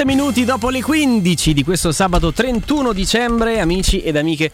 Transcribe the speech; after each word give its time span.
Sette 0.00 0.14
minuti 0.14 0.46
dopo 0.46 0.70
le 0.70 0.80
15 0.80 1.52
di 1.52 1.62
questo 1.62 1.92
sabato 1.92 2.32
31 2.32 2.94
dicembre, 2.94 3.60
amici 3.60 4.00
ed 4.00 4.16
amiche 4.16 4.50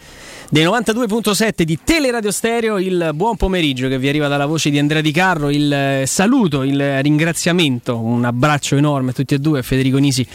dei 0.49 0.65
92.7 0.65 1.61
di 1.61 1.79
Teleradio 1.81 2.31
Stereo, 2.31 2.77
il 2.77 3.11
buon 3.13 3.37
pomeriggio 3.37 3.87
che 3.87 3.97
vi 3.97 4.09
arriva 4.09 4.27
dalla 4.27 4.45
voce 4.45 4.69
di 4.69 4.77
Andrea 4.77 4.99
Di 4.99 5.13
Carro, 5.13 5.49
il 5.49 6.03
saluto, 6.05 6.63
il 6.63 7.01
ringraziamento, 7.01 7.97
un 7.97 8.25
abbraccio 8.25 8.75
enorme 8.75 9.11
a 9.11 9.13
tutti 9.13 9.35
e 9.35 9.39
due, 9.39 9.59
a 9.59 9.61
Federico 9.61 9.97
Nisi 9.97 10.27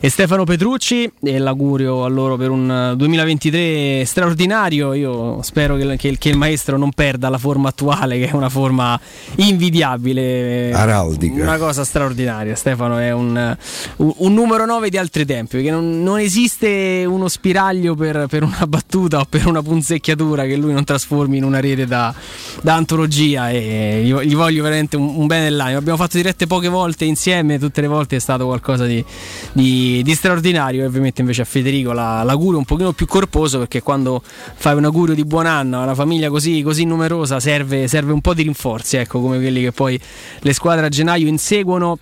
e 0.00 0.08
Stefano 0.10 0.44
Petrucci 0.44 1.10
e 1.22 1.38
l'augurio 1.38 2.04
a 2.04 2.08
loro 2.08 2.36
per 2.36 2.50
un 2.50 2.94
2023 2.96 4.04
straordinario. 4.04 4.92
Io 4.92 5.40
spero 5.42 5.76
che, 5.76 5.96
che, 5.96 6.16
che, 6.18 6.28
il 6.28 6.36
maestro 6.36 6.76
non 6.76 6.92
perda 6.92 7.30
la 7.30 7.38
forma 7.38 7.70
attuale, 7.70 8.18
che 8.18 8.28
è 8.28 8.34
una 8.34 8.50
forma 8.50 9.00
invidiabile. 9.38 10.72
Araldica. 10.72 11.42
Una 11.42 11.58
cosa 11.58 11.84
straordinaria. 11.84 12.54
Stefano 12.54 12.98
è 12.98 13.12
un, 13.12 13.56
un, 13.96 14.34
numero 14.34 14.64
9 14.64 14.88
di 14.88 14.96
altri 14.96 15.24
tempi, 15.24 15.56
perché 15.56 15.70
non, 15.70 16.02
non 16.02 16.18
esiste 16.18 17.04
uno 17.06 17.28
spiraglio 17.28 17.94
per, 17.94 18.26
per, 18.28 18.42
una 18.42 18.66
battuta 18.66 19.20
o 19.20 19.26
per 19.28 19.46
una 19.46 19.62
punzecchiatura 19.62 20.44
che 20.44 20.56
lui 20.56 20.72
non 20.72 20.84
trasformi 20.84 21.36
in 21.36 21.44
una 21.44 21.60
rete 21.60 21.86
da, 21.86 22.14
da 22.62 22.74
antologia. 22.74 23.50
E 23.50 24.02
gli, 24.04 24.14
gli, 24.14 24.34
voglio 24.34 24.62
veramente 24.62 24.96
un, 24.96 25.14
un 25.16 25.26
bene 25.26 25.44
dell'animo. 25.44 25.78
Abbiamo 25.78 25.98
fatto 25.98 26.16
dirette 26.16 26.46
poche 26.46 26.68
volte 26.68 27.04
insieme, 27.04 27.58
tutte 27.58 27.80
le 27.80 27.88
volte 27.88 28.16
è 28.16 28.20
stato 28.20 28.46
qualcosa 28.46 28.84
di, 28.84 29.04
di 29.52 29.98
di, 30.02 30.14
straordinario. 30.14 30.82
E 30.82 30.86
ovviamente 30.86 31.20
invece 31.20 31.42
a 31.42 31.44
Federico 31.44 31.92
la, 31.92 32.22
l'augurio 32.22 32.58
un 32.58 32.64
pochino 32.64 32.92
più 32.92 33.06
corposo 33.06 33.58
perché 33.58 33.82
quando 33.82 34.22
fai 34.22 34.76
un 34.76 34.84
augurio 34.84 35.14
di 35.14 35.24
buon 35.24 35.46
anno 35.46 35.80
a 35.80 35.82
una 35.82 35.94
famiglia 35.94 36.28
così, 36.30 36.62
così 36.62 36.84
numerosa 36.84 37.40
serve, 37.40 37.88
serve, 37.88 38.12
un 38.12 38.20
po' 38.20 38.34
di 38.34 38.42
rinforzi, 38.42 38.96
ecco, 38.96 39.20
come 39.28 39.40
quelli 39.40 39.62
che 39.62 39.72
poi 39.72 40.00
le 40.40 40.52
squadre 40.52 40.86
a 40.86 40.88
gennaio 40.88 41.26
inseguono. 41.26 41.98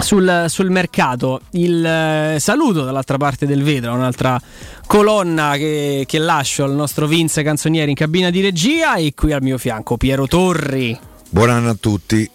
Sul, 0.00 0.46
sul, 0.48 0.70
mercato. 0.70 1.42
Il 1.50 1.84
eh, 1.84 2.36
saluto 2.40 2.84
dall'altra 2.84 3.18
parte 3.18 3.44
del 3.44 3.62
vetro, 3.62 3.92
un'altra 3.92 4.40
colonna 4.86 5.56
che, 5.58 6.04
che, 6.06 6.16
lascio 6.16 6.64
al 6.64 6.72
nostro 6.72 7.06
Vince 7.06 7.42
Canzonieri 7.42 7.90
in 7.90 7.96
cabina 7.96 8.30
di 8.30 8.40
regia 8.40 8.94
e 8.94 9.12
qui 9.14 9.34
al 9.34 9.42
mio 9.42 9.58
fianco 9.58 9.98
Piero 9.98 10.26
Torri. 10.26 10.98
Buon 11.28 11.50
anno 11.50 11.68
a 11.68 11.76
tutti. 11.78 12.30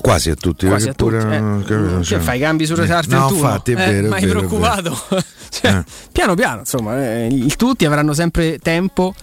Quasi 0.00 0.30
a 0.30 0.34
tutti, 0.34 0.66
Quasi 0.66 0.88
a 0.88 0.94
tutti. 0.94 1.16
Pure, 1.16 1.98
eh, 1.98 2.02
cioè, 2.02 2.18
fai 2.18 2.38
cambi 2.38 2.66
sul 2.66 2.76
Retard 2.76 3.10
no, 3.10 3.28
infatti, 3.30 3.72
è 3.72 3.76
vero, 3.76 4.06
eh, 4.06 4.08
mai 4.08 4.24
vero, 4.24 4.38
preoccupato. 4.38 4.96
cioè, 5.48 5.78
eh. 5.78 5.84
Piano 6.12 6.34
piano, 6.34 6.60
insomma, 6.60 6.96
eh, 6.98 7.54
tutti 7.56 7.84
avranno 7.84 8.12
sempre 8.12 8.58
tempo 8.58 9.14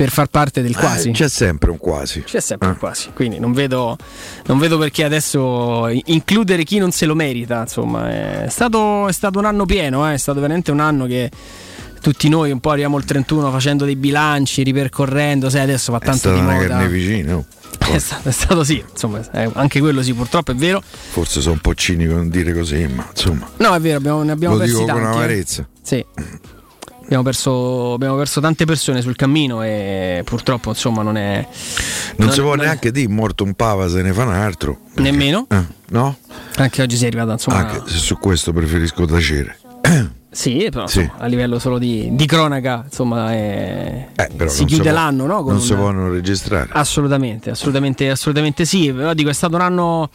per 0.00 0.08
far 0.10 0.28
parte 0.28 0.62
del 0.62 0.74
quasi. 0.74 1.10
Eh, 1.10 1.12
c'è 1.12 1.28
sempre 1.28 1.70
un 1.70 1.76
quasi. 1.76 2.22
C'è 2.22 2.40
sempre 2.40 2.68
un 2.68 2.78
quasi, 2.78 3.10
quindi 3.12 3.38
non 3.38 3.52
vedo, 3.52 3.98
non 4.46 4.58
vedo, 4.58 4.78
perché 4.78 5.04
adesso 5.04 5.88
includere 6.06 6.64
chi 6.64 6.78
non 6.78 6.90
se 6.90 7.04
lo 7.04 7.14
merita. 7.14 7.60
Insomma, 7.60 8.08
è 8.44 8.48
stato, 8.48 9.08
è 9.08 9.12
stato 9.12 9.38
un 9.38 9.44
anno 9.44 9.66
pieno, 9.66 10.06
è 10.06 10.16
stato 10.16 10.40
veramente 10.40 10.70
un 10.70 10.80
anno 10.80 11.04
che 11.04 11.30
tutti 12.00 12.30
noi 12.30 12.50
un 12.50 12.60
po' 12.60 12.70
arriviamo 12.70 12.96
al 12.96 13.04
31 13.04 13.50
facendo 13.50 13.84
dei 13.84 13.96
bilanci, 13.96 14.62
ripercorrendo, 14.62 15.50
sai 15.50 15.60
adesso 15.60 15.92
fa 15.92 15.98
tanto 15.98 16.32
di 16.32 16.40
moda. 16.40 16.54
È 16.54 16.56
una 16.56 16.66
carneficina. 16.66 17.36
Oh. 17.36 17.44
È 17.90 17.98
stato, 17.98 18.28
è 18.28 18.32
stato, 18.32 18.62
sì, 18.62 18.84
insomma, 18.88 19.20
anche 19.54 19.80
quello 19.80 20.02
sì, 20.02 20.12
purtroppo 20.12 20.52
è 20.52 20.54
vero. 20.54 20.82
Forse 20.82 21.40
sono 21.40 21.54
un 21.54 21.60
po' 21.60 21.74
cinico 21.74 22.14
non 22.14 22.28
dire 22.28 22.52
così, 22.52 22.86
ma 22.86 23.06
insomma. 23.10 23.48
No, 23.56 23.74
è 23.74 23.80
vero, 23.80 23.96
abbiamo, 23.96 24.22
ne 24.22 24.32
abbiamo 24.32 24.54
lo 24.54 24.60
persi 24.60 24.74
dico 24.74 24.86
tanti. 24.86 25.02
con 25.02 25.10
eh. 25.10 25.14
amarezza. 25.14 25.68
Sì. 25.82 26.04
Abbiamo 27.10 27.24
perso, 27.24 27.94
abbiamo 27.94 28.16
perso, 28.16 28.40
tante 28.40 28.64
persone 28.64 29.02
sul 29.02 29.16
cammino 29.16 29.64
e 29.64 30.22
purtroppo 30.24 30.68
insomma 30.68 31.02
non 31.02 31.16
è... 31.16 31.44
Non, 32.14 32.28
non 32.28 32.30
si 32.30 32.40
può 32.40 32.54
neanche 32.54 32.90
è... 32.90 32.92
dire 32.92 33.08
morto 33.08 33.42
un 33.42 33.54
pava 33.54 33.88
se 33.88 34.00
ne 34.00 34.12
fa 34.12 34.22
un 34.22 34.32
altro. 34.32 34.78
Perché, 34.94 35.10
Nemmeno? 35.10 35.46
Eh, 35.50 35.64
no? 35.88 36.16
Anche 36.54 36.82
oggi 36.82 36.96
si 36.96 37.02
è 37.02 37.06
arrivata 37.08 37.32
insomma... 37.32 37.66
Anche 37.66 37.90
se 37.90 37.98
su 37.98 38.16
questo 38.16 38.52
preferisco 38.52 39.06
tacere. 39.06 39.58
Sì, 40.32 40.68
però 40.70 40.86
sì. 40.86 41.00
Insomma, 41.00 41.18
a 41.18 41.26
livello 41.26 41.58
solo 41.58 41.78
di, 41.78 42.10
di 42.12 42.24
cronaca, 42.24 42.84
insomma, 42.84 43.32
è... 43.32 44.10
eh, 44.14 44.48
si 44.48 44.64
chiude 44.64 44.84
si 44.84 44.90
l'anno, 44.90 45.26
no? 45.26 45.42
Con 45.42 45.54
non 45.54 45.60
si 45.60 45.74
possono 45.74 46.08
registrare. 46.08 46.68
Assolutamente, 46.70 47.50
assolutamente, 47.50 48.08
assolutamente 48.08 48.64
sì. 48.64 48.92
Però 48.92 49.12
dico, 49.12 49.28
è 49.30 49.32
stato 49.32 49.56
un 49.56 49.62
anno 49.62 50.08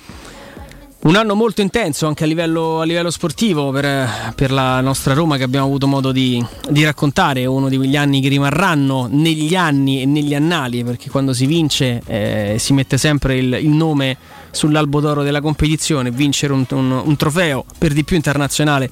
un 1.06 1.16
anno 1.16 1.36
molto 1.36 1.62
intenso 1.62 2.08
anche 2.08 2.24
a 2.24 2.28
livello, 2.28 2.80
a 2.80 2.84
livello 2.84 3.12
sportivo 3.12 3.70
per, 3.70 4.34
per, 4.34 4.52
la 4.52 4.82
nostra 4.82 5.14
Roma 5.14 5.38
che 5.38 5.44
abbiamo 5.44 5.68
avuto 5.68 5.86
modo 5.86 6.12
di, 6.12 6.44
di, 6.68 6.84
raccontare, 6.84 7.46
uno 7.46 7.70
di 7.70 7.78
quegli 7.78 7.96
anni 7.96 8.22
che 8.22 8.28
rimarranno 8.28 9.08
negli 9.12 9.56
anni 9.56 10.02
e 10.02 10.06
negli 10.06 10.34
annali, 10.34 10.84
perché 10.84 11.12
quando 11.12 11.32
si 11.32 11.46
vince 11.46 12.02
eh, 12.08 12.56
si 12.58 12.74
mette 12.74 12.98
sempre 12.98 13.38
il, 13.38 13.54
il, 13.54 13.70
nome 13.70 14.18
sull'albo 14.56 15.00
d'oro 15.00 15.22
della 15.22 15.42
competizione, 15.42 16.10
vincere 16.12 16.54
un, 16.54 16.66
un, 16.70 17.02
un, 17.04 17.16
trofeo 17.18 17.66
per 17.78 17.94
di 17.94 18.04
più 18.04 18.16
internazionale 18.16 18.90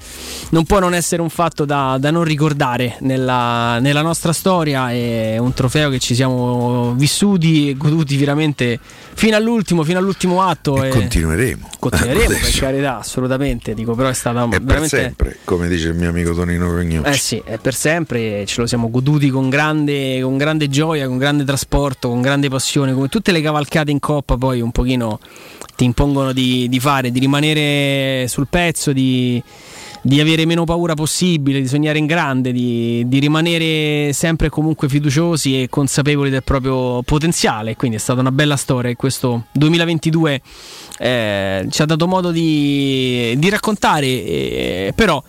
non 0.50 0.66
può 0.66 0.80
non 0.80 0.94
essere 0.94 1.22
un 1.22 1.30
fatto 1.30 1.66
da, 1.66 1.98
da 2.00 2.12
non 2.12 2.24
ricordare 2.24 2.98
nella, 3.00 3.80
nella, 3.80 4.02
nostra 4.02 4.34
storia, 4.34 4.92
è 4.92 5.38
un 5.38 5.54
trofeo 5.54 5.90
che 5.90 6.00
ci 6.00 6.16
siamo 6.16 6.94
vissuti 6.96 7.70
e 7.70 7.78
goduti 7.78 8.18
veramente 8.18 8.80
fino 9.14 9.36
all'ultimo, 9.38 9.84
fino 9.84 10.00
all'ultimo 10.00 10.42
atto. 10.42 10.84
E, 10.84 10.88
e 10.88 10.90
continueremo. 10.90 11.70
Continueremo 11.80 12.28
per 12.28 12.60
carità, 12.60 13.00
assolutamente, 13.00 13.74
dico 13.74 13.96
però 13.96 14.10
è 14.10 14.14
stata 14.14 14.44
è 14.44 14.60
veramente... 14.60 14.80
per 14.80 14.88
sempre, 14.90 15.38
come 15.46 15.68
dice 15.68 15.90
il 15.90 15.96
mio 15.96 16.10
amico 16.10 16.34
Tonino 16.34 16.70
Rognucci. 16.70 17.10
Eh 17.10 17.18
sì, 17.18 17.42
è 17.44 17.58
per 17.58 17.74
sempre 17.74 18.46
ce 18.46 18.62
lo 18.62 18.68
siamo 18.68 18.90
goduti 18.90 19.30
con 19.30 19.50
grande, 19.50 20.20
con 20.22 20.38
grande 20.38 20.70
gioia, 20.70 21.08
con 21.08 21.18
grande 21.18 21.46
trasporto, 21.46 22.10
con 22.10 22.22
grande 22.22 22.50
passione, 22.50 22.94
come 22.94 23.08
tutte 23.08 23.32
le 23.32 23.42
cavalcate 23.42 23.92
in 23.92 24.00
coppa 24.00 24.36
poi 24.38 24.60
un 24.60 24.72
pochino 24.72 25.20
ti 25.76 25.84
impongono 25.86 26.34
di, 26.34 26.68
di 26.70 26.80
fare, 26.80 27.12
di 27.12 27.20
rimanere 27.20 28.28
sul 28.28 28.48
pezzo, 28.50 28.94
di, 28.94 29.42
di, 30.02 30.20
avere 30.20 30.46
meno 30.46 30.64
paura 30.66 30.94
possibile, 30.94 31.62
di 31.62 31.68
sognare 31.68 31.98
in 31.98 32.06
grande, 32.06 32.52
di, 32.52 33.04
di, 33.08 33.20
rimanere 33.20 34.14
sempre 34.14 34.50
comunque 34.50 34.88
fiduciosi 34.88 35.62
e 35.62 35.70
consapevoli 35.70 36.30
del 36.30 36.44
proprio 36.44 37.02
potenziale. 37.04 37.76
Quindi 37.76 37.98
è 37.98 38.00
stata 38.00 38.20
una 38.20 38.32
bella 38.32 38.56
storia 38.56 38.92
e 38.92 38.96
questo 38.96 39.46
2022 39.52 40.42
eh, 41.00 41.68
ci 41.70 41.82
ha 41.82 41.86
dato 41.86 42.08
modo 42.08 42.32
di, 42.32 43.38
raccontare, 43.50 44.06
eh, 44.06 44.94
però 44.96 45.22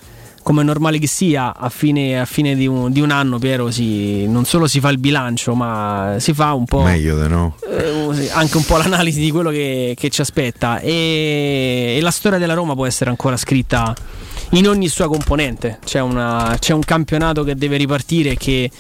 come 0.45 0.61
è 0.61 0.65
normale 0.65 0.99
che 0.99 1.07
sia, 1.07 1.57
a 1.57 1.71
fine, 1.71 2.21
a 2.21 2.27
fine 2.27 2.55
di, 2.55 2.67
un, 2.67 2.93
di, 2.93 3.01
un, 3.01 3.11
anno, 3.11 3.39
Piero, 3.39 3.71
si, 3.71 4.27
non 4.27 4.45
solo 4.45 4.67
si 4.67 4.79
fa 4.79 4.91
il 4.91 4.99
bilancio, 4.99 5.55
ma 5.55 6.17
si 6.19 6.35
fa 6.35 6.53
un 6.53 6.67
po'. 6.67 6.83
Meglio 6.83 7.19
di 7.19 7.29
no. 7.29 7.57
Eh, 7.67 8.29
anche 8.31 8.59
un 8.59 8.65
po' 8.65 8.77
l'analisi 8.77 9.21
di 9.21 9.31
quello 9.31 9.49
che, 9.49 9.95
che 9.99 10.11
ci 10.11 10.21
aspetta. 10.21 10.81
E, 10.81 11.95
e, 11.97 12.01
la 12.03 12.11
storia 12.11 12.39
della 12.39 12.53
Roma 12.53 12.75
può 12.75 12.85
essere 12.85 13.09
ancora 13.09 13.39
scritta 13.39 13.95
in 14.51 14.69
ogni 14.69 14.89
sua 14.89 15.09
componente. 15.09 15.79
C'è, 15.83 16.01
una, 16.01 16.55
c'è 16.59 16.75
un 16.75 16.85
campionato 16.85 17.43
che 17.43 17.57
deve 17.57 17.79
ripartire 17.79 18.37
che. 18.37 18.71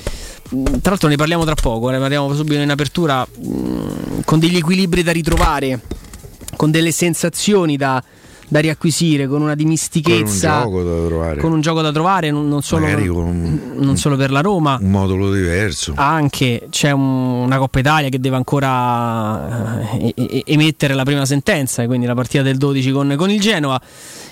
Tra 0.47 0.91
l'altro 0.91 1.09
ne 1.09 1.17
parliamo 1.17 1.45
tra 1.47 1.55
poco, 1.55 1.89
ne 1.89 1.99
parliamo 1.99 2.35
subito 2.35 2.61
in 2.61 2.71
apertura, 2.71 3.27
con 4.27 4.39
degli 4.39 4.57
equilibri 4.57 5.03
da 5.03 5.13
ritrovare, 5.13 5.81
con 6.57 6.71
delle 6.71 6.93
sensazioni 6.93 7.79
da, 7.79 8.05
da 8.49 8.61
riacquisire, 8.61 9.27
con 9.27 9.43
una 9.43 9.55
dimistichezza. 9.55 10.63
Con 10.63 10.73
un 10.73 10.83
gioco 10.83 10.83
da 10.83 11.07
trovare. 11.07 11.41
Con 11.41 11.53
un 11.53 11.61
gioco 11.61 11.83
da 11.83 11.93
trovare, 11.93 12.31
non, 12.31 12.49
non, 12.49 12.63
solo, 12.63 12.87
un, 12.87 13.59
non 13.77 13.97
solo, 13.97 14.17
per 14.17 14.31
la 14.31 14.41
Roma. 14.41 14.79
Un 14.81 14.91
modulo 14.91 15.33
diverso. 15.33 15.93
Anche 15.97 16.67
c'è 16.71 16.91
un, 16.91 17.03
una 17.03 17.59
Coppa 17.59 17.79
Italia 17.79 18.09
che 18.09 18.21
deve 18.21 18.37
ancora 18.37 19.81
eh, 19.99 20.43
emettere 20.47 20.95
la 20.95 21.05
prima 21.05 21.25
sentenza, 21.25 21.85
quindi 21.87 22.07
la 22.07 22.15
partita 22.15 22.43
del 22.43 22.57
12 22.57 22.91
con, 22.91 23.15
con 23.17 23.31
il 23.31 23.41
Genoa. 23.41 23.81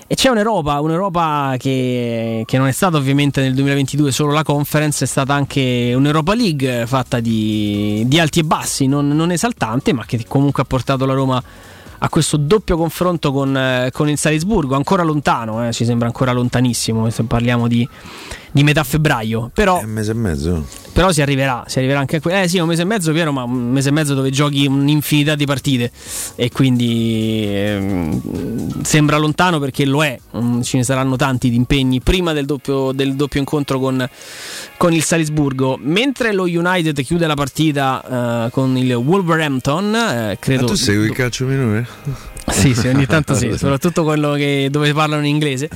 E 0.06 0.14
c'è 0.14 0.29
un'Europa, 0.29 0.79
un'Europa 0.81 1.55
che, 1.59 2.43
che, 2.44 2.59
non 2.59 2.67
è 2.67 2.73
stata 2.73 2.99
ovviamente 2.99 3.41
nel 3.41 3.55
2022 3.55 4.12
solo 4.12 4.32
la 4.32 4.43
conference, 4.43 5.05
è 5.05 5.06
stata 5.06 5.32
anche 5.32 5.93
un'Europa 5.97 6.35
League 6.35 6.85
fatta 6.87 7.19
di, 7.19 8.03
di 8.06 8.19
alti 8.19 8.41
e 8.41 8.44
bassi, 8.44 8.87
non, 8.87 9.09
non 9.09 9.31
esaltante, 9.31 9.94
ma 9.94 10.05
che 10.05 10.23
comunque 10.29 10.64
ha 10.64 10.67
portato 10.67 11.06
la 11.06 11.14
Roma 11.14 11.43
a 12.04 12.08
questo 12.08 12.37
doppio 12.37 12.76
confronto 12.76 13.31
con, 13.31 13.56
eh, 13.56 13.90
con 13.93 14.08
il 14.08 14.19
Salisburgo, 14.19 14.75
ancora 14.75 15.04
lontano, 15.04 15.69
eh, 15.69 15.72
ci 15.72 15.84
sembra 15.84 16.08
ancora 16.08 16.32
lontanissimo, 16.32 17.08
se 17.10 17.22
parliamo 17.22 17.69
di, 17.69 17.88
di 18.52 18.62
metà 18.62 18.84
febbraio. 18.84 19.50
Però, 19.52 19.81
un 19.81 19.90
mese 19.90 20.12
e 20.12 20.14
mezzo. 20.14 20.66
Però 20.93 21.10
si 21.10 21.22
arriverà, 21.22 21.64
si 21.66 21.78
arriverà 21.78 22.00
anche 22.00 22.16
a 22.16 22.20
quello. 22.20 22.38
Eh 22.38 22.49
sì, 22.49 22.58
un 22.58 22.69
mese 22.69 22.82
e 22.82 22.84
mezzo, 22.84 23.12
vero, 23.12 23.32
ma 23.32 23.44
un 23.44 23.72
mese 23.72 23.88
e 23.88 23.93
mezzo 23.93 24.14
dove 24.14 24.31
giochi 24.31 24.66
un'infinità 24.66 25.34
di 25.34 25.46
partite. 25.46 25.90
E 26.37 26.50
quindi 26.50 27.44
eh, 27.46 28.20
sembra 28.82 29.16
lontano 29.16 29.58
perché 29.58 29.87
lo 29.87 30.04
è. 30.04 30.19
Mm, 30.37 30.60
ce 30.60 30.76
ne 30.76 30.84
saranno 30.84 31.16
tanti 31.16 31.49
di 31.49 31.56
impegni 31.56 32.00
prima 32.00 32.34
del 32.34 32.44
doppio, 32.44 32.93
del 32.93 33.14
doppio 33.14 33.40
incontro 33.40 33.78
con, 33.78 34.06
con, 34.76 34.93
il 34.93 35.02
Salisburgo. 35.02 35.78
Mentre 35.81 36.32
lo 36.32 36.44
United 36.44 37.02
chiude 37.02 37.26
la 37.26 37.34
partita 37.34 38.46
eh, 38.46 38.50
con 38.50 38.76
il 38.76 38.93
Wolverhampton, 38.93 39.94
eh, 39.94 40.37
credo. 40.38 40.62
Ma 40.62 40.69
tu 40.69 40.75
segui 40.75 41.06
il 41.06 41.12
calcio 41.12 41.46
minore? 41.46 42.31
Sì, 42.50 42.75
sì, 42.75 42.89
ogni 42.89 43.06
tanto 43.06 43.35
sì, 43.35 43.53
soprattutto 43.56 44.05
quello 44.05 44.33
che, 44.33 44.69
dove 44.71 44.93
parlano 44.93 45.23
in 45.23 45.29
inglese. 45.29 45.69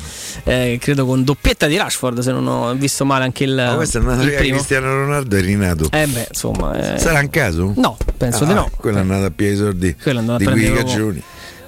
Eh, 0.45 0.79
credo 0.81 1.07
con 1.07 1.25
doppietta 1.25 1.67
di 1.67 1.77
Rashford, 1.77 2.21
se 2.21 2.33
non 2.33 2.47
ho 2.47 2.75
visto 2.75 3.05
male 3.05 3.25
anche 3.25 3.45
il. 3.45 3.55
Ma 3.55 3.75
questo 3.75 3.99
è 3.99 4.01
andato 4.01 4.25
via 4.25 4.39
Cristiano 4.39 4.87
Ronaldo 4.87 5.37
è 5.37 5.41
rinato. 5.41 5.89
Eh 5.93 6.07
beh, 6.07 6.27
insomma. 6.29 6.95
Eh... 6.95 6.99
Sarà 6.99 7.21
un 7.21 7.31
caso? 7.31 7.73
No, 7.77 7.97
penso 8.17 8.45
ah, 8.45 8.47
di 8.47 8.55
no. 8.55 8.71
Quello 8.77 8.99
è 8.99 9.01
andato 9.01 9.25
a 9.27 9.31
piedi 9.31 9.57
sordi 9.57 9.97
di 9.97 10.45
quei 10.45 10.73
cagioni. 10.73 11.23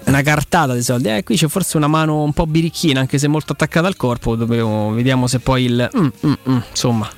una 0.04 0.22
cartata 0.22 0.74
di 0.74 0.82
soldi. 0.82 1.08
Eh, 1.08 1.22
qui 1.22 1.36
c'è 1.36 1.48
forse 1.48 1.76
una 1.76 1.88
mano 1.88 2.22
un 2.22 2.32
po' 2.32 2.46
birichina, 2.46 3.00
anche 3.00 3.18
se 3.18 3.28
molto 3.28 3.52
attaccata 3.52 3.86
al 3.86 3.96
corpo. 3.96 4.36
Dovevo, 4.36 4.90
vediamo 4.90 5.26
se 5.26 5.38
poi 5.38 5.64
il. 5.64 5.90
Mm, 5.96 6.08
mm, 6.26 6.32
mm, 6.50 6.58
insomma, 6.70 7.08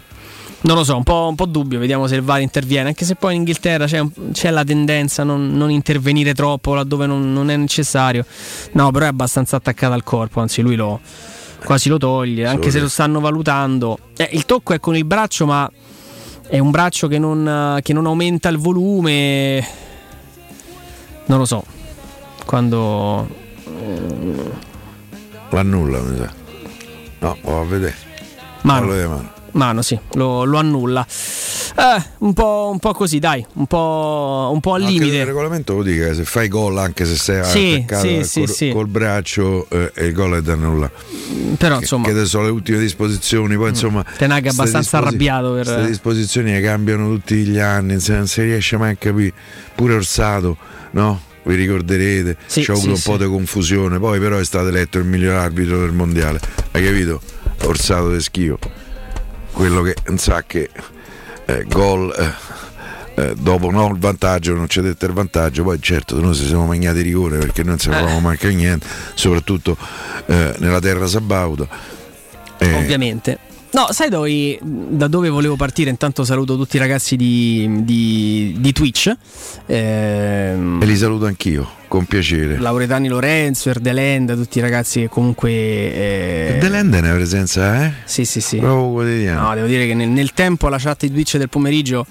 non 0.63 0.77
lo 0.77 0.85
so, 0.85 0.97
un 0.97 1.05
po', 1.05 1.27
un 1.29 1.37
po', 1.37 1.47
dubbio. 1.47 1.79
Vediamo 1.79 2.07
se 2.07 2.17
il 2.17 2.23
VAR 2.23 2.41
interviene. 2.41 2.89
Anche 2.89 3.05
se 3.05 3.15
poi 3.15 3.33
in 3.33 3.41
Inghilterra 3.41 3.87
c'è, 3.87 4.03
c'è 4.33 4.51
la 4.51 4.65
tendenza 4.65 5.23
a 5.23 5.25
non, 5.25 5.57
non, 5.57 5.71
intervenire 5.71 6.35
troppo 6.35 6.75
laddove 6.75 7.07
non, 7.07 7.33
non, 7.33 7.51
è 7.51 7.57
necessario. 7.57 8.27
No, 8.73 8.91
però 8.91 9.07
è 9.07 9.09
abbastanza 9.09 9.57
attaccata 9.57 9.95
al 9.95 10.03
corpo. 10.03 10.41
Anzi, 10.41 10.61
lui 10.61 10.77
lo 10.77 11.01
quasi 11.65 11.89
lo 11.89 11.97
toglie. 11.97 12.47
Anche 12.47 12.71
se 12.71 12.79
lo 12.79 12.89
stanno 12.89 13.21
valutando. 13.21 13.99
Eh, 14.17 14.29
il 14.33 14.45
tocco 14.45 14.75
è 14.75 14.81
con 14.81 14.97
il 14.97 15.05
braccio, 15.05 15.47
ma 15.47 15.71
è 16.47 16.59
un 16.59 16.71
braccio 16.71 17.09
che 17.09 17.19
non, 17.19 17.79
che 17.83 17.95
non 17.95 18.05
aumenta 18.05 18.51
il 18.51 18.59
volume. 18.59 19.67
Non 21.25 21.39
lo 21.39 21.45
so. 21.47 21.65
Quando. 22.45 23.29
L'annulla, 25.51 26.01
mi 26.01 26.17
sa. 26.19 26.33
No, 27.21 27.37
va 27.43 27.61
a 27.61 27.65
vedere. 27.65 27.95
Mano. 28.63 29.39
Mano. 29.53 29.83
sì, 29.83 29.99
lo, 30.13 30.45
lo 30.45 30.59
annulla. 30.59 31.07
Eh, 31.77 32.03
un, 32.19 32.33
po', 32.33 32.71
un, 32.73 32.79
po', 32.79 32.93
così, 32.93 33.19
dai, 33.19 33.45
un 33.55 33.67
po', 33.67 34.51
un 34.53 34.61
po 34.61 34.75
al 34.75 34.83
limite. 34.83 35.17
Il 35.17 35.27
regolamento 35.27 35.75
lo 35.75 35.83
dica, 35.83 36.13
se 36.15 36.25
fai 36.25 36.49
gol 36.49 36.79
anche 36.79 37.05
se 37.05 37.17
sei 37.17 37.45
sì, 37.45 37.75
attaccato 37.75 38.07
sì, 38.07 38.25
sì, 38.25 38.41
col, 38.41 38.49
sì. 38.49 38.71
col, 38.73 38.87
braccio 38.87 39.67
eh, 39.71 39.93
il 40.07 40.13
gol 40.13 40.37
è 40.39 40.43
da 40.43 40.55
nulla. 40.55 40.91
Però 41.57 41.79
insomma... 41.79 42.07
Che, 42.07 42.15
che 42.15 42.25
sono 42.25 42.45
le 42.45 42.51
ultime 42.51 42.79
disposizioni, 42.79 43.57
poi 43.57 43.67
mm. 43.67 43.69
insomma... 43.69 44.05
Tenag 44.17 44.45
è 44.45 44.49
abbastanza 44.49 44.99
arrabbiato 44.99 45.53
per... 45.53 45.65
Queste 45.65 45.87
disposizioni 45.87 46.53
che 46.53 46.61
cambiano 46.61 47.09
tutti 47.09 47.37
gli 47.37 47.59
anni, 47.59 47.99
non 48.07 48.27
si 48.27 48.43
riesce 48.43 48.77
mai 48.77 48.93
a 48.93 48.97
capire. 48.97 49.33
Pure 49.75 49.95
Orsato, 49.95 50.57
no? 50.93 51.29
vi 51.43 51.55
ricorderete, 51.55 52.37
sì, 52.47 52.63
c'è 52.63 52.73
avuto 52.73 52.95
sì, 52.95 53.09
un 53.09 53.17
po' 53.17 53.25
di 53.25 53.31
confusione, 53.31 53.99
poi 53.99 54.19
però 54.19 54.39
è 54.39 54.45
stato 54.45 54.69
eletto 54.69 54.99
il 54.99 55.05
miglior 55.05 55.37
arbitro 55.37 55.81
del 55.81 55.93
mondiale, 55.93 56.41
hai 56.73 56.85
capito? 56.85 57.21
Orsato 57.65 58.11
de 58.11 58.21
schio, 58.21 58.59
quello 59.61 59.83
che 59.83 59.95
non 60.07 60.17
sa 60.17 60.43
che 60.43 60.71
eh, 61.45 61.65
gol 61.69 62.11
eh, 62.17 63.23
eh, 63.23 63.35
dopo 63.37 63.71
no, 63.71 63.89
il 63.89 63.99
vantaggio, 63.99 64.55
non 64.55 64.67
c'è 64.67 64.81
detto 64.81 65.05
il 65.05 65.13
vantaggio, 65.13 65.65
poi 65.65 65.79
certo 65.83 66.19
noi 66.19 66.35
ci 66.35 66.47
siamo 66.47 66.65
magnati 66.65 67.03
rigore 67.03 67.37
perché 67.37 67.63
non 67.63 67.79
sapevamo 67.79 68.17
eh. 68.17 68.23
mancare 68.23 68.55
niente, 68.55 68.87
soprattutto 69.13 69.77
eh, 70.25 70.55
nella 70.61 70.81
terra 70.81 71.07
sabauta. 71.07 71.69
Eh, 72.57 72.73
Ovviamente. 72.73 73.50
No, 73.73 73.87
sai 73.93 74.09
dove, 74.09 74.59
da 74.63 75.07
dove 75.07 75.29
volevo 75.29 75.55
partire? 75.55 75.91
Intanto 75.91 76.25
saluto 76.25 76.57
tutti 76.57 76.75
i 76.75 76.79
ragazzi 76.81 77.15
di, 77.15 77.85
di, 77.85 78.57
di 78.59 78.73
Twitch. 78.73 79.15
Ehm, 79.67 80.81
e 80.83 80.87
li 80.87 80.97
saluto 80.97 81.27
anch'io, 81.27 81.69
con 81.87 82.05
piacere. 82.05 82.59
Lauretani 82.59 83.07
Lorenzo, 83.07 83.69
Erdelenda, 83.69 84.35
tutti 84.35 84.59
i 84.59 84.61
ragazzi 84.61 85.03
che 85.03 85.09
comunque... 85.09 85.51
Eh... 85.51 86.51
Erdelenda 86.55 86.97
è 86.97 87.01
una 87.01 87.13
presenza, 87.13 87.85
eh? 87.85 87.93
Sì, 88.07 88.25
sì, 88.25 88.41
sì. 88.41 88.57
Proprio 88.57 88.91
quotidiano. 88.91 89.49
No, 89.49 89.55
devo 89.55 89.69
dire 89.69 89.87
che 89.87 89.95
nel, 89.95 90.09
nel 90.09 90.33
tempo 90.33 90.69
la 90.69 90.79
chat 90.79 91.03
di 91.03 91.13
Twitch 91.13 91.37
del 91.37 91.49
pomeriggio 91.49 92.05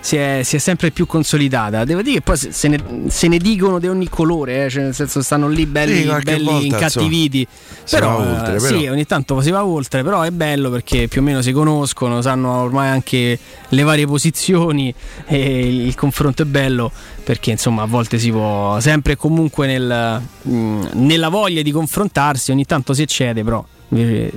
si 0.00 0.16
è, 0.16 0.40
si 0.44 0.56
è, 0.56 0.58
sempre 0.58 0.90
più 0.90 1.06
consolidata. 1.06 1.84
Devo 1.84 2.02
dire 2.02 2.16
che 2.16 2.20
poi 2.22 2.36
se 2.36 2.68
ne, 2.68 2.78
se 3.08 3.28
ne 3.28 3.38
dicono 3.38 3.78
di 3.78 3.88
ogni 3.88 4.08
colore, 4.08 4.66
eh, 4.66 4.70
cioè 4.70 4.82
nel 4.84 4.94
senso 4.94 5.22
stanno 5.22 5.48
lì 5.48 5.66
belli, 5.66 6.02
sì, 6.02 6.22
belli 6.22 6.44
volta, 6.44 6.64
incattiviti. 6.64 7.46
Però, 7.90 8.18
oltre, 8.18 8.56
però, 8.56 8.78
sì, 8.78 8.86
ogni 8.86 9.06
tanto 9.06 9.40
si 9.40 9.50
va 9.50 9.64
oltre, 9.64 10.02
però 10.02 10.22
è 10.22 10.30
bello 10.30 10.70
perché 10.70 11.08
più 11.08 11.20
o 11.20 11.24
meno 11.24 11.42
si 11.42 11.52
conoscono, 11.52 12.22
sanno 12.22 12.62
ormai 12.62 12.88
anche 12.88 13.38
le 13.68 13.82
varie 13.82 14.06
posizioni 14.06 14.92
e 15.26 15.86
il 15.86 15.94
confronto 15.94 16.42
è 16.42 16.46
bello 16.46 16.90
perché 17.24 17.50
insomma 17.50 17.82
a 17.82 17.86
volte 17.86 18.18
si 18.18 18.30
può 18.30 18.80
sempre 18.80 19.12
e 19.12 19.16
comunque 19.16 19.66
nel, 19.66 20.22
mh, 20.42 20.88
nella 20.94 21.28
voglia 21.28 21.60
di 21.60 21.70
confrontarsi, 21.70 22.50
ogni 22.50 22.64
tanto 22.64 22.94
si 22.94 23.02
eccede, 23.02 23.44
però 23.44 23.64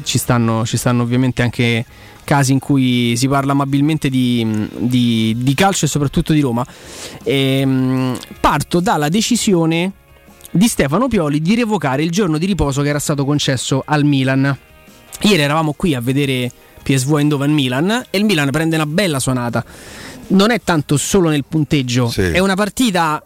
ci 0.03 0.17
stanno, 0.17 0.65
ci 0.65 0.77
stanno 0.77 1.03
ovviamente 1.03 1.41
anche 1.41 1.85
casi 2.23 2.51
in 2.51 2.59
cui 2.59 3.15
si 3.17 3.27
parla 3.27 3.51
amabilmente 3.51 4.09
di, 4.09 4.67
di, 4.77 5.35
di 5.37 5.53
calcio 5.53 5.85
e 5.85 5.87
soprattutto 5.87 6.33
di 6.33 6.39
Roma. 6.39 6.65
E, 7.23 7.59
ehm, 7.59 8.17
parto 8.39 8.79
dalla 8.79 9.09
decisione 9.09 9.93
di 10.51 10.67
Stefano 10.67 11.07
Pioli 11.07 11.41
di 11.41 11.55
revocare 11.55 12.03
il 12.03 12.11
giorno 12.11 12.37
di 12.37 12.45
riposo 12.45 12.81
che 12.81 12.89
era 12.89 12.99
stato 12.99 13.25
concesso 13.25 13.83
al 13.85 14.03
Milan. 14.03 14.57
Ieri 15.21 15.41
eravamo 15.41 15.73
qui 15.73 15.95
a 15.95 16.01
vedere 16.01 16.51
PSV 16.81 17.17
Eindhoven 17.17 17.51
Milan 17.51 18.05
e 18.09 18.17
il 18.17 18.25
Milan 18.25 18.49
prende 18.49 18.75
una 18.75 18.85
bella 18.85 19.19
suonata. 19.19 19.63
Non 20.27 20.51
è 20.51 20.61
tanto 20.63 20.97
solo 20.97 21.29
nel 21.29 21.45
punteggio, 21.47 22.09
sì. 22.09 22.21
è 22.21 22.39
una 22.39 22.55
partita 22.55 23.21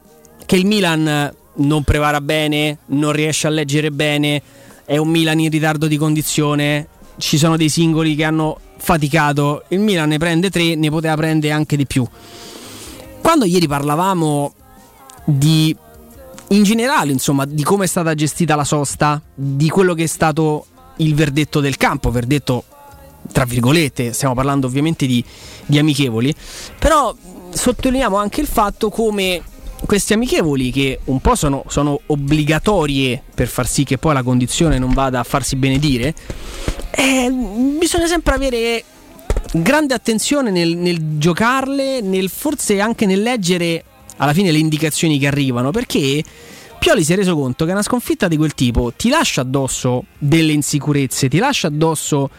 che 0.46 0.56
il 0.56 0.66
Milan 0.66 1.34
non 1.58 1.84
prepara 1.84 2.20
bene, 2.22 2.80
non 2.88 3.12
riesce 3.12 3.48
a 3.48 3.50
leggere 3.50 3.92
bene, 3.92 4.42
è 4.86 4.98
un 4.98 5.10
Milan 5.10 5.40
in 5.40 5.50
ritardo 5.50 5.88
di 5.88 5.98
condizione, 5.98 6.88
ci 7.18 7.38
sono 7.38 7.58
dei 7.58 7.70
singoli 7.70 8.16
che 8.16 8.24
hanno 8.24 8.60
faticato, 8.78 9.64
il 9.70 9.80
Milan 9.80 10.10
ne 10.10 10.18
prende 10.18 10.50
tre, 10.50 10.76
ne 10.76 10.90
poteva 10.90 11.16
prendere 11.16 11.54
anche 11.54 11.78
di 11.78 11.86
più. 11.86 12.06
Quando 13.22 13.46
ieri 13.46 13.68
parlavamo 13.68 14.54
di 15.26 15.76
in 16.50 16.64
generale, 16.64 17.12
insomma, 17.12 17.46
di 17.46 17.64
come 17.64 17.86
è 17.86 17.88
stata 17.88 18.14
gestita 18.14 18.56
la 18.56 18.64
sosta, 18.64 19.20
di 19.34 19.68
quello 19.70 19.94
che 19.94 20.04
è 20.04 20.08
stato 20.08 20.68
il 20.98 21.16
verdetto 21.16 21.60
del 21.60 21.78
campo, 21.78 22.12
verdetto 22.12 22.64
tra 23.32 23.46
virgolette, 23.46 24.14
stiamo 24.14 24.36
parlando 24.36 24.68
ovviamente 24.68 25.08
di, 25.08 25.24
di 25.66 25.80
amichevoli, 25.80 26.34
però 26.78 27.16
sottolineiamo 27.50 28.16
anche 28.16 28.42
il 28.42 28.48
fatto 28.48 28.90
come 28.90 29.42
questi 29.86 30.14
amichevoli 30.14 30.72
che 30.72 31.00
un 31.06 31.20
po' 31.20 31.36
sono, 31.36 31.64
sono, 31.68 32.00
obbligatorie 32.08 33.22
per 33.34 33.48
far 33.48 33.68
sì 33.68 33.84
che 33.84 33.98
poi 33.98 34.14
la 34.14 34.24
condizione 34.24 34.78
non 34.78 34.94
vada 34.94 35.20
a 35.20 35.24
farsi 35.24 35.56
benedire, 35.56 36.14
eh, 36.92 37.30
bisogna 37.78 38.08
sempre 38.08 38.36
avere 38.36 38.84
grande 39.54 39.94
attenzione 39.94 40.52
nel, 40.52 40.76
nel 40.76 41.18
giocarle, 41.18 42.02
nel, 42.02 42.30
forse 42.30 42.80
anche 42.80 43.06
nel 43.06 43.22
leggere 43.22 43.84
alla 44.18 44.34
fine 44.34 44.52
le 44.52 44.58
indicazioni 44.58 45.20
che 45.20 45.28
arrivano, 45.28 45.72
perché 45.72 46.24
Pioli 46.80 47.04
si 47.04 47.14
è 47.14 47.16
reso 47.16 47.36
conto 47.36 47.66
che 47.66 47.72
una 47.72 47.82
sconfitta 47.82 48.28
di 48.28 48.38
quel 48.38 48.54
tipo 48.54 48.94
ti 48.96 49.10
lascia 49.10 49.42
addosso 49.42 50.06
delle 50.18 50.52
insicurezze, 50.52 51.30
ti 51.30 51.40
lascia 51.40 51.68
addosso 51.68 52.30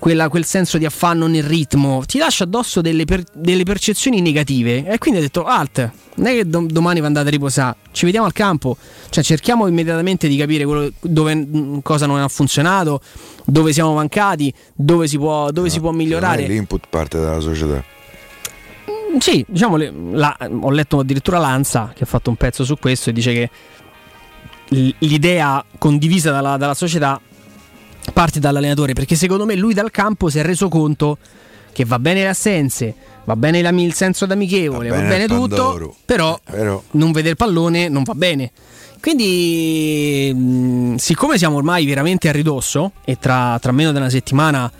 quella, 0.00 0.30
quel 0.30 0.46
senso 0.46 0.78
di 0.78 0.86
affanno 0.86 1.26
nel 1.26 1.44
ritmo, 1.44 2.02
ti 2.06 2.18
lascia 2.18 2.44
addosso 2.44 2.80
delle, 2.80 3.04
per, 3.04 3.22
delle 3.34 3.62
percezioni 3.64 4.20
negative. 4.22 4.86
E 4.86 4.98
quindi 4.98 5.20
ha 5.20 5.22
detto: 5.22 5.44
Alt, 5.44 5.90
non 6.14 6.26
è 6.26 6.32
che 6.32 6.48
do, 6.48 6.66
domani 6.68 7.00
vi 7.00 7.06
andate 7.06 7.28
a 7.28 7.30
riposare, 7.30 7.76
ci 7.92 8.06
vediamo 8.06 8.26
al 8.26 8.32
campo, 8.32 8.76
cioè 9.10 9.22
cerchiamo 9.22 9.66
immediatamente 9.66 10.26
di 10.26 10.36
capire 10.36 10.64
quello, 10.64 10.90
dove, 11.00 11.80
cosa 11.82 12.06
non 12.06 12.18
ha 12.18 12.28
funzionato, 12.28 13.00
dove 13.44 13.72
siamo 13.72 13.92
mancati, 13.92 14.52
dove 14.74 15.06
si 15.06 15.18
può, 15.18 15.50
dove 15.50 15.68
no, 15.68 15.72
si 15.72 15.78
può 15.78 15.90
migliorare. 15.92 16.46
L'input 16.46 16.86
parte 16.88 17.20
dalla 17.20 17.40
società. 17.40 17.84
Mm, 18.90 19.18
sì, 19.18 19.44
diciamo, 19.46 19.76
la, 20.12 20.34
ho 20.60 20.70
letto 20.70 21.00
addirittura 21.00 21.38
Lanza 21.38 21.92
che 21.94 22.04
ha 22.04 22.06
fatto 22.06 22.30
un 22.30 22.36
pezzo 22.36 22.64
su 22.64 22.76
questo 22.78 23.10
e 23.10 23.12
dice 23.12 23.32
che 23.34 23.50
l'idea 24.70 25.62
condivisa 25.76 26.30
dalla, 26.30 26.56
dalla 26.56 26.74
società 26.74 27.20
parte 28.12 28.40
dall'allenatore 28.40 28.92
perché 28.92 29.14
secondo 29.14 29.44
me 29.44 29.54
lui 29.54 29.74
dal 29.74 29.90
campo 29.90 30.28
si 30.28 30.38
è 30.38 30.42
reso 30.42 30.68
conto 30.68 31.18
che 31.72 31.84
va 31.84 31.98
bene 31.98 32.22
le 32.22 32.28
assenze, 32.28 32.94
va 33.24 33.36
bene 33.36 33.60
il 33.60 33.94
senso 33.94 34.26
d'amichevole, 34.26 34.88
va 34.88 34.96
bene, 34.96 35.08
va 35.08 35.14
bene 35.14 35.26
tutto, 35.26 35.96
però, 36.04 36.38
eh, 36.46 36.50
però, 36.50 36.82
non 36.92 37.12
vedere 37.12 37.30
il 37.30 37.36
pallone 37.36 37.88
non 37.88 38.02
va 38.02 38.14
bene. 38.14 38.50
Quindi, 39.00 40.32
mh, 40.34 40.96
siccome 40.96 41.38
siamo 41.38 41.56
ormai 41.56 41.86
veramente 41.86 42.28
a 42.28 42.32
ridosso 42.32 42.92
e 43.04 43.18
tra, 43.18 43.58
tra 43.60 43.72
meno 43.72 43.92
di 43.92 43.96
una 43.96 44.10
settimana 44.10 44.70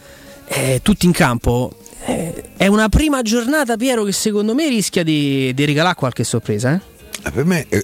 eh, 0.47 0.81
tutti 0.83 1.07
in 1.07 1.13
campo, 1.13 1.73
eh, 2.05 2.51
è 2.57 2.67
una 2.67 2.89
prima 2.89 3.23
giornata, 3.23 3.77
Piero, 3.77 4.05
che 4.05 4.13
secondo 4.13 4.55
me 4.55 4.69
rischia 4.69 5.03
di, 5.03 5.55
di 5.55 5.65
regalare 5.65 5.95
qualche 5.95 6.25
sorpresa. 6.25 6.75
Eh? 6.75 7.29
eh 7.29 7.31
per 7.31 7.45
me 7.45 7.67
è, 7.69 7.81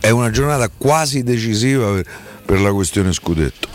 è, 0.00 0.10
una 0.10 0.30
giornata 0.30 0.68
quasi 0.68 1.22
decisiva 1.22 1.92
per, 1.92 2.06
per 2.44 2.60
la 2.60 2.72
questione 2.72 3.12
scudetto 3.12 3.71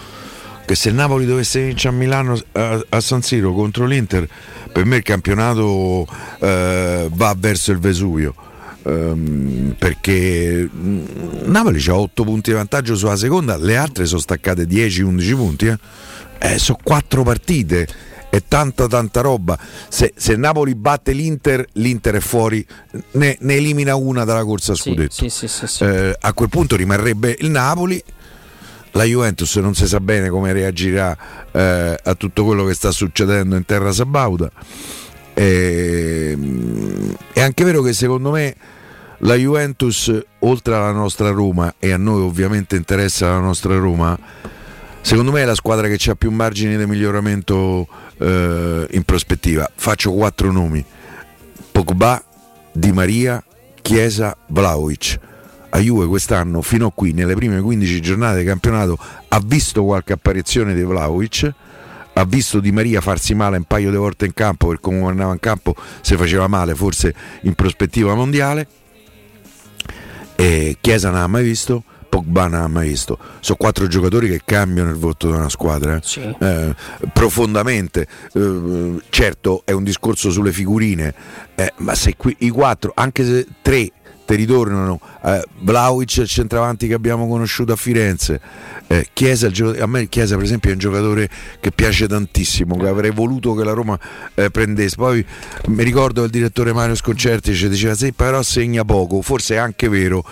che 0.67 0.75
se 0.75 0.89
il 0.89 0.95
Napoli 0.95 1.25
dovesse 1.25 1.63
vincere 1.63 1.95
a 1.95 1.97
Milano 1.97 2.37
a, 2.51 2.83
a 2.89 2.99
San 2.99 3.21
Siro 3.21 3.53
contro 3.53 3.85
l'Inter, 3.85 4.27
per 4.69 4.83
me 4.83 4.97
il 4.97 5.01
campionato 5.01 6.05
eh, 6.41 7.09
va 7.09 7.35
verso 7.37 7.71
il 7.71 7.79
Vesuvio. 7.79 8.35
Um, 8.83 9.75
perché 9.77 10.69
mm, 10.69 11.05
Napoli 11.45 11.81
ha 11.87 11.95
8 11.97 12.23
punti 12.25 12.49
di 12.49 12.55
vantaggio 12.57 12.97
sulla 12.97 13.15
seconda, 13.15 13.55
le 13.55 13.77
altre 13.77 14.05
sono 14.05 14.19
staccate 14.19 14.63
10-11 14.65 15.35
punti. 15.35 15.67
Eh? 15.67 15.77
Eh, 16.39 16.59
sono 16.59 16.79
4 16.83 17.23
partite 17.23 17.87
è 18.29 18.43
tanta 18.45 18.87
tanta 18.87 19.21
roba. 19.21 19.57
Se, 19.87 20.11
se, 20.17 20.35
Napoli 20.35 20.75
batte 20.75 21.13
l'Inter, 21.13 21.65
l'Inter 21.73 22.15
è 22.15 22.19
fuori, 22.19 22.65
ne, 23.11 23.37
ne 23.39 23.55
elimina 23.55 23.95
una 23.95 24.25
dalla 24.25 24.43
corsa 24.43 24.73
a 24.73 24.75
scudetto. 24.75 25.13
Sì, 25.13 25.29
sì, 25.29 25.47
sì, 25.47 25.83
eh, 25.85 26.13
a 26.19 26.33
quel 26.33 26.49
punto 26.49 26.75
rimarrebbe 26.75 27.37
il 27.39 27.49
Napoli 27.49 28.03
la 28.91 29.03
Juventus 29.03 29.55
non 29.57 29.75
si 29.75 29.87
sa 29.87 29.99
bene 29.99 30.29
come 30.29 30.53
reagirà 30.53 31.17
eh, 31.51 31.99
a 32.01 32.15
tutto 32.15 32.43
quello 32.43 32.65
che 32.65 32.73
sta 32.73 32.91
succedendo 32.91 33.55
in 33.55 33.65
terra 33.65 33.91
sabauda. 33.91 34.51
E, 35.33 36.37
è 37.33 37.41
anche 37.41 37.63
vero 37.63 37.81
che 37.81 37.93
secondo 37.93 38.31
me 38.31 38.55
la 39.19 39.35
Juventus, 39.35 40.11
oltre 40.39 40.75
alla 40.75 40.91
nostra 40.91 41.29
Roma, 41.29 41.75
e 41.79 41.91
a 41.91 41.97
noi 41.97 42.21
ovviamente 42.21 42.75
interessa 42.75 43.29
la 43.29 43.39
nostra 43.39 43.75
Roma, 43.75 44.17
secondo 45.01 45.31
me 45.31 45.41
è 45.41 45.45
la 45.45 45.55
squadra 45.55 45.87
che 45.87 46.09
ha 46.09 46.15
più 46.15 46.29
margini 46.31 46.77
di 46.77 46.85
miglioramento 46.85 47.87
eh, 48.17 48.87
in 48.91 49.03
prospettiva. 49.03 49.69
Faccio 49.73 50.11
quattro 50.11 50.51
nomi: 50.51 50.83
Pogba, 51.71 52.23
Di 52.71 52.91
Maria, 52.91 53.43
Chiesa, 53.81 54.35
Vlaovic. 54.47 55.19
A 55.69 55.79
Juve 55.79 56.07
quest'anno, 56.07 56.61
fino 56.61 56.87
a 56.87 56.91
qui, 56.93 57.11
nelle 57.11 57.35
prime 57.35 57.61
15 57.61 58.01
giornate 58.01 58.39
di 58.39 58.45
campionato, 58.45 58.97
ha 59.27 59.41
visto 59.43 59.83
qualche 59.83 60.13
apparizione 60.13 60.73
di 60.73 60.81
Vlaovic 60.83 61.53
ha 62.19 62.25
visto 62.25 62.59
Di 62.59 62.71
Maria 62.71 62.99
farsi 62.99 63.35
male 63.35 63.57
un 63.57 63.63
paio 63.63 63.91
di 63.91 63.95
volte 63.95 64.25
in 64.25 64.33
campo 64.33 64.67
per 64.67 64.79
come 64.79 65.05
andava 65.05 65.33
in 65.33 65.39
campo 65.39 65.75
si 66.01 66.15
faceva 66.15 66.47
male 66.47 66.73
forse 66.73 67.13
in 67.41 67.53
prospettiva 67.53 68.15
mondiale 68.15 68.67
e 70.35 70.77
Chiesa 70.81 71.11
non 71.11 71.21
ha 71.21 71.27
mai 71.27 71.43
visto 71.43 71.83
Pogba 72.09 72.47
non 72.47 72.61
ha 72.61 72.67
mai 72.67 72.87
visto 72.87 73.19
sono 73.39 73.57
quattro 73.57 73.85
giocatori 73.87 74.29
che 74.29 74.41
cambiano 74.43 74.89
il 74.89 74.95
voto 74.95 75.27
di 75.27 75.33
una 75.33 75.49
squadra 75.49 75.97
eh? 75.97 75.99
Sì. 76.03 76.21
Eh, 76.21 76.75
profondamente 77.13 78.07
Eh, 78.33 79.01
certo 79.09 79.61
è 79.63 79.71
un 79.71 79.83
discorso 79.83 80.31
sulle 80.31 80.51
figurine 80.51 81.13
eh, 81.53 81.73
ma 81.77 81.93
se 81.93 82.15
qui 82.15 82.35
i 82.39 82.49
quattro 82.49 82.93
anche 82.95 83.23
se 83.25 83.47
tre 83.61 83.91
ti 84.27 84.35
ritornano 84.35 84.99
eh, 85.23 85.41
Vlaovic 85.59 86.17
il 86.17 86.27
centravanti 86.27 86.87
che 86.87 86.93
abbiamo 86.93 87.27
conosciuto 87.27 87.71
a 87.71 87.75
Firenze 87.77 88.41
eh, 88.87 89.07
Chiesa, 89.13 89.49
a 89.79 89.87
me 89.87 90.09
Chiesa 90.09 90.35
per 90.35 90.43
esempio 90.43 90.69
è 90.69 90.73
un 90.73 90.79
giocatore 90.79 91.29
che 91.61 91.71
piace 91.71 92.07
tantissimo 92.07 92.77
che 92.77 92.87
avrei 92.87 93.11
voluto 93.11 93.53
che 93.53 93.63
la 93.63 93.71
Roma 93.71 93.97
eh, 94.33 94.49
prendesse. 94.49 94.95
Poi 94.97 95.25
mi 95.67 95.83
ricordo 95.83 96.23
il 96.23 96.29
direttore 96.29 96.73
Mario 96.73 96.95
Sconcerti 96.95 97.53
ci 97.53 97.69
diceva 97.69 97.95
sì 97.95 98.11
però 98.11 98.41
segna 98.41 98.83
poco 98.83 99.21
forse 99.21 99.55
è 99.55 99.57
anche 99.57 99.87
vero 99.87 100.23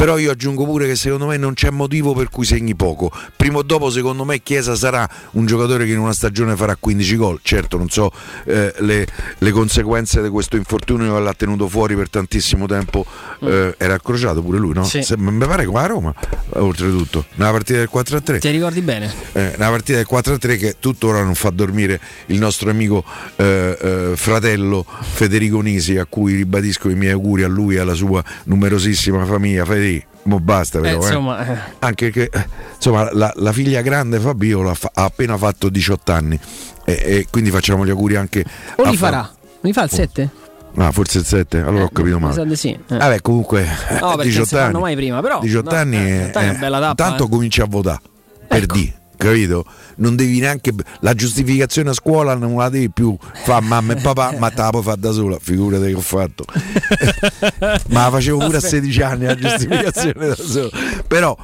però 0.00 0.16
io 0.16 0.30
aggiungo 0.30 0.64
pure 0.64 0.86
che 0.86 0.96
secondo 0.96 1.26
me 1.26 1.36
non 1.36 1.52
c'è 1.52 1.68
motivo 1.68 2.14
per 2.14 2.30
cui 2.30 2.46
segni 2.46 2.74
poco. 2.74 3.12
Prima 3.36 3.58
o 3.58 3.62
dopo 3.62 3.90
secondo 3.90 4.24
me 4.24 4.42
Chiesa 4.42 4.74
sarà 4.74 5.06
un 5.32 5.44
giocatore 5.44 5.84
che 5.84 5.92
in 5.92 5.98
una 5.98 6.14
stagione 6.14 6.56
farà 6.56 6.74
15 6.74 7.16
gol. 7.16 7.40
Certo 7.42 7.76
non 7.76 7.90
so 7.90 8.10
eh, 8.46 8.72
le, 8.78 9.06
le 9.36 9.50
conseguenze 9.50 10.22
di 10.22 10.30
questo 10.30 10.56
infortunio 10.56 11.14
che 11.14 11.20
l'ha 11.20 11.34
tenuto 11.34 11.68
fuori 11.68 11.96
per 11.96 12.08
tantissimo 12.08 12.64
tempo. 12.66 13.04
Eh, 13.40 13.74
era 13.76 13.92
accrociato 13.92 14.40
pure 14.42 14.56
lui, 14.56 14.72
no? 14.72 14.84
Sì. 14.84 15.02
Se- 15.02 15.18
mi 15.18 15.36
pare 15.46 15.66
con 15.66 15.74
la 15.74 15.86
Roma, 15.86 16.14
oltretutto. 16.54 17.26
Nella 17.34 17.50
partita 17.50 17.80
del 17.80 17.90
4-3 17.92 18.38
Ti 18.38 18.48
ricordi 18.48 18.80
bene? 18.80 19.12
eh, 19.32 19.52
una 19.58 19.68
partita 19.68 19.98
del 19.98 20.08
4-3 20.10 20.58
che 20.58 20.76
tuttora 20.80 21.22
non 21.22 21.34
fa 21.34 21.50
dormire 21.50 22.00
il 22.26 22.38
nostro 22.38 22.70
amico 22.70 23.04
eh, 23.36 23.76
eh, 23.78 24.12
fratello 24.14 24.86
Federico 25.02 25.60
Nisi 25.60 25.98
a 25.98 26.06
cui 26.06 26.36
ribadisco 26.36 26.88
i 26.88 26.94
miei 26.94 27.12
auguri 27.12 27.42
a 27.42 27.48
lui 27.48 27.74
e 27.74 27.80
alla 27.80 27.92
sua 27.92 28.24
numerosissima 28.44 29.26
famiglia 29.26 29.66
Federico 29.66 29.88
mo 30.24 30.38
basta 30.40 30.78
Eh, 30.78 30.82
però, 30.82 30.92
eh. 30.94 30.96
insomma, 31.06 31.46
eh, 31.46 31.58
anche 31.80 32.10
che 32.10 32.28
eh, 32.32 32.46
insomma 32.76 33.10
la, 33.12 33.32
la 33.36 33.52
figlia 33.52 33.80
grande 33.80 34.18
Fabiola 34.18 34.74
fa- 34.74 34.90
ha 34.94 35.04
appena 35.04 35.36
fatto 35.36 35.68
18 35.68 36.12
anni 36.12 36.38
e, 36.84 36.92
e 36.92 37.26
quindi 37.30 37.50
facciamo 37.50 37.84
gli 37.86 37.90
auguri 37.90 38.16
anche 38.16 38.44
o 38.76 38.82
li 38.84 38.96
Fa- 38.96 39.06
farà? 39.06 39.18
Non 39.22 39.32
li 39.62 39.72
fa 39.72 39.82
il 39.84 39.90
7? 39.90 40.30
Ah, 40.76 40.92
forse 40.92 41.18
il 41.18 41.24
7, 41.24 41.58
allora 41.58 41.84
ho 41.84 41.90
capito 41.92 42.18
male. 42.20 42.54
sì. 42.54 42.68
Eh. 42.70 42.96
Vabbè, 42.96 43.20
comunque 43.22 43.62
eh, 43.88 43.98
No, 44.00 44.14
perché 44.14 44.28
18 44.28 44.36
non 44.38 44.46
si 44.46 44.54
fanno 44.54 44.64
anni. 44.66 44.80
mai 44.80 44.94
prima, 44.96 45.20
però 45.20 45.40
18 45.40 45.70
no, 45.70 45.76
anni 45.76 45.96
eh, 45.96 46.00
è, 46.00 46.16
18 46.26 46.38
anni 46.38 46.46
è 46.46 46.50
una 46.50 46.58
bella 46.60 46.78
tappa, 46.80 46.94
tanto 47.08 47.24
eh. 47.24 47.28
cominci 47.28 47.60
a 47.60 47.66
votare 47.68 48.00
per 48.46 48.62
Ecco. 48.62 48.74
di, 48.74 48.92
capito? 49.20 49.64
Non 49.96 50.16
devi 50.16 50.40
neanche 50.40 50.72
la 51.00 51.12
giustificazione 51.14 51.90
a 51.90 51.92
scuola 51.92 52.34
non 52.34 52.56
la 52.56 52.68
devi 52.70 52.90
più 52.90 53.14
fa 53.44 53.60
mamma 53.60 53.92
e 53.92 53.96
papà, 54.00 54.34
ma 54.38 54.48
te 54.50 54.62
la 54.62 54.70
puoi 54.70 54.82
fare 54.82 54.98
da 55.00 55.12
sola, 55.12 55.36
figurati 55.38 55.84
che 55.86 55.94
ho 55.94 56.00
fatto. 56.00 56.44
ma 57.90 58.04
la 58.04 58.10
facevo 58.10 58.38
pure 58.38 58.56
a 58.56 58.60
16 58.60 59.02
anni 59.02 59.24
la 59.26 59.34
giustificazione 59.34 60.26
da 60.28 60.34
sola. 60.34 60.70
Però 61.06 61.36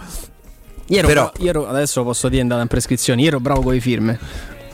Io 0.86 0.98
ero, 0.98 1.06
Però- 1.08 1.30
bra- 1.34 1.42
io 1.44 1.48
ero- 1.50 1.68
adesso 1.68 2.02
posso 2.02 2.28
dire 2.28 2.42
andare 2.42 2.62
in 2.62 2.68
prescrizione. 2.68 3.20
Io 3.22 3.28
ero 3.28 3.40
bravo 3.40 3.60
con 3.62 3.72
le 3.74 3.80
firme. 3.80 4.18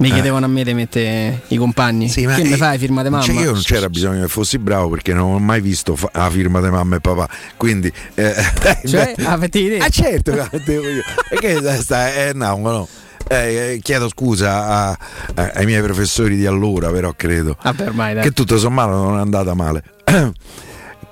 Mi 0.02 0.09
Eh. 0.09 0.12
chiedevano 0.14 0.47
a 0.47 0.49
me 0.49 0.64
di 0.64 0.75
mettere 0.75 1.42
i 1.49 1.56
compagni. 1.56 2.09
Sì, 2.09 2.26
ma 2.26 2.35
che 2.35 2.42
mi 2.42 2.52
eh, 2.54 2.56
fai 2.56 2.76
firma 2.76 3.04
di 3.04 3.09
mamma? 3.09 3.23
cioè, 3.23 3.37
io 3.37 3.52
non 3.52 3.61
c'era 3.62 3.88
bisogno 3.88 4.23
che 4.23 4.26
fossi 4.28 4.59
bravo 4.59 4.88
perché 4.88 5.14
non 5.14 5.35
ho 5.35 5.38
mai 5.38 5.61
visto 5.61 5.94
fa- 5.94 6.11
la 6.12 6.28
firma 6.28 6.61
di 6.61 6.68
mamma 6.71 6.97
e 6.97 7.00
papà. 7.00 7.28
Quindi, 7.56 7.90
eh, 8.14 8.35
Cioè, 8.85 9.14
beh, 9.16 9.25
avete 9.25 9.59
idea? 9.61 9.85
Ah, 9.85 9.88
certo, 9.88 10.32
che 10.50 10.61
devo 10.64 10.88
io. 10.88 11.02
E 11.30 11.37
che 11.38 11.61
sta, 11.80 12.12
eh, 12.12 12.32
no, 12.35 12.56
no. 12.59 12.88
Eh, 13.28 13.75
eh, 13.75 13.78
chiedo 13.80 14.09
scusa 14.09 14.66
a- 14.66 14.99
a- 15.35 15.50
ai 15.54 15.66
miei 15.66 15.80
professori 15.82 16.35
di 16.37 16.47
allora, 16.47 16.90
però 16.90 17.12
credo 17.16 17.56
Vabbè, 17.62 18.21
che 18.23 18.32
tutto 18.32 18.59
sommato 18.59 18.90
non 18.90 19.18
è 19.18 19.21
andata 19.21 19.54
male. 19.54 19.85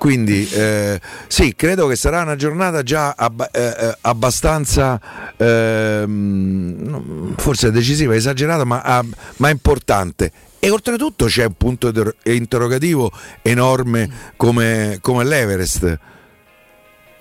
Quindi 0.01 0.49
eh, 0.51 0.99
sì, 1.29 1.55
credo 1.55 1.87
che 1.87 1.95
sarà 1.95 2.23
una 2.23 2.35
giornata 2.35 2.83
già 2.83 3.13
abba- 3.15 3.51
eh, 3.51 3.61
eh, 3.79 3.97
abbastanza, 4.01 4.99
non- 6.07 7.35
forse 7.37 7.71
decisiva, 7.71 8.15
esagerata, 8.15 8.65
ma, 8.65 8.81
ah, 8.81 9.05
ma 9.37 9.51
importante. 9.51 10.33
E 10.59 10.71
oltretutto 10.71 11.27
c'è 11.27 11.45
un 11.45 11.53
punto 11.55 11.89
inter- 11.89 12.15
interrogativo 12.25 13.13
enorme 13.43 14.09
come, 14.37 14.97
come 15.03 15.23
l'Everest. 15.25 15.99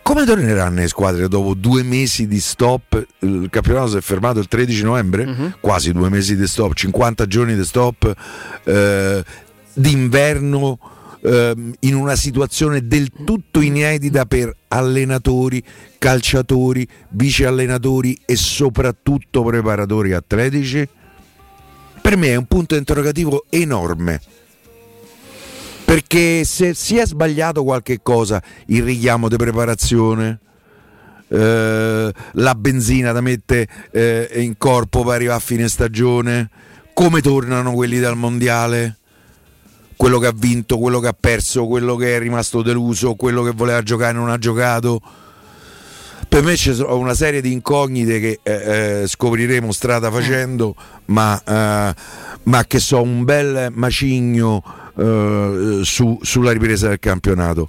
Come 0.01 0.25
torneranno 0.25 0.79
le 0.79 0.88
squadre 0.88 1.27
dopo 1.27 1.55
due 1.55 1.83
mesi 1.83 2.27
di 2.27 2.39
stop? 2.39 3.05
Il 3.19 3.48
campionato 3.50 3.88
si 3.89 3.98
è 3.98 4.01
fermato 4.01 4.39
il 4.39 4.48
13 4.48 4.83
novembre, 4.83 5.25
Mhm. 5.25 5.55
quasi 5.59 5.91
due 5.91 6.07
mesi 6.09 6.38
di 6.38 6.48
stop, 6.48 6.74
50 6.75 7.27
giorni 7.27 7.55
di 7.55 7.65
stop 7.65 8.13
eh, 8.63 9.24
d'inverno 9.74 10.79
ehm, 11.21 11.73
in 11.79 11.95
una 11.95 12.15
situazione 12.15 12.88
del 12.88 13.11
tutto 13.25 13.61
inedita 13.61 14.25
per 14.25 14.55
allenatori, 14.69 15.63
calciatori, 15.97 16.88
vice 17.09 17.45
allenatori 17.45 18.17
e 18.25 18.35
soprattutto 18.35 19.43
preparatori 19.43 20.13
atletici? 20.13 20.88
Per 22.01 22.17
me 22.17 22.27
è 22.27 22.35
un 22.35 22.45
punto 22.45 22.75
interrogativo 22.75 23.45
enorme. 23.49 24.21
Perché 25.85 26.43
se 26.45 26.73
si 26.75 26.97
è 26.97 27.05
sbagliato 27.05 27.63
qualche 27.63 28.01
cosa, 28.01 28.41
il 28.67 28.83
richiamo 28.83 29.27
di 29.27 29.35
preparazione, 29.38 30.39
eh, 31.29 32.13
la 32.33 32.55
benzina 32.55 33.11
da 33.11 33.21
mettere 33.21 33.67
eh, 33.91 34.29
in 34.35 34.57
corpo 34.57 35.03
per 35.03 35.15
arrivare 35.15 35.38
a 35.38 35.41
fine 35.41 35.67
stagione, 35.67 36.49
come 36.93 37.21
tornano 37.21 37.73
quelli 37.73 37.99
dal 37.99 38.17
mondiale, 38.17 38.99
quello 40.00 40.18
che 40.18 40.27
ha 40.27 40.34
vinto, 40.34 40.77
quello 40.77 41.01
che 41.01 41.08
ha 41.10 41.15
perso, 41.20 41.68
quello 41.68 41.98
che 41.98 42.15
è 42.15 42.20
rimasto 42.20 42.62
deluso, 42.62 43.15
quello 43.15 43.44
che 43.44 43.51
voleva 43.51 43.84
giocare 43.84 44.12
e 44.12 44.13
non 44.13 44.29
ha 44.29 44.38
giocato. 44.38 45.01
Per 46.25 46.41
me 46.41 46.53
c'è 46.53 46.72
una 46.86 47.13
serie 47.13 47.41
di 47.41 47.51
incognite 47.51 48.22
che 48.22 48.39
eh, 48.41 49.01
eh, 49.01 49.08
scopriremo 49.08 49.74
strada 49.74 50.10
facendo, 50.10 50.74
ma, 51.08 51.38
eh, 51.44 51.94
ma 52.44 52.63
che 52.65 52.79
so 52.79 53.01
un 53.01 53.25
bel 53.25 53.72
macigno 53.74 54.63
eh, 54.98 55.82
su- 55.84 56.20
sulla 56.22 56.53
ripresa 56.53 56.88
del 56.88 57.00
campionato. 57.00 57.68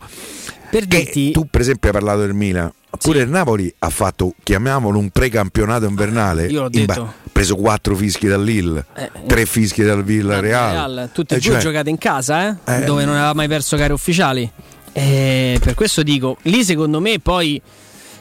Per 0.70 0.86
dirti, 0.86 1.32
tu, 1.32 1.48
per 1.50 1.62
esempio, 1.62 1.88
hai 1.88 1.94
parlato 1.96 2.20
del 2.20 2.34
Milan. 2.34 2.70
Pure 2.96 3.18
Sì. 3.18 3.24
il 3.24 3.30
Napoli 3.30 3.74
ha 3.80 3.88
fatto, 3.90 4.34
chiamiamolo 4.44 5.00
un 5.00 5.10
precampionato 5.10 5.86
invernale. 5.86 6.46
Io 6.46 6.60
l'ho 6.62 6.68
in 6.70 6.84
ba- 6.84 6.94
detto. 6.94 7.14
Preso 7.40 7.56
quattro 7.56 7.96
fischi 7.96 8.26
dal 8.26 8.42
Lille, 8.44 8.84
Eh, 8.94 9.10
tre 9.26 9.46
fischi 9.46 9.82
dal 9.82 10.04
Villarreal. 10.04 10.92
Real, 10.92 11.10
tutti 11.10 11.32
e 11.32 11.36
Eh, 11.38 11.40
due 11.40 11.52
cioè, 11.52 11.60
giocate 11.60 11.88
in 11.88 11.96
casa, 11.96 12.48
eh? 12.48 12.56
Eh. 12.66 12.84
dove 12.84 13.06
non 13.06 13.14
aveva 13.14 13.32
mai 13.32 13.48
perso 13.48 13.78
gare 13.78 13.94
ufficiali. 13.94 14.50
Per 14.92 15.74
questo 15.74 16.02
dico, 16.02 16.36
lì 16.42 16.62
secondo 16.64 17.00
me 17.00 17.18
poi 17.18 17.60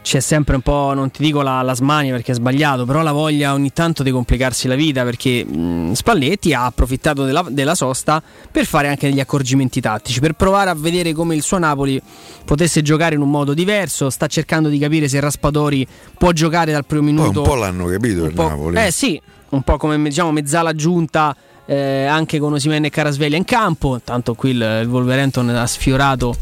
c'è 0.01 0.19
sempre 0.21 0.55
un 0.55 0.61
po', 0.61 0.93
non 0.95 1.11
ti 1.11 1.21
dico 1.21 1.41
la, 1.41 1.61
la 1.61 1.75
smania 1.75 2.13
perché 2.13 2.31
è 2.31 2.35
sbagliato, 2.35 2.85
però 2.85 3.01
la 3.01 3.11
voglia 3.11 3.53
ogni 3.53 3.71
tanto 3.73 4.01
di 4.01 4.11
complicarsi 4.11 4.67
la 4.67 4.75
vita 4.75 5.03
perché 5.03 5.43
mh, 5.45 5.91
Spalletti 5.93 6.53
ha 6.53 6.65
approfittato 6.65 7.25
della, 7.25 7.45
della 7.49 7.75
sosta 7.75 8.21
per 8.51 8.65
fare 8.65 8.87
anche 8.87 9.07
degli 9.09 9.19
accorgimenti 9.19 9.81
tattici, 9.81 10.19
per 10.19 10.33
provare 10.33 10.69
a 10.69 10.73
vedere 10.75 11.13
come 11.13 11.35
il 11.35 11.41
suo 11.43 11.57
Napoli 11.59 12.01
potesse 12.45 12.81
giocare 12.81 13.15
in 13.15 13.21
un 13.21 13.29
modo 13.29 13.53
diverso, 13.53 14.09
sta 14.09 14.27
cercando 14.27 14.69
di 14.69 14.79
capire 14.79 15.07
se 15.07 15.19
Raspadori 15.19 15.85
può 16.17 16.31
giocare 16.31 16.71
dal 16.71 16.85
primo 16.85 17.03
Poi 17.03 17.13
minuto. 17.13 17.41
un 17.41 17.47
po' 17.47 17.55
l'hanno 17.55 17.85
capito 17.85 18.25
il 18.25 18.33
po'- 18.33 18.47
Napoli. 18.47 18.77
Eh 18.77 18.91
sì, 18.91 19.21
un 19.49 19.61
po' 19.61 19.77
come 19.77 20.01
diciamo 20.01 20.31
mezzala 20.31 20.73
giunta 20.73 21.35
eh, 21.65 22.05
anche 22.05 22.39
con 22.39 22.53
Osimene 22.53 22.87
e 22.87 22.89
Carasveglia 22.89 23.37
in 23.37 23.45
campo. 23.45 23.99
Tanto 24.03 24.33
qui 24.33 24.51
il, 24.51 24.79
il 24.81 24.87
Wolverhampton 24.87 25.49
ha 25.49 25.67
sfiorato 25.67 26.33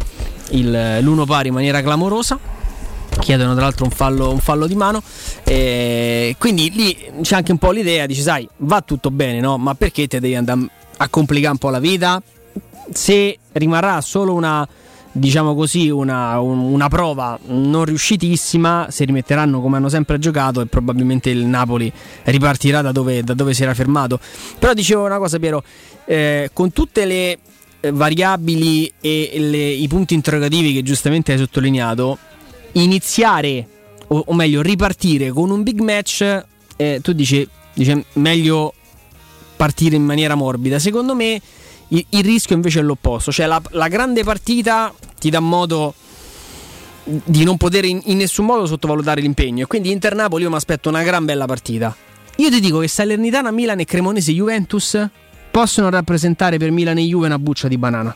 il- 0.52 1.00
l'uno 1.02 1.26
pari 1.26 1.50
in 1.50 1.54
maniera 1.56 1.82
clamorosa. 1.82 2.40
Chiedono 3.20 3.54
tra 3.54 3.64
l'altro 3.64 3.86
un 3.86 3.92
fallo, 3.92 4.32
un 4.32 4.40
fallo 4.40 4.68
di 4.68 4.76
mano. 4.76 5.02
Eh, 5.44 6.36
quindi 6.38 6.72
lì 6.72 6.98
c'è 7.22 7.36
anche 7.36 7.52
un 7.52 7.58
po' 7.58 7.72
l'idea, 7.72 8.06
dici, 8.06 8.22
sai, 8.22 8.48
va 8.58 8.82
tutto 8.82 9.12
bene, 9.12 9.40
no? 9.40 9.58
Ma 9.58 9.74
perché 9.76 10.08
te 10.08 10.20
devi 10.20 10.36
andare 10.36 10.60
a 10.98 11.10
complicare 11.10 11.52
un 11.54 11.58
po' 11.58 11.70
la 11.70 11.80
vita? 11.80 12.22
Se 12.92 13.38
rimarrà 13.54 14.00
solo 14.02 14.34
una, 14.34 14.66
diciamo 15.12 15.56
così, 15.56 15.90
una, 15.90 16.40
un- 16.40 16.60
una 16.60 16.88
prova 16.88 17.38
non 17.48 17.84
riuscitissima, 17.84 18.88
si 18.90 19.04
rimetteranno 19.04 19.60
come 19.62 19.78
hanno 19.78 19.90
sempre 19.90 20.20
giocato 20.20 20.62
e 20.62 20.68
probabilmente 20.68 21.30
il 21.30 21.46
Napoli 21.46 21.92
ripartirà 22.24 22.82
da 22.82 22.92
dove, 22.92 23.24
da 23.24 23.34
dove 23.34 23.54
si 23.54 23.64
era 23.64 23.74
fermato. 23.74 24.20
Però 24.58 24.74
dicevo 24.74 25.04
una 25.06 25.18
cosa, 25.18 25.38
Piero, 25.38 25.64
eh, 26.06 26.50
con 26.54 26.72
tutte 26.72 27.06
le 27.06 27.38
eh, 27.82 27.92
variabili 27.92 28.92
e 29.02 29.36
le, 29.38 29.68
i 29.70 29.88
punti 29.90 30.14
interrogativi 30.14 30.72
che 30.74 30.82
giustamente 30.84 31.34
hai 31.34 31.38
sottolineato, 31.40 32.18
iniziare 32.84 33.68
o, 34.08 34.24
o 34.28 34.34
meglio 34.34 34.62
ripartire 34.62 35.30
con 35.30 35.50
un 35.50 35.64
big 35.64 35.80
match, 35.80 36.44
eh, 36.76 37.00
tu 37.02 37.14
dici, 37.14 37.48
dici 37.74 38.04
meglio 38.14 38.74
partire 39.56 39.96
in 39.96 40.04
maniera 40.04 40.36
morbida. 40.36 40.80
Secondo 40.80 41.16
me 41.16 41.42
il, 41.90 42.06
il 42.10 42.24
rischio 42.24 42.56
invece 42.56 42.80
è 42.80 42.84
l'opposto, 42.84 43.32
cioè 43.32 43.46
la, 43.46 43.62
la, 43.72 43.88
grande 43.88 44.24
partita 44.24 44.94
ti 45.20 45.30
dà 45.30 45.40
modo 45.40 45.94
di 47.04 47.44
non 47.44 47.58
poter 47.58 47.86
in, 47.86 48.02
in 48.06 48.18
nessun 48.18 48.46
modo 48.46 48.66
sottovalutare 48.66 49.22
l'impegno. 49.22 49.64
E 49.64 49.68
quindi 49.68 49.92
Inter 49.92 50.16
Napoli 50.16 50.44
io 50.44 50.50
mi 50.50 50.56
aspetto 50.56 50.90
una 50.90 51.04
gran 51.04 51.26
bella 51.26 51.46
partita. 51.46 51.96
Io 52.38 52.50
ti 52.50 52.60
dico 52.60 52.80
che 52.80 52.88
Salernitana, 52.88 53.50
Milan 53.52 53.80
e 53.80 53.86
Cremonese 53.86 54.32
Juventus 54.32 55.10
possono 55.50 55.90
rappresentare 55.90 56.58
per 56.58 56.70
Milan 56.70 57.00
e 57.00 57.04
Juve 57.04 57.26
una 57.26 57.40
buccia 57.40 57.68
di 57.68 57.78
banana. 57.78 58.16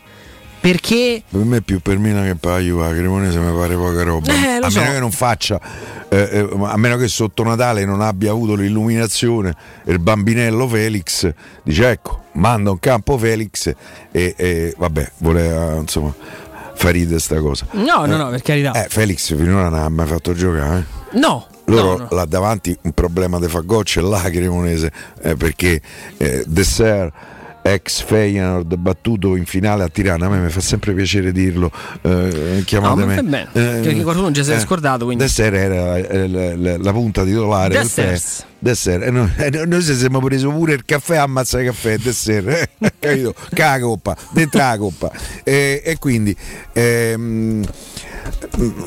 Perché? 0.62 1.24
Per 1.28 1.44
me 1.44 1.58
è 1.58 1.62
più 1.62 1.80
per 1.80 1.98
Milan 1.98 2.24
che 2.24 2.36
per 2.36 2.52
la 2.52 2.60
Juve, 2.60 2.88
la 2.88 2.94
Cremonese 2.94 3.40
mi 3.40 3.58
pare 3.58 3.76
poca 3.76 4.04
roba. 4.04 4.32
Eh, 4.32 4.60
a 4.62 4.70
so. 4.70 4.80
meno 4.80 4.92
che 4.92 5.00
non 5.00 5.12
faccia, 5.12 5.60
eh, 6.08 6.30
eh, 6.32 6.50
a 6.62 6.78
meno 6.78 6.98
che 6.98 7.08
sotto 7.08 7.44
Natale 7.44 7.84
non 7.84 8.00
abbia 8.00 8.30
avuto 8.30 8.54
l'illuminazione, 8.54 9.56
il 9.86 9.98
bambinello 9.98 10.68
Felix 10.68 11.28
dice 11.64 11.90
ecco, 11.90 12.26
manda 12.34 12.70
un 12.70 12.80
campo 12.80 13.18
Felix 13.18 13.74
e, 14.12 14.36
e 14.38 14.76
vabbè, 14.78 15.12
voleva 15.18 15.78
insomma 15.78 16.14
fa 16.76 16.90
ridere 16.92 17.20
sta 17.20 17.40
cosa. 17.40 17.66
No, 17.72 18.06
no, 18.06 18.18
no, 18.18 18.30
per 18.30 18.44
carità. 18.44 18.72
Eh, 18.74 18.88
Felix 18.88 19.36
finora 19.36 19.70
non 19.70 19.80
ha 19.80 19.90
mai 19.90 20.06
fatto 20.06 20.34
giocare. 20.34 20.86
Eh? 21.12 21.20
No, 21.20 21.48
loro 21.66 21.98
no, 21.98 22.04
no. 22.04 22.16
là 22.16 22.26
davanti 22.26 22.78
un 22.84 22.92
problema 22.92 23.40
di 23.40 23.48
fagocce 23.48 24.02
là 24.02 24.22
Cremonese 24.30 24.92
eh, 25.24 25.36
perché 25.36 25.82
eh, 26.18 26.44
Dessert 26.46 27.14
ex 27.64 28.04
Feyenoord 28.04 28.76
battuto 28.76 29.36
in 29.36 29.46
finale 29.46 29.84
a 29.84 29.88
Tirana 29.88 30.26
a 30.26 30.30
me 30.30 30.40
mi 30.40 30.50
fa 30.50 30.62
sempre 30.62 30.94
piacere 30.94 31.32
dirlo 31.32 31.72
eh, 32.02 32.64
chiamate 32.66 33.00
No, 33.02 33.06
bene, 33.24 33.48
perché 33.52 34.02
qualcuno 34.02 34.32
già 34.32 34.44
si 34.44 34.52
è 34.52 34.60
scordato, 34.60 35.06
quindi. 35.06 35.24
Dessert 35.24 35.54
era 35.56 35.98
eh, 35.98 36.28
la, 36.28 36.56
la- 36.56 36.78
la 36.78 36.92
punta 36.92 37.24
titolare. 37.24 37.84
Fe- 37.86 38.20
Dessert 38.58 39.04
e 39.04 39.10
noi, 39.12 39.30
e 39.38 39.66
noi 39.66 39.82
ci 39.82 39.96
siamo 39.96 40.20
preso 40.20 40.50
pure 40.52 40.74
il 40.74 40.86
caffè 40.86 41.18
ammazza 41.18 41.60
il 41.60 41.66
caffè 41.68 41.98
Dessert 41.98 42.48
eh, 42.48 42.70
capito? 43.00 43.34
La 43.50 43.78
coppa 43.80 44.16
dentro 44.34 44.60
la 44.60 44.78
coppa 44.78 45.12
e, 45.44 45.82
e 45.84 45.98
quindi 45.98 46.36
ehm, 46.74 47.64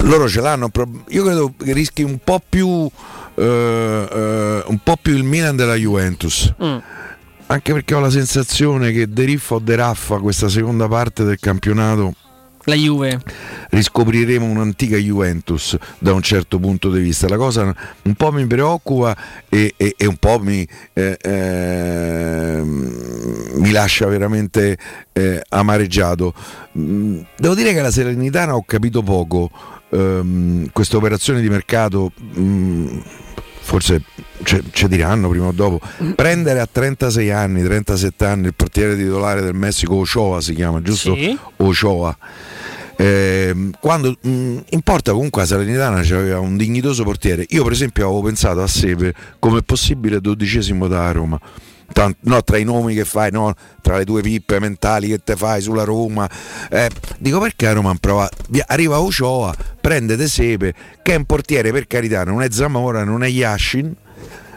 loro 0.01 0.29
ce 0.29 0.41
l'hanno 0.41 0.71
io 1.09 1.25
credo 1.25 1.53
che 1.63 1.73
rischi 1.73 2.03
un 2.03 2.19
po' 2.23 2.41
più 2.49 2.89
eh, 3.37 3.43
eh, 3.43 4.63
un 4.67 4.79
po' 4.83 4.97
più 5.01 5.15
il 5.17 5.25
Milan 5.25 5.57
della 5.57 5.75
Juventus 5.75 6.53
Mm. 6.63 6.77
Anche 7.55 7.73
perché 7.73 7.95
ho 7.95 8.01
la 8.01 8.11
sensazione 8.11 8.93
che 8.93 9.09
De 9.09 9.25
Riffa 9.25 9.55
o 9.55 9.59
De 9.59 9.77
Raffa 9.77 10.19
questa 10.19 10.49
seconda 10.49 10.89
parte 10.89 11.25
del 11.25 11.39
campionato 11.39 12.15
La 12.65 12.75
Juve. 12.75 13.21
riscopriremo 13.71 14.45
un'antica 14.47 14.97
Juventus 14.97 15.77
da 15.99 16.13
un 16.15 16.23
certo 16.23 16.59
punto 16.59 16.91
di 16.91 17.01
vista. 17.01 17.29
La 17.29 17.37
cosa 17.37 17.75
un 18.03 18.15
po' 18.15 18.33
mi 18.33 18.47
preoccupa 18.47 19.15
e, 19.49 19.75
e- 19.77 19.95
e 19.97 20.07
un 20.07 20.17
po' 20.17 20.39
mi, 20.41 20.67
eh, 20.95 21.17
ehm, 21.21 23.51
mi 23.57 23.71
lascia 23.71 24.07
veramente 24.07 24.79
eh, 25.13 25.43
amareggiato. 25.49 26.33
Mm, 26.79 27.21
Devo 27.37 27.55
dire 27.55 27.73
che 27.75 27.81
la 27.83 27.91
Serenitana 27.91 28.55
ho 28.57 28.63
capito 28.65 29.03
poco. 29.03 29.51
ehm, 29.91 30.71
questa 30.73 30.97
operazione 30.97 31.41
di 31.41 31.49
mercato 31.49 32.11
mm, 32.39 32.99
forse 33.65 34.03
ci 34.45 34.89
diranno 34.89 35.29
prima 35.31 35.47
o 35.47 35.53
dopo. 35.53 35.81
Prendere 36.15 36.61
a 36.61 36.69
36 36.71 37.31
anni 37.31 37.63
37 37.63 38.25
anni 38.27 38.47
il 38.47 38.55
portiere 38.55 38.95
titolare 38.97 39.41
del 39.41 39.55
Messico 39.55 39.97
Ochoa 39.97 40.41
si 40.41 40.55
chiama 40.55 40.83
giusto? 40.83 41.15
Sì. 41.15 41.37
Ochoa. 41.57 42.17
Ehm, 42.97 43.73
quando 43.81 44.17
mh, 44.21 44.57
in 44.69 44.81
porta 44.83 45.13
comunque 45.13 45.41
la 45.41 45.47
Salernitana 45.49 45.99
aveva 45.99 46.41
un 46.41 46.57
dignitoso 46.57 47.03
portiere. 47.05 47.47
Io 47.49 47.63
per 47.65 47.73
esempio 47.73 48.05
avevo 48.05 48.23
pensato 48.23 48.61
a 48.61 48.67
Sepe 48.67 49.15
come 49.39 49.63
possibile 49.63 50.21
dodicesimo 50.21 50.87
da 50.87 51.11
Roma 51.11 51.41
no, 52.21 52.43
tra 52.43 52.57
i 52.57 52.65
nomi 52.65 52.95
che 52.95 53.05
fai 53.05 53.31
no, 53.31 53.55
tra 53.81 53.97
le 53.97 54.05
tue 54.05 54.23
pippe 54.23 54.59
mentali 54.59 55.09
che 55.09 55.19
te 55.19 55.37
fai 55.37 55.61
sulla 55.61 55.85
Roma 55.85 56.29
eh, 56.71 56.91
dico 57.19 57.39
perché 57.39 57.73
Roma 57.73 57.91
han 57.91 57.99
provato 57.99 58.37
arriva 58.67 59.01
Ochoa 59.01 59.55
prende 59.81 60.17
De 60.17 60.29
Sepe 60.29 60.75
che 61.03 61.13
è 61.13 61.17
un 61.17 61.25
portiere 61.25 61.71
per 61.73 61.87
carità 61.87 62.25
non 62.25 62.43
è 62.43 62.49
Zamora 62.51 63.05
non 63.05 63.23
è 63.23 63.29
Yashin 63.29 63.95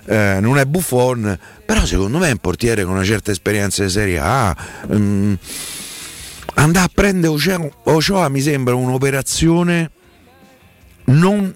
eh, 0.05 0.37
non 0.39 0.57
è 0.57 0.65
Buffon 0.65 1.37
però 1.65 1.85
secondo 1.85 2.17
me 2.17 2.29
è 2.29 2.31
un 2.31 2.37
portiere 2.37 2.83
con 2.83 2.93
una 2.93 3.03
certa 3.03 3.31
esperienza 3.31 3.83
di 3.83 3.89
Serie 3.89 4.19
A 4.19 4.55
mm, 4.93 5.33
andare 6.55 6.85
a 6.85 6.89
prendere 6.93 7.33
Ochoa, 7.33 7.69
Ochoa 7.83 8.29
mi 8.29 8.41
sembra 8.41 8.73
un'operazione 8.73 9.91
non 11.05 11.53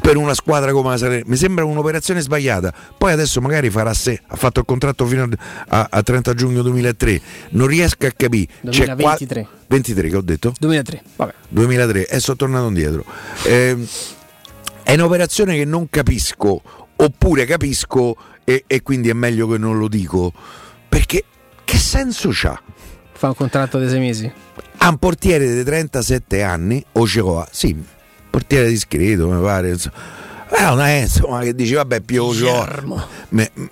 per 0.00 0.16
una 0.16 0.34
squadra 0.34 0.72
come 0.72 0.90
la 0.90 0.96
Salerno 0.96 1.30
mi 1.30 1.36
sembra 1.36 1.64
un'operazione 1.64 2.20
sbagliata 2.20 2.72
poi 2.98 3.12
adesso 3.12 3.40
magari 3.40 3.70
farà 3.70 3.94
sé 3.94 4.20
ha 4.26 4.36
fatto 4.36 4.60
il 4.60 4.66
contratto 4.66 5.06
fino 5.06 5.28
a, 5.68 5.86
a 5.90 6.02
30 6.02 6.34
giugno 6.34 6.62
2003 6.62 7.20
non 7.50 7.66
riesco 7.66 8.06
a 8.06 8.10
capire 8.14 8.52
C'è 8.68 8.84
qua- 8.84 9.16
2023. 9.16 9.46
23 9.66 10.08
che 10.08 10.16
ho 10.16 10.20
detto 10.20 10.52
2003. 10.58 11.02
Vabbè. 11.16 11.34
2003 11.48 12.06
e 12.06 12.20
sono 12.20 12.36
tornato 12.36 12.66
indietro. 12.68 13.04
Ehm, 13.46 13.86
è 14.82 14.92
un'operazione 14.92 15.56
che 15.56 15.64
non 15.64 15.88
capisco, 15.88 16.62
oppure 16.96 17.44
capisco 17.46 18.16
e, 18.44 18.64
e 18.66 18.82
quindi 18.82 19.08
è 19.08 19.14
meglio 19.14 19.48
che 19.48 19.58
non 19.58 19.78
lo 19.78 19.88
dico. 19.88 20.32
Perché 20.88 21.24
che 21.64 21.78
senso 21.78 22.28
c'ha? 22.32 22.60
Fa 23.12 23.28
un 23.28 23.34
contratto 23.34 23.78
di 23.78 23.88
sei 23.88 23.98
mesi. 24.00 24.30
Ha 24.76 24.88
un 24.88 24.98
portiere 24.98 25.52
di 25.54 25.64
37 25.64 26.42
anni, 26.42 26.84
Ochoa, 26.92 27.48
sì, 27.50 27.74
portiere 28.34 28.68
discreto, 28.68 29.28
mi 29.28 29.40
pare. 29.40 29.70
insomma. 29.70 30.22
Però 30.48 30.74
non 30.74 30.84
è 30.84 31.02
insomma 31.02 31.40
che 31.40 31.54
dici 31.54 31.74
vabbè 31.74 32.00
Germo. 32.04 33.02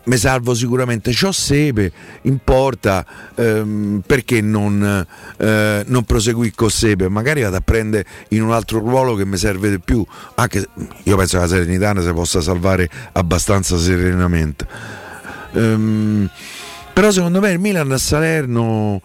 mi 0.04 0.16
salvo 0.16 0.54
sicuramente. 0.54 1.12
C'ho 1.12 1.32
sepe 1.32 1.92
in 2.22 2.38
porta, 2.42 3.04
ehm, 3.34 4.02
perché 4.06 4.40
non, 4.40 5.04
eh, 5.36 5.84
non 5.86 6.04
proseguì 6.04 6.52
con 6.52 6.70
sepe? 6.70 7.08
Magari 7.08 7.42
vado 7.42 7.56
a 7.56 7.60
prendere 7.60 8.04
in 8.28 8.42
un 8.42 8.52
altro 8.52 8.78
ruolo 8.78 9.14
che 9.14 9.26
mi 9.26 9.36
serve 9.36 9.70
di 9.70 9.80
più. 9.80 10.04
Anche 10.36 10.66
io 11.02 11.16
penso 11.16 11.36
che 11.36 11.42
la 11.42 11.48
Serenitana 11.48 12.00
si 12.02 12.12
possa 12.12 12.40
salvare 12.40 12.88
abbastanza 13.12 13.76
serenamente. 13.78 14.66
Ehm, 15.54 16.28
però 16.92 17.10
secondo 17.10 17.40
me 17.40 17.50
il 17.50 17.58
Milan 17.58 17.90
a 17.92 17.98
Salerno 17.98 19.02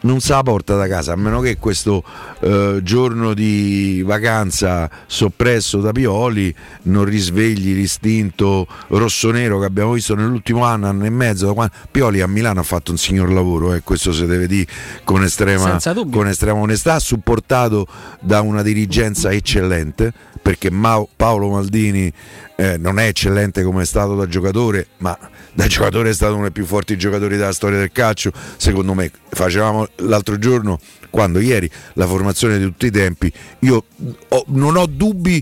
non 0.00 0.20
se 0.20 0.32
la 0.32 0.42
porta 0.42 0.76
da 0.76 0.86
casa, 0.86 1.12
a 1.12 1.16
meno 1.16 1.40
che 1.40 1.56
questo 1.56 2.04
eh, 2.40 2.80
giorno 2.82 3.34
di 3.34 4.02
vacanza 4.04 4.88
soppresso 5.06 5.80
da 5.80 5.92
Pioli 5.92 6.54
non 6.82 7.04
risvegli 7.04 7.74
l'istinto 7.74 8.66
rossonero 8.88 9.58
che 9.58 9.64
abbiamo 9.64 9.92
visto 9.92 10.14
nell'ultimo 10.14 10.64
anno, 10.64 10.88
anno 10.88 11.04
e 11.04 11.10
mezzo. 11.10 11.46
Da 11.46 11.52
quando... 11.52 11.72
Pioli 11.90 12.20
a 12.20 12.26
Milano 12.26 12.60
ha 12.60 12.64
fatto 12.64 12.90
un 12.92 12.98
signor 12.98 13.32
lavoro, 13.32 13.74
eh, 13.74 13.82
questo 13.82 14.12
si 14.12 14.26
deve 14.26 14.46
dire 14.46 14.70
con 15.04 15.22
estrema, 15.22 15.78
con 16.10 16.28
estrema 16.28 16.58
onestà, 16.58 16.98
supportato 16.98 17.86
da 18.20 18.40
una 18.40 18.62
dirigenza 18.62 19.30
eccellente, 19.30 20.12
perché 20.40 20.70
Paolo 21.16 21.50
Maldini 21.50 22.12
eh, 22.60 22.76
non 22.76 22.98
è 22.98 23.06
eccellente 23.06 23.62
come 23.62 23.82
è 23.82 23.86
stato 23.86 24.16
da 24.16 24.26
giocatore, 24.26 24.88
ma 24.96 25.16
da 25.52 25.68
giocatore 25.68 26.10
è 26.10 26.12
stato 26.12 26.32
uno 26.32 26.42
dei 26.42 26.50
più 26.50 26.64
forti 26.64 26.98
giocatori 26.98 27.36
della 27.36 27.52
storia 27.52 27.78
del 27.78 27.92
calcio. 27.92 28.32
Secondo 28.56 28.94
me, 28.94 29.12
facevamo 29.28 29.86
l'altro 29.98 30.38
giorno, 30.38 30.80
quando 31.08 31.38
ieri, 31.38 31.70
la 31.92 32.06
formazione 32.08 32.58
di 32.58 32.64
tutti 32.64 32.86
i 32.86 32.90
tempi. 32.90 33.32
Io 33.60 33.84
ho- 34.28 34.44
non 34.48 34.76
ho 34.76 34.86
dubbi 34.86 35.40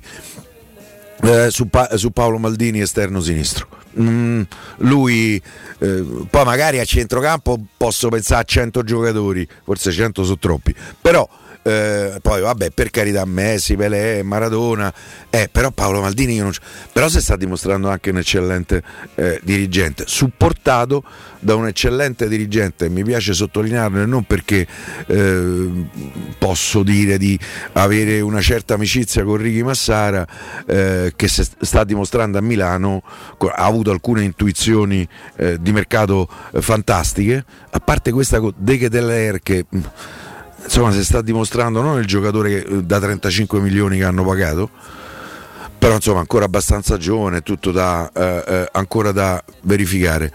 eh, 1.22 1.48
su, 1.50 1.70
Pa- 1.70 1.96
su 1.96 2.10
Paolo 2.10 2.36
Maldini 2.36 2.82
esterno 2.82 3.20
sinistro. 3.22 3.66
Mm, 3.98 4.42
lui 4.80 5.42
eh, 5.78 6.04
poi 6.28 6.44
magari 6.44 6.80
a 6.80 6.84
centrocampo 6.84 7.58
posso 7.78 8.10
pensare 8.10 8.42
a 8.42 8.44
100 8.44 8.82
giocatori, 8.82 9.48
forse 9.64 9.90
100 9.90 10.22
sono 10.22 10.38
troppi, 10.38 10.74
però 11.00 11.26
eh, 11.66 12.18
poi 12.22 12.42
vabbè 12.42 12.70
per 12.70 12.90
carità 12.90 13.24
Messi, 13.24 13.74
Pelé, 13.74 14.22
Maradona, 14.22 14.92
eh, 15.30 15.48
però 15.50 15.72
Paolo 15.72 16.00
Maldini 16.00 16.34
io 16.34 16.44
non 16.44 16.52
però 16.92 17.08
si 17.08 17.20
sta 17.20 17.36
dimostrando 17.36 17.88
anche 17.88 18.10
un 18.10 18.18
eccellente 18.18 18.82
eh, 19.16 19.40
dirigente, 19.42 20.04
supportato 20.06 21.02
da 21.40 21.56
un 21.56 21.66
eccellente 21.66 22.28
dirigente, 22.28 22.88
mi 22.88 23.02
piace 23.02 23.32
sottolinearlo 23.32 24.06
non 24.06 24.22
perché 24.24 24.64
eh, 25.06 25.68
posso 26.38 26.84
dire 26.84 27.18
di 27.18 27.38
avere 27.72 28.20
una 28.20 28.40
certa 28.40 28.74
amicizia 28.74 29.24
con 29.24 29.36
Ricky 29.36 29.62
Massara 29.62 30.24
eh, 30.66 31.12
che 31.16 31.28
se 31.28 31.46
sta 31.60 31.82
dimostrando 31.82 32.38
a 32.38 32.40
Milano, 32.40 33.02
ha 33.04 33.64
avuto 33.64 33.90
alcune 33.90 34.22
intuizioni 34.22 35.06
eh, 35.36 35.60
di 35.60 35.72
mercato 35.72 36.28
fantastiche, 36.60 37.44
a 37.70 37.80
parte 37.80 38.12
questa 38.12 38.40
De 38.56 38.78
Keteler 38.78 39.40
che 39.40 39.66
insomma 40.66 40.92
si 40.92 41.02
sta 41.04 41.22
dimostrando 41.22 41.80
non 41.80 41.98
il 41.98 42.06
giocatore 42.06 42.48
che, 42.48 42.74
eh, 42.74 42.82
da 42.82 43.00
35 43.00 43.60
milioni 43.60 43.98
che 43.98 44.04
hanno 44.04 44.24
pagato, 44.24 44.70
però 45.78 45.94
insomma 45.94 46.20
ancora 46.20 46.44
abbastanza 46.44 46.98
giovane, 46.98 47.42
tutto 47.42 47.70
da, 47.70 48.10
eh, 48.12 48.44
eh, 48.46 48.68
ancora 48.72 49.12
da 49.12 49.42
verificare. 49.62 50.32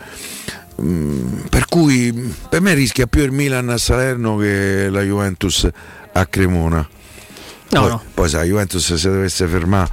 Mm, 0.82 1.41
per 1.50 1.65
cui 1.67 2.34
per 2.50 2.62
me 2.62 2.74
rischia 2.74 3.06
più 3.06 3.22
il 3.22 3.32
Milan 3.32 3.70
a 3.70 3.78
Salerno 3.78 4.38
che 4.38 4.89
la 4.89 5.02
Juventus 5.02 5.70
a 6.13 6.26
Cremona. 6.26 6.88
No, 7.70 7.80
poi, 7.80 7.89
no. 7.89 8.02
poi 8.13 8.30
se 8.30 8.38
la 8.38 8.44
Juventus 8.44 8.94
si 8.94 9.08
dovesse 9.08 9.48
fermare 9.48 9.89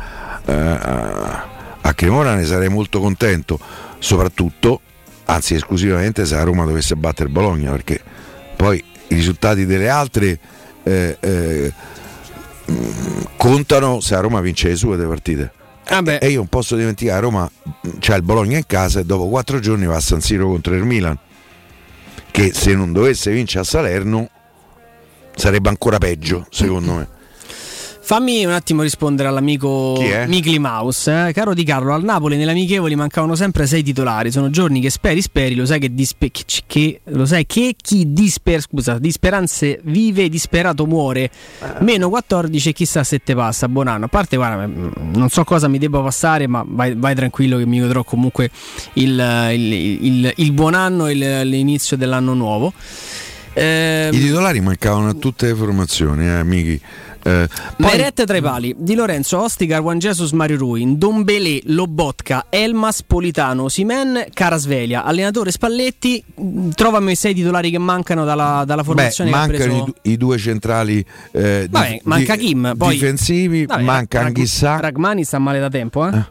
eh, 0.47 0.53
a, 0.53 1.47
a 1.81 1.95
Cremona 1.95 2.35
ne 2.35 2.45
sarei 2.45 2.69
molto 2.69 3.01
contento, 3.01 3.59
soprattutto, 3.99 4.81
anzi 5.27 5.55
esclusivamente 5.55 6.25
se 6.25 6.35
la 6.35 6.43
Roma 6.43 6.65
dovesse 6.65 6.97
battere 6.97 7.29
Bologna, 7.29 7.71
perché 7.71 8.01
poi 8.57 8.83
i 9.09 9.15
risultati 9.15 9.67
delle 9.67 9.89
altre 9.89 10.39
eh, 10.83 11.17
eh, 11.21 11.73
contano 13.37 14.01
se 14.01 14.15
la 14.15 14.21
Roma 14.21 14.41
vince 14.41 14.69
le 14.69 14.77
sue 14.77 14.97
due 14.97 15.07
partite. 15.07 15.53
Vabbè. 15.89 16.19
E 16.21 16.29
io 16.29 16.39
non 16.39 16.49
posso 16.49 16.77
dimenticare, 16.77 17.21
Roma 17.21 17.51
c'ha 17.99 18.15
il 18.15 18.23
Bologna 18.23 18.59
in 18.59 18.67
casa 18.67 19.01
e 19.01 19.05
dopo 19.05 19.29
quattro 19.29 19.59
giorni 19.59 19.87
va 19.87 19.97
a 19.97 20.01
San 20.01 20.21
Siro 20.21 20.47
contro 20.47 20.75
il 20.75 20.85
Milan, 20.85 21.19
che 22.31 22.53
se 22.53 22.75
non 22.75 22.93
dovesse 22.93 23.31
vincere 23.33 23.61
a 23.61 23.65
Salerno 23.65 24.29
sarebbe 25.35 25.69
ancora 25.69 25.99
peggio, 25.99 26.47
secondo 26.51 26.95
me. 26.95 27.09
Fammi 28.09 28.43
un 28.47 28.53
attimo 28.53 28.81
rispondere 28.81 29.29
all'amico? 29.29 29.99
Migli 30.29 30.59
Maus. 30.59 31.09
eh. 31.09 31.31
Caro 31.35 31.53
Di 31.53 31.63
Carlo, 31.63 31.93
al 31.93 32.03
Napoli 32.03 32.39
nelle 32.39 32.53
amichevoli 32.53 32.95
mancavano 32.97 33.35
sempre 33.35 33.67
sei 33.67 33.83
titolari. 33.83 34.31
Sono 34.31 34.49
giorni 34.49 34.81
che 34.81 34.89
speri, 34.89 35.21
speri, 35.21 35.55
lo 35.55 35.67
sai 35.67 35.79
che, 35.79 35.93
dispe- 35.93 36.31
che- 36.67 37.01
lo 37.05 37.27
sai 37.27 37.45
che 37.45 37.75
chi 37.77 38.11
disper- 38.11 38.63
scusa, 38.63 38.99
di 38.99 39.11
speranze 39.11 39.81
vive, 39.85 40.31
disperato 40.31 40.87
muore. 40.87 41.31
Meno 41.81 42.09
14 42.09 42.71
e 42.71 42.73
chissà 42.73 43.05
se 43.05 43.19
te 43.19 43.35
passa, 43.35 43.69
buon 43.69 43.89
anno. 43.89 44.07
A 44.07 44.09
parte, 44.09 44.37
guarda, 44.37 44.65
non 44.65 45.29
so 45.29 45.45
cosa 45.45 45.69
mi 45.69 45.77
debba 45.77 46.01
passare, 46.01 46.47
ma 46.47 46.65
vai, 46.67 46.95
vai 46.97 47.15
tranquillo 47.15 47.59
che 47.59 47.67
mi 47.67 47.79
godrò 47.79 48.05
comunque 48.05 48.51
il, 48.95 49.11
il- 49.53 49.73
il- 50.07 50.33
il 50.35 50.53
buon 50.53 50.73
anno 50.73 51.09
e 51.09 51.45
l'inizio 51.45 51.95
dell'anno 51.99 52.33
nuovo. 52.33 52.73
Ehm, 53.53 54.15
I 54.15 54.19
titolari 54.19 54.61
mancavano 54.61 55.09
a 55.09 55.15
tutte 55.15 55.47
le 55.49 55.55
formazioni, 55.55 56.27
eh, 56.27 56.45
Miki. 56.45 56.81
Eh, 57.29 57.49
poi- 57.77 57.91
Meret 57.91 58.25
tra 58.25 58.37
i 58.37 58.41
pali 58.41 58.75
Di 58.79 58.95
Lorenzo, 58.95 59.43
Ostigar, 59.43 59.81
Juan 59.83 59.99
Jesus, 59.99 60.33
Mario 60.33 60.57
Rui, 60.57 60.97
Dombele, 60.97 61.61
Lobotka, 61.65 62.47
Elmas, 62.49 63.03
Politano, 63.03 63.69
Simen, 63.69 64.27
Carasvelia, 64.33 65.05
allenatore 65.05 65.51
Spalletti. 65.51 66.23
mh, 66.35 66.71
Trovami 66.71 67.13
i 67.13 67.15
sei 67.17 67.35
titolari 67.35 67.71
che 67.71 67.79
mancano 67.79 68.25
dalla, 68.25 68.63
dalla 68.67 68.81
beh, 68.83 68.87
formazione 68.87 69.31
ha 69.31 69.37
mancano 69.37 69.59
preso. 69.85 69.95
i, 70.05 70.13
i 70.13 70.17
due 70.17 70.39
centrali 70.39 71.05
eh, 71.33 71.63
di- 71.63 71.69
Vabbè, 71.71 72.01
manca 72.05 72.37
di- 72.37 72.47
Kim, 72.47 72.75
poi- 72.77 72.95
difensivi, 72.95 73.67
Vabbè, 73.67 73.83
manca 73.83 74.19
Rag- 74.19 74.27
Anghissà. 74.29 74.81
Ragmani 74.81 75.25
sta 75.25 75.39
male 75.39 75.59
da 75.61 75.69
tempo, 75.69 76.07
eh? 76.09 76.23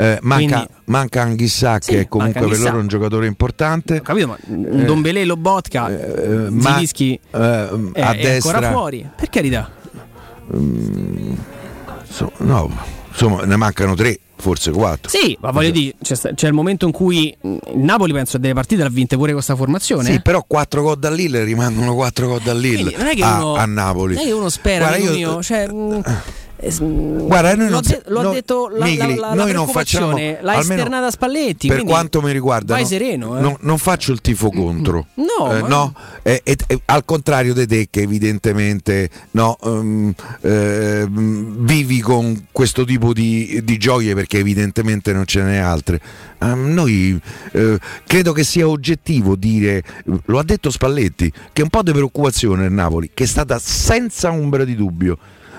Eh, 0.00 0.18
manca, 0.22 0.44
Quindi- 0.54 0.68
manca 0.84 1.22
Anghissà 1.22 1.78
Sì, 1.80 1.90
che 1.90 2.00
è 2.02 2.08
comunque 2.08 2.40
manca 2.40 2.54
per 2.56 2.64
loro 2.64 2.78
un 2.80 2.86
giocatore 2.86 3.26
importante. 3.26 4.00
Capito, 4.00 4.28
ma 4.28 4.36
un 4.46 4.84
Dombele, 4.86 5.24
Lobotka, 5.24 5.88
Eh, 5.88 6.50
ma- 6.50 6.74
Zilischi 6.74 7.14
eh, 7.32 7.38
è, 7.92 8.00
a 8.00 8.12
è 8.12 8.20
destra 8.22 8.58
ancora 8.58 8.70
fuori. 8.70 9.08
Per 9.16 9.28
carità. 9.28 9.70
No, 12.38 12.70
insomma 13.08 13.44
ne 13.44 13.56
mancano 13.56 13.94
tre, 13.94 14.18
forse 14.36 14.70
quattro. 14.70 15.10
Sì, 15.10 15.36
ma 15.40 15.50
voglio 15.50 15.70
dire, 15.70 15.94
c'è, 16.02 16.16
c'è 16.34 16.46
il 16.46 16.52
momento 16.52 16.86
in 16.86 16.92
cui 16.92 17.36
il 17.40 17.60
Napoli 17.74 18.12
penso 18.12 18.38
delle 18.38 18.54
partite 18.54 18.82
l'ha 18.82 18.88
vinte 18.88 19.16
pure 19.16 19.32
questa 19.32 19.56
formazione. 19.56 20.04
Sì, 20.04 20.12
eh. 20.14 20.20
però 20.20 20.44
4 20.46 20.82
gol 20.82 20.98
da 20.98 21.10
Lille 21.10 21.44
rimangono 21.44 21.94
4 21.94 22.26
gol 22.26 22.40
da 22.40 22.54
Lille 22.54 22.92
Quindi 22.92 22.96
non 22.96 23.06
è 23.06 23.14
che 23.14 23.22
a, 23.22 23.36
uno, 23.36 23.54
a 23.54 23.64
Napoli. 23.66 24.14
Non 24.14 24.22
è 24.22 24.26
che 24.26 24.32
uno 24.32 24.48
spera, 24.48 24.86
Guarda, 24.88 25.04
io- 25.04 25.12
mio, 25.12 25.42
cioè, 25.42 25.68
eh, 25.68 26.02
Guarda, 26.60 27.54
noi 27.54 27.66
l'ho, 27.66 27.70
non 27.70 27.80
de- 27.86 28.02
l'ho 28.06 28.22
noi- 28.22 28.34
detto 28.34 28.68
la, 28.68 28.84
Migli, 28.84 28.98
la, 29.16 29.28
la, 29.28 29.34
noi 29.34 29.52
non 29.52 29.68
facciamo 29.68 30.16
l'ha 30.40 30.58
esternata 30.58 31.08
Spalletti. 31.10 31.68
Per 31.68 31.84
quanto 31.84 32.20
mi 32.20 32.32
riguarda, 32.32 32.72
vai 32.74 32.82
no, 32.82 32.88
sereno. 32.88 33.38
eh. 33.38 33.40
non, 33.40 33.56
non 33.60 33.78
faccio 33.78 34.10
il 34.10 34.20
tifo 34.20 34.50
contro. 34.50 35.06
No, 35.14 35.56
Eh, 35.56 35.62
no, 35.68 35.94
eh, 36.22 36.40
eh, 36.42 36.56
eh, 36.66 36.80
al 36.86 37.04
contrario 37.04 37.54
di 37.54 37.64
te 37.66 37.86
che 37.90 38.00
evidentemente 38.00 39.08
no, 39.32 39.56
ehm, 40.42 41.64
vivi 41.64 42.00
con 42.00 42.46
questo 42.50 42.84
tipo 42.84 43.12
di, 43.12 43.60
di 43.62 43.76
gioie 43.78 44.14
perché 44.14 44.38
evidentemente 44.38 45.12
non 45.12 45.26
ce 45.26 45.42
n'è 45.42 45.56
altre. 45.58 46.00
Ehm, 46.40 46.72
noi 46.72 47.20
eh, 47.52 47.78
credo 48.06 48.32
che 48.32 48.42
sia 48.44 48.68
oggettivo 48.68 49.36
dire, 49.36 49.82
lo 50.24 50.38
ha 50.38 50.44
detto 50.44 50.70
Spalletti, 50.70 51.32
che 51.52 51.62
un 51.62 51.68
po' 51.68 51.82
di 51.82 51.92
preoccupazione 51.92 52.62
nel 52.62 52.72
Napoli, 52.72 53.10
che 53.14 53.24
è 53.24 53.26
stata 53.28 53.58
senza 53.60 54.30
ombra 54.32 54.64
di 54.64 54.74
dubbio 54.74 55.18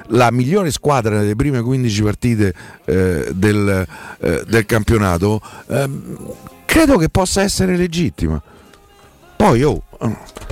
la 0.09 0.31
migliore 0.31 0.71
squadra 0.71 1.17
nelle 1.17 1.35
prime 1.35 1.61
15 1.61 2.01
partite 2.03 2.53
eh, 2.85 3.31
del, 3.33 3.87
eh, 4.19 4.43
del 4.47 4.65
campionato, 4.65 5.41
ehm, 5.67 6.17
credo 6.65 6.97
che 6.97 7.09
possa 7.09 7.41
essere 7.41 7.75
legittima. 7.77 8.41
Poi, 9.35 9.63
oh, 9.63 9.81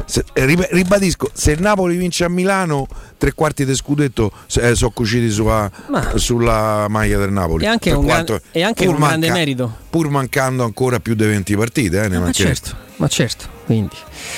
se- 0.06 0.24
eh, 0.32 0.46
rib- 0.46 0.68
ribadisco, 0.72 1.30
se 1.34 1.52
il 1.52 1.62
Napoli 1.62 1.98
vince 1.98 2.24
a 2.24 2.30
Milano, 2.30 2.88
tre 3.18 3.34
quarti 3.34 3.66
del 3.66 3.76
scudetto 3.76 4.32
eh, 4.62 4.76
sono 4.76 4.92
cuciti 4.92 5.30
sulla, 5.30 5.70
Ma- 5.88 6.12
sulla 6.16 6.86
maglia 6.88 7.18
del 7.18 7.32
Napoli. 7.34 7.66
E 7.66 7.68
anche 7.68 7.90
Per 7.90 8.00
un 8.00 8.06
gran- 8.06 8.26
quanto- 8.26 8.46
e 8.52 8.64
anche 8.64 8.88
un 8.88 8.96
grande 8.96 9.30
merito. 9.32 9.76
Pur 9.90 10.08
mancando 10.10 10.64
ancora 10.64 11.02
più 11.02 11.16
di 11.16 11.26
20 11.26 11.58
partite, 11.58 12.04
eh, 12.04 12.08
ne 12.08 12.18
mancherebbe. 12.18 12.56
certo, 12.56 12.76
ma 12.98 13.08
certo. 13.08 13.56
Quindi 13.66 13.96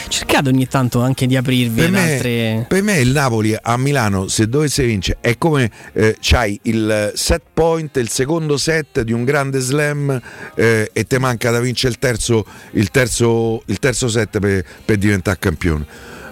cercate 0.08 0.50
ogni 0.50 0.68
tanto 0.68 1.02
anche 1.02 1.28
di 1.28 1.36
aprirvi 1.36 1.82
Per 1.82 1.92
me, 1.92 2.14
altre. 2.14 2.66
per 2.68 2.82
me 2.82 2.98
il 3.00 3.12
Napoli 3.12 3.56
a 3.60 3.78
Milano, 3.78 4.28
se 4.28 4.48
dovesse 4.50 4.84
vincere, 4.86 5.20
è 5.22 5.38
come 5.38 5.70
eh, 5.94 6.18
c'hai 6.20 6.60
il 6.64 7.12
set 7.14 7.44
point, 7.54 7.96
il 7.98 8.10
secondo 8.10 8.58
set 8.58 9.02
di 9.02 9.14
un 9.14 9.24
grande 9.24 9.60
slam 9.60 10.20
eh, 10.56 10.90
e 10.92 11.04
te 11.04 11.20
manca 11.20 11.52
da 11.52 11.60
vincere 11.60 11.94
il 11.94 12.00
terzo, 12.00 12.44
il 12.72 12.90
terzo, 12.90 13.62
il 13.68 13.78
terzo 13.78 14.08
set 14.08 14.40
per, 14.40 14.66
per 14.84 14.98
diventare 14.98 15.38
campione. 15.40 15.86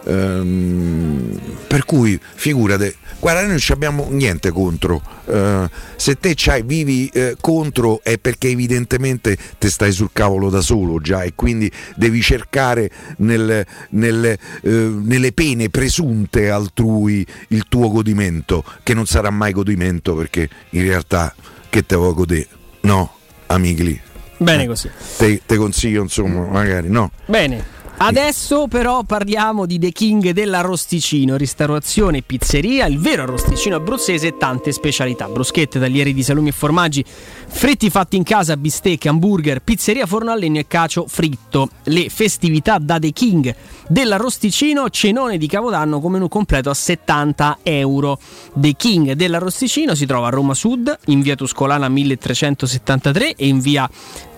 Ehm, 0.08 1.40
per 1.68 1.84
cui 1.84 2.20
figurate, 2.36 2.96
guarda, 3.20 3.42
noi 3.42 3.50
non 3.50 3.60
ci 3.60 3.72
abbiamo 3.74 4.08
niente 4.10 4.52
contro. 4.52 5.02
Eh, 5.26 5.70
se 5.98 6.16
te 6.16 6.34
c'hai 6.36 6.64
vivi 6.64 7.10
eh, 7.14 7.36
contro 7.42 8.02
è 8.02 8.18
perché 8.18 8.48
evidentemente 8.48 9.38
te 9.58 9.70
stai 9.70 9.92
sul 9.92 10.10
cavolo 10.14 10.50
da 10.50 10.62
solo 10.62 11.00
già 11.02 11.24
e 11.24 11.34
quindi 11.36 11.70
devi 11.96 12.22
cercare 12.22 12.90
nel- 13.18 13.66
nel, 13.90 14.26
eh, 14.26 14.38
nelle 14.62 15.32
pene 15.34 15.70
presunte 15.70 16.50
altrui 16.50 17.26
il 17.50 17.66
tuo 17.68 17.90
godimento, 17.90 18.64
che 18.84 18.94
non 18.94 19.06
sarà 19.06 19.30
mai 19.30 19.52
godimento 19.52 20.16
perché 20.16 20.50
in 20.72 20.84
realtà 20.84 21.36
che 21.70 21.86
te 21.86 21.96
vuoi 21.96 22.14
godere? 22.14 22.48
No, 22.82 23.14
amigli. 23.48 24.00
Bene 24.38 24.68
così. 24.68 24.90
Te, 25.18 25.42
te 25.46 25.58
consiglio 25.58 26.02
insomma, 26.04 26.46
magari 26.46 26.90
no. 26.90 27.12
Bene. 27.26 27.76
Adesso 28.00 28.68
però 28.68 29.02
parliamo 29.02 29.66
di 29.66 29.80
The 29.80 29.92
King 29.92 30.30
dell'Arrosticino, 30.30 31.36
ristorazione 31.36 32.20
e 32.20 32.22
pizzeria, 32.22 32.86
il 32.86 33.00
vero 33.00 33.24
arrosticino 33.24 33.76
abruzzese 33.76 34.28
e 34.28 34.38
tante 34.38 34.72
specialità, 34.72 35.28
bruschette, 35.28 35.80
taglieri 35.80 36.14
di 36.14 36.22
salumi 36.22 36.50
e 36.50 36.52
formaggi, 36.52 37.04
fritti 37.04 37.90
fatti 37.90 38.16
in 38.16 38.22
casa, 38.22 38.56
bistecche, 38.56 39.10
hamburger, 39.10 39.64
pizzeria 39.64 40.06
forno 40.06 40.30
a 40.30 40.36
legno 40.36 40.60
e 40.60 40.68
cacio 40.68 41.06
fritto. 41.08 41.70
Le 41.86 42.10
festività 42.10 42.78
da 42.78 43.00
The 43.00 43.12
King 43.12 43.56
dell'Arrosticino, 43.88 44.92
cenone 44.92 45.40
di 45.40 45.48
Capodanno 45.48 46.00
con 46.00 46.12
menù 46.12 46.28
completo 46.28 46.70
a 46.70 46.76
70 46.76 47.60
euro. 47.64 48.20
The 48.54 48.74
King 48.78 49.14
dell'Arrosticino 49.14 49.96
si 49.96 50.06
trova 50.06 50.28
a 50.28 50.30
Roma 50.30 50.54
Sud, 50.54 50.96
in 51.06 51.22
via 51.22 51.36
Tuscolana 51.36 51.90
1373 51.90 53.34
e 53.34 53.48
in 53.48 53.60
via 53.60 53.90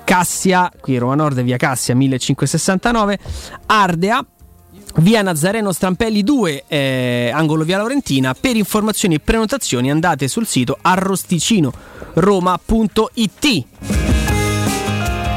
Cassia, 0.09 0.71
qui 0.81 0.97
Roma 0.97 1.13
Nord, 1.13 1.39
via 1.43 1.57
Cassia 1.57 1.93
1569, 1.93 3.19
Ardea. 3.67 4.25
Via 4.95 5.21
Nazareno 5.21 5.71
Strampelli 5.71 6.23
2, 6.23 6.63
eh, 6.67 7.29
angolo 7.31 7.63
via 7.63 7.77
Laurentina. 7.77 8.33
Per 8.33 8.55
informazioni 8.55 9.13
e 9.13 9.19
prenotazioni 9.19 9.91
andate 9.91 10.27
sul 10.27 10.47
sito 10.47 10.79
arrosticinoroma.it. 10.81 13.65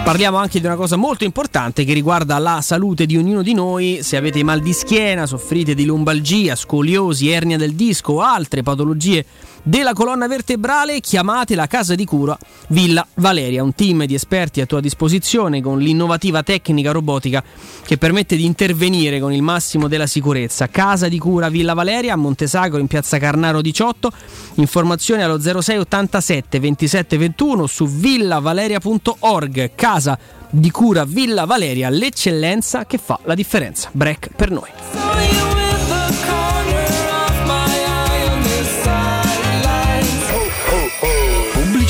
Parliamo 0.05 0.39
anche 0.39 0.59
di 0.59 0.65
una 0.65 0.77
cosa 0.77 0.97
molto 0.97 1.25
importante 1.25 1.85
che 1.85 1.93
riguarda 1.93 2.39
la 2.39 2.63
salute 2.63 3.05
di 3.05 3.19
ognuno 3.19 3.43
di 3.43 3.53
noi. 3.53 3.99
Se 4.01 4.17
avete 4.17 4.43
mal 4.43 4.61
di 4.61 4.73
schiena, 4.73 5.27
soffrite 5.27 5.75
di 5.75 5.85
lombalgia, 5.85 6.57
scoliosi, 6.57 7.29
ernia 7.29 7.59
del 7.59 7.75
disco 7.75 8.15
o 8.15 8.21
altre 8.21 8.63
patologie 8.63 9.23
della 9.63 9.93
colonna 9.93 10.27
vertebrale, 10.27 11.01
chiamate 11.01 11.55
la 11.55 11.67
casa 11.67 11.95
di 11.95 12.05
cura 12.05 12.37
Villa 12.69 13.07
Valeria, 13.15 13.63
un 13.63 13.75
team 13.75 14.05
di 14.05 14.15
esperti 14.15 14.61
a 14.61 14.67
tua 14.67 14.81
disposizione 14.81 15.63
con 15.63 15.79
l'innovativa 15.79 16.43
tecnica 16.43 16.91
robotica 16.91 17.43
che 17.85 17.97
permette 17.97 18.37
di 18.37 18.45
intervenire 18.45 19.21
con 19.21 19.33
il 19.33 19.43
massimo 19.43 19.89
della 19.89 20.07
sicurezza. 20.07 20.69
Casa 20.69 21.09
di 21.09 21.19
cura 21.19 21.49
Villa 21.49 21.75
Valeria 21.75 22.15
a 22.15 22.17
Montesagro 22.17 22.79
in 22.79 22.87
piazza 22.87 23.19
Carnaro 23.19 23.61
18. 23.61 24.11
Informazioni 24.55 25.23
allo 25.23 25.41
06 25.41 25.79
87 25.79 26.59
27 26.61 27.17
21 27.19 27.67
su 27.67 27.87
villavaleria.org. 27.87 29.71
Casa 29.75 30.19
di 30.51 30.71
cura 30.71 31.05
Villa 31.05 31.45
Valeria, 31.45 31.89
l'eccellenza 31.89 32.85
che 32.85 32.99
fa 32.99 33.19
la 33.25 33.35
differenza. 33.35 33.89
Break 33.93 34.31
per 34.35 34.51
noi. 34.51 35.62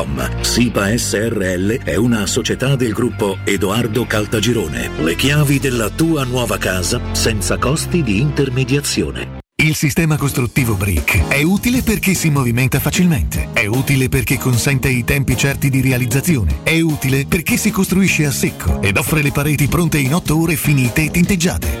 www.caltagirone.com. 0.00 0.42
SIPA 0.42 0.96
SRL 0.96 1.82
è 1.82 1.96
una 1.96 2.26
società 2.26 2.76
del 2.76 2.92
gruppo 2.92 3.38
Edoardo 3.44 4.06
Caltagirone. 4.06 4.90
Le 5.02 5.14
chiavi 5.14 5.58
della 5.58 5.90
tua 5.90 6.24
nuova 6.24 6.58
casa 6.58 7.00
senza 7.12 7.58
costi 7.58 8.02
di 8.02 8.20
intermediazione. 8.20 9.38
Il 9.60 9.74
sistema 9.74 10.16
costruttivo 10.16 10.74
Brick 10.74 11.28
è 11.28 11.42
utile 11.42 11.82
perché 11.82 12.14
si 12.14 12.30
movimenta 12.30 12.80
facilmente, 12.80 13.50
è 13.52 13.66
utile 13.66 14.08
perché 14.08 14.38
consente 14.38 14.88
i 14.88 15.04
tempi 15.04 15.36
certi 15.36 15.68
di 15.68 15.82
realizzazione, 15.82 16.60
è 16.62 16.80
utile 16.80 17.26
perché 17.26 17.58
si 17.58 17.70
costruisce 17.70 18.24
a 18.24 18.30
secco 18.30 18.80
ed 18.80 18.96
offre 18.96 19.20
le 19.20 19.32
pareti 19.32 19.68
pronte 19.68 19.98
in 19.98 20.14
8 20.14 20.40
ore 20.40 20.56
finite 20.56 21.04
e 21.04 21.10
tinteggiate, 21.10 21.80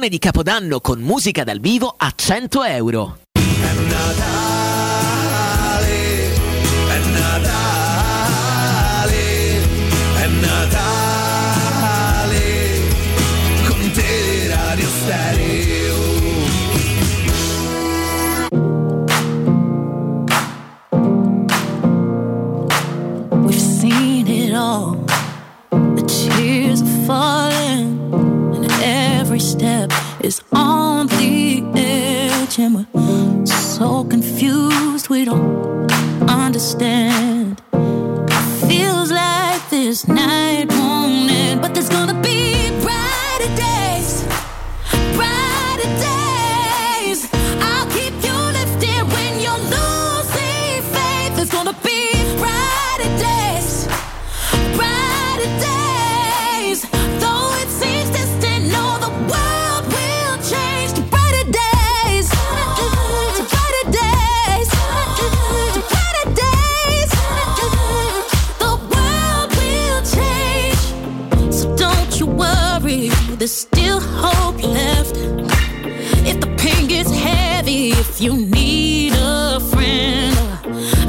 di 0.09 0.19
Capodanno 0.19 0.79
con 0.79 0.99
musica 0.99 1.43
dal 1.43 1.59
vivo 1.59 1.93
a 1.95 2.11
100 2.15 2.63
euro. 2.63 3.17
Step 29.41 29.91
is 30.21 30.41
on 30.53 31.07
the 31.07 31.63
edge, 31.75 32.59
and 32.59 32.75
we're 32.93 33.45
so 33.45 34.03
confused. 34.03 35.09
We 35.09 35.25
don't 35.25 35.91
understand. 36.29 37.59
Feels 38.67 39.11
like 39.11 39.69
this 39.69 40.07
night 40.07 40.67
won't 40.69 41.31
end, 41.31 41.61
but 41.61 41.73
there's 41.73 41.89
gonna 41.89 42.19
be 42.21 42.69
brighter 42.83 43.55
days, 43.55 43.80
there's 73.41 73.51
still 73.51 73.99
hope 73.99 74.61
left. 74.61 75.17
If 76.27 76.39
the 76.39 76.55
pain 76.59 76.87
gets 76.87 77.09
heavy, 77.09 77.89
if 77.89 78.21
you 78.21 78.33
need 78.37 79.13
a 79.15 79.59
friend, 79.59 80.37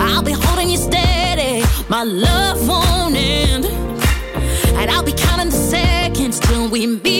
I'll 0.00 0.22
be 0.22 0.32
holding 0.32 0.70
you 0.70 0.78
steady. 0.78 1.62
My 1.90 2.04
love 2.04 2.66
won't 2.66 3.16
end. 3.16 3.66
And 4.78 4.90
I'll 4.90 5.02
be 5.02 5.12
counting 5.12 5.50
the 5.50 5.62
seconds 5.76 6.40
till 6.40 6.70
we 6.70 6.86
meet 6.86 7.11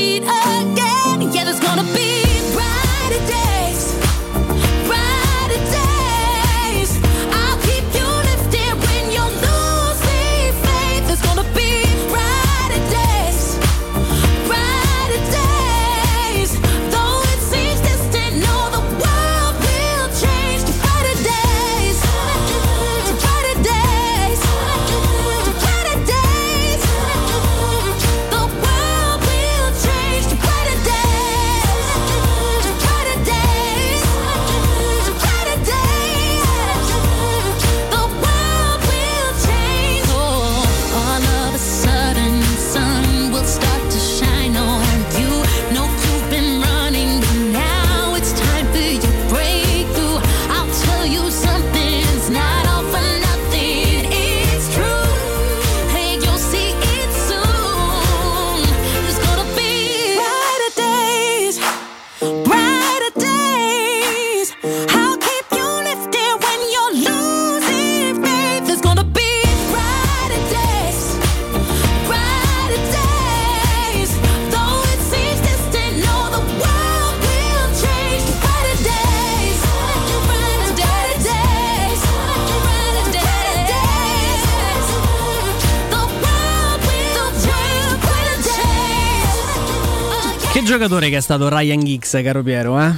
giocatore 90.93 91.09
che 91.09 91.17
è 91.17 91.21
stato 91.21 91.49
Ryan 91.49 91.81
Giggs, 91.81 92.21
caro 92.23 92.43
Piero, 92.43 92.79
eh? 92.79 92.93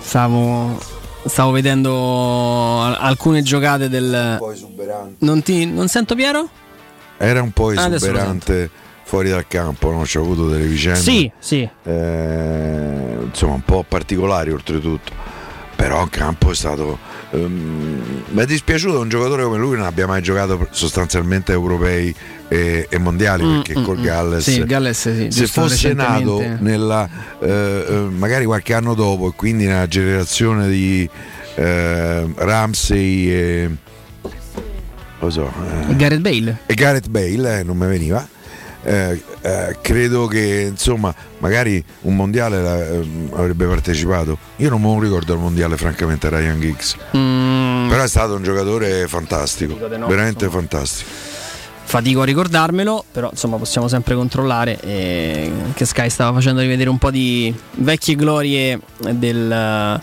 Stavo, 0.00 0.78
stavo 1.24 1.50
vedendo 1.50 2.82
al- 2.82 2.96
alcune 2.98 3.42
giocate 3.42 3.88
del... 3.88 4.38
Non, 5.18 5.42
ti, 5.42 5.64
non 5.64 5.88
sento 5.88 6.14
Piero? 6.14 6.48
Era 7.16 7.40
un 7.40 7.52
po' 7.52 7.70
esuberante 7.70 8.68
fuori 9.04 9.30
dal 9.30 9.46
campo, 9.46 9.90
no? 9.90 10.02
C'è 10.02 10.18
avuto 10.18 10.48
delle 10.48 10.66
vicende. 10.66 10.98
Sì, 10.98 11.30
sì. 11.38 11.68
eh, 11.84 13.16
insomma, 13.24 13.54
un 13.54 13.62
po' 13.62 13.84
particolari 13.86 14.50
oltretutto. 14.50 15.12
Però 15.74 16.02
in 16.02 16.10
campo 16.10 16.50
è 16.50 16.54
stato. 16.54 16.98
ehm, 17.30 18.24
mi 18.28 18.42
è 18.42 18.46
dispiaciuto 18.46 19.00
un 19.00 19.08
giocatore 19.08 19.42
come 19.42 19.58
lui 19.58 19.76
non 19.76 19.86
abbia 19.86 20.06
mai 20.06 20.22
giocato 20.22 20.68
sostanzialmente 20.70 21.52
europei 21.52 22.14
e, 22.52 22.86
e 22.90 22.98
mondiali 22.98 23.42
Mm, 23.44 23.52
perché 23.54 23.78
mm, 23.78 23.84
col 23.84 23.98
mm. 23.98 24.02
Galles, 24.02 24.42
Sì, 24.50 24.64
Galles, 24.64 24.98
sì, 25.00 25.30
se 25.30 25.46
fosse 25.46 25.94
nato 25.94 26.42
nella, 26.58 27.08
eh, 27.40 27.84
eh, 27.88 27.92
magari 28.10 28.44
qualche 28.44 28.74
anno 28.74 28.92
dopo 28.94 29.28
e 29.28 29.32
quindi 29.34 29.64
nella 29.64 29.86
generazione 29.88 30.68
di 30.68 31.08
eh, 31.54 32.30
Ramsey 32.34 33.30
e 33.30 33.70
lo 35.18 35.30
so, 35.30 35.50
eh, 35.88 35.96
Gareth 35.96 36.20
Bale. 36.20 36.58
e 36.66 36.74
Gareth 36.74 37.08
Bale 37.08 37.60
eh, 37.60 37.62
non 37.62 37.76
mi 37.78 37.86
veniva 37.86 38.26
eh, 38.84 39.22
eh, 39.40 39.76
credo 39.80 40.26
che 40.26 40.66
insomma 40.70 41.14
magari 41.38 41.82
un 42.02 42.16
mondiale 42.16 42.60
la- 42.60 42.86
ehm, 42.88 43.30
avrebbe 43.34 43.64
partecipato. 43.66 44.36
Io 44.56 44.68
non 44.70 44.80
me 44.82 44.88
lo 44.92 45.00
ricordo 45.00 45.34
il 45.34 45.38
mondiale 45.38 45.76
francamente 45.76 46.28
Ryan 46.28 46.60
Giggs. 46.60 46.96
Mm, 47.16 47.88
però 47.88 48.02
è 48.02 48.08
stato 48.08 48.34
un 48.34 48.42
giocatore 48.42 49.06
fantastico 49.06 49.76
veramente 49.88 50.48
fantastico 50.48 51.08
Fatico 51.84 52.22
a 52.22 52.24
ricordarmelo, 52.24 53.04
però 53.12 53.28
insomma 53.30 53.58
possiamo 53.58 53.86
sempre 53.86 54.14
controllare 54.14 54.80
eh, 54.80 55.50
che 55.74 55.84
Sky 55.84 56.08
stava 56.08 56.32
facendo 56.34 56.60
rivedere 56.62 56.88
un 56.88 56.96
po' 56.96 57.10
di 57.10 57.54
vecchie 57.72 58.14
glorie 58.14 58.80
del, 59.10 60.00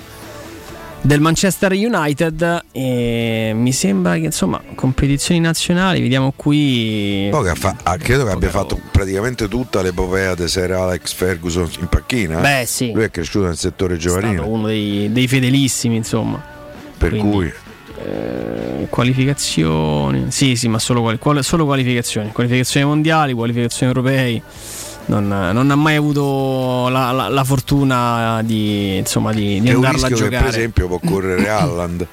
del 1.01 1.19
Manchester 1.19 1.71
United 1.71 2.65
e 2.71 3.53
mi 3.55 3.71
sembra 3.73 4.13
che 4.15 4.25
insomma 4.25 4.61
competizioni 4.75 5.39
nazionali, 5.39 6.01
vediamo 6.01 6.31
qui... 6.35 7.29
Ha 7.33 7.55
fa- 7.55 7.75
ah, 7.81 7.97
credo 7.97 8.25
che 8.25 8.31
abbia 8.31 8.49
fatto 8.49 8.79
praticamente 8.91 9.47
tutta 9.47 9.81
l'epopea 9.81 10.35
di 10.35 10.47
Sir 10.47 10.71
Alex 10.73 11.13
Ferguson 11.13 11.67
in 11.79 11.87
panchina 11.87 12.37
eh. 12.37 12.41
Beh, 12.41 12.65
sì. 12.67 12.91
lui 12.91 13.03
è 13.03 13.09
cresciuto 13.09 13.47
nel 13.47 13.57
settore 13.57 13.95
È 13.95 13.97
giovanile 13.97 14.35
stato 14.35 14.49
uno 14.49 14.67
dei, 14.67 15.11
dei 15.11 15.27
fedelissimi 15.27 15.95
insomma. 15.95 16.39
per 16.97 17.09
quindi- 17.09 17.31
cui 17.31 17.53
Eh, 18.01 18.87
qualificazioni, 18.89 20.25
sì, 20.29 20.55
sì, 20.55 20.67
ma 20.67 20.79
solo, 20.79 21.01
quali- 21.01 21.17
quali- 21.17 21.43
solo 21.43 21.65
qualificazioni, 21.65 22.31
qualificazioni 22.31 22.85
mondiali, 22.85 23.33
qualificazioni 23.33 23.91
europei. 23.93 24.41
Non, 25.07 25.27
non 25.27 25.71
ha 25.71 25.75
mai 25.75 25.95
avuto 25.95 26.87
la, 26.89 27.11
la- 27.11 27.29
la 27.29 27.43
fortuna 27.43 28.41
di, 28.43 28.97
insomma, 28.97 29.33
di, 29.33 29.59
di 29.59 29.69
andarla 29.71 30.05
a 30.05 30.09
giocare. 30.11 30.37
per 30.37 30.47
esempio 30.47 30.87
può 30.87 30.99
correre 31.03 31.49
Alland 31.49 32.07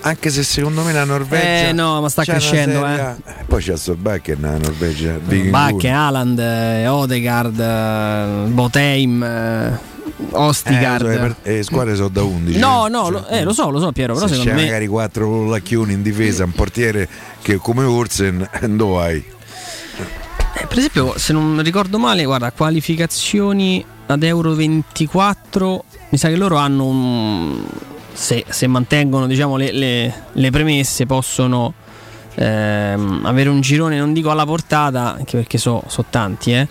anche 0.00 0.30
se 0.30 0.44
secondo 0.44 0.82
me 0.82 0.92
la 0.92 1.02
Norvegia 1.04 1.68
Eh, 1.68 1.72
no, 1.72 2.00
ma 2.00 2.08
sta 2.08 2.22
crescendo, 2.22 2.80
serie 2.80 3.00
A- 3.00 3.16
poi 3.46 3.60
c'è 3.60 3.76
Solbakken 3.76 4.38
nella 4.40 4.56
Norvegia 4.58 5.18
Bacche, 5.50 5.88
Haaland, 5.88 6.38
eh, 6.38 6.86
Odegaard, 6.86 7.58
eh, 7.58 8.48
Botheim, 8.48 9.22
eh, 9.24 9.78
Ostigard. 10.32 11.06
Eh, 11.06 11.16
so, 11.16 11.36
le 11.42 11.62
squadre 11.62 11.94
sono 11.94 12.08
da 12.08 12.22
11 12.22 12.58
no, 12.58 12.88
no, 12.88 13.08
lo, 13.08 13.26
eh, 13.28 13.44
lo 13.44 13.52
so, 13.52 13.70
lo 13.70 13.78
so 13.78 13.92
Piero, 13.92 14.14
però 14.14 14.26
se 14.26 14.34
secondo 14.34 14.50
c'è 14.52 14.56
me... 14.56 14.64
magari 14.66 14.86
quattro 14.86 15.48
lacchioni 15.48 15.92
in 15.92 16.02
difesa 16.02 16.44
un 16.44 16.52
portiere 16.52 17.08
che 17.40 17.56
come 17.56 17.84
Ursen 17.84 18.48
dove 18.76 19.02
hai 19.02 19.24
Eh, 20.54 20.66
per 20.66 20.78
esempio, 20.78 21.16
se 21.16 21.32
non 21.32 21.62
ricordo 21.62 21.98
male, 21.98 22.24
guarda, 22.24 22.50
qualificazioni 22.50 23.84
ad 24.06 24.22
Euro 24.22 24.54
24, 24.54 25.84
mi 26.10 26.18
sa 26.18 26.28
che 26.28 26.36
loro 26.36 26.56
hanno 26.56 26.84
un... 26.86 27.64
Se, 28.12 28.44
se 28.48 28.66
mantengono 28.66 29.26
diciamo, 29.28 29.56
le, 29.56 29.70
le- 29.70 30.12
le 30.32 30.50
premesse 30.50 31.06
possono 31.06 31.72
ehm, 32.34 33.20
avere 33.24 33.48
un 33.48 33.60
girone, 33.60 33.96
non 33.98 34.12
dico 34.12 34.30
alla 34.30 34.44
portata, 34.44 35.14
anche 35.14 35.36
perché 35.36 35.58
so, 35.58 35.82
so 35.86 36.04
tanti, 36.10 36.52
eh. 36.52 36.66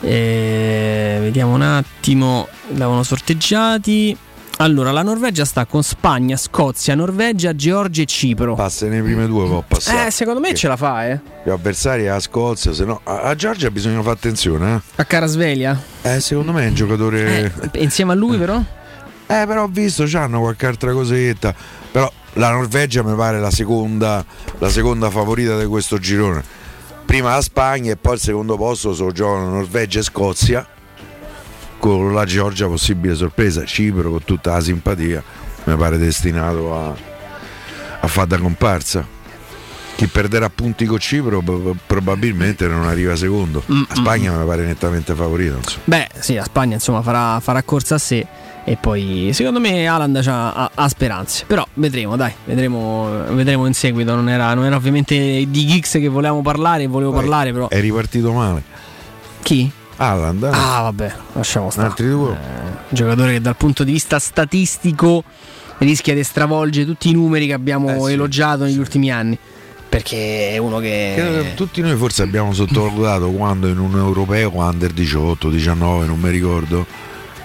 Eh, 0.00 1.18
vediamo 1.20 1.54
un 1.54 1.62
attimo, 1.62 2.48
l'avevano 2.68 3.02
sorteggiati. 3.02 4.16
Allora, 4.60 4.90
la 4.90 5.02
Norvegia 5.02 5.44
sta 5.44 5.66
con 5.66 5.84
Spagna, 5.84 6.36
Scozia, 6.36 6.96
Norvegia, 6.96 7.54
Georgia 7.54 8.02
e 8.02 8.06
Cipro. 8.06 8.54
passa 8.56 8.86
nei 8.86 9.00
prime 9.02 9.28
due 9.28 9.46
può 9.46 9.62
passare 9.66 10.08
Eh, 10.08 10.10
secondo 10.10 10.40
me 10.40 10.52
ce 10.54 10.66
la 10.66 10.76
fa, 10.76 11.06
eh. 11.08 11.20
gli 11.44 11.48
avversari 11.50 12.08
a 12.08 12.18
Scozia 12.18 12.72
se 12.72 12.84
no 12.84 13.00
a, 13.04 13.20
a 13.20 13.34
Giorgia 13.36 13.70
bisogna 13.70 14.00
fare 14.02 14.16
attenzione 14.16 14.82
A 14.96 15.04
Carasveglia. 15.04 15.80
eh. 16.02 16.16
Eh, 16.16 16.20
secondo 16.20 16.50
me 16.50 16.64
è 16.64 16.68
un 16.68 16.74
giocatore 16.74 17.52
Eh, 17.72 17.80
insieme 17.82 18.12
a 18.12 18.14
lui, 18.16 18.36
però? 18.36 18.56
Eh, 18.58 19.44
però 19.46 19.62
ho 19.62 19.68
visto, 19.68 20.04
c'hanno 20.08 20.40
qualche 20.40 20.66
altra 20.66 20.90
cosetta. 20.92 21.54
Però 21.92 22.10
la 22.34 22.50
Norvegia 22.50 23.04
mi 23.04 23.14
pare 23.14 23.38
la 23.38 23.50
seconda, 23.52 24.24
la 24.58 24.70
seconda 24.70 25.08
favorita 25.10 25.56
di 25.56 25.66
questo 25.66 25.98
girone. 25.98 26.42
Prima 27.08 27.30
la 27.30 27.40
Spagna 27.40 27.92
e 27.92 27.96
poi 27.96 28.12
al 28.12 28.20
secondo 28.20 28.58
posto 28.58 28.92
se 28.92 29.02
lo 29.02 29.12
giocano 29.12 29.48
Norvegia 29.48 30.00
e 30.00 30.02
Scozia. 30.02 30.68
Con 31.78 32.12
la 32.12 32.26
Georgia 32.26 32.66
possibile 32.66 33.14
sorpresa. 33.14 33.64
Cipro 33.64 34.10
con 34.10 34.24
tutta 34.24 34.52
la 34.52 34.60
simpatia. 34.60 35.22
Mi 35.64 35.76
pare 35.76 35.96
destinato 35.96 36.74
a, 36.76 36.94
a 38.00 38.06
fare 38.06 38.26
da 38.26 38.36
comparsa. 38.36 39.06
Chi 39.96 40.06
perderà 40.06 40.50
punti 40.50 40.84
con 40.84 40.98
Cipro 40.98 41.42
probabilmente 41.86 42.68
non 42.68 42.86
arriva 42.86 43.16
secondo. 43.16 43.62
La 43.66 43.94
Spagna 43.94 44.36
mi 44.36 44.46
pare 44.46 44.66
nettamente 44.66 45.14
favorita. 45.14 45.56
Insomma. 45.56 45.82
Beh, 45.84 46.08
sì, 46.18 46.34
la 46.34 46.44
Spagna 46.44 46.74
insomma 46.74 47.00
farà, 47.00 47.40
farà 47.40 47.62
corsa 47.62 47.94
a 47.94 47.98
sé. 47.98 48.26
E 48.68 48.76
poi 48.76 49.30
secondo 49.32 49.60
me 49.60 49.84
c'ha- 49.86 50.52
ha, 50.52 50.70
ha 50.74 50.88
speranze. 50.88 51.44
Però 51.46 51.66
vedremo, 51.74 52.16
dai, 52.16 52.32
vedremo, 52.44 53.08
vedremo 53.30 53.64
in 53.64 53.72
seguito. 53.72 54.14
Non 54.14 54.28
era, 54.28 54.52
non 54.52 54.66
era 54.66 54.76
ovviamente 54.76 55.14
di 55.48 55.66
Giggs 55.66 55.92
che 55.92 56.08
volevamo 56.08 56.42
parlare, 56.42 56.86
volevo 56.86 57.12
Poi 57.12 57.20
parlare, 57.20 57.52
però. 57.52 57.68
È 57.68 57.80
ripartito 57.80 58.30
male. 58.32 58.62
Chi? 59.40 59.70
Haaland, 59.96 60.42
eh? 60.42 60.48
Ah, 60.52 60.82
vabbè, 60.82 61.12
lasciamo 61.32 61.70
stare. 61.70 61.88
Altri 61.88 62.10
due. 62.10 62.28
Un 62.28 62.36
giocatore 62.90 63.32
che 63.32 63.40
dal 63.40 63.56
punto 63.56 63.84
di 63.84 63.92
vista 63.92 64.18
statistico 64.18 65.24
rischia 65.78 66.12
di 66.12 66.22
stravolgere 66.22 66.84
tutti 66.84 67.08
i 67.08 67.12
numeri 67.12 67.46
che 67.46 67.54
abbiamo 67.54 67.88
Eh 67.88 68.00
sì, 68.08 68.12
elogiato 68.12 68.64
negli 68.64 68.78
ultimi 68.78 69.10
anni. 69.10 69.38
Perché 69.88 70.50
è 70.50 70.58
uno 70.58 70.78
che. 70.78 71.14
Che 71.16 71.54
tutti 71.54 71.80
noi 71.80 71.96
forse 71.96 72.22
abbiamo 72.22 72.52
sottovalutato 72.52 73.30
quando 73.30 73.66
in 73.66 73.78
un 73.78 73.96
europeo 73.96 74.52
under 74.56 74.90
18, 74.90 75.48
19, 75.48 76.04
non 76.04 76.20
mi 76.20 76.28
ricordo, 76.28 76.84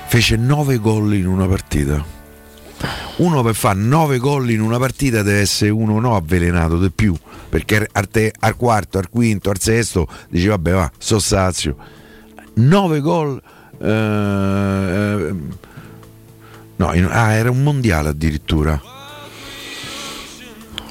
fece 0.07 0.35
9 0.35 0.77
gol 0.77 1.13
in 1.15 1.27
una 1.27 1.47
partita. 1.47 2.03
Uno 3.17 3.43
per 3.43 3.55
fare 3.55 3.79
9 3.79 4.17
gol 4.17 4.49
in 4.49 4.59
una 4.61 4.77
partita 4.77 5.21
deve 5.21 5.39
essere 5.39 5.69
uno 5.69 5.99
no 5.99 6.15
avvelenato 6.15 6.77
di 6.79 6.89
più, 6.91 7.15
perché 7.49 7.87
al, 7.91 8.07
te- 8.09 8.33
al 8.39 8.55
quarto, 8.55 8.97
al 8.97 9.09
quinto, 9.09 9.49
al 9.49 9.59
sesto 9.59 10.07
dice 10.29 10.49
vabbè 10.49 10.71
va, 10.71 10.91
so 10.97 11.19
sazio. 11.19 11.75
9 12.55 12.99
gol 12.99 13.41
eh, 13.79 13.87
eh, 13.87 15.33
no, 16.75 16.93
in- 16.93 17.07
ah, 17.09 17.31
era 17.31 17.49
un 17.51 17.63
mondiale 17.63 18.09
addirittura. 18.09 18.81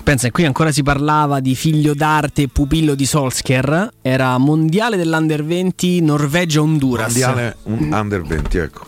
Pensa, 0.02 0.30
qui 0.32 0.44
ancora 0.44 0.72
si 0.72 0.82
parlava 0.82 1.38
di 1.38 1.54
figlio 1.54 1.94
d'arte 1.94 2.42
e 2.42 2.48
pupillo 2.48 2.96
di 2.96 3.06
Solskjaer. 3.06 3.92
Era 4.02 4.36
mondiale 4.38 4.96
dell'Under 4.96 5.44
20 5.44 6.00
Norvegia-Honduras. 6.00 7.06
Mondiale 7.06 7.56
un 7.64 7.92
under 7.92 8.22
20, 8.22 8.58
ecco. 8.58 8.86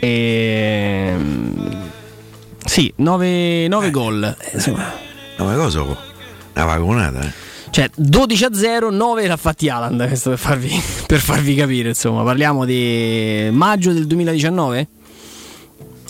E... 0.00 1.14
Sì, 2.64 2.92
9, 2.96 3.68
gol. 3.90 4.36
Eh, 4.40 4.50
insomma, 4.54 4.92
ma 5.38 5.54
cosa? 5.54 5.82
Una 5.82 6.64
vagonata, 6.64 7.20
eh. 7.22 7.44
Cioè 7.70 7.90
12 7.94 8.44
a 8.44 8.54
0, 8.54 8.90
9 8.90 9.26
l'ha 9.26 9.36
fatti 9.36 9.68
Haaland, 9.68 10.06
questo 10.06 10.30
per 10.30 10.38
farvi, 10.38 10.70
per 11.06 11.20
farvi 11.20 11.54
capire, 11.54 11.90
insomma, 11.90 12.22
parliamo 12.22 12.64
di 12.64 13.48
maggio 13.52 13.92
del 13.92 14.06
2019? 14.06 14.88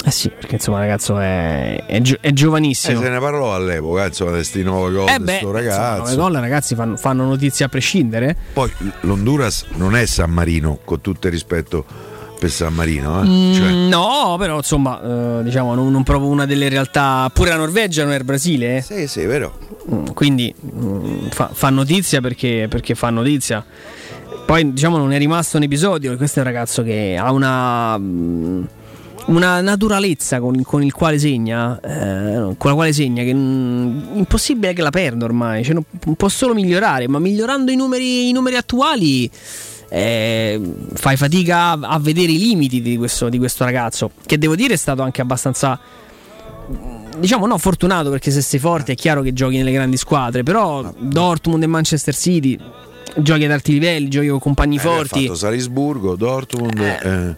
Eh 0.04 0.10
sì, 0.12 0.28
perché 0.28 0.54
insomma 0.54 0.78
ragazzo 0.78 1.18
è, 1.18 1.84
è, 1.84 2.00
gio- 2.00 2.18
è 2.20 2.28
Eh, 2.28 2.32
giovanissimo. 2.32 3.00
se 3.00 3.08
ne 3.08 3.18
parlò 3.18 3.54
all'epoca, 3.54 4.06
insomma, 4.06 4.30
di 4.30 4.36
questi 4.36 4.62
9 4.62 4.92
gol 4.92 5.08
Eh 5.08 5.18
beh, 5.18 5.36
sto 5.38 5.46
insomma, 5.46 5.52
ragazzo. 5.58 6.02
9 6.02 6.16
gol 6.16 6.32
ragazzi 6.34 6.74
fanno, 6.76 6.96
fanno 6.96 7.24
notizia 7.24 7.66
a 7.66 7.68
prescindere. 7.68 8.36
Poi 8.52 8.70
l'Honduras 9.00 9.64
non 9.74 9.96
è 9.96 10.06
San 10.06 10.30
Marino, 10.30 10.78
con 10.84 11.00
tutto 11.00 11.26
il 11.26 11.32
rispetto 11.32 11.84
per 12.38 12.50
San 12.50 12.74
Marino, 12.74 13.22
eh. 13.22 13.26
Mm, 13.26 13.52
Cioè, 13.54 13.70
No, 13.88 14.36
però 14.38 14.56
insomma, 14.56 15.38
eh, 15.40 15.42
diciamo, 15.44 15.74
non, 15.74 15.90
non 15.90 16.02
proprio 16.02 16.28
una 16.30 16.46
delle 16.46 16.68
realtà. 16.68 17.30
Pure 17.32 17.50
la 17.50 17.56
Norvegia 17.56 18.04
non 18.04 18.12
è 18.12 18.16
il 18.18 18.24
Brasile. 18.24 18.76
eh. 18.78 18.82
Sì, 18.82 19.06
sì, 19.06 19.24
vero. 19.24 19.58
Mm, 19.92 20.04
Quindi 20.14 20.54
mm, 20.74 21.26
fa, 21.30 21.50
fa 21.52 21.70
notizia 21.70 22.20
perché, 22.20 22.66
perché 22.68 22.94
fa 22.94 23.10
notizia. 23.10 23.64
Poi, 24.46 24.72
diciamo, 24.72 24.96
non 24.96 25.12
è 25.12 25.18
rimasto 25.18 25.56
un 25.56 25.64
episodio. 25.64 26.16
Questo 26.16 26.38
è 26.38 26.42
un 26.42 26.48
ragazzo 26.48 26.82
che 26.82 27.16
ha 27.20 27.30
una. 27.32 27.96
mm, 27.98 28.64
Una 29.26 29.60
naturalezza 29.60 30.38
con, 30.38 30.62
con 30.62 30.84
il 30.84 30.92
quale 30.92 31.18
segna, 31.18 31.80
eh, 31.80 32.54
con 32.56 32.70
la 32.70 32.74
quale 32.74 32.92
segna, 32.92 33.24
che 33.24 33.34
mm, 33.34 34.18
impossibile 34.18 34.72
che 34.72 34.82
la 34.82 34.90
perda 34.90 35.24
ormai. 35.24 35.64
Cioè, 35.64 35.74
non- 35.74 36.14
può 36.16 36.28
solo 36.28 36.54
migliorare, 36.54 37.08
ma 37.08 37.18
migliorando 37.18 37.72
i 37.72 37.76
numeri, 37.76 38.28
i 38.28 38.32
numeri 38.32 38.54
attuali, 38.54 39.28
eh, 39.88 40.60
fai 40.94 41.16
fatica 41.16 41.72
a, 41.72 41.98
vedere 41.98 42.32
i 42.32 42.38
limiti 42.38 42.82
di 42.82 42.96
questo, 42.96 43.28
di 43.28 43.38
questo 43.38 43.64
ragazzo. 43.64 44.10
Che 44.24 44.38
devo 44.38 44.54
dire 44.54 44.74
è 44.74 44.76
stato 44.76 45.02
anche 45.02 45.20
abbastanza 45.20 45.78
diciamo 47.18 47.46
no 47.46 47.56
fortunato 47.58 48.10
perché 48.10 48.30
se 48.30 48.42
sei 48.42 48.58
forte 48.58 48.92
è 48.92 48.94
chiaro 48.94 49.22
che 49.22 49.32
giochi 49.32 49.56
nelle 49.56 49.70
grandi 49.70 49.96
squadre 49.96 50.42
però 50.42 50.92
Dortmund 50.98 51.62
e 51.62 51.66
Manchester 51.66 52.14
City 52.14 52.58
giochi 53.16 53.44
ad 53.44 53.50
alti 53.52 53.72
livelli 53.72 54.08
giochi 54.08 54.28
con 54.28 54.38
compagni 54.38 54.76
eh, 54.76 54.78
ha 54.78 54.82
forti 54.82 55.22
fatto 55.22 55.34
Salisburgo, 55.34 56.16
Dortmund, 56.16 56.78
eh, 56.78 56.98
eh, 57.02 57.34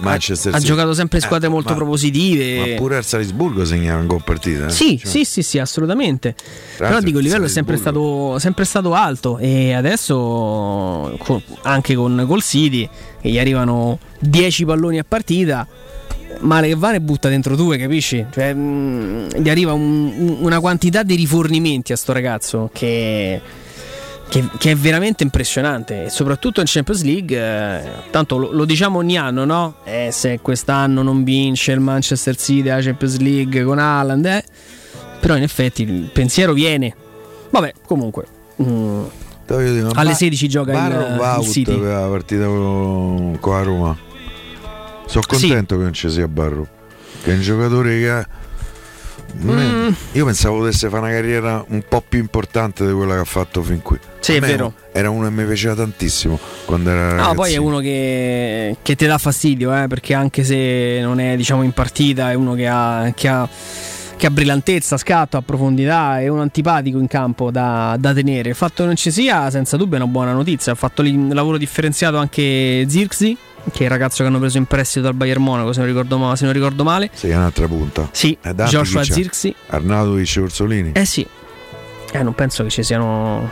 Manchester 0.00 0.52
ha 0.54 0.56
City. 0.58 0.68
giocato 0.70 0.92
sempre 0.94 1.18
in 1.18 1.24
squadre 1.24 1.48
molto 1.48 1.70
ma- 1.70 1.76
propositive 1.76 2.58
Ma 2.70 2.74
pure 2.76 2.96
al 2.96 3.04
Salisburgo 3.04 3.64
segnava 3.64 4.00
un 4.00 4.06
gol 4.06 4.22
partita. 4.22 4.66
eh. 4.66 4.70
sì, 4.70 4.98
Cioè, 4.98 5.10
sì, 5.10 5.24
sì, 5.24 5.42
sì, 5.42 5.58
assolutamente. 5.58 6.34
Però 6.76 6.88
l'altro 6.90 7.06
dico, 7.06 7.18
il 7.18 7.24
livello 7.24 7.46
è 7.46 7.48
sempre 7.48 7.76
stato, 7.76 8.38
sempre 8.38 8.64
stato 8.64 8.94
alto 8.94 9.38
e 9.38 9.72
adesso 9.72 11.14
co- 11.18 11.42
anche 11.62 11.94
con 11.94 12.24
col 12.26 12.42
City 12.42 12.88
che 13.20 13.30
gli 13.30 13.38
arrivano 13.38 13.98
10 14.18 14.64
palloni 14.64 14.98
a 14.98 15.04
partita, 15.06 15.66
male 16.40 16.68
che 16.68 16.74
va 16.74 16.90
ne 16.90 17.00
butta 17.00 17.28
dentro 17.28 17.56
due, 17.56 17.78
capisci? 17.78 18.24
Cioè, 18.32 18.52
mh, 18.52 19.40
gli 19.40 19.48
arriva 19.48 19.72
un- 19.72 20.36
una 20.40 20.60
quantità 20.60 21.02
di 21.02 21.14
rifornimenti 21.14 21.92
a 21.92 21.96
sto 21.96 22.12
ragazzo 22.12 22.70
che, 22.72 23.40
che- 24.28 24.48
che 24.58 24.70
è 24.72 24.76
veramente 24.76 25.22
impressionante 25.22 26.04
e 26.04 26.10
soprattutto 26.10 26.60
in 26.60 26.66
Champions 26.68 27.02
League, 27.02 27.36
eh, 27.36 27.90
tanto 28.10 28.36
lo, 28.36 28.50
lo 28.52 28.64
diciamo 28.64 28.98
ogni 28.98 29.16
anno, 29.18 29.44
no? 29.44 29.74
Eh, 29.84 30.08
se 30.12 30.40
quest'anno 30.40 31.02
non 31.02 31.22
vince 31.24 31.72
il 31.72 31.80
Manchester 31.80 32.36
City 32.36 32.68
la 32.68 32.80
Champions 32.80 33.18
League 33.18 33.62
con 33.64 33.78
Haaland, 33.78 34.24
eh, 34.26 34.44
però 35.20 35.36
in 35.36 35.42
effetti 35.42 35.82
il 35.82 36.10
pensiero 36.12 36.52
viene. 36.52 36.94
Vabbè, 37.50 37.72
comunque. 37.86 38.24
mm, 38.62 39.02
ma 39.46 39.56
alle 39.56 40.10
Ba- 40.10 40.14
16 40.14 40.48
gioca 40.48 40.72
il- 40.72 40.76
Barro 40.78 41.06
il, 41.06 41.16
va 41.18 41.36
out 41.36 41.46
City. 41.48 41.78
per 41.78 41.92
la 41.92 42.08
partita 42.08 42.46
con, 42.46 43.36
con 43.40 43.54
la 43.54 43.62
Roma. 43.62 43.98
Sono 45.06 45.22
Sì. 45.28 45.48
contento 45.48 45.76
che 45.76 45.82
non 45.82 45.92
ci 45.92 46.08
sia 46.10 46.26
Barro. 46.26 46.66
Che 47.22 47.30
è 47.30 47.34
un 47.34 47.40
giocatore 47.42 47.98
che 47.98 48.10
ha- 48.10 48.26
Mm. 49.36 49.88
Io 50.12 50.24
pensavo 50.24 50.58
potesse 50.58 50.88
fare 50.88 51.02
una 51.02 51.12
carriera 51.12 51.64
un 51.68 51.82
po' 51.88 52.02
più 52.06 52.18
importante 52.20 52.86
di 52.86 52.92
quella 52.92 53.14
che 53.14 53.20
ha 53.20 53.24
fatto 53.24 53.62
fin 53.62 53.82
qui. 53.82 53.98
Sì, 54.20 54.32
A 54.32 54.36
è 54.36 54.40
vero. 54.40 54.72
Era 54.92 55.10
uno 55.10 55.24
che 55.24 55.30
mi 55.32 55.44
piaceva 55.44 55.74
tantissimo 55.74 56.38
quando 56.64 56.90
era 56.90 57.00
No, 57.02 57.08
ragazzino. 57.10 57.34
poi 57.34 57.52
è 57.52 57.56
uno 57.56 57.78
che, 57.80 58.76
che 58.80 58.94
ti 58.96 59.06
dà 59.06 59.18
fastidio, 59.18 59.74
eh, 59.82 59.86
perché 59.88 60.14
anche 60.14 60.44
se 60.44 61.00
non 61.02 61.18
è 61.20 61.36
diciamo 61.36 61.62
in 61.62 61.72
partita, 61.72 62.30
è 62.30 62.34
uno 62.34 62.54
che 62.54 62.66
ha, 62.68 63.12
che 63.14 63.28
ha, 63.28 63.46
che 64.16 64.26
ha 64.26 64.30
brillantezza, 64.30 64.96
scatto, 64.96 65.36
ha 65.36 65.42
profondità, 65.42 66.20
è 66.20 66.28
uno 66.28 66.40
antipatico 66.42 66.98
in 66.98 67.08
campo 67.08 67.50
da, 67.50 67.96
da 67.98 68.14
tenere. 68.14 68.50
Il 68.50 68.54
fatto 68.54 68.76
che 68.82 68.84
non 68.86 68.96
ci 68.96 69.10
sia, 69.10 69.50
senza 69.50 69.76
dubbio, 69.76 69.98
è 69.98 70.00
una 70.00 70.10
buona 70.10 70.32
notizia. 70.32 70.72
Ha 70.72 70.76
fatto 70.76 71.02
un 71.02 71.30
lavoro 71.32 71.58
differenziato 71.58 72.16
anche 72.16 72.86
Zirkzee, 72.88 73.36
che 73.72 73.80
è 73.80 73.82
il 73.84 73.88
ragazzo 73.90 74.22
che 74.22 74.28
hanno 74.28 74.38
preso 74.38 74.58
in 74.58 74.66
prestito 74.66 75.00
dal 75.06 75.14
Bayern 75.14 75.42
Monaco, 75.42 75.72
se 75.72 75.78
non 75.80 75.88
ricordo, 75.88 76.18
ma- 76.18 76.36
se 76.36 76.44
non 76.44 76.52
ricordo 76.52 76.84
male. 76.84 77.10
Sì, 77.12 77.28
è 77.28 77.36
un'altra 77.36 77.66
punta. 77.66 78.08
Sì, 78.12 78.36
Joshua? 78.66 79.02
Zirkzee. 79.04 79.54
Arnautovic 79.68 80.36
e 80.36 80.40
Orsolini. 80.40 80.92
Eh 80.92 81.04
sì, 81.04 81.26
eh, 82.12 82.22
non 82.22 82.34
penso 82.34 82.62
che 82.62 82.70
ci 82.70 82.82
siano 82.82 83.50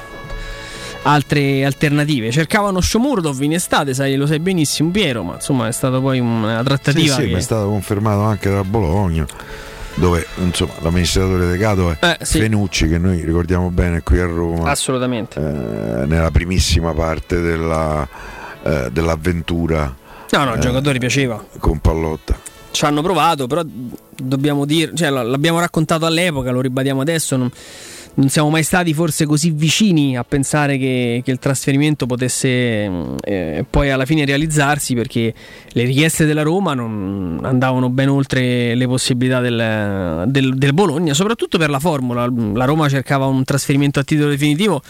altre 1.03 1.65
alternative. 1.65 2.31
Cercavano 2.31 2.81
Shomurdov 2.81 3.41
in 3.43 3.55
estate, 3.55 3.95
sai, 3.95 4.15
lo 4.17 4.27
sai 4.27 4.39
benissimo 4.39 4.91
Piero, 4.91 5.23
ma 5.23 5.35
insomma 5.35 5.67
è 5.69 5.73
stata 5.73 5.99
poi 6.01 6.21
una 6.21 6.59
Sì, 6.59 6.65
trattativa 6.65 7.15
sì, 7.17 7.25
che... 7.25 7.31
ma 7.33 7.39
è 7.39 7.41
stato 7.41 7.67
confermato 7.69 8.21
anche 8.21 8.51
da 8.51 8.63
Bologna, 8.63 9.27
dove 9.95 10.25
insomma 10.39 10.73
l'amministratore 10.81 11.47
delegato 11.47 11.91
è 11.91 11.97
Eh, 12.21 12.25
sì. 12.25 12.39
Fenucci, 12.39 12.89
che 12.89 12.99
noi 12.99 13.25
ricordiamo 13.25 13.71
bene 13.71 14.03
qui 14.03 14.21
a 14.21 14.27
Roma, 14.27 14.71
Assolutamente. 14.71 15.41
eh, 15.41 16.07
nella 16.07 16.31
primissima 16.31 16.93
parte 16.95 17.41
della, 17.41 18.07
eh, 18.63 18.89
dell'avventura 18.93 19.97
No, 20.33 20.45
no, 20.45 20.53
il 20.53 20.59
eh, 20.59 20.61
giocatore 20.61 20.99
piaceva. 20.99 21.43
con 21.59 21.79
Pallotta. 21.79 22.39
Ci 22.71 22.85
hanno 22.87 23.03
provato, 23.03 23.47
però 23.47 23.63
dobbiamo 24.17 24.65
dire, 24.65 24.93
cioè 24.95 25.11
l'abbiamo 25.11 25.61
raccontato 25.61 26.07
all'epoca, 26.07 26.51
lo 26.51 26.63
ribadiamo 26.63 27.03
adesso, 27.03 27.37
non, 27.37 27.51
non 28.15 28.29
siamo 28.31 28.49
mai 28.49 28.63
stati 28.63 28.95
forse 28.95 29.27
così 29.27 29.51
vicini 29.51 30.17
a 30.17 30.25
pensare 30.25 30.79
che, 30.79 31.21
che 31.23 31.31
il 31.31 31.39
trasferimento 31.39 32.07
potesse 32.07 32.89
mh, 32.89 33.17
eh, 33.25 33.65
poi 33.69 33.91
alla 33.91 34.07
fine 34.07 34.25
realizzarsi 34.25 34.95
perché 34.95 35.35
le 35.69 35.85
richieste 35.85 36.25
della 36.25 36.41
Roma 36.43 36.73
non 36.73 37.41
andavano 37.43 37.91
ben 37.91 38.09
oltre 38.09 38.75
le 38.75 38.87
possibilità 38.87 39.41
del, 39.41 40.25
del- 40.29 40.57
del 40.57 40.73
Bologna, 40.73 41.13
soprattutto 41.13 41.59
per 41.59 41.69
la 41.69 41.79
formula. 41.79 42.27
La 42.55 42.65
Roma 42.65 42.89
cercava 42.89 43.27
un 43.27 43.45
trasferimento 43.45 44.01
a 44.01 44.03
titolo 44.03 44.31
definitivo. 44.31 44.81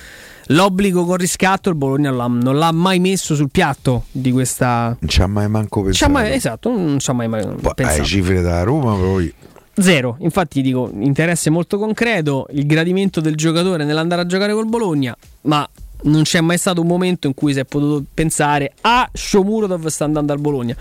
L'obbligo 0.49 1.05
con 1.05 1.17
riscatto 1.17 1.69
il 1.69 1.75
Bologna 1.77 2.11
non 2.11 2.57
l'ha 2.59 2.73
mai 2.73 2.99
messo 2.99 3.35
sul 3.35 3.51
piatto 3.51 4.05
di 4.11 4.33
questa. 4.33 4.97
Non 4.99 5.09
ci 5.09 5.23
ha 5.23 5.27
mai 5.27 5.49
manco 5.49 5.83
pensato. 5.83 6.11
mai- 6.13 6.33
esatto, 6.33 6.71
non 6.71 6.99
ci 6.99 7.11
ha 7.11 7.13
mai, 7.13 7.29
mai 7.29 7.45
Poi, 7.47 7.73
pensato. 7.75 8.01
hai 8.01 8.07
cifre 8.07 8.41
da 8.43 8.63
Roma, 8.63 8.95
poi 8.95 9.33
Zero, 9.75 10.17
infatti 10.21 10.61
dico, 10.61 10.91
interesse 10.99 11.49
molto 11.49 11.79
concreto, 11.79 12.47
il 12.51 12.67
gradimento 12.67 13.23
del 13.23 13.35
giocatore 13.37 13.85
nell'andare 13.85 14.21
a 14.21 14.27
giocare 14.27 14.53
col 14.53 14.69
Bologna, 14.69 15.17
ma 15.43 15.67
non 16.05 16.23
c'è 16.23 16.41
mai 16.41 16.59
stato 16.59 16.81
un 16.81 16.87
momento 16.87 17.27
in 17.27 17.35
cui 17.35 17.53
si 17.53 17.61
è 17.61 17.65
potuto 17.65 18.05
pensare 18.13 18.73
a 18.81 19.09
Shomurodov 19.13 19.87
sta 19.87 20.05
andando 20.05 20.33
al 20.33 20.41
Bologna, 20.41 20.77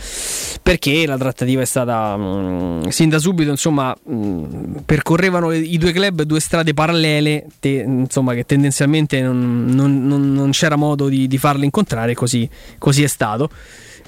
perché 0.63 1.05
la 1.05 1.17
trattativa 1.17 1.61
è 1.61 1.65
stata 1.65 2.15
mh, 2.17 2.87
sin 2.89 3.09
da 3.09 3.19
subito, 3.19 3.49
insomma, 3.51 3.95
mh, 4.03 4.81
percorrevano 4.85 5.49
le- 5.49 5.59
i 5.59 5.77
due 5.77 5.91
club 5.91 6.23
due 6.23 6.39
strade 6.39 6.73
parallele, 6.73 7.45
te- 7.59 7.83
insomma, 7.87 8.33
che 8.33 8.45
tendenzialmente 8.45 9.21
non, 9.21 9.65
non- 9.67 10.05
non- 10.07 10.33
non 10.33 10.49
c'era 10.51 10.75
modo 10.75 11.07
di, 11.07 11.27
di 11.27 11.37
farle 11.37 11.65
incontrare, 11.65 12.13
così, 12.13 12.49
così 12.77 13.03
è 13.03 13.07
stato. 13.07 13.49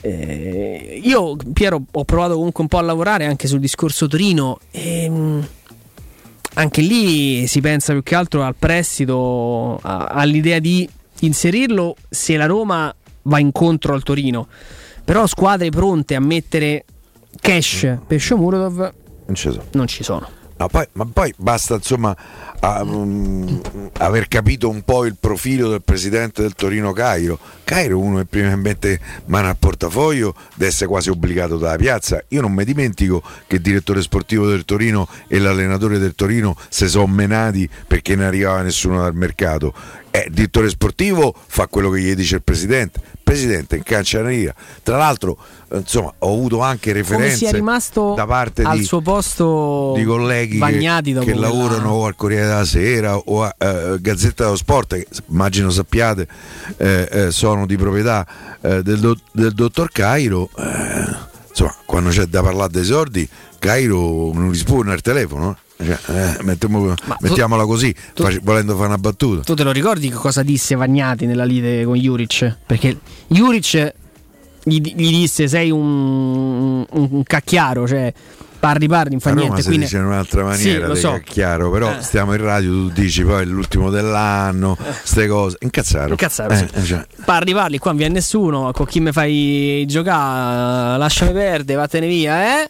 Eh, 0.01 0.99
io, 1.01 1.35
Piero, 1.53 1.81
ho 1.89 2.03
provato 2.03 2.33
comunque 2.35 2.61
un 2.63 2.67
po' 2.69 2.77
a 2.77 2.81
lavorare 2.81 3.25
anche 3.25 3.47
sul 3.47 3.59
discorso 3.59 4.07
Torino. 4.07 4.59
E, 4.71 5.09
mh, 5.09 5.47
anche 6.55 6.81
lì 6.81 7.47
si 7.47 7.61
pensa 7.61 7.93
più 7.93 8.03
che 8.03 8.13
altro 8.13 8.43
al 8.43 8.55
prestito, 8.57 9.79
a- 9.81 10.05
all'idea 10.05 10.59
di 10.59 10.87
inserirlo 11.25 11.95
se 12.09 12.37
la 12.37 12.45
Roma 12.45 12.93
va 13.23 13.39
incontro 13.39 13.93
al 13.93 14.03
Torino. 14.03 14.47
Però 15.03 15.27
squadre 15.27 15.69
pronte 15.69 16.15
a 16.15 16.19
mettere 16.19 16.85
cash 17.41 17.97
per 18.07 18.19
Shomurodov 18.19 18.93
non 19.25 19.35
ci 19.35 19.49
sono. 19.49 19.63
non 19.71 19.87
ci 19.87 20.03
sono. 20.03 20.29
No, 20.57 20.67
poi- 20.67 20.87
ma 20.93 21.05
poi 21.05 21.33
basta 21.37 21.75
insomma 21.75 22.15
a- 22.65 22.83
mm, 22.83 23.57
aver 23.97 24.27
capito 24.29 24.69
un 24.69 24.83
po' 24.83 25.05
il 25.05 25.17
profilo 25.19 25.69
del 25.69 25.81
presidente 25.83 26.41
del 26.41 26.53
Torino 26.55 26.93
Cairo. 26.93 27.37
Cairo 27.65 27.99
uno 27.99 28.19
che 28.19 28.25
prima 28.25 28.55
mette 28.55 28.99
mano 29.25 29.49
al 29.49 29.57
portafoglio 29.57 30.33
deve 30.55 30.71
essere 30.71 30.87
quasi 30.87 31.09
obbligato 31.09 31.57
dalla 31.57 31.75
piazza. 31.75 32.23
Io 32.29 32.39
non 32.41 32.53
mi 32.53 32.63
dimentico 32.63 33.21
che 33.47 33.57
il 33.57 33.61
direttore 33.61 34.01
sportivo 34.01 34.47
del 34.47 34.63
Torino 34.63 35.07
e 35.27 35.39
l'allenatore 35.39 35.97
del 35.99 36.15
Torino 36.15 36.55
si 36.69 36.87
sono 36.87 37.07
menati 37.07 37.69
perché 37.85 38.15
non 38.15 38.25
arrivava 38.25 38.61
nessuno 38.61 39.01
dal 39.01 39.13
mercato. 39.15 39.73
Eh, 40.09 40.25
il 40.27 40.33
direttore 40.33 40.69
sportivo 40.69 41.35
fa 41.47 41.67
quello 41.67 41.89
che 41.89 41.99
gli 41.99 42.13
dice 42.13 42.35
il 42.35 42.43
presidente. 42.43 43.01
Presidente 43.33 43.75
in 43.75 43.83
cancelleria. 43.83 44.53
Tra 44.81 44.97
l'altro, 44.97 45.37
eh, 45.71 45.77
insomma, 45.77 46.13
ho 46.17 46.33
avuto 46.33 46.61
anche 46.61 46.91
referenze 46.93 47.51
da 48.15 48.25
parte 48.25 48.63
al 48.63 48.77
di 48.77 48.83
suo 48.83 49.01
posto 49.01 49.93
di 49.95 50.03
colleghi 50.03 50.57
Bagnati 50.57 51.13
che, 51.13 51.19
che 51.25 51.33
lavorano 51.33 51.91
o 51.91 52.05
al 52.05 52.15
Corriere 52.15 52.47
della 52.47 52.65
Sera 52.65 53.17
o 53.17 53.43
a 53.43 53.55
eh, 53.57 53.97
Gazzetta 53.99 54.43
dello 54.45 54.55
Sport, 54.55 54.95
che 54.95 55.07
immagino 55.29 55.69
sappiate 55.69 56.27
eh, 56.77 57.07
eh, 57.11 57.31
sono 57.31 57.65
di 57.65 57.77
proprietà 57.77 58.25
eh, 58.61 58.81
del, 58.83 58.99
do- 58.99 59.17
del 59.31 59.53
dottor 59.53 59.91
Cairo. 59.91 60.49
eh, 60.57 61.31
insomma, 61.49 61.75
quando 61.85 62.09
c'è 62.09 62.25
da 62.25 62.41
parlare 62.41 62.71
dei 62.71 62.83
sordi, 62.83 63.27
Cairo 63.59 64.31
non 64.33 64.49
risponde 64.49 64.91
al 64.91 65.01
telefono. 65.01 65.57
Cioè, 65.83 65.97
eh, 66.37 66.43
mettiamo- 66.43 66.93
mettiamola 67.19 67.65
così, 67.65 67.93
face- 68.13 68.39
volendo 68.43 68.75
fare 68.75 68.87
una 68.87 68.97
battuta. 68.97 69.41
Tu 69.43 69.53
te 69.53 69.63
lo 69.63 69.71
ricordi 69.71 70.09
cosa 70.09 70.43
disse 70.43 70.75
Vagnati 70.75 71.25
nella 71.25 71.43
lite 71.45 71.83
con 71.85 71.95
Juric? 71.95 72.57
Perché 72.65 72.97
Juric 73.27 73.93
gli, 74.63 74.79
gli 74.81 75.09
disse 75.09 75.47
sei 75.47 75.71
un, 75.71 76.85
un, 76.89 77.07
un 77.11 77.23
cacchiaro, 77.23 77.85
cioè 77.87 78.13
parli 78.63 78.87
parli, 78.87 79.11
non 79.11 79.19
fa 79.19 79.33
niente. 79.33 79.57
si 79.57 79.67
quindi- 79.67 79.83
dice 79.83 79.97
in 79.97 80.05
un'altra 80.05 80.45
maniera, 80.45 80.93
Sì, 80.95 81.01
so. 81.01 81.19
chiaro, 81.25 81.69
però 81.69 81.91
Eh. 81.97 82.01
stiamo 82.01 82.33
in 82.33 82.41
radio, 82.41 82.71
tu 82.71 82.89
dici 82.91 83.21
poi 83.25 83.41
è 83.41 83.45
l'ultimo 83.45 83.89
dell'anno, 83.89 84.77
queste 84.77 85.27
cose. 85.27 85.57
Incazzaro. 85.59 86.11
Incazzaro, 86.11 86.53
Eh, 86.53 86.57
sì. 86.57 86.67
eh, 86.71 86.83
cioè, 86.83 87.05
Parli, 87.25 87.51
parli, 87.53 87.77
qua 87.77 87.89
non 87.91 87.99
viene 87.99 88.13
nessuno, 88.13 88.71
con 88.71 88.85
chi 88.85 89.01
mi 89.01 89.11
fai 89.11 89.83
giocare, 89.85 90.97
lasciami 90.97 91.33
perdere, 91.33 91.77
vattene 91.77 92.07
via, 92.07 92.61
eh? 92.61 92.69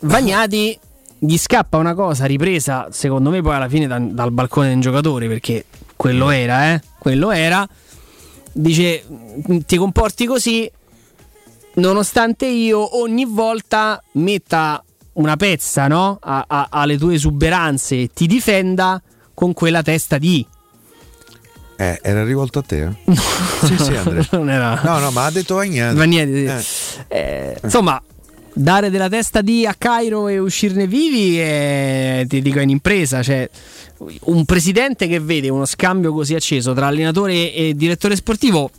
Vagnati 0.00 0.78
gli 1.24 1.36
scappa 1.38 1.76
una 1.76 1.94
cosa 1.94 2.24
ripresa, 2.24 2.88
secondo 2.90 3.30
me 3.30 3.40
poi 3.42 3.54
alla 3.54 3.68
fine 3.68 3.86
da- 3.86 4.00
dal 4.00 4.32
balcone 4.32 4.70
del 4.70 4.80
giocatore, 4.80 5.28
perché 5.28 5.66
quello 5.94 6.30
era, 6.30 6.72
eh? 6.72 6.80
Quello 6.98 7.30
era. 7.30 7.64
Dice, 8.52 9.04
ti 9.64 9.76
comporti 9.76 10.26
così, 10.26 10.68
nonostante 11.74 12.46
io 12.46 13.00
ogni 13.00 13.24
volta 13.24 14.02
metta 14.14 14.82
una 15.14 15.36
pezza, 15.36 15.86
no? 15.86 16.18
A- 16.20 16.44
a- 16.48 16.66
alle 16.70 16.98
tue 16.98 17.14
esuberanze 17.14 18.00
e 18.00 18.10
ti 18.12 18.26
difenda 18.26 19.00
con 19.32 19.52
quella 19.52 19.82
testa 19.82 20.18
di... 20.18 20.44
eh, 21.76 22.00
era 22.02 22.24
rivolto 22.24 22.58
a 22.58 22.62
te? 22.62 22.82
eh? 22.82 22.92
sì, 23.62 23.76
sì, 23.78 23.94
Andrea. 23.94 24.26
non 24.32 24.50
era... 24.50 24.80
No, 24.82 24.98
no, 24.98 25.10
ma 25.12 25.26
ha 25.26 25.30
detto 25.30 25.54
Vagnati. 25.54 25.96
Vagnati, 25.96 26.62
sì. 26.62 26.98
Eh, 27.06 27.56
insomma, 27.62 28.02
dare 28.54 28.90
della 28.90 29.08
testa 29.08 29.40
di 29.40 29.66
a 29.66 29.74
Cairo 29.74 30.28
e 30.28 30.38
uscirne 30.38 30.86
vivi 30.86 31.38
è, 31.38 32.24
ti 32.28 32.42
dico, 32.42 32.58
è 32.58 32.62
un'impresa. 32.62 33.22
Cioè, 33.22 33.48
un 34.24 34.44
presidente 34.44 35.06
che 35.06 35.20
vede 35.20 35.48
uno 35.48 35.64
scambio 35.64 36.12
così 36.12 36.34
acceso 36.34 36.72
tra 36.72 36.86
allenatore 36.86 37.52
e 37.52 37.74
direttore 37.74 38.16
sportivo 38.16 38.70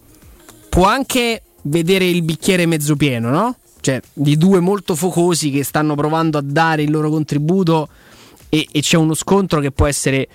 può 0.70 0.86
anche 0.86 1.42
vedere 1.64 2.06
il 2.06 2.24
bicchiere 2.24 2.66
mezzo 2.66 2.96
pieno, 2.96 3.30
no? 3.30 3.58
Cioè, 3.80 4.02
di 4.14 4.38
due 4.38 4.60
molto 4.60 4.96
focosi 4.96 5.52
che 5.52 5.64
stanno 5.64 5.96
provando 5.96 6.38
a 6.38 6.42
dare 6.44 6.84
il 6.84 6.92
loro 6.92 7.10
contributo 7.10 7.90
e, 8.50 8.68
e 8.72 8.82
c'è 8.82 8.98
uno 8.98 9.14
scontro 9.14 9.60
che 9.60 9.72
può 9.72 9.88
essere 9.88 10.28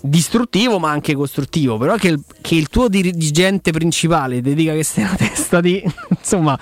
distruttivo 0.00 0.78
ma 0.78 0.90
anche 0.90 1.14
costruttivo 1.14 1.78
però 1.78 1.96
che 1.96 2.08
il, 2.08 2.22
che 2.40 2.54
il 2.54 2.68
tuo 2.68 2.88
dirigente 2.88 3.70
principale 3.72 4.40
ti 4.42 4.54
dica 4.54 4.72
che 4.72 4.82
stai 4.84 5.04
una 5.04 5.16
testa 5.16 5.60
di 5.60 5.82
insomma 6.16 6.58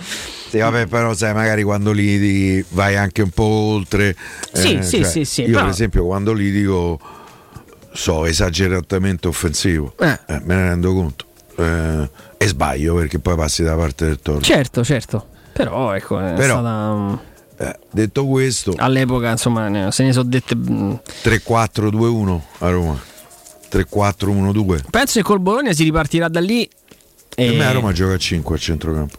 Sì, 0.49 0.59
vabbè, 0.59 0.87
però 0.87 1.14
sai, 1.14 1.35
magari 1.35 1.62
quando 1.62 1.91
litichi 1.93 2.64
vai 2.70 2.97
anche 2.97 3.22
un 3.22 3.30
po' 3.30 3.43
oltre. 3.45 4.11
eh, 4.11 4.59
Sì, 4.59 4.78
sì, 4.82 5.05
sì, 5.05 5.24
sì, 5.24 5.41
Io, 5.43 5.49
però- 5.49 5.61
per 5.62 5.70
esempio, 5.70 6.05
quando 6.07 6.32
litigo 6.32 7.01
so 7.93 8.24
esageratamente 8.24 9.26
offensivo, 9.28 9.95
Eh. 9.99 10.18
eh, 10.26 10.41
me 10.45 10.55
ne 10.55 10.68
rendo 10.68 10.93
conto. 10.95 11.24
Eh, 11.57 12.11
e 12.39 12.47
sbaglio 12.47 12.95
perché 12.95 13.18
poi 13.18 13.37
passi 13.37 13.62
da 13.62 13.74
parte 13.76 14.07
del 14.07 14.20
torno. 14.20 14.41
certo 14.41 14.82
certo 14.85 15.26
però 15.53 15.93
ecco 15.95 16.18
è 16.18 16.32
Però- 16.35 16.55
stata 16.59 16.91
um, 16.91 17.20
Eh, 17.57 17.78
detto 17.93 18.26
questo, 18.26 18.74
all'epoca 18.76 19.30
insomma 19.30 19.91
se 19.93 20.03
ne 20.05 20.12
sono 20.12 20.28
dette 20.28 20.57
mm, 20.57 20.95
3-4-2-1 21.22 22.41
a 22.59 22.70
Roma. 22.70 23.01
3-4-1-2. 23.79 24.81
penso 24.91 25.18
che 25.18 25.22
col 25.22 25.41
Bologna 25.41 25.72
si 25.72 25.83
ripartirà 25.85 26.29
da 26.29 26.41
lì 26.41 26.68
Per 27.35 27.45
e 27.53 27.57
me 27.57 27.66
a 27.66 27.72
Roma 27.72 27.93
gioca 27.93 28.14
a 28.14 28.18
5 28.18 28.55
a 28.55 28.59
centrocampo 28.59 29.18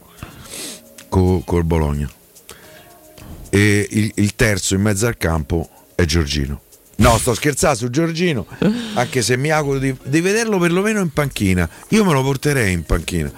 co- 1.09 1.41
col 1.45 1.63
Bologna. 1.63 2.09
E 3.49 3.87
il, 3.89 4.11
il 4.15 4.35
terzo 4.35 4.75
in 4.75 4.81
mezzo 4.81 5.07
al 5.07 5.17
campo 5.17 5.69
è 5.95 6.03
Giorgino. 6.05 6.59
No, 6.97 7.17
sto 7.17 7.33
scherzando 7.33 7.77
su 7.77 7.89
Giorgino, 7.89 8.45
anche 8.95 9.21
se 9.21 9.35
mi 9.37 9.49
auguro 9.49 9.79
di, 9.79 9.95
di 10.03 10.21
vederlo 10.21 10.57
perlomeno 10.59 10.99
in 11.01 11.11
panchina. 11.11 11.69
Io 11.89 12.03
me 12.05 12.13
lo 12.13 12.21
porterei 12.23 12.71
in 12.73 12.83
panchina. 12.83 13.31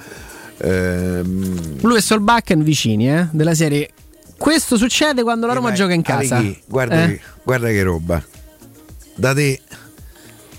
Ehm, 0.60 1.78
lui 1.82 1.98
e 1.98 2.02
Solbakken 2.02 2.64
vicini 2.64 3.10
eh, 3.12 3.28
della 3.32 3.54
serie 3.54 3.92
questo 4.38 4.76
succede 4.78 5.22
quando 5.24 5.46
la 5.48 5.54
Roma 5.54 5.70
ma- 5.70 5.76
gioca 5.76 5.94
in 5.94 6.02
casa 6.02 6.44
guarda, 6.66 7.04
Eh? 7.04 7.08
che, 7.08 7.22
guarda 7.44 7.68
che 7.68 7.84
roba. 7.84 8.24
Da 9.16 9.34
te 9.34 9.60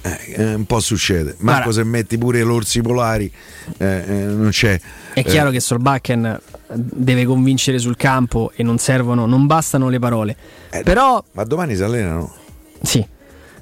eh, 0.02 0.18
eh, 0.36 0.54
un 0.54 0.64
po' 0.64 0.80
succede. 0.80 1.34
Marco 1.38 1.62
Guarda. 1.64 1.72
se 1.72 1.84
metti 1.84 2.18
pure 2.18 2.42
l'orsi 2.42 2.80
polari, 2.80 3.30
eh, 3.78 3.86
eh, 4.06 4.12
non 4.24 4.50
c'è. 4.50 4.78
È 5.12 5.22
chiaro 5.24 5.50
che 5.50 5.60
Solbakken 5.60 6.40
deve 6.72 7.24
convincere 7.24 7.78
sul 7.78 7.96
campo 7.96 8.52
e 8.54 8.62
non 8.62 8.78
servono, 8.78 9.26
non 9.26 9.46
bastano 9.46 9.88
le 9.88 9.98
parole. 9.98 10.36
Eh, 10.70 10.82
Però 10.82 11.22
Ma 11.32 11.44
domani 11.44 11.74
si 11.76 11.82
allenano. 11.82 12.34
sì, 12.82 13.04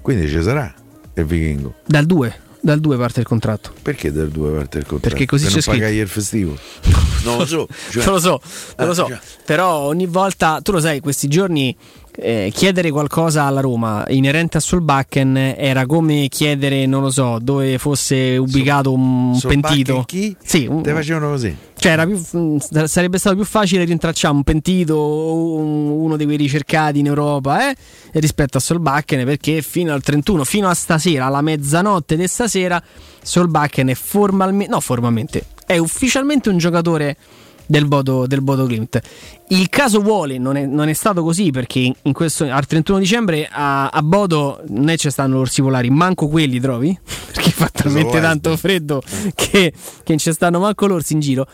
Quindi 0.02 0.28
ci 0.28 0.42
sarà 0.42 0.72
il 1.14 1.24
vichingo. 1.24 1.74
dal 1.86 2.04
2, 2.04 2.34
dal 2.60 2.80
2 2.80 2.96
parte 2.98 3.20
il 3.20 3.26
contratto. 3.26 3.72
Perché 3.80 4.12
del 4.12 4.28
2 4.28 4.50
parte 4.50 4.78
il 4.78 4.84
contratto? 4.86 5.08
Perché 5.08 5.24
così 5.26 5.44
per 5.44 5.52
c'è 5.54 5.70
non 5.70 5.78
scritto. 5.78 6.00
il 6.02 6.08
festivo. 6.08 6.58
Non 7.24 7.38
lo 7.38 7.46
so. 7.46 7.66
cioè- 7.90 8.04
Non 8.04 8.14
lo 8.14 8.20
so, 8.20 8.40
non 8.76 8.86
lo 8.86 8.92
Ah, 8.92 8.94
so. 8.94 9.06
cioè- 9.06 9.18
Però 9.44 9.78
ogni 9.78 10.06
volta, 10.06 10.60
tu 10.62 10.72
lo 10.72 10.80
sai, 10.80 11.00
questi 11.00 11.26
giorni 11.28 11.74
eh, 12.18 12.50
chiedere 12.54 12.90
qualcosa 12.90 13.44
alla 13.44 13.60
Roma 13.60 14.04
inerente 14.08 14.56
a 14.56 14.60
Solbakken 14.60 15.36
era 15.56 15.86
come 15.86 16.26
chiedere, 16.28 16.86
non 16.86 17.02
lo 17.02 17.10
so, 17.10 17.38
dove 17.40 17.78
fosse 17.78 18.36
ubicato 18.36 18.92
un 18.92 19.34
Solbakken 19.34 19.60
pentito. 19.60 20.02
chi? 20.06 20.36
Sì, 20.42 20.66
un- 20.66 20.82
Te 20.82 20.92
facevano 20.92 21.28
così. 21.30 21.54
cioè 21.76 22.06
più- 22.06 22.58
sarebbe 22.86 23.18
stato 23.18 23.36
più 23.36 23.44
facile 23.44 23.84
rintracciare 23.84 24.34
un 24.34 24.42
pentito 24.42 24.98
uno 25.34 26.16
di 26.16 26.24
quei 26.24 26.36
ricercati 26.36 26.98
in 27.00 27.06
Europa 27.06 27.70
eh, 27.70 27.76
rispetto 28.14 28.56
a 28.58 28.60
Solbakken 28.60 29.24
perché 29.24 29.60
fino 29.62 29.92
al 29.92 30.02
31, 30.02 30.44
fino 30.44 30.68
a 30.68 30.74
stasera, 30.74 31.26
alla 31.26 31.42
mezzanotte 31.42 32.16
di 32.16 32.26
stasera, 32.26 32.82
Solbakken 33.22 33.88
è 33.88 33.94
formalmente, 33.94 34.72
no 34.72 34.80
formalmente, 34.80 35.44
è 35.66 35.76
ufficialmente 35.78 36.48
un 36.48 36.58
giocatore 36.58 37.16
del 37.66 37.86
Bodo, 37.86 38.26
del 38.26 38.42
Bodo 38.42 38.66
Glimt. 38.66 38.98
Il 39.48 39.68
caso 39.68 40.00
vuole, 40.00 40.38
non 40.38 40.56
è, 40.56 40.64
non 40.66 40.88
è 40.88 40.92
stato 40.92 41.22
così 41.22 41.50
perché 41.50 41.94
questo, 42.12 42.44
al 42.44 42.66
31 42.66 42.98
dicembre 42.98 43.48
a, 43.50 43.88
a 43.88 44.02
Bodo 44.02 44.62
non 44.68 44.88
è 44.88 44.96
ci 44.96 45.10
stanno 45.10 45.36
l'orsi 45.36 45.62
polari, 45.62 45.90
manco 45.90 46.28
quelli 46.28 46.60
trovi, 46.60 46.96
perché 47.32 47.50
fa 47.50 47.68
talmente 47.72 48.20
tanto 48.20 48.56
freddo 48.56 49.02
che, 49.34 49.72
che 49.72 49.72
non 50.06 50.18
ci 50.18 50.32
stanno 50.32 50.58
manco 50.60 50.86
l'orsi 50.86 51.12
in 51.14 51.20
giro. 51.20 51.46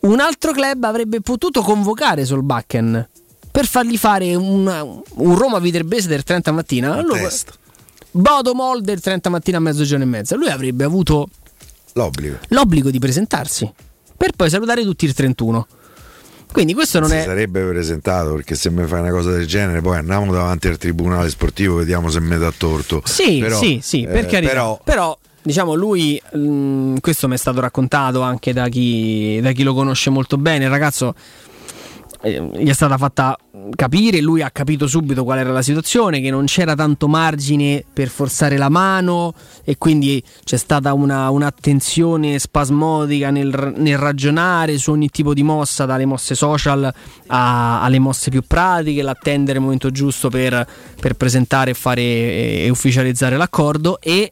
Un 0.00 0.20
altro 0.20 0.52
club 0.52 0.84
avrebbe 0.84 1.20
potuto 1.20 1.60
convocare 1.60 2.24
Solbakken 2.24 3.08
per 3.50 3.66
fargli 3.66 3.98
fare 3.98 4.34
una- 4.34 4.82
un 4.82 5.36
Roma 5.36 5.58
Viterbese 5.58 6.08
del 6.08 6.22
30 6.22 6.52
mattina. 6.52 6.94
Allora, 6.94 7.28
Bodo 8.12 8.54
Mol 8.54 8.80
del 8.80 9.00
30 9.00 9.28
mattina 9.28 9.58
a 9.58 9.60
mezzogiorno 9.60 10.04
e 10.04 10.06
mezza. 10.06 10.36
Lui 10.36 10.48
avrebbe 10.48 10.84
avuto 10.84 11.28
L'obbligo. 11.94 12.38
l'obbligo 12.48 12.90
di 12.90 12.98
presentarsi 12.98 13.70
per 14.20 14.32
poi 14.36 14.50
salutare 14.50 14.82
tutti 14.82 15.06
il 15.06 15.14
31. 15.14 15.66
Quindi 16.52 16.74
questo 16.74 16.98
non 17.00 17.08
si 17.08 17.14
è. 17.14 17.22
sarebbe 17.22 17.62
presentato 17.62 18.34
perché 18.34 18.54
se 18.54 18.68
mi 18.70 18.84
fai 18.86 19.00
una 19.00 19.10
cosa 19.12 19.30
del 19.30 19.46
genere 19.46 19.80
poi 19.80 19.96
andiamo 19.96 20.30
davanti 20.30 20.68
al 20.68 20.76
tribunale 20.76 21.30
sportivo 21.30 21.76
vediamo 21.76 22.10
se 22.10 22.20
mi 22.20 22.36
dà 22.36 22.52
torto 22.54 23.00
Sì, 23.04 23.38
Però, 23.38 23.56
sì, 23.56 23.78
sì, 23.82 24.04
per 24.04 24.24
eh, 24.24 24.26
carità. 24.26 24.50
però 24.52 24.80
Però, 24.84 25.18
diciamo, 25.40 25.72
lui, 25.74 26.20
mh, 26.34 26.96
questo 27.00 27.28
mi 27.28 27.34
è 27.34 27.38
stato 27.38 27.60
raccontato 27.60 28.20
anche 28.20 28.52
da 28.52 28.68
chi, 28.68 29.38
da 29.40 29.52
chi 29.52 29.62
lo 29.62 29.72
conosce 29.72 30.10
molto 30.10 30.36
bene. 30.36 30.64
Il 30.64 30.70
ragazzo 30.70 31.14
gli 32.22 32.68
è 32.68 32.72
stata 32.74 32.98
fatta 32.98 33.34
capire, 33.74 34.20
lui 34.20 34.42
ha 34.42 34.50
capito 34.50 34.86
subito 34.86 35.24
qual 35.24 35.38
era 35.38 35.52
la 35.52 35.62
situazione, 35.62 36.20
che 36.20 36.30
non 36.30 36.44
c'era 36.44 36.74
tanto 36.74 37.08
margine 37.08 37.82
per 37.90 38.08
forzare 38.08 38.58
la 38.58 38.68
mano 38.68 39.32
e 39.64 39.78
quindi 39.78 40.22
c'è 40.44 40.58
stata 40.58 40.92
una, 40.92 41.30
un'attenzione 41.30 42.38
spasmodica 42.38 43.30
nel, 43.30 43.72
nel 43.76 43.96
ragionare 43.96 44.76
su 44.76 44.90
ogni 44.90 45.08
tipo 45.08 45.32
di 45.32 45.42
mossa, 45.42 45.86
dalle 45.86 46.04
mosse 46.04 46.34
social 46.34 46.92
a- 47.28 47.82
alle 47.82 47.98
mosse 47.98 48.30
più 48.30 48.42
pratiche, 48.46 49.00
l'attendere 49.00 49.56
il 49.56 49.64
momento 49.64 49.90
giusto 49.90 50.28
per, 50.28 50.66
per 51.00 51.14
presentare 51.14 51.72
fare, 51.72 52.02
e 52.02 52.68
ufficializzare 52.70 53.38
l'accordo 53.38 53.98
e 53.98 54.30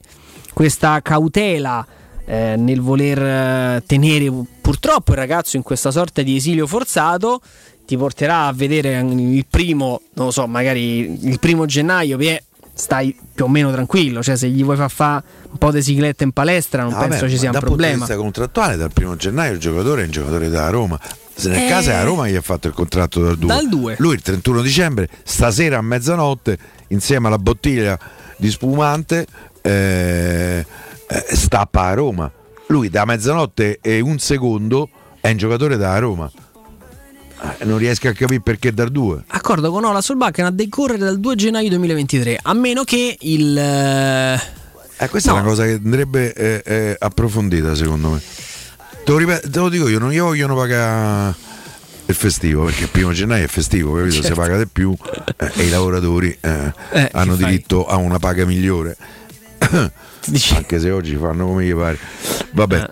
questa 0.52 1.00
cautela 1.00 1.86
eh, 2.26 2.56
nel 2.58 2.82
voler 2.82 3.22
eh, 3.22 3.82
tenere 3.86 4.30
purtroppo 4.60 5.12
il 5.12 5.18
ragazzo 5.18 5.56
in 5.56 5.62
questa 5.62 5.90
sorta 5.90 6.20
di 6.20 6.36
esilio 6.36 6.66
forzato 6.66 7.40
ti 7.88 7.96
porterà 7.96 8.44
a 8.48 8.52
vedere 8.52 8.98
il 9.00 9.46
primo, 9.48 10.02
non 10.12 10.26
lo 10.26 10.30
so, 10.30 10.46
magari 10.46 11.26
il 11.26 11.38
primo 11.38 11.64
gennaio, 11.64 12.18
stai 12.74 13.16
più 13.34 13.46
o 13.46 13.48
meno 13.48 13.72
tranquillo, 13.72 14.22
cioè 14.22 14.36
se 14.36 14.46
gli 14.50 14.62
vuoi 14.62 14.76
far 14.76 14.90
fare 14.90 15.24
un 15.50 15.56
po' 15.56 15.72
di 15.72 15.80
sigletta 15.82 16.22
in 16.22 16.32
palestra 16.32 16.82
non 16.82 16.92
Ah, 16.92 17.06
penso 17.06 17.24
beh, 17.24 17.30
ci 17.30 17.38
sia 17.38 17.46
un 17.46 17.52
dal 17.52 17.62
punto 17.62 17.76
di 17.76 17.82
problema. 17.82 18.04
vista 18.04 18.20
contrattuale 18.20 18.76
dal 18.76 18.92
primo 18.92 19.16
gennaio 19.16 19.52
il 19.54 19.58
giocatore 19.58 20.02
è 20.02 20.04
un 20.04 20.10
giocatore 20.10 20.50
della 20.50 20.68
Roma 20.68 21.00
se 21.34 21.48
nel 21.48 21.62
Eh. 21.64 21.68
caso 21.68 21.90
è 21.90 21.94
a 21.94 22.02
Roma 22.04 22.28
gli 22.28 22.36
ha 22.36 22.40
fatto 22.42 22.68
il 22.68 22.74
contratto 22.74 23.20
dal 23.22 23.36
2 23.38 23.48
Dal 23.48 23.68
2. 23.68 23.94
lui 23.98 24.14
il 24.14 24.20
31 24.20 24.60
dicembre 24.60 25.08
stasera 25.24 25.78
a 25.78 25.82
mezzanotte 25.82 26.58
insieme 26.88 27.26
alla 27.28 27.38
bottiglia 27.38 27.98
di 28.36 28.50
spumante 28.50 29.26
eh, 29.62 30.64
eh, 31.08 31.24
stappa 31.34 31.84
a 31.86 31.94
Roma 31.94 32.30
lui 32.68 32.90
da 32.90 33.04
mezzanotte 33.06 33.78
e 33.80 33.98
un 34.00 34.18
secondo 34.18 34.88
è 35.20 35.30
un 35.30 35.36
giocatore 35.36 35.76
della 35.76 35.98
Roma 35.98 36.30
Eh, 37.58 37.64
non 37.64 37.78
riesco 37.78 38.08
a 38.08 38.12
capire 38.12 38.40
perché 38.40 38.72
dal 38.72 38.90
2 38.90 39.22
Accordo 39.28 39.70
con 39.70 39.84
Ola 39.84 40.00
Solbakken 40.00 40.46
a 40.46 40.50
decorrere 40.50 40.98
dal 40.98 41.20
2 41.20 41.34
gennaio 41.36 41.68
2023, 41.68 42.40
a 42.42 42.52
meno 42.54 42.82
che 42.84 43.16
il... 43.20 43.56
eh, 43.56 44.34
Eh, 44.96 45.08
questa 45.08 45.30
No. 45.30 45.36
è 45.36 45.40
una 45.40 45.48
cosa 45.48 45.64
che 45.64 45.80
andrebbe 45.82 46.32
eh, 46.32 46.62
eh, 46.64 46.96
approfondita 46.98 47.74
secondo 47.76 48.10
me. 48.10 48.20
Te 49.04 49.12
lo, 49.12 49.18
ripet- 49.18 49.48
te 49.48 49.58
lo 49.60 49.68
dico 49.68 49.88
io, 49.88 49.98
non 50.00 50.10
gli 50.10 50.18
vogliono 50.18 50.56
pagare 50.56 51.34
il 52.06 52.14
festivo 52.14 52.64
perché 52.64 52.82
il 52.84 52.88
primo 52.88 53.12
gennaio 53.12 53.44
è 53.44 53.48
festivo, 53.48 53.94
capito? 53.94 54.14
Certo. 54.16 54.28
Si 54.28 54.34
paga 54.34 54.58
di 54.58 54.66
più 54.66 54.94
eh, 55.36 55.50
e 55.54 55.62
i 55.64 55.68
lavoratori 55.70 56.36
eh, 56.40 56.72
Eh, 56.92 57.08
hanno 57.12 57.36
che 57.36 57.42
fai? 57.42 57.50
diritto 57.52 57.86
a 57.86 57.96
una 57.96 58.18
paga 58.18 58.44
migliore. 58.44 58.96
Anche 60.54 60.78
se 60.80 60.90
oggi 60.90 61.16
fanno 61.16 61.46
come 61.46 61.64
gli 61.64 61.72
pare. 61.74 61.98
Vabbè, 62.52 62.90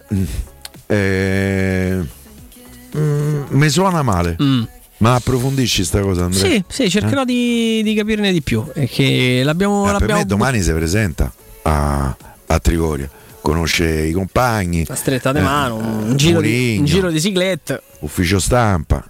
eh, 0.87 2.01
mm, 2.99 3.43
mi 3.51 3.69
suona 3.69 4.03
male. 4.03 4.37
Mm. 4.43 4.63
Ma 4.99 5.15
approfondisci 5.15 5.85
sta 5.85 6.01
cosa, 6.01 6.25
Andrea? 6.25 6.51
Sì, 6.51 6.65
sì, 6.69 6.89
cercherò 6.91 7.25
di, 7.25 7.83
di 7.83 7.95
capirne 7.95 8.33
di 8.33 8.41
più. 8.41 8.65
E 8.75 8.87
che 8.89 9.43
l'abbiamo, 9.45 9.83
Eh, 9.83 9.91
per 9.91 10.01
l'abbiamo 10.01 10.21
me 10.21 10.27
domani 10.27 10.63
si 10.63 10.73
presenta 10.73 11.31
a, 11.63 12.17
a 12.47 12.59
Trigoria, 12.59 13.09
conosce 13.43 13.87
i 14.07 14.13
compagni, 14.13 14.85
Una 14.89 14.97
stretta 14.97 15.33
di 15.33 15.39
eh, 15.39 15.43
mano, 15.43 15.77
un 15.77 16.17
giro 16.17 16.41
di, 16.41 16.77
un 16.79 16.87
giro 16.87 17.11
di 17.11 17.21
sigletta. 17.21 17.79
ufficio 18.01 18.39
stampa. 18.39 19.05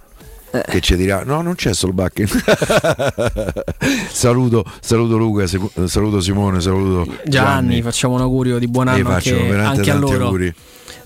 Eh. 0.51 0.63
Che 0.67 0.79
ci 0.81 0.95
dirà: 0.97 1.23
No, 1.25 1.41
non 1.41 1.55
c'è 1.55 1.73
Solbakken. 1.73 2.27
saluto, 4.11 4.65
saluto 4.81 5.17
Luca, 5.17 5.45
saluto 5.85 6.21
Simone, 6.21 6.61
saluto 6.61 7.05
Gianni, 7.05 7.29
Gianni. 7.29 7.81
facciamo 7.81 8.15
un 8.15 8.21
augurio 8.21 8.57
di 8.59 8.67
buon 8.67 8.87
E 8.87 8.91
anno 8.91 9.09
faccio 9.09 9.33
anche, 9.35 9.47
veramente 9.47 9.79
anche 9.79 9.89
a 9.89 9.93
tanti 9.93 10.11
loro. 10.11 10.25
auguri. 10.25 10.53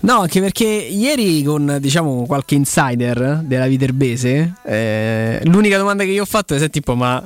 No, 0.02 0.18
anche 0.20 0.40
perché 0.40 0.64
ieri 0.64 1.44
con 1.44 1.78
diciamo 1.80 2.26
qualche 2.26 2.56
insider 2.56 3.40
della 3.44 3.66
Viterbese, 3.68 4.54
eh, 4.64 5.40
l'unica 5.44 5.78
domanda 5.78 6.02
che 6.02 6.10
io 6.10 6.22
ho 6.22 6.26
fatto 6.26 6.54
è 6.54 6.58
se 6.58 6.70
tipo 6.70 6.96
ma 6.96 7.22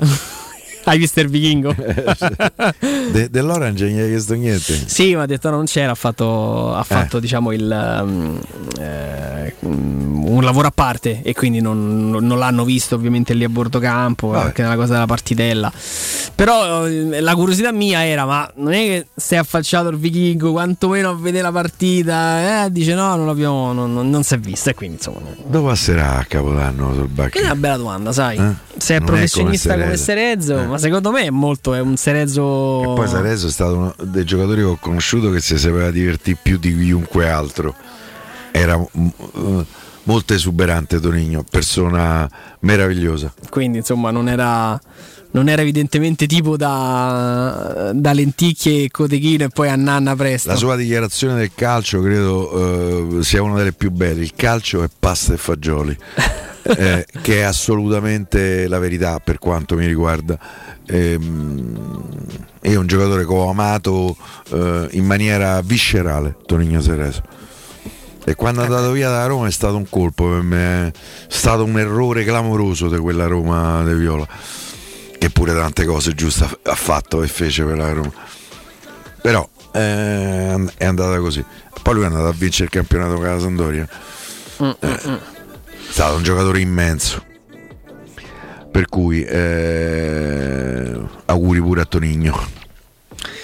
hai 0.87 0.99
visto 0.99 1.21
il 1.21 1.29
vichingo? 1.29 1.75
De- 3.13 3.29
dell'Orange 3.31 3.87
non 3.87 3.95
gli 3.97 4.01
hai 4.01 4.09
chiesto 4.09 4.35
niente. 4.35 4.75
Sì, 4.87 5.15
ma 5.15 5.23
ha 5.23 5.27
detto 5.27 5.51
no, 5.51 5.57
non 5.57 5.65
c'era, 5.67 5.93
ha 5.93 5.95
fatto, 5.95 6.75
ha 6.75 6.83
fatto 6.83 7.19
diciamo 7.21 7.53
il, 7.53 7.99
um, 8.03 8.41
eh, 8.81 9.55
un 9.61 10.41
lavoro 10.43 10.69
a 10.69 10.73
parte 10.75 11.21
e 11.23 11.35
quindi 11.35 11.61
non, 11.61 12.09
non 12.11 12.39
l'hanno 12.39 12.65
visto 12.65 12.95
ovviamente 12.95 13.35
lì 13.35 13.45
a 13.45 13.49
bordo 13.49 13.79
campo, 13.79 14.29
Vabbè. 14.29 14.47
anche 14.47 14.63
nella 14.63 14.77
cosa 14.77 14.93
della 14.95 15.07
partitella. 15.07 15.73
Però 16.35 16.87
eh, 16.87 17.21
la 17.21 17.35
curiosità 17.35 17.73
mia 17.73 18.05
era, 18.05 18.25
ma 18.25 18.51
non 18.57 18.73
è 18.73 18.79
che 18.85 19.07
sei 19.15 19.39
affacciato 19.39 19.89
il 19.89 19.97
vichingo, 19.97 20.53
quantomeno 20.53 21.11
a 21.11 21.15
vedere 21.15 21.43
la 21.43 21.53
partita, 21.53 22.65
eh, 22.65 22.71
dice 22.73 22.95
no, 22.95 23.17
non 23.17 23.27
l'abbiamo, 23.27 23.73
non, 23.73 23.93
non- 23.93 24.09
non 24.11 24.23
si 24.23 24.35
è 24.35 24.39
vista 24.39 24.71
e 24.71 24.75
quindi 24.75 24.97
insomma... 24.97 25.21
Dove 25.47 25.69
passerà 25.69 26.19
a 26.19 26.25
Capodanno 26.25 27.09
Che 27.31 27.39
è 27.41 27.45
una 27.45 27.55
bella 27.57 27.77
domanda, 27.77 28.13
sai? 28.13 28.37
Eh? 28.37 28.53
Se 28.77 28.95
è 28.97 28.99
Non 28.99 29.09
è 29.09 29.11
professionista 29.11 29.73
come 29.73 29.85
come. 29.85 29.97
Serezzo, 29.97 30.59
Eh. 30.59 30.67
Ma 30.77 30.79
secondo 30.79 31.11
me 31.11 31.23
è 31.23 31.31
molto, 31.31 31.73
è 31.75 31.81
un 31.81 31.97
Serezzo... 31.97 32.93
Poi 32.95 33.09
Sareso 33.09 33.47
è 33.47 33.51
stato 33.51 33.77
uno 33.77 33.95
dei 34.03 34.25
giocatori 34.25 34.61
che 34.61 34.67
ho 34.67 34.79
conosciuto 34.79 35.31
che 35.31 35.41
si 35.41 35.59
sapeva 35.59 35.91
divertire 35.91 36.39
più 36.41 36.59
di 36.59 36.77
chiunque 36.77 37.29
altro. 37.31 37.75
Era 38.51 38.75
eh, 38.75 39.65
molto 40.03 40.35
esuberante 40.35 41.01
Tonigno, 41.01 41.45
persona 41.49 42.29
meravigliosa. 42.61 43.33
quindi 43.49 43.79
insomma 43.79 44.11
non 44.11 44.29
era, 44.29 44.79
non 45.31 45.49
era 45.49 45.63
evidentemente 45.63 46.27
tipo 46.27 46.57
da, 46.59 47.93
da 47.95 48.13
lenticchie 48.13 48.85
e 48.85 48.91
cotechino 48.91 49.45
e 49.45 49.49
poi 49.49 49.69
a 49.71 49.77
nanna 49.77 50.15
presto. 50.15 50.51
La 50.51 50.57
sua 50.57 50.77
dichiarazione 50.77 51.37
del 51.37 51.53
calcio 51.55 52.03
credo 52.03 53.19
eh, 53.19 53.25
sia 53.25 53.43
una 53.43 53.57
delle 53.57 53.73
più 53.73 53.91
belle. 53.91 54.21
Il 54.21 54.35
calcio 54.35 54.83
è 54.83 54.89
pasta 54.99 55.33
e 55.33 55.37
fagioli, 55.39 55.97
eh, 56.67 57.07
che 57.23 57.39
è 57.39 57.43
assolutamente 57.43 58.67
la 58.69 58.79
verità 58.79 59.21
per 59.21 59.39
quanto 59.39 59.77
mi 59.77 59.87
riguarda. 59.87 60.39
Ehm, 60.87 62.03
è 62.61 62.75
un 62.75 62.87
giocatore 62.87 63.25
che 63.25 63.33
ho 63.33 63.49
amato 63.49 64.17
eh, 64.51 64.89
in 64.93 65.05
maniera 65.05 65.61
viscerale, 65.61 66.37
Tonigno 66.47 66.83
Cereso. 66.83 67.23
E 68.25 68.35
quando 68.35 68.63
è 68.63 68.65
andato 68.65 68.91
via 68.91 69.09
da 69.09 69.25
Roma 69.27 69.47
è 69.47 69.53
stato 69.53 69.77
un 69.77 69.89
colpo 69.89 70.29
per 70.29 70.43
me, 70.43 70.89
è 70.89 70.93
stato 71.29 71.63
un 71.63 71.79
errore 71.79 72.25
clamoroso 72.25 72.89
di 72.89 72.99
quella 72.99 73.27
Roma 73.27 73.85
di 73.85 73.95
Viola, 73.95 74.27
che 75.17 75.31
pure 75.31 75.55
tante 75.55 75.85
cose 75.85 76.13
giuste 76.13 76.45
ha- 76.63 76.75
fatto 76.75 77.23
e 77.23 77.29
fece 77.29 77.63
per 77.63 77.77
la 77.77 77.93
Roma. 77.93 78.13
Però 79.23 79.49
eh, 79.73 80.65
è 80.77 80.85
andata 80.85 81.19
così. 81.21 81.45
Poi 81.81 81.95
lui 81.95 82.03
è 82.03 82.07
andato 82.07 82.27
a 82.27 82.33
vincere 82.33 82.65
il 82.65 82.71
campionato 82.71 83.15
con 83.15 83.25
la 83.27 83.39
Sampdoria. 83.39 83.89
Eh, 84.59 85.35
è 85.89 85.93
stato 85.93 86.17
un 86.17 86.23
giocatore 86.23 86.61
immenso. 86.61 87.23
Per 88.71 88.87
cui 88.89 89.25
eh, 89.25 90.93
auguri 91.27 91.61
pure 91.61 91.81
a 91.81 91.85
Tonigno, 91.87 92.39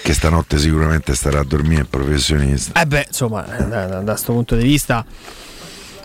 che 0.03 0.13
stanotte 0.13 0.59
sicuramente 0.59 1.15
starà 1.15 1.39
a 1.39 1.43
dormire, 1.43 1.85
professionista. 1.85 2.79
Eh 2.79 2.85
beh, 2.85 3.05
insomma, 3.07 3.41
da, 3.41 3.85
da 3.87 4.03
questo 4.03 4.33
punto 4.33 4.55
di 4.55 4.63
vista 4.63 5.03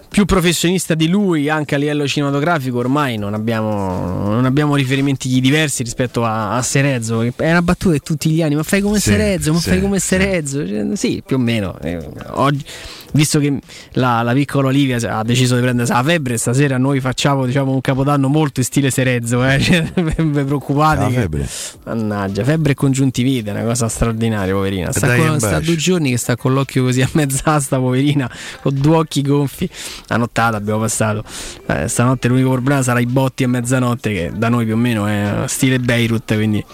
più 0.08 0.24
professionista 0.24 0.94
di 0.94 1.06
lui 1.06 1.50
anche 1.50 1.74
a 1.74 1.78
livello 1.78 2.08
cinematografico 2.08 2.78
ormai 2.78 3.18
non 3.18 3.34
abbiamo, 3.34 4.30
non 4.32 4.46
abbiamo 4.46 4.74
riferimenti 4.74 5.28
diversi 5.38 5.82
rispetto 5.82 6.24
a, 6.24 6.56
a 6.56 6.62
Serezzo 6.62 7.20
è 7.20 7.50
una 7.50 7.60
battuta 7.60 7.92
di 7.92 8.00
tutti 8.00 8.30
gli 8.30 8.40
anni 8.40 8.54
ma 8.54 8.62
fai 8.62 8.80
come 8.80 9.00
Sì, 9.00 9.10
Serezzo 9.10 9.52
ma 9.52 9.58
sì, 9.58 9.68
fai 9.68 9.80
come 9.82 9.98
sì. 9.98 10.06
Serezzo 10.06 10.66
Cioè, 10.66 10.86
sì 10.94 11.22
più 11.24 11.36
o 11.36 11.38
meno 11.38 11.78
Eh, 11.82 12.02
oggi 12.30 12.64
visto 13.12 13.38
che 13.38 13.58
la, 13.92 14.22
la 14.22 14.32
piccola 14.32 14.68
Olivia 14.68 14.96
ha 15.18 15.22
deciso 15.24 15.54
di 15.54 15.62
prendersi 15.62 15.92
la 15.92 16.02
febbre 16.02 16.36
stasera 16.36 16.76
noi 16.76 17.00
facciamo 17.00 17.46
diciamo, 17.46 17.72
un 17.72 17.80
capodanno 17.80 18.28
molto 18.28 18.60
in 18.60 18.66
stile 18.66 18.90
Serezzo 18.90 19.44
eh? 19.44 19.58
cioè, 19.62 19.90
vi 19.94 20.44
preoccupate 20.44 21.00
La 21.00 21.06
che- 21.08 21.14
febbre. 21.14 21.48
mannaggia 21.84 22.44
febbre 22.44 22.72
e 22.72 22.74
congiuntivite 22.74 23.50
una 23.50 23.62
cosa 23.62 23.88
straordinaria 23.88 24.52
poverina 24.52 24.92
sta, 24.92 25.14
con- 25.16 25.38
sta 25.40 25.60
due 25.60 25.76
giorni 25.76 26.10
che 26.10 26.18
sta 26.18 26.36
con 26.36 26.52
l'occhio 26.52 26.82
così 26.84 27.00
a 27.02 27.08
mezz'asta 27.12 27.78
poverina 27.78 28.30
con 28.62 28.74
due 28.78 28.96
occhi 28.96 29.22
gonfi 29.22 29.68
la 30.08 30.16
nottata 30.16 30.56
abbiamo 30.56 30.80
passato 30.80 31.24
Eh, 31.66 31.88
stanotte 31.88 32.28
l'unico 32.28 32.50
problema 32.50 32.82
sarà 32.82 33.00
i 33.00 33.06
botti 33.06 33.44
a 33.44 33.48
mezzanotte 33.48 34.12
che 34.12 34.32
da 34.34 34.48
noi 34.48 34.64
più 34.64 34.74
o 34.74 34.76
meno 34.76 35.06
è 35.06 35.44
stile 35.46 35.78
Beirut 35.78 36.34
quindi 36.34 36.64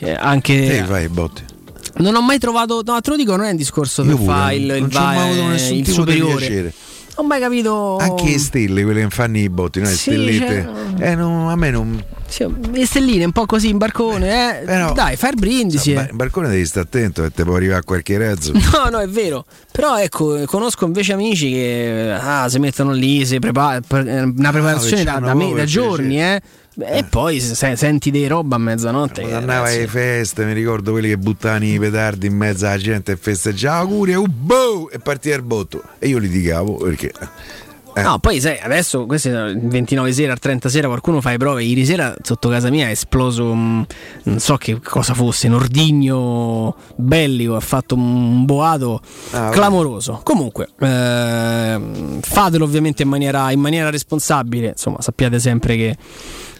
eh, 0.00 0.12
anche 0.18 0.54
Te 0.54 0.84
fai 0.84 1.04
i 1.04 1.08
botti. 1.08 1.42
Non 2.02 2.14
ho 2.16 2.22
mai 2.22 2.38
trovato 2.38 2.82
no 2.84 3.00
te 3.00 3.10
lo 3.10 3.16
dico 3.16 3.34
non 3.36 3.46
è 3.46 3.50
un 3.50 3.56
discorso 3.56 4.02
Io 4.02 4.16
per 4.16 4.26
fare 4.26 4.54
il, 4.56 4.62
il, 4.62 4.88
nessun 4.90 5.76
il 5.76 5.82
tipo 5.82 5.82
di 5.82 5.92
superiore 5.92 6.72
non 7.14 7.26
ho 7.26 7.28
mai 7.28 7.40
capito 7.40 7.98
Anche 7.98 8.24
le 8.24 8.38
stelle, 8.38 8.82
quelle 8.84 9.02
che 9.02 9.10
fanno 9.10 9.36
i 9.36 9.48
botti, 9.50 9.80
no? 9.80 9.86
le 9.86 9.92
Sì, 9.94 10.10
stellette. 10.12 10.68
cioè- 10.96 11.10
Eh, 11.10 11.14
no, 11.14 11.50
a 11.50 11.56
me 11.56 11.70
non. 11.70 12.02
Sì, 12.26 12.46
le 12.72 12.86
stelline 12.86 13.26
un 13.26 13.32
po' 13.32 13.44
così 13.44 13.68
in 13.68 13.76
barcone 13.76 14.62
eh. 14.62 14.64
Però- 14.64 14.94
dai 14.94 15.16
fai 15.16 15.30
il 15.30 15.36
brindisi 15.38 15.92
eh. 15.92 16.08
in 16.10 16.16
balcone 16.16 16.48
devi 16.48 16.64
stare 16.64 16.86
attento 16.86 17.30
te 17.30 17.44
può 17.44 17.56
arrivare 17.56 17.82
qualche 17.82 18.16
razzo. 18.16 18.52
No, 18.72 18.88
no, 18.90 18.98
è 18.98 19.08
vero. 19.08 19.44
Però 19.70 19.98
ecco, 19.98 20.42
conosco 20.46 20.86
invece 20.86 21.12
amici 21.12 21.50
che 21.50 22.16
ah, 22.18 22.48
si 22.48 22.58
mettono 22.58 22.92
lì, 22.92 23.26
si 23.26 23.38
prepara, 23.38 23.82
pre- 23.86 24.06
eh, 24.08 24.22
una 24.22 24.50
preparazione 24.50 24.96
che 24.96 25.04
da, 25.04 25.18
da 25.18 25.34
me- 25.34 25.52
da 25.52 25.62
il 25.62 25.68
giorni, 25.68 26.18
eh. 26.18 26.40
E 26.78 27.04
poi 27.04 27.38
se- 27.40 27.76
senti 27.76 28.10
dei 28.10 28.26
roba 28.26 28.56
a 28.56 28.58
mezzanotte. 28.58 29.20
Quando 29.20 29.38
andava 29.38 29.66
alle 29.68 29.86
feste, 29.86 30.44
mi 30.44 30.54
ricordo 30.54 30.92
quelli 30.92 31.08
che 31.08 31.18
buttavano 31.18 31.64
i 31.66 31.78
petardi 31.78 32.26
in 32.28 32.36
mezzo 32.36 32.66
alla 32.66 32.78
gente 32.78 33.12
e 33.12 33.16
festeggiava 33.16 33.78
auguri, 33.80 34.14
uh, 34.14 34.24
boh, 34.26 34.88
e 34.90 34.98
partiva 34.98 35.36
il 35.36 35.42
botto. 35.42 35.82
E 35.98 36.08
io 36.08 36.16
litigavo 36.18 36.76
perché. 36.76 37.12
eh, 37.94 38.00
No, 38.00 38.18
poi 38.20 38.40
sai, 38.40 38.58
adesso 38.58 39.06
il 39.06 39.60
29 39.68 40.12
sera, 40.14 40.32
al 40.32 40.38
30 40.38 40.70
sera 40.70 40.86
qualcuno 40.86 41.20
fa 41.20 41.28
le 41.28 41.36
prove. 41.36 41.62
Ieri 41.62 41.84
sera 41.84 42.14
sotto 42.22 42.48
casa 42.48 42.70
mia 42.70 42.86
è 42.86 42.92
esploso, 42.92 43.54
mm, 43.54 43.82
non 44.22 44.38
so 44.38 44.56
che 44.56 44.80
cosa 44.80 45.12
fosse, 45.12 45.48
un 45.48 45.54
ordigno 45.54 46.74
bellico, 46.96 47.54
ha 47.54 47.60
fatto 47.60 47.94
un 47.96 48.46
boato 48.46 48.98
Ah, 49.32 49.50
clamoroso. 49.50 50.20
Comunque, 50.24 50.68
ehm, 50.80 52.20
fatelo 52.22 52.64
ovviamente 52.64 53.02
in 53.02 53.10
maniera, 53.10 53.50
in 53.50 53.60
maniera 53.60 53.90
responsabile. 53.90 54.68
Insomma, 54.68 55.02
sappiate 55.02 55.38
sempre 55.38 55.76
che. 55.76 55.96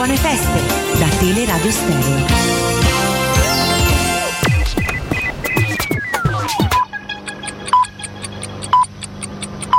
Buone 0.00 0.16
feste 0.16 0.98
da 0.98 1.08
Teleradio 1.18 1.70
Stereo. 1.70 2.26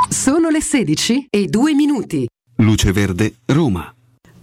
Sono 0.10 0.50
le 0.50 0.62
16 0.62 1.26
e 1.28 1.48
2 1.48 1.74
minuti. 1.74 2.28
Luce 2.58 2.92
Verde, 2.92 3.38
Roma. 3.48 3.92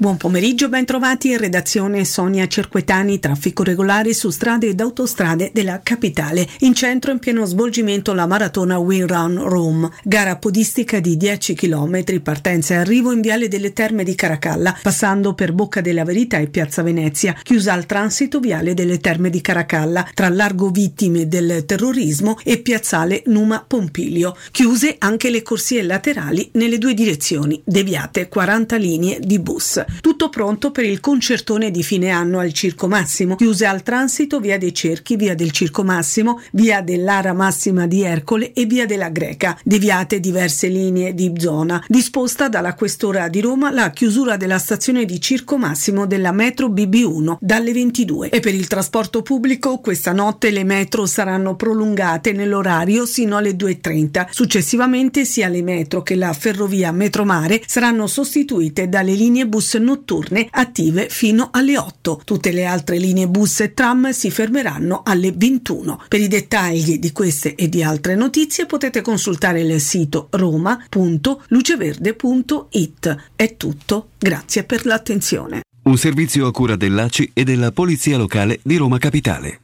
Buon 0.01 0.17
pomeriggio, 0.17 0.69
ben 0.69 0.85
trovati 0.85 1.31
in 1.31 1.39
redazione 1.39 2.05
Sonia 2.05 2.47
Cerquetani, 2.47 3.19
traffico 3.19 3.65
regolare 3.65 4.15
su 4.15 4.31
strade 4.31 4.69
ed 4.69 4.81
autostrade 4.81 5.51
della 5.53 5.81
capitale. 5.83 6.47
In 6.61 6.73
centro 6.73 7.11
in 7.11 7.19
pieno 7.19 7.45
svolgimento 7.47 8.15
la 8.15 8.29
maratona 8.29 8.79
We 8.79 9.05
Run 9.05 9.43
Rome, 9.49 9.91
gara 10.05 10.37
podistica 10.37 11.01
di 11.01 11.17
10 11.17 11.55
km, 11.55 12.21
partenza 12.23 12.75
e 12.75 12.77
arrivo 12.77 13.11
in 13.11 13.21
Viale 13.21 13.49
delle 13.49 13.73
Terme 13.73 14.05
di 14.05 14.15
Caracalla, 14.15 14.79
passando 14.81 15.35
per 15.35 15.53
Bocca 15.53 15.81
della 15.81 16.05
Verità 16.05 16.39
e 16.39 16.47
Piazza 16.47 16.85
Venezia, 16.85 17.35
chiusa 17.43 17.73
al 17.73 17.85
transito 17.85 18.39
Viale 18.39 18.75
delle 18.75 19.01
Terme 19.01 19.31
di 19.31 19.41
Caracalla, 19.41 20.09
tra 20.15 20.29
Largo 20.29 20.71
Vittime 20.71 21.27
del 21.27 21.65
Terrorismo 21.67 22.39
e 22.45 22.59
Piazzale 22.59 23.25
Numa 23.27 23.65
Pompilio. 23.67 24.37
Chiuse 24.53 24.95
anche 24.97 25.29
le 25.29 25.43
corsie 25.43 25.83
laterali 25.83 26.51
nelle 26.53 26.79
due 26.79 26.95
direzioni, 26.95 27.61
deviate 27.65 28.29
40 28.29 28.77
linee 28.77 29.19
di 29.19 29.41
bus. 29.41 29.87
Tutto 30.01 30.29
pronto 30.29 30.71
per 30.71 30.85
il 30.85 31.01
concertone 31.01 31.71
di 31.71 31.83
fine 31.83 32.11
anno 32.11 32.39
al 32.39 32.53
Circo 32.53 32.89
Massimo, 32.89 33.37
chiuse 33.37 33.67
al 33.67 33.83
transito 33.83 34.41
via 34.41 34.59
dei 34.59 34.75
Cerchi, 34.75 35.17
via 35.17 35.35
del 35.35 35.51
Circo 35.51 35.83
Massimo, 35.83 36.41
via 36.53 36.83
dell'Ara 36.83 37.33
Massima 37.33 37.87
di 37.87 38.03
Ercole 38.03 38.53
e 38.53 38.67
via 38.67 38.87
della 38.87 39.09
Greca, 39.09 39.59
deviate 39.65 40.21
diverse 40.21 40.69
linee 40.69 41.15
di 41.15 41.33
zona. 41.37 41.83
Disposta 41.89 42.49
dalla 42.49 42.75
Questora 42.75 43.29
di 43.29 43.41
Roma 43.41 43.71
la 43.71 43.91
chiusura 43.91 44.37
della 44.37 44.59
stazione 44.59 45.05
di 45.05 45.21
Circo 45.21 45.57
Massimo 45.57 46.07
della 46.07 46.33
metro 46.33 46.69
BB1 46.69 47.37
dalle 47.41 47.73
22 47.73 48.29
e 48.31 48.41
per 48.41 48.55
il 48.55 48.67
trasporto 48.67 49.23
pubblico 49.23 49.79
questa 49.79 50.13
notte 50.13 50.51
le 50.51 50.65
metro 50.65 51.07
saranno 51.07 51.57
prolungate 51.57 52.33
nell'orario 52.33 53.07
sino 53.07 53.37
alle 53.37 53.53
2.30. 53.53 54.27
Successivamente 54.31 55.25
sia 55.25 55.49
le 55.49 55.63
metro 55.63 56.03
che 56.03 56.15
la 56.15 56.33
ferrovia 56.33 56.93
Metromare 56.93 57.63
saranno 57.67 58.07
sostituite 58.07 58.89
dalle 58.89 59.15
linee 59.15 59.47
bus 59.47 59.77
notturne 59.79 60.49
attive 60.51 61.09
fino 61.09 61.49
alle 61.53 61.79
8. 61.79 62.23
Tutte 62.25 62.51
le 62.53 62.65
altre 62.65 62.99
linee 62.99 63.29
bus 63.29 63.61
e 63.61 63.75
tram 63.75 64.11
si 64.11 64.31
fermeranno 64.31 65.03
alle 65.05 65.33
21. 65.33 66.05
Per 66.09 66.21
i 66.21 66.29
dettagli 66.29 66.99
di 66.99 67.13
queste 67.13 67.55
e 67.55 67.69
di 67.69 67.83
altre 67.83 68.15
notizie 68.15 68.65
potete 68.67 69.01
consultare 69.01 69.61
il 69.61 69.81
sito 69.81 70.29
roma.luceverde.it. 70.31 73.17
È 73.35 73.57
tutto, 73.57 74.11
grazie 74.19 74.65
per 74.65 74.85
l'attenzione. 74.87 75.63
Un 75.83 75.97
servizio 75.97 76.47
a 76.47 76.53
cura 76.53 76.77
dell'ACI 76.77 77.31
e 77.33 77.45
della 77.45 77.73
Polizia 77.73 78.19
Locale 78.19 78.61
di 78.63 78.77
Roma 78.77 78.99
Capitale. 78.99 79.61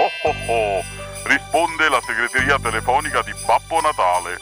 Oh 0.00 0.28
oh 0.28 0.52
oh, 0.52 0.84
risponde 1.24 1.88
la 1.88 2.00
segreteria 2.04 2.56
telefonica 2.60 3.22
di 3.22 3.32
Babbo 3.46 3.80
Natale. 3.80 4.36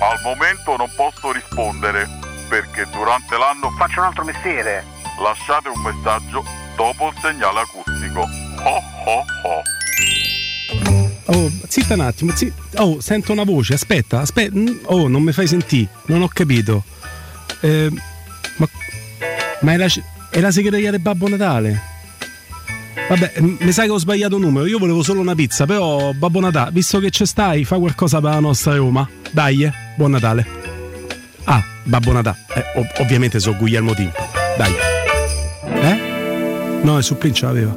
Al 0.00 0.20
momento 0.22 0.76
non 0.76 0.88
posso 0.94 1.32
rispondere 1.32 2.08
perché 2.48 2.86
durante 2.90 3.36
l'anno 3.36 3.70
faccio 3.76 4.00
un 4.00 4.06
altro 4.06 4.24
mestiere. 4.24 4.84
Lasciate 5.22 5.68
un 5.68 5.80
messaggio 5.82 6.44
dopo 6.76 7.08
il 7.08 7.14
segnale 7.20 7.60
acustico. 7.60 8.20
Oh 8.20 8.82
oh 9.06 9.24
oh. 9.44 9.62
Oh, 11.30 11.50
zitta 11.68 11.94
un 11.94 12.00
attimo, 12.00 12.34
zi- 12.34 12.52
Oh, 12.76 13.00
sento 13.00 13.32
una 13.32 13.44
voce, 13.44 13.74
aspetta, 13.74 14.20
aspetta. 14.20 14.58
Oh, 14.84 15.08
non 15.08 15.22
mi 15.22 15.32
fai 15.32 15.46
sentire, 15.46 15.88
non 16.06 16.22
ho 16.22 16.28
capito. 16.28 16.84
Eh, 17.60 17.90
ma 18.56 18.68
ma 19.60 19.72
è 19.72 19.76
la, 19.76 19.86
è 20.30 20.40
la 20.40 20.50
segreteria 20.50 20.90
del 20.90 21.00
Babbo 21.00 21.28
Natale? 21.28 21.96
Vabbè, 23.08 23.40
mi 23.40 23.72
sa 23.72 23.84
che 23.84 23.90
ho 23.90 23.98
sbagliato 23.98 24.38
numero, 24.38 24.66
io 24.66 24.78
volevo 24.78 25.02
solo 25.02 25.20
una 25.20 25.34
pizza, 25.34 25.66
però 25.66 26.12
Babbo 26.12 26.40
Natale, 26.40 26.70
visto 26.72 26.98
che 26.98 27.10
ci 27.10 27.26
stai, 27.26 27.64
fa 27.64 27.76
qualcosa 27.78 28.20
per 28.20 28.30
la 28.30 28.40
nostra 28.40 28.74
Roma. 28.76 29.08
Dai, 29.30 29.64
eh, 29.64 29.72
buon 29.96 30.12
Natale. 30.12 30.46
Ah, 31.44 31.62
Babbo 31.88 32.12
Natale, 32.12 32.36
eh, 32.54 32.64
ov- 32.78 32.92
ovviamente 32.98 33.40
so 33.40 33.56
Guglielmo 33.56 33.94
Timpo. 33.94 34.28
Dai. 34.58 34.74
Eh? 35.80 36.80
No, 36.82 36.98
è 36.98 37.02
su 37.02 37.16
Pin 37.16 37.32
ce 37.32 37.46
l'aveva. 37.46 37.74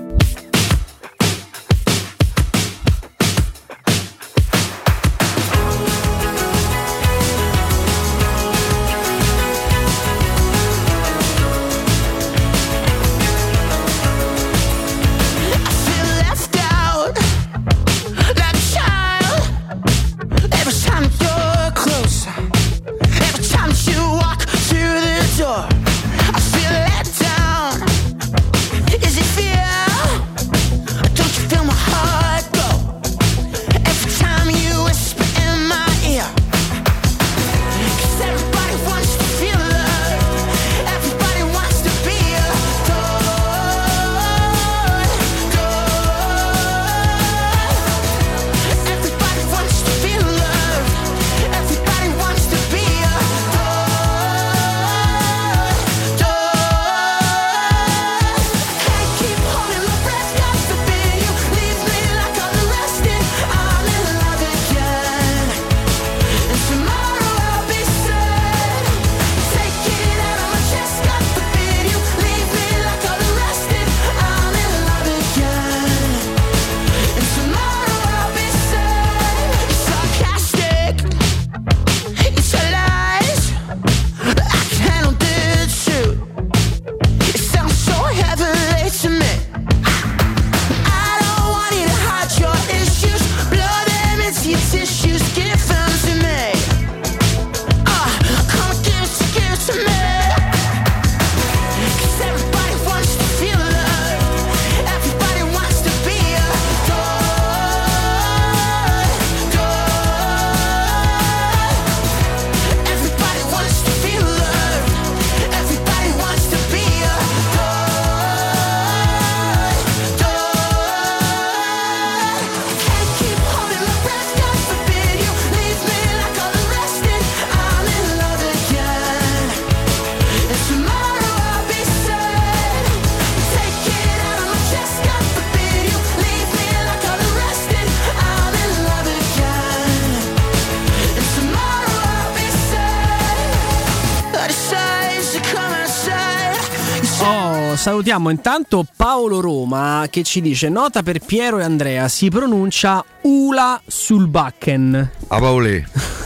Salutiamo 147.82 148.30
intanto 148.30 148.86
Paolo 148.96 149.40
Roma 149.40 150.06
che 150.12 150.22
ci 150.22 150.40
dice 150.40 150.70
nota 150.70 151.02
per 151.02 151.18
Piero 151.18 151.58
e 151.58 151.64
Andrea 151.64 152.08
si 152.10 152.30
pronuncia 152.30 153.04
Ula 153.22 153.82
sul 153.88 154.28
Backen. 154.28 155.10
A 155.28 155.40
Paolè. 155.40 155.84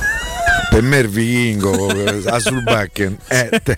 per 0.70 0.82
me 0.82 0.98
il 0.98 1.08
vichingo 1.08 1.88
a 2.26 2.40
Sulbacken 2.40 3.18
eh, 3.30 3.62
te- 3.64 3.78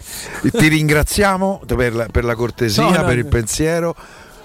ti 0.52 0.68
ringraziamo 0.68 1.62
per 1.68 1.94
la, 1.94 2.08
per 2.08 2.24
la 2.24 2.34
cortesia 2.34 2.82
No, 2.82 2.90
no, 2.90 3.06
per 3.06 3.20
il 3.20 3.28
pensiero 3.28 3.96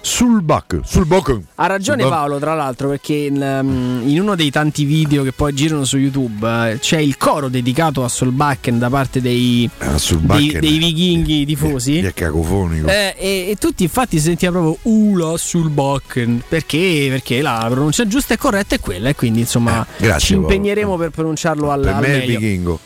sul 0.04 0.42
back 0.42 0.80
sul 0.84 1.06
Backen. 1.06 1.44
Ha 1.54 1.66
ragione 1.66 2.02
Paolo, 2.02 2.38
tra 2.38 2.54
l'altro, 2.54 2.88
perché 2.88 3.14
in, 3.14 3.36
um, 3.40 4.02
in 4.04 4.20
uno 4.20 4.34
dei 4.34 4.50
tanti 4.50 4.84
video 4.84 5.22
che 5.22 5.30
poi 5.32 5.54
girano 5.54 5.84
su 5.84 5.96
YouTube 5.96 6.46
eh, 6.72 6.78
c'è 6.80 6.98
il 6.98 7.16
coro 7.16 7.48
dedicato 7.48 8.02
a 8.02 8.08
Solbakken 8.08 8.78
da 8.78 8.90
parte 8.90 9.20
dei, 9.20 9.68
Ah, 9.78 9.96
dei, 10.20 10.58
dei 10.58 10.78
vichinghi 10.78 11.46
tifosi. 11.46 11.98
è 11.98 12.12
cacofonico 12.12 12.88
Eh, 12.88 13.14
e, 13.16 13.46
e 13.50 13.56
tutti 13.58 13.84
infatti 13.84 14.18
si 14.18 14.24
sentiva 14.24 14.50
proprio 14.50 14.76
Ula 14.82 15.36
sul 15.36 15.70
Bakken 15.70 16.42
perché, 16.48 17.06
perché 17.08 17.40
la 17.40 17.64
pronuncia 17.70 18.06
giusta 18.06 18.34
e 18.34 18.38
corretta 18.38 18.74
è 18.74 18.80
quella 18.80 19.08
e 19.08 19.14
quindi 19.14 19.40
insomma 19.40 19.86
Eh, 19.98 20.02
grazie, 20.02 20.26
ci 20.26 20.32
Paolo. 20.34 20.48
impegneremo 20.52 20.96
per 20.96 21.10
pronunciarlo 21.10 21.70
al, 21.70 21.80
per 21.82 21.94
al 21.94 22.00
me 22.00 22.06
è 22.06 22.10
il 22.10 22.18
meglio. 22.18 22.38
vichingo 22.40 22.80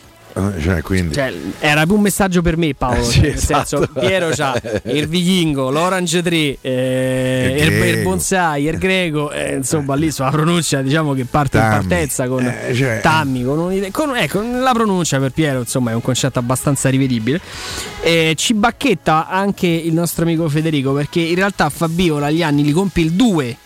cioè, 0.61 0.81
quindi 0.81 1.13
Cioè, 1.13 1.33
era 1.59 1.85
più 1.85 1.95
un 1.95 2.01
messaggio 2.01 2.41
per 2.41 2.57
me, 2.57 2.73
Paolo. 2.73 2.97
Eh, 2.99 3.03
sì, 3.03 3.13
cioè, 3.13 3.21
nel 3.21 3.33
esatto. 3.35 3.65
senso, 3.77 3.89
Piero 3.99 4.29
c'ha 4.31 4.61
il 4.85 5.07
vichingo, 5.07 5.69
l'Orange 5.71 6.21
3, 6.21 6.57
eh, 6.61 7.55
Il 7.59 7.73
il, 7.97 8.03
bonsai, 8.03 8.65
il 8.65 8.77
greco. 8.77 9.31
eh, 9.31 9.55
insomma, 9.55 9.95
lì 9.95 10.11
sulla 10.11 10.29
pronuncia, 10.29 10.81
diciamo 10.81 11.13
che 11.13 11.25
parte 11.25 11.57
in 11.57 11.63
Tammy. 11.63 11.75
partenza 11.87 12.27
con 12.27 12.45
Eh, 12.45 12.73
cioè- 12.73 12.99
Tammy. 13.01 13.43
Con 13.43 13.59
un'idea- 13.59 13.89
con- 13.91 14.15
ecco, 14.15 14.41
la 14.41 14.71
pronuncia 14.73 15.19
per 15.19 15.31
Piero, 15.31 15.59
insomma, 15.59 15.91
è 15.91 15.93
un 15.93 16.01
concetto 16.01 16.39
abbastanza 16.39 16.89
rivedibile. 16.89 17.39
Eh, 18.01 18.33
ci 18.37 18.53
bacchetta 18.53 19.27
anche 19.27 19.67
il 19.67 19.93
nostro 19.93 20.23
amico 20.23 20.47
Federico 20.49 20.93
perché 20.93 21.19
in 21.19 21.35
realtà 21.35 21.69
Fabiola 21.69 22.27
agli 22.27 22.43
anni 22.43 22.63
li 22.63 22.71
compie 22.71 23.03
il 23.03 23.11
2. 23.13 23.57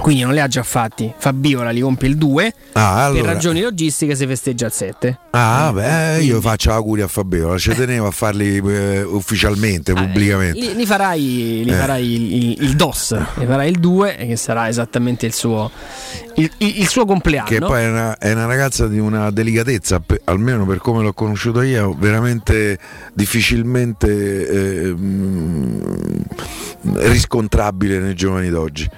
Quindi 0.00 0.22
non 0.22 0.32
li 0.32 0.40
ha 0.40 0.46
già 0.46 0.62
fatti. 0.62 1.12
Fabiola 1.16 1.70
li 1.70 1.80
compie 1.80 2.08
il 2.08 2.16
2. 2.16 2.54
Ah, 2.72 3.04
allora. 3.06 3.22
Per 3.24 3.32
ragioni 3.32 3.60
logistiche 3.60 4.14
si 4.14 4.26
festeggia 4.26 4.66
il 4.66 4.72
7. 4.72 5.18
Ah, 5.30 5.70
beh, 5.72 6.20
io 6.22 6.40
faccio 6.40 6.72
auguri 6.72 7.02
a 7.02 7.08
Fabiola, 7.08 7.58
ci 7.58 7.74
tenevo 7.74 8.06
a 8.06 8.10
farli 8.10 8.56
eh, 8.64 9.02
ufficialmente, 9.02 9.92
pubblicamente. 9.92 10.58
Li, 10.58 10.74
li 10.76 10.86
farai, 10.86 11.62
li 11.64 11.70
Eh. 11.70 11.74
farai 11.74 12.12
il, 12.14 12.32
il- 12.34 12.62
il 12.62 12.76
DOS, 12.76 13.16
li 13.38 13.44
farai 13.46 13.68
il 13.70 13.78
2, 13.80 14.14
che 14.28 14.36
sarà 14.36 14.68
esattamente 14.68 15.26
il 15.26 15.32
suo, 15.34 15.70
il, 16.36 16.50
il- 16.58 16.86
suo 16.88 17.04
compleanno. 17.04 17.48
Che 17.48 17.58
poi 17.58 17.82
è 17.82 17.88
una, 17.88 18.16
è 18.18 18.32
una 18.32 18.46
ragazza 18.46 18.86
di 18.86 18.98
una 19.00 19.30
delicatezza, 19.30 20.00
almeno 20.24 20.64
per 20.64 20.78
come 20.78 21.02
l'ho 21.02 21.12
conosciuta 21.12 21.64
io, 21.64 21.94
veramente 21.98 22.78
difficilmente 23.12 24.48
eh, 24.48 24.94
mm, 24.96 25.80
riscontrabile 26.94 27.98
nei 27.98 28.14
giovani 28.14 28.48
d'oggi. 28.48 28.88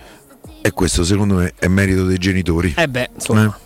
E 0.62 0.72
questo 0.72 1.04
secondo 1.04 1.36
me 1.36 1.54
è 1.58 1.68
merito 1.68 2.04
dei 2.04 2.18
genitori. 2.18 2.74
Eh 2.76 2.88
beh, 2.88 3.10
insomma, 3.14 3.58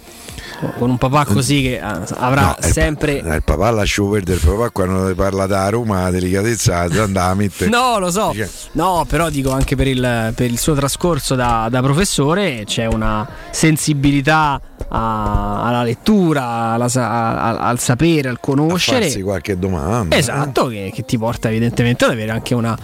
con 0.79 0.91
un 0.91 0.99
papà 0.99 1.25
così 1.25 1.63
che 1.63 1.81
ah, 1.81 2.03
avrà 2.19 2.43
No, 2.43 2.57
il 2.59 2.73
sempre. 2.73 3.21
eh, 3.23 3.35
il 3.37 3.43
papà 3.43 3.71
lascio 3.71 4.09
perdere, 4.09 4.39
il 4.39 4.47
papà 4.47 4.71
quando 4.71 5.15
parla 5.15 5.47
da 5.47 5.69
Roma, 5.69 6.03
la 6.03 6.11
delicatezza 6.11 6.87
mettere. 7.35 7.69
No, 7.71 7.99
lo 7.99 8.11
so. 8.11 8.33
Cioè, 8.35 8.49
No, 8.73 9.05
però 9.09 9.29
dico 9.29 9.51
anche 9.51 9.75
per 9.77 9.89
il, 9.89 10.33
per 10.35 10.51
il 10.51 10.59
suo 10.59 10.75
trascorso 10.75 11.35
da, 11.35 11.69
da 11.71 11.83
professore 11.83 12.63
c'è 12.65 12.87
una 12.87 13.29
sensibilità 13.51 14.61
a- 14.89 15.63
alla 15.65 15.83
lettura, 15.83 16.45
alla 16.73 16.89
sa- 16.89 17.59
al, 17.59 17.79
sapere, 17.79 18.29
al 18.29 18.41
conoscere. 18.41 19.03
farsi 19.03 19.23
qualche 19.23 19.59
domanda. 19.59 20.17
Esatto, 20.17 20.67
che, 20.67 20.91
che 20.95 21.05
ti 21.05 21.19
porta 21.19 21.49
evidentemente 21.49 22.05
ad 22.05 22.11
avere 22.13 22.31
anche 22.33 22.55
una, 22.55 22.77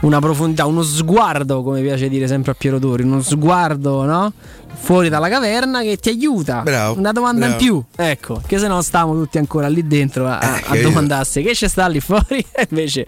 una 0.00 0.18
profondità, 0.20 0.66
uno 0.66 0.82
sguardo, 0.82 1.62
come 1.62 1.80
piace 1.82 2.08
dire 2.08 2.26
sempre 2.26 2.52
a 2.52 2.54
Piero 2.56 2.78
Tori, 2.78 3.02
uno 3.02 3.20
sguardo, 3.22 4.04
no? 4.04 4.32
Fuori 4.72 5.08
dalla 5.10 5.28
caverna 5.28 5.82
che 5.82 5.96
ti 5.98 6.08
aiuta. 6.08 6.60
Bravo, 6.62 6.96
una 6.98 7.12
domanda 7.12 7.46
bravo. 7.48 7.52
in 7.52 7.58
più, 7.66 7.84
ecco, 7.96 8.40
che 8.46 8.56
se 8.58 8.66
no 8.68 8.80
stiamo 8.80 9.12
tutti 9.14 9.36
ancora 9.36 9.68
lì 9.68 9.86
dentro 9.86 10.26
a, 10.26 10.38
a- 10.38 10.56
Eh, 10.74 10.78
a 10.78 10.82
domandarsi 10.82 11.42
che 11.42 11.50
c'è 11.52 11.68
sta 11.68 11.86
lì 11.88 12.00
fuori. 12.00 12.42
Invece 12.70 13.04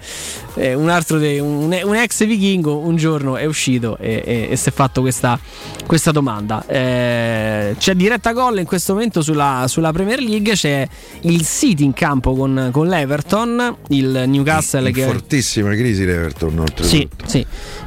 eh, 0.57 0.75
un 0.75 0.91
altro, 0.91 1.19
de- 1.19 1.39
un, 1.39 1.75
un 1.85 1.95
ex 1.95 2.27
vichingo 2.27 2.77
un 2.79 2.97
giorno 2.97 3.37
è 3.37 3.45
uscito 3.47 3.97
e, 3.99 4.23
e- 4.27 4.49
e 4.51 4.57
si 4.57 4.69
è 4.69 4.73
fatto 4.73 5.01
questa, 5.01 5.39
questa 5.87 6.11
domanda. 6.11 6.63
Eh, 6.67 7.75
c'è 7.79 7.95
diretta 7.95 8.32
gol 8.33 8.59
in 8.59 8.65
questo 8.65 8.95
momento 8.95 9.23
sulla, 9.23 9.65
sulla 9.69 9.93
Premier 9.93 10.21
League, 10.21 10.55
c'è 10.55 10.87
il 11.23 11.45
City 11.45 11.85
in 11.85 11.93
campo 11.93 12.35
con, 12.35 12.71
con 12.73 12.89
l'Everton, 12.89 13.77
il 13.89 14.25
Newcastle 14.27 14.89
in 14.89 14.95
che... 14.95 15.05
fortissima 15.05 15.75
crisi 15.75 16.05
l'Everton 16.05 16.59
oltretutto. 16.59 16.87
Sì, 16.87 17.09
sì, 17.27 17.39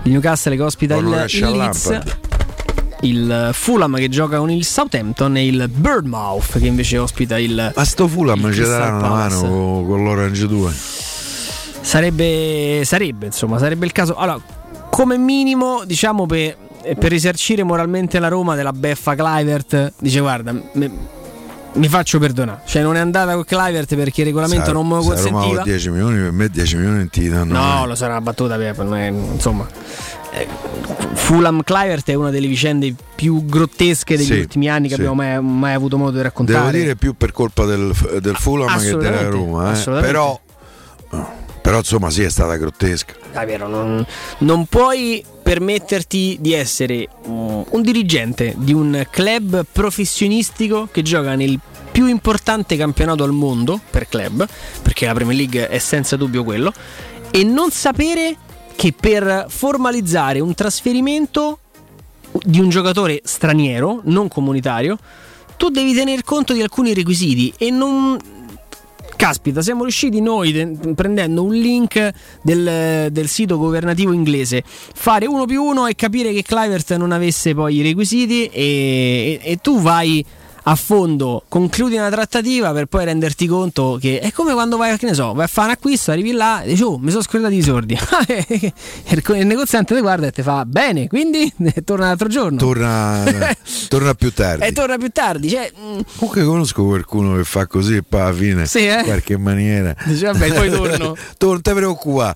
il 0.03 0.11
Newcastle 0.11 0.55
che 0.55 0.61
ospita 0.61 0.95
il, 0.95 1.25
il 1.29 1.49
Leeds, 1.51 1.99
il 3.01 3.49
Fulham 3.53 3.95
che 3.97 4.09
gioca 4.09 4.37
con 4.37 4.49
il 4.49 4.65
Southampton 4.65 5.37
e 5.37 5.45
il 5.45 5.69
Birdmouth 5.73 6.59
che 6.59 6.67
invece 6.67 6.97
ospita 6.97 7.37
il... 7.37 7.71
Ma 7.75 7.83
sto 7.83 8.07
Fulham 8.07 8.51
ci 8.51 8.61
daranno 8.61 8.97
una 8.97 9.09
mano 9.09 9.41
con, 9.41 9.87
con 9.87 10.03
l'Orange 10.03 10.47
2. 10.47 10.73
Sarebbe, 11.81 12.81
sarebbe, 12.83 13.27
insomma, 13.27 13.59
sarebbe 13.59 13.85
il 13.85 13.91
caso. 13.91 14.15
Allora, 14.15 14.41
come 14.89 15.17
minimo, 15.17 15.83
diciamo, 15.85 16.25
per, 16.25 16.57
per 16.97 17.09
risarcire 17.09 17.63
moralmente 17.63 18.19
la 18.19 18.27
Roma 18.27 18.55
della 18.55 18.71
beffa 18.73 19.15
Clivert, 19.15 19.93
dice 19.99 20.19
guarda, 20.19 20.53
me- 20.73 20.91
mi 21.73 21.87
faccio 21.89 22.19
perdonare. 22.19 22.61
Cioè, 22.65 22.81
non 22.83 22.95
è 22.95 22.99
andata 22.99 23.33
con 23.33 23.43
Clivert 23.43 23.95
perché 23.95 24.21
il 24.21 24.27
regolamento 24.27 24.65
Sa- 24.67 24.71
non 24.71 24.87
me 24.87 24.95
lo 24.95 25.01
se 25.01 25.07
Roma 25.09 25.19
consentiva. 25.31 25.55
con 25.61 25.63
10 25.71 25.89
milioni, 25.89 26.17
per 26.21 26.31
me 26.31 26.47
10 26.49 26.75
milioni 26.77 27.09
ti 27.09 27.27
danno. 27.27 27.53
No, 27.53 27.59
mai. 27.59 27.87
lo 27.87 27.95
sarà 27.95 28.11
una 28.13 28.21
battuta 28.21 28.55
per 28.57 28.77
non 28.77 28.95
è- 28.95 29.07
insomma. 29.07 29.67
eh, 30.31 30.47
Fulham 31.13 31.63
Clivert 31.63 32.09
è 32.09 32.13
una 32.13 32.29
delle 32.29 32.47
vicende 32.47 32.93
più 33.15 33.45
grottesche 33.45 34.15
degli 34.17 34.25
Sì, 34.25 34.39
ultimi 34.39 34.69
anni 34.69 34.87
che 34.87 34.95
sì. 34.95 35.01
abbiamo 35.01 35.15
mai, 35.15 35.41
mai 35.41 35.73
avuto 35.73 35.97
modo 35.97 36.15
di 36.17 36.21
raccontare. 36.23 36.71
Devo 36.71 36.77
dire 36.83 36.95
più 36.95 37.15
per 37.15 37.31
colpa 37.31 37.65
del, 37.65 37.91
del 38.21 38.35
Fulham 38.35 38.79
che 38.79 38.95
della 38.95 39.27
Roma. 39.29 39.73
eh. 39.79 39.83
Però, 40.01 40.39
però 41.65 41.79
insomma 41.79 42.11
sì, 42.11 42.21
è 42.21 42.29
stata 42.29 42.57
grottesca. 42.57 43.15
È 43.31 43.43
vero, 43.43 43.67
non, 43.67 44.05
non 44.39 44.67
puoi 44.67 45.25
permetterti 45.41 46.37
di 46.39 46.53
essere 46.53 47.07
mm, 47.27 47.61
un 47.69 47.81
dirigente 47.81 48.53
di 48.55 48.71
un 48.71 49.03
club 49.09 49.65
professionistico 49.71 50.87
che 50.91 51.01
gioca 51.01 51.33
nel 51.33 51.59
più 51.91 52.05
importante 52.05 52.77
campionato 52.77 53.23
al 53.23 53.31
mondo 53.31 53.81
per 53.89 54.07
club, 54.07 54.47
perché 54.83 55.07
la 55.07 55.13
Premier 55.13 55.35
League 55.35 55.67
è 55.67 55.79
senza 55.79 56.15
dubbio 56.15 56.43
quello, 56.43 56.71
e 57.31 57.43
non 57.43 57.71
sapere 57.71 58.37
che 58.75 58.93
per 58.93 59.47
formalizzare 59.49 60.39
un 60.41 60.53
trasferimento 60.53 61.57
di 62.43 62.59
un 62.59 62.69
giocatore 62.69 63.21
straniero, 63.23 64.01
non 64.03 64.27
comunitario, 64.27 64.99
tu 65.57 65.69
devi 65.69 65.95
tener 65.95 66.23
conto 66.23 66.53
di 66.53 66.61
alcuni 66.61 66.93
requisiti 66.93 67.51
e 67.57 67.71
non... 67.71 68.19
Caspita, 69.17 69.61
siamo 69.61 69.83
riusciti 69.83 70.19
noi, 70.19 70.51
de- 70.51 70.93
prendendo 70.93 71.41
un 71.43 71.53
link 71.53 72.11
del, 72.41 73.09
del 73.11 73.27
sito 73.27 73.57
governativo 73.57 74.11
inglese, 74.11 74.61
fare 74.65 75.25
uno 75.25 75.45
più 75.45 75.63
uno 75.63 75.87
e 75.87 75.95
capire 75.95 76.33
che 76.33 76.43
Clivert 76.43 76.95
non 76.95 77.11
avesse 77.11 77.53
poi 77.55 77.77
i 77.77 77.81
requisiti 77.81 78.45
e, 78.47 79.39
e- 79.41 79.51
e 79.51 79.57
tu 79.61 79.79
vai 79.79 80.23
a 80.67 80.75
fondo, 80.75 81.43
concludi 81.47 81.95
una 81.95 82.09
trattativa 82.09 82.71
per 82.71 82.87
poi 82.87 83.05
renderti 83.05 83.45
conto 83.45 83.97
che 84.01 84.19
è 84.19 84.31
come 84.31 84.53
quando 84.53 84.77
vai, 84.77 84.97
che 84.97 85.05
ne 85.05 85.13
so, 85.13 85.33
vai 85.33 85.45
a 85.45 85.47
fare 85.47 85.67
un 85.67 85.73
acquisto, 85.73 86.09
arrivi 86.11 86.31
là 86.31 86.61
e 86.63 86.69
dici 86.69 86.81
oh 86.81 86.97
mi 86.97 87.11
sono 87.11 87.21
scordato 87.21 87.53
i 87.53 87.61
soldi. 87.61 87.93
il, 88.27 89.23
il 89.37 89.45
negoziante 89.45 89.93
ti 89.93 90.01
guarda 90.01 90.27
e 90.27 90.31
ti 90.31 90.41
fa 90.41 90.65
bene, 90.65 91.07
quindi 91.07 91.53
torna 91.85 92.07
l'altro 92.07 92.27
giorno. 92.27 92.57
Torna, 92.57 93.23
torna 93.89 94.13
più 94.15 94.33
tardi. 94.33 94.65
E 94.65 94.71
torna 94.71 94.97
più 94.97 95.09
tardi. 95.09 95.49
Cioè, 95.49 95.71
mm, 95.79 95.99
Comunque 96.17 96.43
conosco 96.43 96.83
qualcuno 96.83 97.35
che 97.35 97.43
fa 97.43 97.67
così 97.67 97.97
e 97.97 98.03
poi 98.03 98.21
alla 98.21 98.33
fine 98.33 98.65
Sì, 98.65 98.87
eh? 98.87 98.99
in 98.99 99.03
qualche 99.03 99.37
maniera. 99.37 99.95
Dice, 100.05 100.25
vabbè, 100.31 100.51
poi 100.53 100.69
torno. 100.71 101.15
tu 101.37 101.47
non 101.49 101.61
ti 101.61 101.73
preoccupare. 101.73 102.35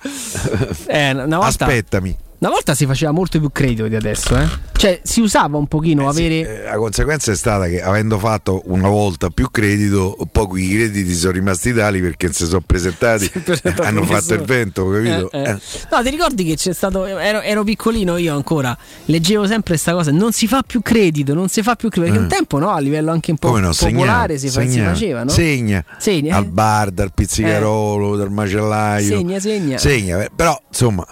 eh, 0.87 1.11
una 1.11 1.37
volta, 1.37 1.65
Aspettami. 1.65 2.15
Una 2.39 2.51
volta 2.51 2.73
si 2.73 2.85
faceva 2.85 3.11
molto 3.11 3.37
più 3.39 3.49
credito 3.51 3.87
di 3.87 3.95
adesso, 3.95 4.33
eh? 4.37 4.47
Cioè, 4.71 5.01
si 5.03 5.19
usava 5.19 5.57
un 5.57 5.67
pochino 5.67 6.07
avere. 6.07 6.61
Eh, 6.61 6.63
La 6.69 6.77
conseguenza 6.77 7.33
è 7.33 7.35
stata 7.35 7.67
che 7.67 7.81
avendo 7.81 8.17
fatto 8.17 8.61
una 8.67 8.87
volta 8.87 9.29
più 9.29 9.51
credito, 9.51 10.15
quei 10.31 10.69
crediti 10.69 11.13
sono 11.15 11.33
rimasti 11.33 11.73
tali 11.73 11.99
perché 11.99 12.27
non 12.27 12.33
si 12.35 12.45
sono 12.45 12.61
presentati, 12.65 13.27
presentato 13.43 13.81
hanno 13.81 14.03
fatto 14.03 14.13
nessuno. 14.35 14.39
il 14.39 14.45
vento, 14.45 14.89
capito? 14.89 15.31
Eh, 15.31 15.39
eh. 15.41 15.49
Eh. 15.49 15.59
No, 15.91 16.01
ti 16.01 16.09
ricordi 16.09 16.45
che 16.45 16.55
c'è 16.55 16.73
stato. 16.73 17.05
Ero, 17.05 17.41
ero 17.41 17.63
piccolino 17.65 18.15
io 18.15 18.33
ancora. 18.33 18.75
Leggevo 19.05 19.45
sempre 19.45 19.73
questa 19.73 19.91
cosa. 19.91 20.11
Non 20.11 20.31
si 20.31 20.47
fa 20.47 20.61
più 20.65 20.81
credito, 20.81 21.33
non 21.33 21.49
si 21.49 21.61
fa 21.61 21.75
più 21.75 21.89
credito. 21.89 22.13
Perché 22.13 22.19
Eh. 22.19 22.23
un 22.23 22.29
tempo, 22.29 22.57
no, 22.57 22.69
a 22.69 22.79
livello 22.79 23.11
anche 23.11 23.31
un 23.31 23.37
po' 23.37 23.49
Come 23.49 23.59
no, 23.59 23.71
popolare 23.77 24.37
segna, 24.37 24.51
si, 24.51 24.57
fa- 24.57 24.61
si 24.65 24.69
segna, 24.71 24.87
faceva, 24.93 25.23
no? 25.25 25.29
Segna, 25.29 25.83
Segna, 25.97 26.33
eh? 26.35 26.37
al 26.37 26.45
bar, 26.45 26.91
dal 26.91 27.11
pizzicarolo, 27.13 28.15
dal 28.15 28.31
macellaio. 28.31 29.17
Segna, 29.17 29.39
segna. 29.41 29.77
Segna, 29.77 30.23
eh, 30.23 30.29
però 30.33 30.57
insomma, 30.69 31.05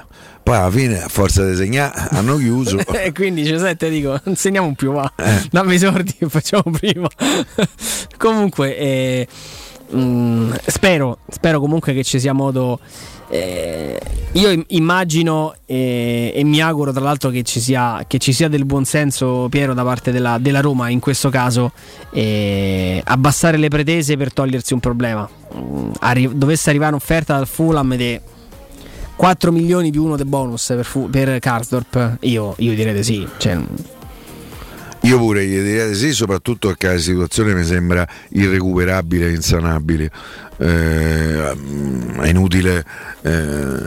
poi 0.48 0.56
alla 0.56 0.72
fine 0.72 1.04
a 1.04 1.10
forza 1.10 1.46
di 1.46 1.58
segnare 1.58 2.08
hanno 2.12 2.38
chiuso. 2.38 2.78
E 2.98 3.12
quindi 3.12 3.42
dice, 3.42 3.60
senti, 3.60 3.90
dico, 3.90 4.18
non 4.24 4.38
segniamo 4.38 4.74
più, 4.76 4.94
va. 4.94 5.12
Eh. 5.18 5.46
Dammi 5.52 5.76
i 5.76 5.78
soldi 5.78 6.16
che 6.18 6.30
facciamo 6.30 6.64
prima. 6.72 7.06
Comunque, 8.18 8.78
eh, 8.78 9.28
mm, 9.94 10.54
spero, 10.66 11.18
spero 11.30 11.60
comunque 11.60 11.94
che 11.94 12.02
ci 12.06 12.18
sia 12.22 12.32
modo. 12.32 12.80
eh, 13.30 14.00
io 14.34 14.50
im- 14.52 14.64
immagino 14.68 15.54
eh, 15.66 16.32
e 16.34 16.44
mi 16.46 16.62
auguro 16.62 16.94
tra 16.94 17.04
l'altro 17.04 17.30
che 17.30 17.44
ci 17.44 17.60
sia, 17.60 18.06
che 18.08 18.18
ci 18.18 18.32
sia 18.32 18.48
del 18.48 18.64
buonsenso, 18.64 19.48
Piero, 19.50 19.74
da 19.74 19.84
parte 19.84 20.14
della, 20.14 20.38
della 20.40 20.62
Roma 20.62 20.88
in 20.88 21.02
questo 21.02 21.28
caso, 21.28 21.74
eh, 22.12 23.02
abbassare 23.04 23.58
le 23.58 23.68
pretese 23.68 24.16
per 24.16 24.32
togliersi 24.32 24.72
un 24.72 24.80
problema. 24.80 25.28
Mm, 25.58 25.92
arri- 26.00 26.38
dovesse 26.38 26.70
arrivare 26.70 26.92
un'offerta 26.92 27.36
dal 27.36 27.48
Fulham 27.48 27.96
di 27.98 28.36
4 29.18 29.52
milioni 29.52 29.90
più 29.90 30.04
uno 30.04 30.16
del 30.16 30.28
bonus 30.28 30.68
per, 30.68 30.86
Fu- 30.86 31.10
per 31.10 31.40
Karsdorp, 31.40 32.18
io, 32.22 32.54
io 32.60 32.74
direi 32.76 32.94
di 32.94 33.04
sì. 33.04 33.28
Cioè, 33.38 33.58
Io 35.02 35.18
pure 35.18 35.44
gli 35.46 35.60
direi 35.60 35.90
di 35.90 35.96
sì, 35.96 36.14
soprattutto 36.14 36.68
perché 36.68 36.88
la 36.94 37.00
situazione 37.00 37.54
mi 37.54 37.66
sembra 37.66 38.08
irrecuperabile 38.30 39.28
e 39.28 39.32
insanabile. 39.32 40.12
Eh, 40.58 41.52
è 42.22 42.28
inutile 42.28 42.86
eh, 43.24 43.78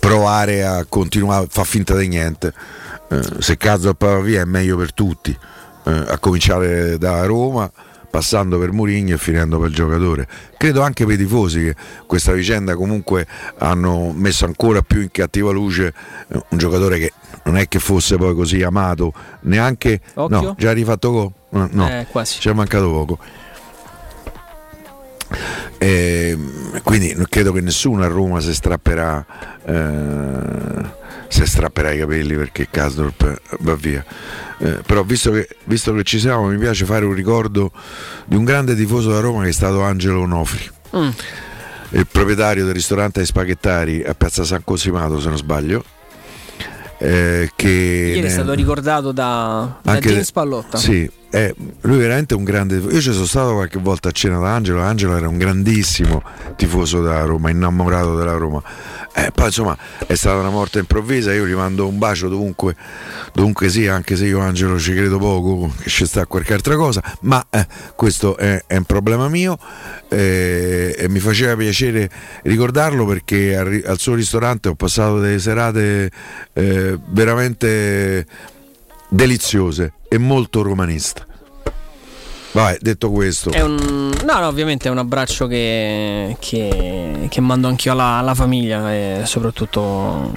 provare 0.00 0.64
a 0.64 0.84
continuare 0.88 1.44
a 1.44 1.48
far 1.48 1.66
finta 1.66 1.96
di 1.96 2.08
niente. 2.08 2.52
Eh, 3.08 3.22
se 3.38 3.56
caso 3.56 3.94
va 3.96 4.20
via 4.20 4.40
è 4.40 4.44
meglio 4.44 4.76
per 4.76 4.92
tutti, 4.92 5.36
eh, 5.84 6.04
a 6.08 6.18
cominciare 6.18 6.98
da 6.98 7.24
Roma, 7.24 7.70
passando 8.10 8.58
per 8.58 8.72
Mourinho 8.72 9.14
e 9.14 9.18
finendo 9.18 9.58
per 9.58 9.68
il 9.68 9.74
giocatore. 9.74 10.26
Credo 10.58 10.82
anche 10.82 11.06
per 11.06 11.14
i 11.14 11.18
tifosi 11.18 11.60
che 11.62 11.76
questa 12.06 12.32
vicenda 12.32 12.74
comunque 12.74 13.26
hanno 13.58 14.12
messo 14.12 14.44
ancora 14.44 14.82
più 14.82 15.00
in 15.00 15.10
cattiva 15.10 15.52
luce 15.52 15.94
eh, 16.28 16.42
un 16.48 16.58
giocatore 16.58 16.98
che 16.98 17.12
non 17.44 17.56
è 17.56 17.68
che 17.68 17.78
fosse 17.78 18.16
poi 18.16 18.34
così 18.34 18.62
amato, 18.62 19.12
neanche... 19.42 20.00
Occhio. 20.14 20.40
No, 20.40 20.54
già 20.58 20.72
rifatto 20.72 21.10
go? 21.10 21.32
No, 21.50 21.68
no, 21.72 21.88
Eh, 21.88 22.06
quasi. 22.10 22.40
ci 22.40 22.48
è 22.48 22.52
mancato 22.52 22.90
poco. 22.90 23.18
Ehm, 25.78 26.80
quindi 26.82 27.14
credo 27.28 27.52
che 27.52 27.60
nessuno 27.60 28.02
a 28.02 28.06
Roma 28.08 28.40
si 28.40 28.52
strapperà, 28.54 29.24
eh, 29.64 30.98
si 31.30 31.46
strapperà 31.46 31.92
i 31.92 31.98
capelli 31.98 32.34
perché 32.34 32.68
Kasdorp 32.68 33.40
va 33.60 33.74
via. 33.76 34.04
Eh, 34.58 34.80
però 34.84 35.02
visto 35.04 35.30
che, 35.30 35.48
visto 35.64 35.94
che 35.94 36.02
ci 36.02 36.18
siamo 36.18 36.46
mi 36.48 36.58
piace 36.58 36.84
fare 36.84 37.06
un 37.06 37.14
ricordo 37.14 37.72
di 38.26 38.36
un 38.36 38.44
grande 38.44 38.74
tifoso 38.74 39.10
da 39.10 39.20
Roma 39.20 39.44
che 39.44 39.48
è 39.48 39.52
stato 39.52 39.80
Angelo 39.80 40.20
Onofri 40.20 40.70
mm. 40.94 41.08
il 41.92 42.06
proprietario 42.06 42.66
del 42.66 42.74
ristorante 42.74 43.20
ai 43.20 43.26
spaghettari 43.26 44.04
a 44.04 44.12
Piazza 44.12 44.44
San 44.44 44.62
Cosimato 44.62 45.18
se 45.18 45.28
non 45.28 45.38
sbaglio 45.38 45.82
eh, 47.02 47.50
che 47.56 47.68
ieri 47.68 48.26
è 48.26 48.28
stato 48.28 48.52
ricordato 48.52 49.10
da, 49.10 49.78
da 49.80 49.92
anche 49.92 50.08
James 50.10 50.26
de- 50.26 50.32
Pallotta. 50.34 50.76
Sì, 50.76 51.10
è, 51.30 51.54
lui 51.82 51.96
è 51.96 52.00
veramente 52.00 52.34
un 52.34 52.42
grande 52.42 52.76
Io 52.76 53.00
ci 53.00 53.12
sono 53.12 53.24
stato 53.24 53.52
qualche 53.54 53.78
volta 53.78 54.08
a 54.08 54.12
cena 54.12 54.38
da 54.38 54.52
Angelo. 54.54 54.80
Angelo 54.80 55.16
era 55.16 55.28
un 55.28 55.38
grandissimo 55.38 56.22
tifoso 56.56 57.00
da 57.00 57.22
Roma, 57.22 57.50
innamorato 57.50 58.16
della 58.16 58.32
Roma. 58.32 58.60
Eh, 59.14 59.30
poi 59.32 59.46
insomma 59.46 59.76
è 60.06 60.14
stata 60.16 60.38
una 60.38 60.50
morte 60.50 60.80
improvvisa. 60.80 61.32
Io 61.32 61.46
gli 61.46 61.54
mando 61.54 61.86
un 61.86 61.98
bacio 61.98 62.28
dovunque, 62.28 62.74
dovunque 63.32 63.68
sia, 63.68 63.94
anche 63.94 64.16
se 64.16 64.26
io 64.26 64.40
Angelo 64.40 64.78
ci 64.78 64.92
credo 64.92 65.18
poco, 65.18 65.72
che 65.80 65.88
ci 65.88 66.04
sta 66.04 66.26
qualche 66.26 66.52
altra 66.52 66.74
cosa. 66.74 67.00
Ma 67.20 67.46
eh, 67.48 67.64
questo 67.94 68.36
è, 68.36 68.64
è 68.66 68.76
un 68.76 68.84
problema 68.84 69.28
mio 69.28 69.56
eh, 70.08 70.96
e 70.98 71.08
mi 71.08 71.20
faceva 71.20 71.54
piacere 71.54 72.10
ricordarlo 72.42 73.06
perché 73.06 73.56
al, 73.56 73.82
al 73.86 73.98
suo 73.98 74.14
ristorante 74.14 74.68
ho 74.68 74.74
passato 74.74 75.20
delle 75.20 75.38
serate 75.38 76.10
eh, 76.54 76.98
veramente 77.06 78.26
deliziose 79.10 79.92
e 80.08 80.16
molto 80.18 80.62
romaniste. 80.62 81.26
Vai, 82.52 82.76
detto 82.80 83.12
questo, 83.12 83.50
un, 83.62 84.10
no, 84.26 84.40
no, 84.40 84.46
ovviamente 84.48 84.88
è 84.88 84.90
un 84.90 84.98
abbraccio 84.98 85.46
che, 85.46 86.34
che, 86.40 87.26
che 87.28 87.40
mando 87.40 87.68
anch'io 87.68 87.92
alla, 87.92 88.16
alla 88.18 88.34
famiglia 88.34 88.92
e 88.92 89.20
soprattutto 89.24 90.32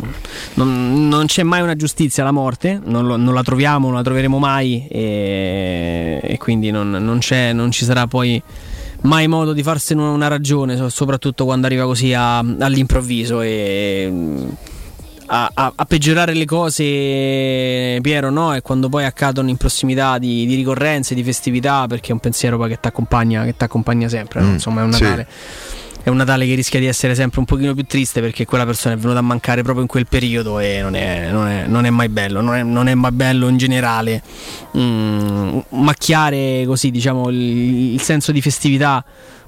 non, 0.53 1.07
non 1.07 1.25
c'è 1.25 1.41
mai 1.41 1.61
una 1.63 1.75
giustizia 1.75 2.21
alla 2.21 2.31
morte, 2.31 2.79
non, 2.83 3.07
lo- 3.07 3.15
non 3.15 3.33
la 3.33 3.41
troviamo, 3.41 3.87
non 3.87 3.95
la 3.95 4.03
troveremo 4.03 4.37
mai 4.37 4.85
e, 4.87 6.19
e 6.21 6.37
quindi 6.37 6.69
non, 6.69 6.91
non 6.91 7.19
ci 7.19 7.83
sarà 7.83 8.05
poi 8.05 8.39
mai 9.01 9.27
modo 9.27 9.51
di 9.51 9.63
farsene 9.63 10.03
una 10.03 10.27
ragione, 10.27 10.77
so- 10.77 10.89
soprattutto 10.89 11.45
quando 11.45 11.65
arriva 11.65 11.85
così 11.85 12.13
a- 12.13 12.37
all'improvviso 12.37 13.41
e 13.41 14.13
a, 15.35 15.49
a- 15.53 15.73
a 15.75 15.85
peggiorare 15.85 16.33
le 16.35 16.45
cose, 16.45 16.83
Piero, 18.01 18.29
no? 18.29 18.53
È 18.53 18.61
quando 18.61 18.87
poi 18.87 19.03
accadono 19.05 19.49
in 19.49 19.57
prossimità 19.57 20.19
di, 20.19 20.45
di 20.45 20.53
ricorrenze, 20.55 21.15
di 21.15 21.23
festività, 21.23 21.87
perché 21.87 22.09
è 22.09 22.11
un 22.13 22.19
pensiero 22.19 22.57
poi 22.57 22.69
che 22.69 22.79
ti 22.79 22.87
accompagna, 22.87 23.43
sempre. 24.09 24.41
no? 24.41 24.47
Mm, 24.47 24.53
Insomma, 24.53 24.81
è 24.81 24.83
un 24.83 24.93
sì. 24.93 25.01
Natale. 25.03 25.27
È 26.03 26.09
un 26.09 26.17
Natale 26.17 26.45
che 26.45 26.53
rischia 26.53 26.79
di 26.81 26.85
essere 26.85 27.15
sempre 27.15 27.39
un 27.39 27.45
pochino 27.45 27.73
più 27.73 27.85
triste 27.85 28.19
perché 28.19 28.43
quella 28.45 28.65
persona 28.65 28.93
è 28.93 28.97
venuta 28.97 29.19
a 29.19 29.21
mancare 29.21 29.61
proprio 29.61 29.83
in 29.83 29.87
quel 29.87 30.05
periodo 30.05 30.59
e 30.59 30.81
non 30.81 30.95
è, 30.95 31.31
non 31.31 31.47
è- 31.47 31.65
non 31.65 31.85
è 31.85 31.89
mai 31.91 32.09
bello, 32.09 32.41
non 32.41 32.55
è, 32.55 32.61
non 32.61 32.89
è 32.89 32.93
mai 32.93 33.11
bello 33.13 33.47
in 33.47 33.55
generale 33.55 34.21
mm, 34.77 35.59
macchiare 35.69 36.63
così 36.65 36.91
diciamo 36.91 37.29
il, 37.29 37.93
il 37.93 38.01
senso 38.01 38.33
di 38.33 38.41
festività 38.41 39.01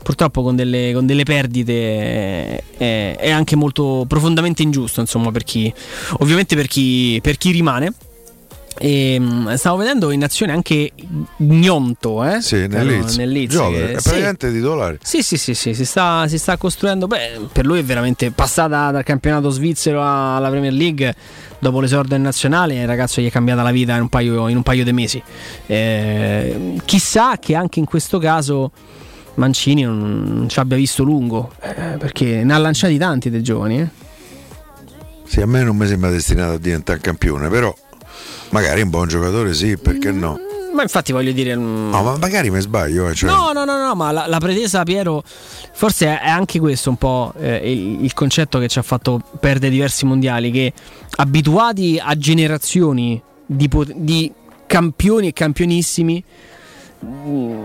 purtroppo 0.06 0.44
con 0.44 0.56
delle, 0.56 0.91
con 0.94 1.07
delle 1.07 1.23
perdite 1.23 2.64
è, 2.77 3.15
è 3.18 3.32
anche 3.32 3.56
molto 3.56 4.06
profondamente 4.07 4.61
ingiusto 4.61 5.02
insomma 5.02 5.32
per 5.32 5.44
chi 5.44 5.73
ovviamente 6.19 6.56
per 6.56 6.68
chi, 6.68 7.18
per 7.23 7.38
chi 7.38 7.49
rimane 7.49 7.91
e, 8.77 9.18
mm, 9.19 9.53
stavo 9.53 9.77
vedendo 9.77 10.11
in 10.11 10.23
azione 10.23 10.52
anche 10.52 10.91
Gnonto 11.38 12.23
eh? 12.23 12.41
sì, 12.41 12.68
nel 12.68 13.48
Gioca, 13.48 13.69
che- 13.69 13.94
è 13.94 13.99
sì. 13.99 14.10
praticamente 14.10 14.52
titolare. 14.52 14.99
Sì, 15.02 15.23
sì, 15.23 15.38
sì, 15.38 15.53
sì, 15.53 15.73
si 15.73 15.86
sta, 15.86 16.27
si 16.27 16.38
sta 16.38 16.57
costruendo. 16.57 17.07
Beh, 17.07 17.40
per 17.52 17.65
lui 17.65 17.80
è 17.80 17.84
veramente 17.84 18.32
passata 18.32 18.91
dal 18.91 19.03
campionato 19.03 19.49
svizzero 19.49 20.02
alla 20.03 20.49
Premier 20.49 20.73
League. 20.73 21.15
Dopo 21.57 21.80
l'esordio 21.80 22.18
in 22.18 22.22
nazionale, 22.22 22.76
il 22.76 22.86
ragazzo 22.86 23.22
gli 23.22 23.27
è 23.27 23.32
cambiata 23.32 23.64
la 23.64 23.72
vita 23.72 23.95
in 23.95 24.02
un 24.02 24.10
paio, 24.10 24.49
in 24.49 24.57
un 24.57 24.64
paio 24.64 24.84
di 24.84 24.91
mesi. 24.91 25.23
Eh, 25.68 26.76
chissà 26.84 27.38
che 27.40 27.56
anche 27.56 27.80
in 27.80 27.86
questo 27.86 28.19
caso 28.19 28.72
Mancini 29.36 29.84
non, 29.84 30.45
ci 30.49 30.60
abbia 30.60 30.78
visto 30.78 31.03
lungo, 31.03 31.52
eh, 31.62 31.98
perché 31.98 32.44
ne 32.44 32.53
ha 32.53 32.57
lanciati 32.57 32.98
tanti 32.98 33.30
dei 33.30 33.44
giovani. 33.44 33.82
eh. 33.82 33.90
Sì, 35.26 35.41
a 35.41 35.45
me 35.48 35.64
non 35.64 35.76
mi 35.76 35.88
sembra 35.88 36.10
destinato 36.10 36.53
a 36.53 36.57
diventare 36.57 36.99
campione, 36.99 37.49
però 37.49 37.74
magari 38.49 38.82
un 38.82 38.90
buon 38.90 39.07
giocatore 39.07 39.53
sì, 39.53 39.76
perché 39.78 40.12
no? 40.12 40.40
Ma 40.74 40.82
infatti 40.84 41.12
voglio 41.14 41.32
dire. 41.32 41.56
mm, 41.56 41.90
No, 41.90 42.03
ma 42.03 42.18
magari 42.18 42.49
mi 42.52 42.60
sbaglio. 42.60 43.07
eh, 43.10 43.16
cioè- 43.16 43.30
No, 43.30 43.52
no, 43.53 43.64
no, 43.66 43.78
no, 43.82 43.95
ma 43.95 44.12
la, 44.12 44.28
la 44.28 44.38
pretesa, 44.40 44.84
Piero, 44.84 45.24
forse 45.74 46.20
è 46.20 46.28
anche 46.28 46.60
questo 46.60 46.90
un 46.90 46.98
po' 46.98 47.34
eh, 47.40 47.72
il, 47.72 48.03
il 48.03 48.14
concetto 48.14 48.60
che 48.60 48.68
ci 48.68 48.78
ha 48.78 48.82
fatto 48.82 49.22
perdere 49.40 49.72
diversi 49.72 50.06
mondiali, 50.06 50.52
che 50.52 50.74
abituati 51.18 51.99
a 52.02 52.16
generazioni 52.18 53.22
di, 53.45 53.70
di 53.95 54.32
campioni 54.68 55.28
e 55.28 55.34
campionissimi, 55.34 56.22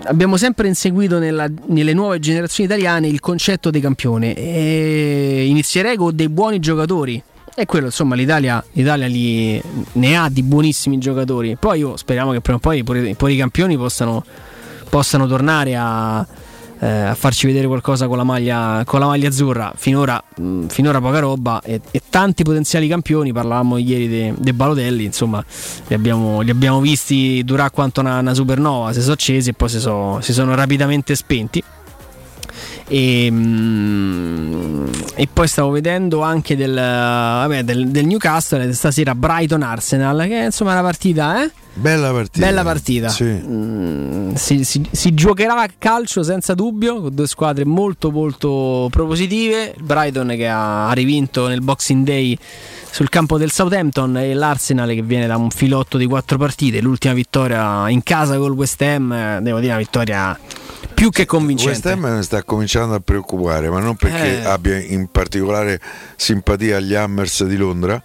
abbiamo 0.03 0.37
sempre 0.37 0.67
inseguito 0.67 1.17
nella- 1.19 1.49
nelle 1.67 1.93
nuove 1.93 2.19
generazioni 2.19 2.69
italiane 2.69 3.07
il 3.07 3.19
concetto 3.19 3.69
di 3.69 3.79
campione 3.79 4.33
e 4.35 5.45
inizierei 5.47 5.95
con 5.95 6.15
dei 6.15 6.29
buoni 6.29 6.59
giocatori. 6.59 7.21
E 7.53 7.65
quello, 7.65 7.87
insomma, 7.87 8.15
l'Italia, 8.15 8.63
l'Italia 8.73 9.07
li- 9.07 9.61
ne 9.93 10.15
ha 10.15 10.29
di 10.29 10.41
buonissimi 10.41 10.97
giocatori. 10.99 11.57
Poi 11.59 11.79
io 11.79 11.97
speriamo 11.97 12.31
che 12.31 12.39
prima 12.39 12.57
o 12.57 12.61
poi 12.61 12.83
pure, 12.83 13.13
pure 13.15 13.33
i 13.33 13.37
campioni 13.37 13.75
possano, 13.77 14.23
possano 14.89 15.27
tornare 15.27 15.75
a, 15.75 16.25
eh, 16.81 16.87
a 16.87 17.13
farci 17.13 17.45
vedere 17.45 17.67
qualcosa 17.67 18.07
con 18.07 18.17
la 18.17 18.23
maglia, 18.23 18.81
con 18.85 18.99
la 18.99 19.05
maglia 19.05 19.27
azzurra. 19.27 19.71
Finora, 19.75 20.21
mh, 20.35 20.65
finora 20.65 20.99
poca 20.99 21.19
roba 21.19 21.61
e, 21.63 21.79
e 21.91 22.01
tanti 22.09 22.43
potenziali 22.43 22.87
campioni. 22.87 23.31
Parlavamo 23.31 23.77
ieri 23.77 24.07
dei 24.07 24.33
de 24.35 24.53
Balotelli, 24.53 25.03
insomma, 25.03 25.43
li 25.87 25.93
abbiamo, 25.93 26.41
li 26.41 26.49
abbiamo 26.49 26.79
visti 26.79 27.43
durare 27.45 27.69
quanto 27.69 28.01
una, 28.01 28.19
una 28.19 28.33
supernova. 28.33 28.93
Si 28.93 29.01
sono 29.01 29.13
accesi 29.13 29.49
e 29.49 29.53
poi 29.53 29.69
si, 29.69 29.79
so- 29.79 30.19
si 30.21 30.33
sono 30.33 30.55
rapidamente 30.55 31.15
spenti. 31.15 31.63
E, 32.87 33.29
mm, 33.31 34.87
e 35.15 35.27
poi 35.31 35.47
stavo 35.47 35.71
vedendo 35.71 36.21
anche 36.21 36.55
del, 36.55 36.73
vabbè, 36.73 37.63
del, 37.63 37.89
del 37.89 38.05
Newcastle 38.05 38.73
stasera 38.73 39.15
Brighton 39.15 39.61
Arsenal 39.61 40.25
che 40.27 40.43
insomma 40.45 40.71
è 40.71 40.73
una 40.73 40.83
partita 40.83 41.43
eh? 41.43 41.51
Bella 41.73 42.11
partita. 42.11 42.45
Bella 42.45 42.63
partita. 42.63 43.07
Sì. 43.07 43.23
Mm, 43.23 44.33
si, 44.33 44.65
si- 44.65 44.85
si 44.91 45.13
giocherà 45.13 45.61
a 45.61 45.69
calcio 45.77 46.21
senza 46.21 46.53
dubbio, 46.53 46.99
con 46.99 47.15
due 47.15 47.27
squadre 47.27 47.63
molto 47.63 48.11
molto 48.11 48.87
propositive. 48.91 49.73
Il 49.77 49.83
Brighton 49.83 50.27
che 50.35 50.47
ha, 50.47 50.89
ha 50.89 50.93
rivinto 50.93 51.47
nel 51.47 51.61
Boxing 51.61 52.05
Day 52.05 52.37
sul 52.91 53.07
campo 53.07 53.37
del 53.37 53.51
Southampton 53.51 54.17
e 54.17 54.33
l'Arsenal 54.33 54.89
che 54.89 55.01
viene 55.01 55.27
da 55.27 55.37
un 55.37 55.49
filotto 55.49 55.97
di 55.97 56.05
quattro 56.05 56.37
partite. 56.37 56.81
L'ultima 56.81 57.13
vittoria 57.13 57.89
in 57.89 58.03
casa 58.03 58.37
col 58.37 58.51
West 58.51 58.81
Ham, 58.81 59.11
eh, 59.13 59.39
devo 59.41 59.59
dire 59.59 59.71
una 59.71 59.79
vittoria 59.79 60.37
più 61.01 61.09
che 61.09 61.25
convincente. 61.25 61.71
West 61.71 61.85
Ham 61.87 62.15
mi 62.17 62.21
sta 62.21 62.43
cominciando 62.43 62.93
a 62.93 62.99
preoccupare, 62.99 63.71
ma 63.71 63.79
non 63.79 63.95
perché 63.95 64.41
Eh. 64.41 64.45
abbia 64.45 64.77
in 64.77 65.07
particolare 65.07 65.81
simpatia 66.15 66.77
agli 66.77 66.93
Hammers 66.93 67.43
di 67.45 67.55
Londra, 67.55 67.99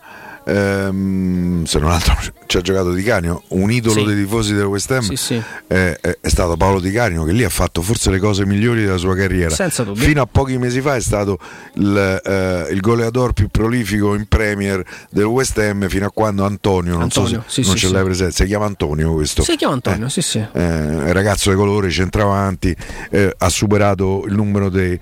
ehm, 0.46 1.64
se 1.64 1.78
non 1.78 1.90
altro 1.90 2.16
ci 2.46 2.56
ha 2.56 2.60
giocato 2.60 2.92
Di 2.92 3.02
Canio, 3.02 3.42
un 3.48 3.70
idolo 3.70 4.00
Sì. 4.00 4.04
dei 4.04 4.14
tifosi 4.14 4.54
del 4.54 4.64
West 4.64 4.90
Ham, 4.92 5.02
Sì, 5.02 5.16
sì. 5.16 5.42
eh, 5.66 5.98
è, 5.98 6.28
stato 6.28 6.56
Paolo 6.56 6.78
Di 6.78 6.92
Canio 6.92 7.24
che 7.24 7.32
lì 7.32 7.42
ha 7.42 7.48
fatto 7.48 7.82
forse 7.82 8.10
le 8.10 8.18
cose 8.18 8.46
migliori 8.46 8.84
della 8.84 8.96
sua 8.96 9.16
carriera. 9.16 9.54
Fino 9.94 10.22
a 10.22 10.26
pochi 10.26 10.56
mesi 10.58 10.80
fa 10.80 10.94
è 10.94 11.00
stato 11.00 11.38
il, 11.74 12.22
eh, 12.24 12.68
il 12.70 12.80
goleador 12.80 13.32
più 13.32 13.48
prolifico 13.48 14.14
in 14.14 14.26
Premier 14.28 14.82
del 15.10 15.24
West 15.24 15.58
Ham 15.58 15.88
fino 15.88 16.06
a 16.06 16.10
quando 16.10 16.44
Antonio, 16.44 16.92
non 16.92 17.02
Antonio, 17.02 17.42
so 17.46 17.62
se 17.62 17.66
non 17.66 17.76
ce 17.76 17.90
l'hai 17.90 18.04
presente, 18.04 18.34
si 18.34 18.44
chiama 18.44 18.66
Antonio 18.66 19.12
questo. 19.12 19.42
Si 19.42 19.56
chiama 19.56 19.74
Antonio, 19.74 20.08
sì, 20.08 20.22
sì. 20.22 20.38
Eh, 20.38 21.12
ragazzo 21.12 21.50
di 21.50 21.56
colore, 21.56 21.90
centravanti, 21.90 22.74
eh, 23.10 23.34
ha 23.36 23.48
superato 23.48 24.24
il 24.26 24.34
numero 24.34 24.68
dei, 24.68 24.98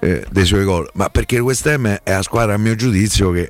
eh, 0.00 0.24
dei 0.30 0.44
suoi 0.44 0.64
gol. 0.64 0.88
Ma 0.94 1.08
perché 1.08 1.36
il 1.36 1.40
West 1.40 1.66
Ham 1.66 1.86
è 2.02 2.12
la 2.12 2.22
squadra, 2.22 2.54
a 2.54 2.58
mio 2.58 2.76
giudizio, 2.76 3.32
che 3.32 3.48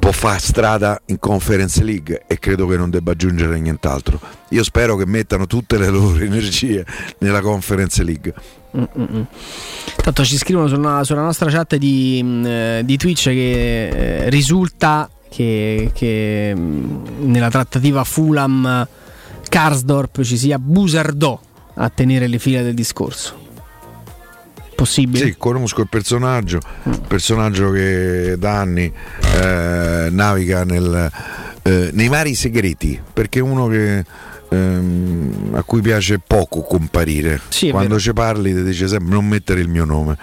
può 0.00 0.10
fare 0.10 0.40
strada 0.40 1.00
in 1.06 1.18
Conference 1.20 1.84
League 1.84 2.24
e 2.26 2.38
credo 2.40 2.66
che 2.66 2.76
non 2.76 2.90
debba 2.90 3.12
aggiungere 3.12 3.60
nient'altro. 3.60 4.18
Io 4.48 4.64
spero 4.64 4.96
che 4.96 5.06
mettano 5.06 5.46
tutte 5.46 5.78
le 5.78 5.88
loro 5.90 6.16
energie 6.24 6.84
nella 7.18 7.40
Conference 7.40 8.02
League. 8.02 8.34
Mm, 8.76 8.82
mm, 8.98 9.16
mm. 9.16 9.22
Tanto 10.02 10.24
ci 10.24 10.36
scrivono 10.36 10.66
sulla, 10.66 11.04
sulla 11.04 11.22
nostra 11.22 11.50
chat 11.50 11.76
di, 11.76 12.20
mm, 12.22 12.44
eh, 12.46 12.82
di 12.84 12.96
Twitch 12.96 13.24
che 13.24 13.88
eh, 13.88 14.30
risulta 14.30 15.08
che, 15.28 15.90
che, 15.92 16.52
mm, 16.56 17.26
nella 17.26 17.50
trattativa 17.50 18.02
Fulham 18.02 18.88
Karsdorp 19.48 20.22
ci 20.22 20.38
sia 20.38 20.58
Busardò 20.58 21.38
a 21.74 21.88
tenere 21.90 22.26
le 22.26 22.38
fila 22.38 22.62
del 22.62 22.74
discorso. 22.74 23.48
Possibile? 24.80 25.26
Sì, 25.26 25.34
conosco 25.36 25.82
il 25.82 25.88
personaggio, 25.90 26.58
personaggio 27.06 27.70
che 27.70 28.36
da 28.38 28.60
anni 28.60 28.90
eh, 29.34 30.08
naviga 30.10 30.64
nel, 30.64 31.12
eh, 31.62 31.90
nei 31.92 32.08
vari 32.08 32.34
segreti, 32.34 32.98
perché 33.12 33.40
è 33.40 33.42
uno 33.42 33.66
che, 33.66 34.02
ehm, 34.48 35.50
a 35.52 35.62
cui 35.64 35.82
piace 35.82 36.18
poco 36.26 36.62
comparire. 36.62 37.42
Sì, 37.50 37.68
Quando 37.68 37.98
ci 37.98 38.14
parli 38.14 38.54
ti 38.54 38.62
dice 38.62 38.88
sempre 38.88 39.12
non 39.12 39.28
mettere 39.28 39.60
il 39.60 39.68
mio 39.68 39.84
nome, 39.84 40.16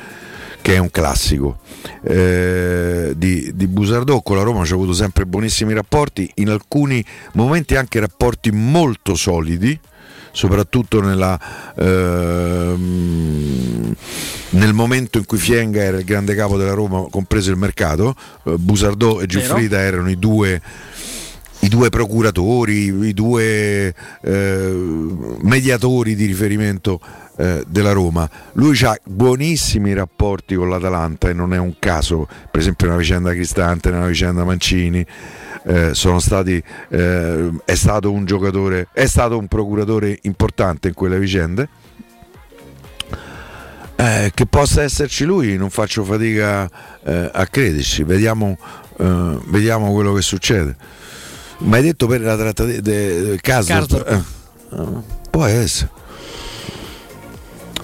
che 0.61 0.75
è 0.75 0.77
un 0.77 0.91
classico. 0.91 1.59
Eh, 2.03 3.13
di, 3.15 3.51
di 3.55 3.67
Busardò 3.67 4.21
con 4.21 4.38
la 4.38 4.43
Roma 4.43 4.65
ci 4.65 4.73
ha 4.73 4.75
avuto 4.75 4.93
sempre 4.93 5.25
buonissimi 5.25 5.73
rapporti, 5.73 6.29
in 6.35 6.49
alcuni 6.49 7.03
momenti 7.34 7.75
anche 7.75 7.99
rapporti 7.99 8.51
molto 8.51 9.15
solidi 9.15 9.79
soprattutto 10.38 11.01
nella, 11.01 11.39
ehm, 11.75 12.85
nel 14.51 14.73
momento 14.73 15.17
in 15.17 15.25
cui 15.25 15.39
Fienga 15.39 15.81
era 15.81 15.97
il 15.97 16.03
grande 16.03 16.35
capo 16.35 16.57
della 16.57 16.73
Roma, 16.73 17.07
compreso 17.09 17.49
il 17.49 17.57
mercato, 17.57 18.15
eh, 18.43 18.55
Busardò 18.57 19.19
e 19.19 19.25
Giuffrida 19.25 19.79
erano 19.79 20.11
i 20.11 20.19
due, 20.19 20.61
i 21.61 21.69
due 21.69 21.89
procuratori, 21.89 22.93
i 23.07 23.13
due 23.15 23.95
eh, 24.21 24.75
mediatori 25.41 26.13
di 26.15 26.25
riferimento 26.27 26.99
eh, 27.38 27.64
della 27.68 27.91
Roma. 27.91 28.30
Lui 28.53 28.77
ha 28.84 28.97
buonissimi 29.03 29.93
rapporti 29.93 30.55
con 30.55 30.69
l'Atalanta 30.69 31.30
e 31.30 31.34
non 31.34 31.53
è 31.53 31.57
un 31.57 31.76
caso, 31.80 32.27
per 32.51 32.59
esempio 32.61 32.88
nella 32.88 32.99
vicenda 32.99 33.31
Cristante, 33.31 33.89
nella 33.89 34.07
vicenda 34.07 34.43
Mancini. 34.43 35.05
eh, 35.68 35.93
sono 35.93 36.19
stati, 36.19 36.61
eh, 36.89 37.51
è 37.65 37.76
stato 37.76 38.11
un 38.11 38.26
giocatore, 38.26 38.88
è 38.93 39.05
stato 39.05 39.38
un 39.38 39.47
procuratore 39.47 40.18
importante 40.23 40.88
in 40.88 40.93
quelle 40.93 41.19
vicende. 41.19 41.68
Eh, 43.99 44.31
che 44.34 44.45
possa 44.45 44.84
esserci 44.84 45.26
lui, 45.26 45.57
non 45.57 45.69
faccio 45.69 46.03
fatica 46.03 46.69
eh, 47.03 47.30
a 47.34 47.45
crederci. 47.47 48.03
Vediamo, 48.03 48.57
vediamo 48.97 49.91
quello 49.91 50.14
che 50.14 50.22
succede. 50.22 50.76
Ma 51.59 51.77
hai 51.77 51.81
detto 51.81 52.05
per 52.05 52.22
la 52.22 52.38
trattativa 52.38 52.80
del 52.80 53.41
caso? 53.41 53.73
Può 55.31 55.45
essere. 55.45 55.89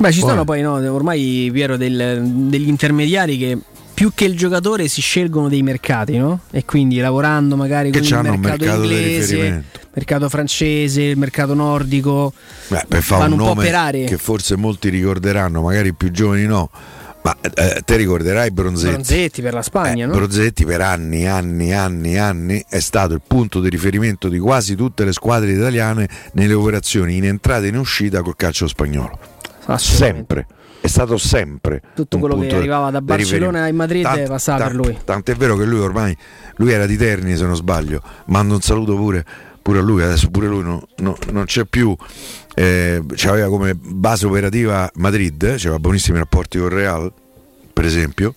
Beh, 0.04 0.12
ci 0.12 0.20
sono 0.20 0.44
poi 0.44 0.62
no, 0.62 0.74
ormai 0.94 1.50
Piero 1.54 1.78
del- 1.78 2.22
degli 2.50 2.68
intermediari 2.68 3.38
che 3.38 3.58
più 3.94 4.12
che 4.14 4.26
il 4.26 4.36
giocatore 4.36 4.90
si 4.90 5.00
scelgono 5.00 5.48
dei 5.48 5.62
mercati, 5.64 6.18
no? 6.18 6.42
E 6.52 6.66
quindi 6.66 6.98
lavorando 6.98 7.56
magari 7.56 7.90
Che 7.90 8.00
con 8.00 8.08
il 8.08 8.14
mercato, 8.14 8.38
mercato 8.40 8.82
inglese, 8.84 9.64
mercato 9.94 10.28
francese, 10.28 11.04
il 11.04 11.18
mercato 11.18 11.54
nordico, 11.54 12.34
Beh, 12.68 12.84
per 12.88 13.02
fare 13.02 13.26
un 13.28 13.34
un, 13.34 13.38
nome 13.38 13.64
per 13.64 13.76
aree. 13.76 14.06
che 14.06 14.18
forse 14.18 14.58
molti 14.58 14.90
ricorderanno, 14.90 15.62
magari 15.62 15.90
i 15.90 15.94
più 15.94 16.12
giovani 16.12 16.46
no. 16.46 16.70
Ma 17.22 17.38
eh, 17.54 17.82
te 17.86 17.96
ricorderai 17.96 18.52
Bronzetti? 18.52 18.92
Bronzetti 18.92 19.42
per 19.42 19.54
la 19.54 19.62
Spagna, 19.62 20.04
Eh, 20.04 20.08
no? 20.08 20.14
Bronzetti 20.16 20.66
per 20.66 20.82
anni, 20.82 21.26
anni, 21.26 21.72
anni, 21.72 22.18
anni 22.18 22.62
è 22.68 22.82
stato 22.82 23.14
il 23.14 23.22
punto 23.26 23.62
di 23.62 23.70
riferimento 23.70 24.28
di 24.28 24.40
quasi 24.40 24.76
tutte 24.76 25.06
le 25.06 25.14
squadre 25.14 25.54
italiane 25.54 26.10
nelle 26.34 26.52
operazioni 26.54 27.16
in 27.16 27.24
entrata 27.24 27.64
e 27.64 27.70
in 27.70 27.78
uscita 27.78 28.22
col 28.22 28.36
calcio 28.36 28.68
spagnolo. 28.68 29.18
Sempre. 29.78 30.48
È 30.82 30.88
stato 30.88 31.18
sempre 31.18 31.82
Tutto 31.96 32.20
quello 32.20 32.38
che 32.38 32.54
arrivava 32.54 32.92
da 32.92 33.02
Barcellona 33.02 33.68
in 33.68 33.76
Madrid 33.76 34.04
Tant- 34.04 34.28
passava 34.28 34.58
per 34.66 34.74
tant- 34.74 34.86
lui. 34.86 34.98
Tant'è 35.06 35.36
vero 35.36 35.56
che 35.56 35.64
lui 35.64 35.80
ormai 35.80 36.16
lui 36.58 36.72
era 36.74 36.86
di 36.86 36.98
Terni 36.98 37.38
se 37.38 37.46
non 37.46 37.56
sbaglio. 37.56 38.02
Mando 38.26 38.56
un 38.56 38.62
saluto 38.62 38.94
pure, 38.96 39.24
pure 39.62 39.80
a 39.80 39.82
lui, 39.82 40.04
adesso 40.04 40.30
pure 40.30 40.48
lui 40.48 40.62
no- 40.62 40.86
no- 40.98 41.18
non 41.32 41.46
c'è 41.46 41.64
più. 41.64 41.96
Eh, 42.54 43.02
aveva 43.28 43.48
come 43.48 43.74
base 43.76 44.26
operativa 44.26 44.90
Madrid, 44.96 45.42
eh, 45.44 45.54
aveva 45.54 45.80
buonissimi 45.80 46.18
rapporti 46.18 46.60
con 46.60 46.68
Real, 46.68 47.12
per 47.72 47.86
esempio. 47.86 48.36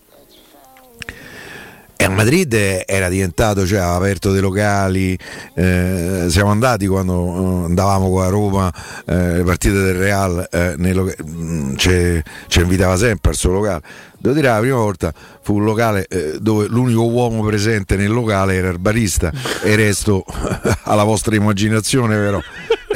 A 2.06 2.10
Madrid 2.10 2.54
era 2.86 3.08
diventato, 3.08 3.66
cioè 3.66 3.80
aveva 3.80 3.96
aperto 3.96 4.30
dei 4.30 4.40
locali, 4.40 5.18
eh, 5.54 6.26
siamo 6.28 6.50
andati 6.50 6.86
quando 6.86 7.14
eh, 7.14 7.64
andavamo 7.64 8.10
qua 8.10 8.26
a 8.26 8.28
Roma, 8.28 8.72
eh, 9.06 9.38
le 9.38 9.42
partite 9.42 9.74
del 9.74 9.94
Real, 9.94 10.48
eh, 10.48 10.76
mm, 10.78 11.74
ci 11.76 12.60
invitava 12.60 12.96
sempre 12.96 13.30
al 13.30 13.36
suo 13.36 13.50
locale. 13.50 13.82
Devo 14.18 14.34
dire, 14.34 14.48
la 14.48 14.58
prima 14.60 14.76
volta 14.76 15.12
fu 15.42 15.54
un 15.56 15.64
locale 15.64 16.06
eh, 16.08 16.38
dove 16.40 16.66
l'unico 16.68 17.06
uomo 17.06 17.44
presente 17.44 17.96
nel 17.96 18.10
locale 18.10 18.54
era 18.54 18.68
il 18.68 18.78
barista 18.78 19.32
e 19.62 19.74
resto 19.74 20.24
alla 20.84 21.04
vostra 21.04 21.34
immaginazione 21.34 22.16
però. 22.16 22.40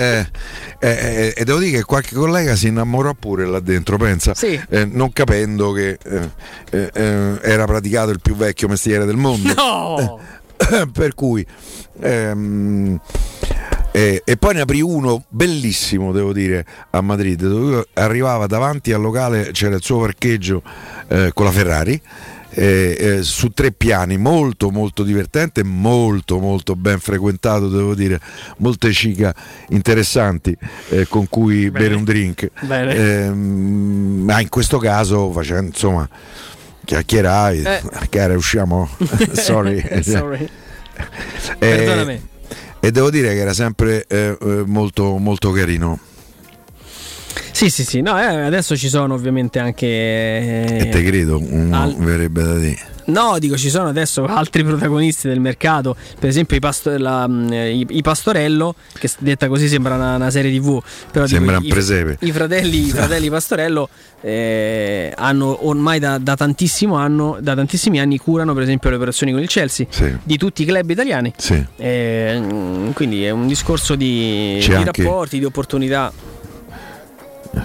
Eh, 0.01 0.27
eh, 0.79 0.89
eh, 0.89 1.35
e 1.37 1.45
devo 1.45 1.59
dire 1.59 1.77
che 1.77 1.85
qualche 1.85 2.15
collega 2.15 2.57
si 2.57 2.69
innamorò 2.69 3.13
pure 3.13 3.45
là 3.45 3.61
dentro, 3.61 3.99
pensa, 3.99 4.33
eh, 4.41 4.87
non 4.87 5.13
capendo 5.13 5.73
che 5.73 5.99
eh, 6.03 6.31
eh, 6.71 6.91
eh, 6.91 7.39
era 7.43 7.67
praticato 7.67 8.11
il 8.11 8.19
più 8.19 8.35
vecchio 8.35 8.67
mestiere 8.67 9.05
del 9.05 9.17
mondo. 9.17 9.53
No! 9.53 10.21
per 10.93 11.15
cui 11.15 11.45
ehm, 12.01 12.99
eh, 13.93 14.23
e 14.25 14.37
poi 14.37 14.55
ne 14.55 14.61
aprì 14.61 14.81
uno 14.81 15.25
bellissimo 15.29 16.13
devo 16.13 16.33
dire 16.33 16.65
a 16.91 17.01
Madrid 17.01 17.43
dove 17.43 17.89
arrivava 17.95 18.47
davanti 18.47 18.93
al 18.93 19.01
locale 19.01 19.53
c'era 19.53 19.77
il 19.77 19.83
suo 19.83 20.01
parcheggio 20.01 20.63
eh, 21.09 21.31
con 21.33 21.47
la 21.47 21.51
Ferrari 21.51 22.01
eh, 22.61 22.97
eh, 22.99 23.23
su 23.23 23.49
tre 23.51 23.73
piani 23.73 24.19
molto 24.19 24.71
molto 24.71 25.03
divertente 25.03 25.63
molto 25.63 26.39
molto 26.39 26.77
ben 26.77 26.99
frequentato 26.99 27.69
devo 27.69 27.95
dire 27.95 28.21
molte 28.59 28.93
cica 28.93 29.35
interessanti 29.71 30.55
eh, 30.91 31.07
con 31.09 31.27
cui 31.29 31.71
bere 31.71 31.95
un 31.95 32.05
drink 32.05 32.51
Bene. 32.61 32.95
Ehm, 32.95 34.23
ma 34.25 34.41
in 34.41 34.49
questo 34.51 34.79
caso 34.79 35.31
facendo 35.33 35.69
insomma 35.69 36.09
chiacchierai 36.85 37.63
Eh. 37.63 37.83
cara 38.11 38.35
usciamo 38.37 38.89
sorry 39.33 39.83
Sorry. 40.03 40.45
Eh, 40.45 41.57
Perdonami. 41.59 42.29
e 42.81 42.91
devo 42.91 43.11
dire 43.11 43.29
che 43.29 43.39
era 43.41 43.55
sempre 43.55 44.05
eh, 44.07 44.37
eh, 44.39 44.63
molto, 44.67 45.17
molto 45.17 45.51
carino. 45.51 45.99
Sì, 47.61 47.69
sì, 47.69 47.85
sì. 47.85 48.01
No, 48.01 48.19
eh, 48.19 48.25
adesso 48.25 48.75
ci 48.75 48.89
sono 48.89 49.13
ovviamente 49.13 49.59
anche. 49.59 49.87
eh, 49.87 50.79
e 50.81 50.89
te 50.89 51.03
credo, 51.03 51.39
uno 51.39 51.77
al- 51.83 51.95
verrebbe 51.95 52.43
da 52.43 52.55
dire. 52.57 52.79
No, 53.11 53.37
dico, 53.39 53.59
ci 53.59 53.69
sono 53.69 53.89
adesso 53.89 54.25
altri 54.31 54.65
protagonisti 54.65 55.29
del 55.29 55.41
mercato, 55.41 55.95
per 56.19 56.31
esempio 56.31 56.57
i, 56.57 56.61
pasto- 56.61 56.97
la, 56.97 57.29
mm, 57.29 57.53
i- 57.53 57.87
i 57.91 58.01
Pastorello, 58.01 58.75
che 58.99 59.11
detta 59.19 59.47
così 59.49 59.69
sembra 59.69 59.97
una, 59.97 60.15
una 60.15 60.31
serie 60.31 60.51
tv, 60.59 60.81
però 61.13 61.27
dico, 61.27 61.37
Sembra 61.37 61.57
i- 61.57 61.65
un 61.65 61.69
presepe. 61.69 62.17
I, 62.21 62.33
fratelli, 62.33 62.79
i 62.87 62.89
fratelli 62.93 63.29
Pastorello 63.29 63.89
eh, 64.23 65.13
hanno 65.15 65.67
ormai 65.67 65.99
da, 65.99 66.17
da 66.17 66.37
tantissimo 66.37 66.95
anno, 66.95 67.37
da 67.43 67.55
tantissimi 67.55 68.01
anni 68.01 68.17
curano 68.17 68.55
per 68.55 68.63
esempio 68.63 68.89
le 68.89 68.97
operazioni 68.97 69.33
con 69.33 69.43
il 69.43 69.49
Chelsea 69.49 69.85
Sì. 69.91 70.17
di 70.23 70.39
tutti 70.39 70.63
i 70.63 70.65
club 70.65 70.89
italiani. 70.89 71.31
Sì. 71.37 71.63
Eh, 71.77 72.39
mm, 72.41 72.91
quindi 72.93 73.23
è 73.25 73.31
un 73.31 73.47
discorso 73.47 73.97
di, 73.97 74.63
di 74.67 74.73
anche- 74.73 75.03
rapporti, 75.03 75.39
di 75.39 75.45
opportunità. 75.45 76.11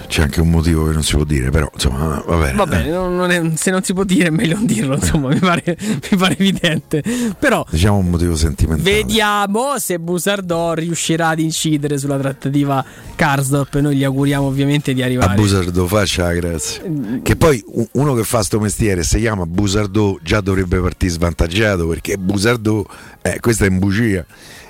C'è 0.08 0.22
anche 0.22 0.40
un 0.40 0.50
motivo 0.50 0.86
che 0.86 0.92
non 0.92 1.04
si 1.04 1.14
può 1.14 1.22
dire, 1.22 1.50
però 1.50 1.70
insomma, 1.72 2.20
va 2.26 2.36
bene. 2.36 2.52
Va 2.54 2.66
bene, 2.66 2.90
non- 2.90 3.14
non 3.14 3.30
è- 3.30 3.50
se 3.54 3.70
non 3.70 3.84
si 3.84 3.92
può 3.92 4.02
dire 4.02 4.26
è 4.26 4.30
meglio 4.30 4.56
non 4.56 4.66
dirlo, 4.66 4.94
insomma, 4.96 5.28
mi 5.28 5.38
pare, 5.38 5.62
mi 6.10 6.16
pare 6.18 6.36
evidente. 6.36 7.02
Però 7.38 7.64
Diciamo 7.70 7.98
un 7.98 8.10
motivo 8.10 8.34
sentimentale. 8.34 8.90
vediamo 8.90 9.78
se 9.78 9.98
Busardò 10.00 10.72
riuscirà 10.74 11.28
ad 11.28 11.38
incidere 11.38 11.98
sulla 11.98 12.18
trattativa 12.18 12.84
Karsdorp. 13.14 13.76
Noi 13.78 13.94
gli 13.96 14.02
auguriamo 14.04 14.46
ovviamente 14.46 14.92
di 14.92 15.02
A 15.02 15.04
arrivare. 15.04 15.34
Busardò 15.36 15.86
faccia 15.86 16.32
grazie. 16.32 17.20
Che 17.22 17.36
poi 17.36 17.62
uno 17.92 18.14
che 18.14 18.24
fa 18.24 18.42
sto 18.42 18.58
mestiere 18.58 19.04
si 19.04 19.18
chiama 19.20 19.46
Busardò 19.46 20.18
già 20.20 20.40
dovrebbe 20.40 20.78
partire 20.80 21.12
svantaggiato 21.12 21.86
perché 21.86 22.18
Busardò, 22.18 22.84
eh, 23.22 23.38
questa 23.40 23.66
è 23.66 23.68
in 23.68 23.78
bugia. 23.78 24.24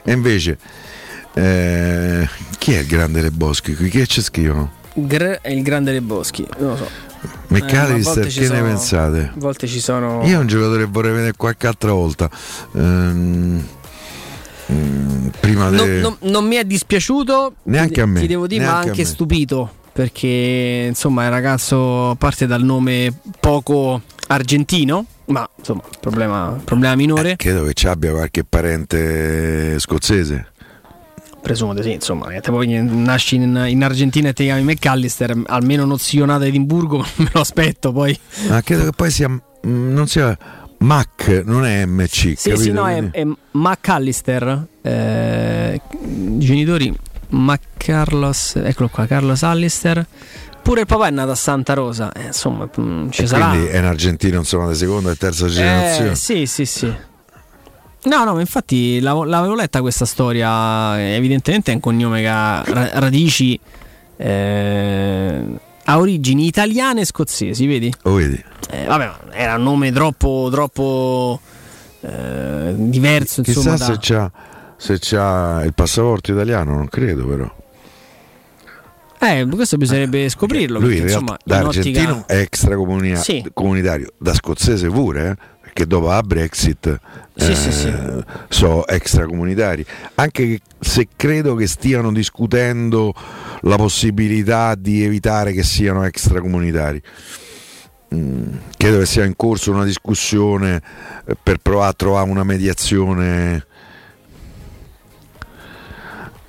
E 0.05 0.13
invece, 0.13 0.59
eh, 1.35 2.29
chi 2.59 2.73
è 2.75 2.81
il 2.81 2.87
grande 2.87 3.23
Le 3.23 3.31
Boschi? 3.31 3.75
Qui 3.75 3.89
Che 3.89 4.07
ci 4.07 4.21
scrivono? 4.21 4.85
Gr 4.99 5.41
è 5.41 5.51
il 5.51 5.63
grande 5.63 5.91
dei 5.93 6.01
boschi, 6.01 6.47
non 6.59 6.71
lo 6.71 6.77
so. 6.77 6.89
McAllister, 7.49 8.23
Eh, 8.25 8.27
ma 8.27 8.33
che 8.33 8.41
ne 8.41 8.47
sono- 8.47 8.63
pensate? 8.63 9.21
A 9.35 9.39
volte 9.39 9.67
ci 9.67 9.81
sono. 9.81 10.23
Io 10.25 10.37
è 10.37 10.39
un 10.41 10.47
giocatore 10.47 10.85
che 10.85 10.91
vorrei 10.91 11.13
vedere 11.13 11.33
qualche 11.37 11.67
altra 11.67 11.93
volta. 11.93 12.31
Ehm, 12.75 13.65
mm, 14.73 15.27
prima 15.41 15.69
Non, 15.71 15.87
de- 15.87 16.01
non- 16.01 16.17
non 16.21 16.47
mi 16.47 16.57
è 16.57 16.65
dispiaciuto, 16.65 17.55
Neanche 17.65 18.01
a 18.01 18.07
me, 18.07 18.21
Ti 18.21 18.27
devo 18.27 18.47
dire, 18.47 18.65
ma 18.65 18.71
neanche 18.73 18.89
a 18.89 18.91
anche 18.93 19.05
stupito. 19.05 19.71
Perché 19.93 20.87
insomma, 20.89 21.25
il 21.25 21.31
ragazzo 21.31 22.15
parte 22.19 22.47
dal 22.47 22.63
nome 22.63 23.13
poco 23.41 24.03
argentino, 24.29 25.07
ma 25.27 25.49
insomma, 25.57 25.83
problema, 26.01 26.59
problema 26.65 26.95
minore. 26.97 27.37
Credo 27.37 27.65
che 27.65 27.73
ci 27.73 27.87
abbia 27.87 28.11
qualche 28.13 28.45
parente 28.45 29.79
scozzese. 29.79 30.53
Presumo 31.43 31.75
di 31.75 31.83
sì, 31.83 31.93
insomma, 31.93 32.29
che 32.29 32.41
te 32.41 32.51
poi 32.51 32.67
nasci 32.83 33.37
in, 33.37 33.67
in 33.69 33.85
Argentina 33.85 34.29
e 34.31 34.33
ti 34.33 34.45
chiami 34.45 34.63
McAllister, 34.63 35.43
almeno 35.47 35.85
uno 35.85 35.97
zio 35.97 36.25
di 36.39 36.47
Edimburgo, 36.47 36.99
me 37.17 37.31
lo 37.33 37.41
aspetto 37.41 37.93
poi. 37.93 38.19
Ma 38.49 38.61
credo 38.63 38.85
che 38.85 38.93
poi 38.93 39.11
sia. 39.11 39.29
mm, 39.29 39.93
non 39.93 40.07
sia 40.09 40.37
Mac, 40.79 41.43
non 41.45 41.65
è 41.65 41.87
MC. 41.87 42.35
Sì, 42.37 42.51
capito? 42.51 42.61
sì, 42.61 42.71
no, 42.73 42.87
è, 42.89 43.11
è 43.11 43.25
McAllister, 43.53 44.67
eh, 44.83 45.81
genitori 46.39 46.95
McCarlos, 47.29 48.57
eccolo 48.57 48.89
qua, 48.89 49.07
Carlos 49.07 49.43
Allister. 49.43 50.07
Pure 50.63 50.81
il 50.81 50.87
papà 50.87 51.07
è 51.07 51.11
nato 51.11 51.31
a 51.31 51.37
Santa 51.37 51.75
Rosa, 51.75 52.13
eh, 52.13 52.27
insomma, 52.27 52.69
mm, 52.81 53.11
ci 53.11 53.23
e 53.23 53.27
sarà. 53.27 53.51
quindi 53.51 53.69
è 53.69 53.79
un 53.79 53.85
argentino 53.85 54.39
insomma 54.39 54.69
di 54.69 54.75
seconda 54.75 55.13
e 55.13 55.17
terza 55.17 55.47
generazione. 55.47 56.11
Eh, 56.11 56.17
sì, 56.17 56.47
sì, 56.47 56.67
sì. 56.67 56.93
No, 58.07 58.23
no, 58.25 58.35
ma 58.35 58.41
infatti 58.41 59.01
l'avevo, 59.01 59.55
letta 59.55 59.81
questa 59.81 60.05
storia. 60.05 61.01
Evidentemente 61.15 61.73
è 61.73 61.75
un 61.75 61.81
cognome 61.81 62.21
che 62.21 62.29
ha 62.29 62.63
ra- 62.65 62.91
radici. 63.01 63.59
eh, 64.19 65.45
ha 65.89 65.99
origini 65.99 66.47
italiane 66.47 67.03
e 67.03 67.05
scozzesi, 67.05 67.67
vedi? 67.67 67.93
Lo 68.03 68.15
vedi? 68.15 68.43
Eh, 68.71 68.85
vabbè, 68.87 69.13
era 69.33 69.55
un 69.57 69.63
nome 69.63 69.93
troppo, 69.93 70.49
troppo 70.51 71.41
eh, 72.01 72.75
diverso. 72.77 73.43
Chissà 73.43 73.59
Insomma, 73.71 73.77
se, 73.77 73.93
da- 73.93 73.99
c'ha, 74.01 74.33
se 74.77 74.99
c'ha 75.01 75.63
il 75.65 75.75
passaporto 75.75 76.33
italiano, 76.33 76.75
non 76.75 76.89
credo 76.89 77.27
però. 77.27 77.55
Eh, 79.19 79.47
questo 79.49 79.77
bisognerebbe 79.77 80.29
scoprirlo. 80.29 80.79
Lui 80.79 80.89
perché, 80.89 81.03
in 81.03 81.09
insomma, 81.09 81.37
da 81.45 81.61
in 81.61 81.67
ottica- 81.67 81.89
argentino 82.01 82.25
è 82.27 82.37
extracomunia- 82.39 83.17
Sì. 83.17 83.45
da 84.19 84.35
scozzese 84.35 84.89
pure, 84.89 85.31
eh, 85.31 85.37
perché 85.77 85.87
dopo 85.87 86.07
la 86.07 86.23
Brexit 86.23 87.01
Sì, 87.35 87.51
eh, 87.51 87.55
sì, 87.55 87.71
sì. 87.71 87.93
sono 88.49 88.87
extracomunitari. 88.87 89.85
Anche 90.15 90.61
se 90.81 91.09
credo 91.15 91.55
che 91.55 91.67
stiano 91.67 92.11
discutendo 92.11 93.13
la 93.61 93.77
possibilità 93.77 94.75
di 94.75 95.05
evitare 95.05 95.53
che 95.53 95.63
siano 95.63 96.05
extracomunitari. 96.05 97.03
Mm, 98.15 98.55
credo 98.79 99.01
che 99.01 99.07
sia 99.07 99.25
in 99.25 99.37
corso 99.37 99.71
una 99.71 99.85
discussione 99.85 100.81
eh, 101.27 101.37
per 101.43 101.59
provare 101.59 101.91
a 101.91 101.93
trovare 101.93 102.31
una 102.31 102.45
mediazione 102.45 103.67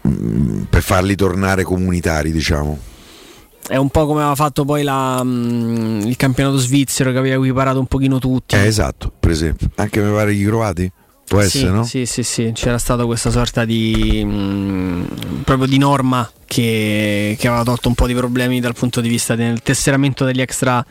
mm, 0.08 0.62
per 0.70 0.82
farli 0.82 1.16
tornare 1.16 1.64
comunitari, 1.64 2.32
diciamo. 2.32 2.96
È 3.68 3.76
un 3.76 3.90
po' 3.90 4.06
come 4.06 4.22
aveva 4.22 4.36
fatto 4.36 4.64
poi 4.64 4.84
la, 4.84 5.22
mm, 5.24 6.02
il 6.02 6.16
campionato 6.16 6.58
svizzero 6.58 7.12
che 7.12 7.18
aveva 7.18 7.36
equiparato 7.36 7.80
un 7.80 7.88
pochino 7.88 8.18
tutti. 8.18 8.56
Eh, 8.56 8.66
esatto, 8.66 9.12
per 9.20 9.32
esempio. 9.32 9.70
Anche 9.76 10.02
mi 10.02 10.12
pare 10.12 10.34
i 10.34 10.44
croati? 10.44 10.92
Può 11.28 11.42
sì, 11.42 11.46
essere, 11.46 11.72
no? 11.72 11.84
Sì, 11.84 12.06
sì, 12.06 12.24
sì, 12.24 12.52
c'era 12.54 12.78
stata 12.78 13.06
questa 13.06 13.30
sorta 13.30 13.66
di 13.66 14.22
mm, 14.24 15.04
proprio 15.44 15.68
di 15.68 15.78
norma 15.78 16.30
che, 16.46 17.36
che 17.38 17.48
aveva 17.50 17.64
tolto 17.64 17.90
un 17.90 17.96
po' 17.96 18.08
di 18.08 18.14
problemi 18.14 18.62
dal 18.62 18.74
punto 18.74 19.02
di 19.02 19.10
vista 19.10 19.36
del 19.36 19.62
tesseramento 19.62 20.24
degli 20.24 20.40
extra 20.40 20.86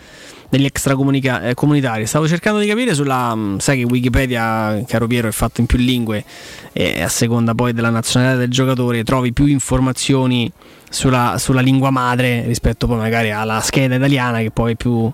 degli 0.49 0.65
extra 0.65 0.95
comunica- 0.95 1.43
eh, 1.43 1.55
comunitari. 1.55 2.07
Stavo 2.07 2.29
cercando 2.29 2.59
di 2.59 2.67
capire 2.67 2.95
sulla 2.95 3.35
mm, 3.35 3.59
sai 3.59 3.79
che 3.79 3.85
Wikipedia, 3.85 4.83
caro 4.87 5.07
Piero, 5.07 5.29
è 5.29 5.33
fatto 5.33 5.61
in 5.61 5.67
più 5.67 5.79
lingue 5.79 6.25
e 6.73 7.03
a 7.03 7.09
seconda 7.09 7.55
poi 7.55 7.73
della 7.73 7.91
nazionalità 7.91 8.39
del 8.39 8.51
giocatore 8.51 9.05
trovi 9.05 9.33
più 9.33 9.47
informazioni 9.47 10.53
sulla, 10.89 11.37
sulla 11.39 11.61
lingua 11.61 11.91
madre 11.91 12.45
rispetto 12.47 12.87
poi 12.87 12.97
magari 12.97 13.31
alla 13.31 13.61
scheda 13.61 13.97
italiana 13.97 14.39
che 14.39 14.51
poi 14.51 14.77
più 14.77 15.11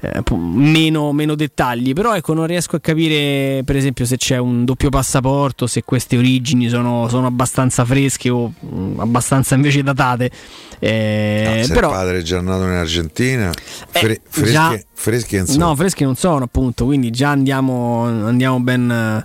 eh, 0.00 0.22
meno, 0.36 1.12
meno 1.12 1.34
dettagli 1.34 1.92
però 1.92 2.14
ecco 2.14 2.34
non 2.34 2.46
riesco 2.46 2.76
a 2.76 2.80
capire 2.80 3.62
per 3.64 3.76
esempio 3.76 4.04
se 4.06 4.16
c'è 4.16 4.36
un 4.38 4.64
doppio 4.64 4.88
passaporto 4.90 5.66
se 5.66 5.82
queste 5.82 6.16
origini 6.16 6.68
sono, 6.68 7.08
sono 7.08 7.26
abbastanza 7.26 7.84
fresche 7.84 8.30
o 8.30 8.52
mm, 8.64 9.00
abbastanza 9.00 9.54
invece 9.54 9.82
datate 9.82 10.30
Eh, 10.78 11.64
No, 11.68 11.74
però 11.74 11.88
il 11.88 11.94
padre 11.94 12.18
è 12.18 12.22
già 12.22 12.40
nato 12.40 12.62
in 12.62 12.70
Argentina, 12.70 13.50
fre- 13.90 14.12
Eh, 14.12 14.20
fresche, 14.28 14.52
già- 14.52 14.80
fresche 14.92 15.36
insomma. 15.38 15.64
no 15.66 15.74
fresche 15.76 16.04
non 16.04 16.14
sono 16.14 16.44
appunto 16.44 16.84
quindi 16.84 17.10
già 17.10 17.30
andiamo, 17.30 18.04
andiamo 18.04 18.60
ben 18.60 19.24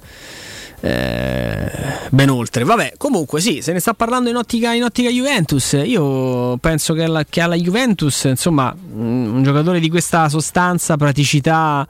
eh, 0.85 1.71
ben 2.09 2.29
oltre. 2.29 2.65
Vabbè, 2.65 2.95
comunque 2.97 3.39
sì, 3.39 3.61
se 3.61 3.71
ne 3.71 3.79
sta 3.79 3.93
parlando 3.93 4.29
in 4.29 4.35
ottica, 4.35 4.73
in 4.73 4.83
ottica 4.83 5.09
Juventus. 5.09 5.79
Io 5.81 6.57
penso 6.57 6.93
che 6.93 7.03
alla, 7.03 7.23
che 7.23 7.39
alla 7.39 7.55
Juventus, 7.55 8.25
insomma, 8.25 8.75
mm, 8.75 9.33
un 9.35 9.43
giocatore 9.43 9.79
di 9.79 9.89
questa 9.89 10.27
sostanza, 10.27 10.97
praticità 10.97 11.87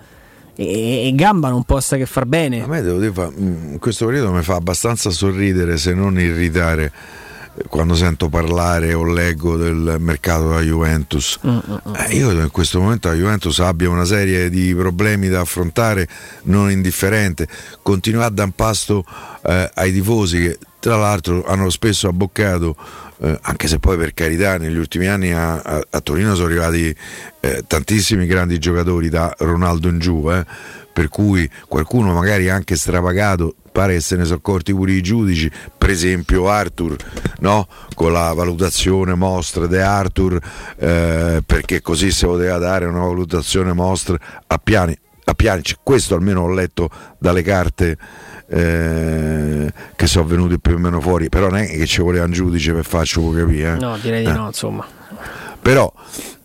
e, 0.56 1.11
gamba 1.15 1.49
non 1.49 1.64
possa 1.64 1.98
che 1.98 2.06
far 2.06 2.28
bene. 2.28 2.61
A 2.61 2.68
me 2.68 2.84
devo 2.84 2.99
dire, 2.99 3.11
fa- 3.11 3.32
mm, 3.32 3.72
in 3.74 3.80
questo 3.80 4.06
periodo 4.06 4.32
mi 4.32 4.44
fa 4.44 4.56
abbastanza 4.56 5.10
sorridere, 5.10 5.78
se 5.78 5.95
non 5.95 6.20
irritare, 6.20 6.91
quando 7.68 7.96
sento 7.96 8.30
parlare 8.30 8.94
o 8.94 9.04
leggo 9.04 9.58
del 9.58 9.98
mercato 10.00 10.48
della 10.50 10.62
Juventus. 10.62 11.40
Mm, 11.46 11.58
Eh, 11.96 12.16
io 12.16 12.26
credo 12.28 12.40
che 12.40 12.46
in 12.46 12.52
questo 12.52 12.80
momento 12.82 13.08
la 13.10 13.16
Juventus 13.16 13.60
abbia 13.60 13.90
una 13.90 14.06
serie 14.06 14.50
di 14.50 14.74
problemi 14.76 15.30
da 15.30 15.42
affrontare 15.42 16.08
non 16.44 16.72
indifferente. 16.72 17.48
Continua 17.82 18.26
a 18.26 18.30
dar 18.30 18.50
pasto 18.56 19.06
eh, 19.46 19.70
ai 19.74 19.92
tifosi 19.94 20.40
che 20.40 20.58
tra 20.80 20.98
l'altro 20.98 21.46
hanno 21.46 21.70
spesso 21.70 22.10
abboccato, 22.10 22.76
eh, 23.22 23.40
anche 23.44 23.68
se 23.70 23.80
poi 23.80 23.96
per 23.98 24.14
carità 24.14 24.58
negli 24.58 24.76
ultimi 24.78 25.08
anni 25.08 25.32
a, 25.32 25.54
a- 25.62 25.86
a 25.90 26.02
Torino 26.02 26.36
sono 26.36 26.48
arrivati 26.48 26.94
eh, 27.40 27.64
tantissimi 27.66 28.26
grandi 28.26 28.58
giocatori 28.60 29.08
da 29.10 29.34
Ronaldo 29.40 29.88
in 29.88 30.00
giù, 30.00 30.30
eh, 30.30 30.46
per 30.94 31.10
cui 31.10 31.49
qualcuno 31.68 32.14
magari 32.14 32.49
anche 32.49 32.76
stravagato 32.76 33.56
pare 33.74 33.95
che 33.95 34.02
se 34.02 34.15
ne 34.15 34.24
sono 34.26 34.38
accorti 34.38 34.72
pure 34.72 34.91
i 34.91 35.02
giudici, 35.02 35.52
per 35.76 35.90
esempio 35.90 36.48
Arthur, 36.48 36.95
no? 37.40 37.68
con 37.95 38.14
la 38.14 38.32
valutazione 38.34 39.15
mostra 39.15 39.65
di 39.65 39.78
Arthur, 39.78 40.40
eh, 40.78 41.41
perché 41.44 41.82
così 41.82 42.11
si 42.11 42.26
poteva 42.26 42.60
dare 42.60 42.86
una 42.86 42.99
valutazione 42.99 43.74
mostra 43.74 44.15
a 44.45 44.57
piani. 44.60 44.95
A 45.26 45.34
Pjanic, 45.36 45.78
questo 45.82 46.15
almeno 46.15 46.41
ho 46.41 46.52
letto 46.52 46.90
dalle 47.18 47.41
carte 47.44 47.98
eh, 48.49 49.72
che 49.95 50.06
sono 50.06 50.28
venute 50.28 50.60
più 50.60 50.76
o 50.76 50.78
meno 50.78 50.99
fuori, 50.99 51.30
però 51.30 51.49
non 51.49 51.60
è 51.60 51.65
che 51.65 51.86
ci 51.86 52.02
voleva 52.02 52.26
un 52.26 52.32
giudice 52.32 52.74
per 52.74 52.86
farci 52.86 53.20
capire. 53.34 53.74
eh. 53.74 53.80
No, 53.80 53.98
direi 53.98 54.24
di 54.26 54.30
Eh. 54.30 54.34
no, 54.34 54.48
insomma. 54.48 54.86
Però 55.61 55.91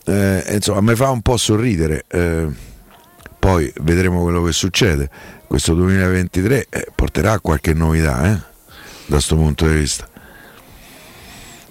eh, 0.06 0.44
insomma 0.50 0.80
mi 0.80 0.94
fa 0.94 1.10
un 1.10 1.22
po' 1.22 1.36
sorridere. 1.36 2.04
Eh, 3.38 3.46
poi 3.48 3.72
vedremo 3.82 4.22
quello 4.22 4.42
che 4.42 4.52
succede. 4.52 5.08
Questo 5.46 5.74
2023 5.74 6.66
eh, 6.68 6.86
porterà 6.94 7.32
a 7.32 7.40
qualche 7.40 7.72
novità 7.72 8.26
eh, 8.26 8.32
da 9.06 9.14
questo 9.14 9.36
punto 9.36 9.66
di 9.66 9.74
vista. 9.74 10.08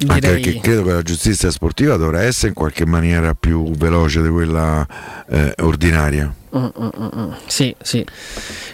Anche 0.07 0.19
Direi- 0.19 0.41
perché 0.41 0.59
credo 0.59 0.83
che 0.83 0.91
la 0.93 1.01
giustizia 1.01 1.49
sportiva 1.49 1.95
dovrà 1.95 2.21
essere 2.21 2.49
in 2.49 2.53
qualche 2.53 2.85
maniera 2.85 3.33
più 3.33 3.71
veloce 3.71 4.21
di 4.21 4.29
quella 4.29 4.85
eh, 5.27 5.53
ordinaria. 5.61 6.33
Mm, 6.55 6.65
mm, 6.79 7.07
mm. 7.15 7.31
Sì, 7.47 7.75
sì, 7.81 8.05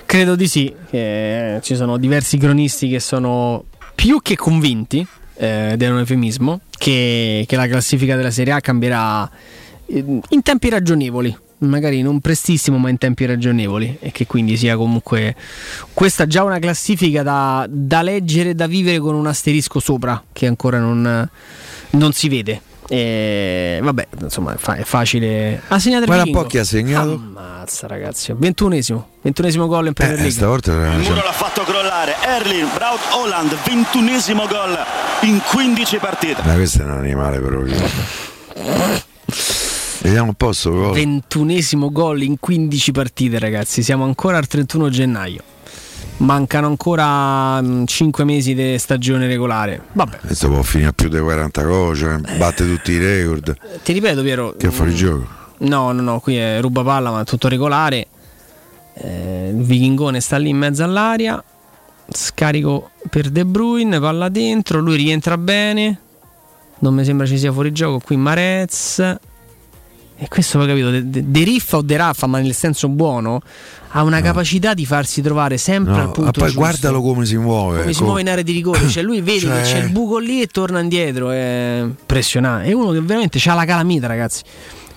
credo 0.06 0.36
di 0.36 0.48
sì. 0.48 0.74
che 0.90 1.60
ci 1.62 1.76
sono 1.76 1.98
diversi 1.98 2.38
cronisti 2.38 2.90
che 2.90 3.00
sono 3.00 3.66
più 3.96 4.22
che 4.22 4.36
convinti, 4.36 5.06
eh, 5.36 5.72
ed 5.72 5.82
è 5.82 5.90
un 5.90 6.00
eufemismo, 6.00 6.62
che, 6.78 7.46
che 7.48 7.56
la 7.56 7.68
classifica 7.68 8.16
della 8.16 8.32
Serie 8.32 8.54
A 8.54 8.60
cambierà 8.60 9.30
eh, 9.86 10.06
in 10.30 10.42
tempi 10.42 10.70
ragionevoli. 10.70 11.36
Magari 11.64 12.02
non 12.02 12.20
prestissimo, 12.20 12.78
ma 12.78 12.90
in 12.90 12.98
tempi 12.98 13.26
ragionevoli, 13.26 13.98
e 14.00 14.12
che 14.12 14.26
quindi 14.26 14.58
sia 14.58 14.76
comunque 14.76 15.36
questa 15.94 16.28
già 16.28 16.44
una 16.44 16.60
classifica 16.60 17.24
da, 17.24 17.66
da 17.70 18.02
leggere, 18.02 18.54
da 18.56 18.68
vivere 18.68 19.00
con 19.00 19.16
un 19.16 19.28
asterisco 19.28 19.80
sopra, 19.80 20.22
che 20.34 20.48
ancora 20.48 20.80
non, 20.80 21.28
non 21.92 22.12
si 22.14 22.30
vede. 22.30 22.62
E 22.90 23.80
vabbè, 23.82 24.08
insomma, 24.22 24.54
è, 24.54 24.58
fa- 24.58 24.76
è 24.76 24.84
facile. 24.84 25.62
Ha 25.70 25.80
segnato 25.80 26.02
il 26.02 26.08
Guarda 26.08 26.24
un 26.26 26.32
po' 26.34 26.44
chi 26.44 26.58
ha 26.58 26.66
segnato. 26.66 27.14
Ammazza, 27.14 27.88
ragazzi. 27.88 28.34
21esimo. 28.34 29.02
21esimo 29.26 29.68
gol 29.68 29.88
in 29.88 29.94
Premier 29.94 30.18
Eh, 30.18 30.22
League. 30.24 30.32
stavolta 30.32 30.72
Il 30.74 31.00
muro 31.00 31.16
l'ha 31.16 31.32
fatto 31.32 31.64
crollare. 31.64 32.16
Erling 32.26 32.72
Braut 32.74 33.00
Holland, 33.14 33.52
21esimo 33.64 34.48
gol 34.50 34.78
in 35.22 35.42
15 35.50 35.98
partite. 35.98 36.42
Ma 36.44 36.54
questo 36.56 36.82
è 36.82 36.84
un 36.84 36.92
animale 36.92 37.40
proprio. 37.40 37.78
Vediamo 40.04 40.28
un 40.28 40.34
po' 40.34 40.52
sto 40.52 40.72
gol. 40.72 40.98
21esimo 40.98 41.90
gol 41.90 42.24
in 42.24 42.38
15 42.38 42.92
partite, 42.92 43.40
ragazzi. 43.40 43.82
Siamo 43.82 44.04
ancora 44.04 44.38
al 44.38 44.48
31 44.48 44.90
gennaio. 44.90 45.42
Mancano 46.18 46.68
ancora 46.68 47.64
5 47.86 48.24
mesi 48.26 48.54
di 48.54 48.78
stagione 48.78 49.28
regolare. 49.28 49.82
Vabbè, 49.94 50.18
Questo 50.18 50.50
può 50.50 50.62
finire 50.62 50.90
a 50.90 50.94
più 50.94 51.08
di 51.08 51.18
40 51.18 51.64
gol, 51.64 51.96
cioè, 51.96 52.18
batte 52.38 52.68
tutti 52.68 52.92
i 52.92 52.98
record. 52.98 53.58
ti 53.82 53.94
ripeto, 53.94 54.22
Piero. 54.22 54.54
Che 54.58 54.68
è 54.68 54.72
fuori 54.72 54.94
gioco. 54.94 55.26
No, 55.60 55.94
no, 55.94 56.02
no, 56.02 56.20
qui 56.20 56.36
è 56.36 56.60
ruba 56.60 56.84
palla, 56.84 57.10
ma 57.10 57.22
è 57.22 57.24
tutto 57.24 57.48
regolare. 57.48 58.08
Eh, 58.96 59.52
il 59.56 59.64
Vichingone 59.64 60.20
sta 60.20 60.36
lì 60.36 60.50
in 60.50 60.58
mezzo 60.58 60.84
all'aria. 60.84 61.42
Scarico 62.10 62.92
per 63.10 63.30
De 63.30 63.46
Bruyne, 63.46 64.02
palla 64.02 64.28
dentro, 64.28 64.82
lui 64.82 64.98
rientra 64.98 65.38
bene. 65.38 65.98
Non 66.80 66.94
mi 66.94 67.06
sembra 67.06 67.26
ci 67.26 67.38
sia 67.38 67.54
fuori 67.54 67.72
gioco 67.72 68.00
qui 68.00 68.18
Marez. 68.18 69.16
E 70.16 70.28
questo 70.30 70.58
poi 70.60 70.68
capito, 70.68 70.90
De, 70.92 71.10
De- 71.10 71.24
De 71.28 71.44
Riffa 71.44 71.78
o 71.78 71.82
De 71.82 71.98
Raffa, 71.98 72.28
ma 72.28 72.40
nel 72.40 72.54
senso 72.54 72.88
buono, 72.88 73.42
ha 73.96 74.04
una 74.04 74.22
capacità 74.22 74.74
di 74.74 74.86
farsi 74.86 75.22
trovare 75.22 75.58
sempre 75.58 75.94
No, 75.94 76.00
al 76.00 76.06
ma 76.08 76.12
punto 76.12 76.32
poi 76.32 76.44
giusto. 76.44 76.60
guardalo 76.60 77.02
come 77.02 77.26
si 77.26 77.36
muove. 77.36 77.80
come 77.82 77.94
si 77.94 78.04
muove 78.04 78.22
in 78.22 78.30
area 78.30 78.44
di 78.44 78.54
rigore, 78.54 78.88
cioè 78.88 79.04
lui 79.04 79.22
vede 79.22 79.40
Cioè- 79.40 79.56
che 79.58 79.62
c'è 79.64 79.78
il 79.84 79.90
buco 79.92 80.20
lì 80.20 80.42
e 80.42 80.48
torna 80.48 80.80
indietro, 80.80 81.30
è 81.32 81.80
impressionante. 81.82 82.70
È 82.70 82.74
uno 82.74 82.92
che 82.92 83.02
veramente 83.02 83.40
ha 83.50 83.54
la 83.54 83.66
calamita, 83.66 84.08
ragazzi. 84.08 84.44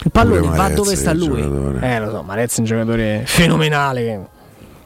Il 0.05 0.11
pallone 0.13 0.41
Pure 0.43 0.57
va 0.57 0.69
dove 0.69 0.95
sta 0.95 1.13
lui. 1.13 1.41
giocatore. 1.43 1.95
Eh, 1.95 1.99
lo 1.99 2.11
so, 2.11 2.23
Marez 2.23 2.55
è 2.57 2.61
un 2.61 2.67
giocatore 2.67 3.23
fenomenale. 3.27 4.29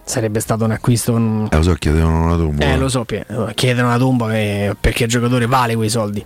Sarebbe 0.05 0.41
stato 0.41 0.65
un 0.65 0.71
acquisto. 0.71 1.13
con- 1.13 1.49
Eh, 1.51 1.57
lo 1.57 1.63
so, 1.63 1.75
chiedevano 1.75 2.25
una 2.25 2.37
tomba. 2.37 2.65
Eh, 2.65 2.77
lo 2.79 2.89
so, 2.89 3.05
chiedono 3.55 3.89
una 3.89 3.99
tomba 3.99 4.29
che- 4.31 4.75
perché 4.81 5.05
il 5.05 5.11
giocatore 5.11 5.47
vale 5.47 5.75
quei 5.75 5.89
soldi. 5.91 6.25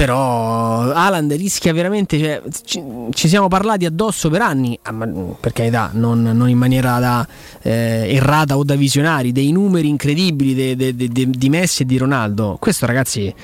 Però 0.00 0.90
Alan 0.92 1.28
rischia 1.36 1.74
veramente. 1.74 2.18
cioè, 2.18 2.42
ci, 2.64 2.82
ci 3.12 3.28
siamo 3.28 3.48
parlati 3.48 3.84
addosso 3.84 4.30
per 4.30 4.40
anni, 4.40 4.78
ah, 4.80 4.92
ma, 4.92 5.06
per 5.38 5.52
carità, 5.52 5.90
non, 5.92 6.22
non 6.22 6.48
in 6.48 6.56
maniera 6.56 6.98
da 6.98 7.28
eh, 7.60 8.06
errata 8.14 8.56
o 8.56 8.64
da 8.64 8.76
visionari, 8.76 9.30
dei 9.30 9.52
numeri 9.52 9.88
incredibili 9.88 10.54
de- 10.54 10.74
de- 10.74 10.94
de- 10.94 11.28
di 11.28 11.48
Messi 11.50 11.82
e 11.82 11.84
di 11.84 11.98
Ronaldo. 11.98 12.56
Questo, 12.58 12.86
ragazzi, 12.86 13.34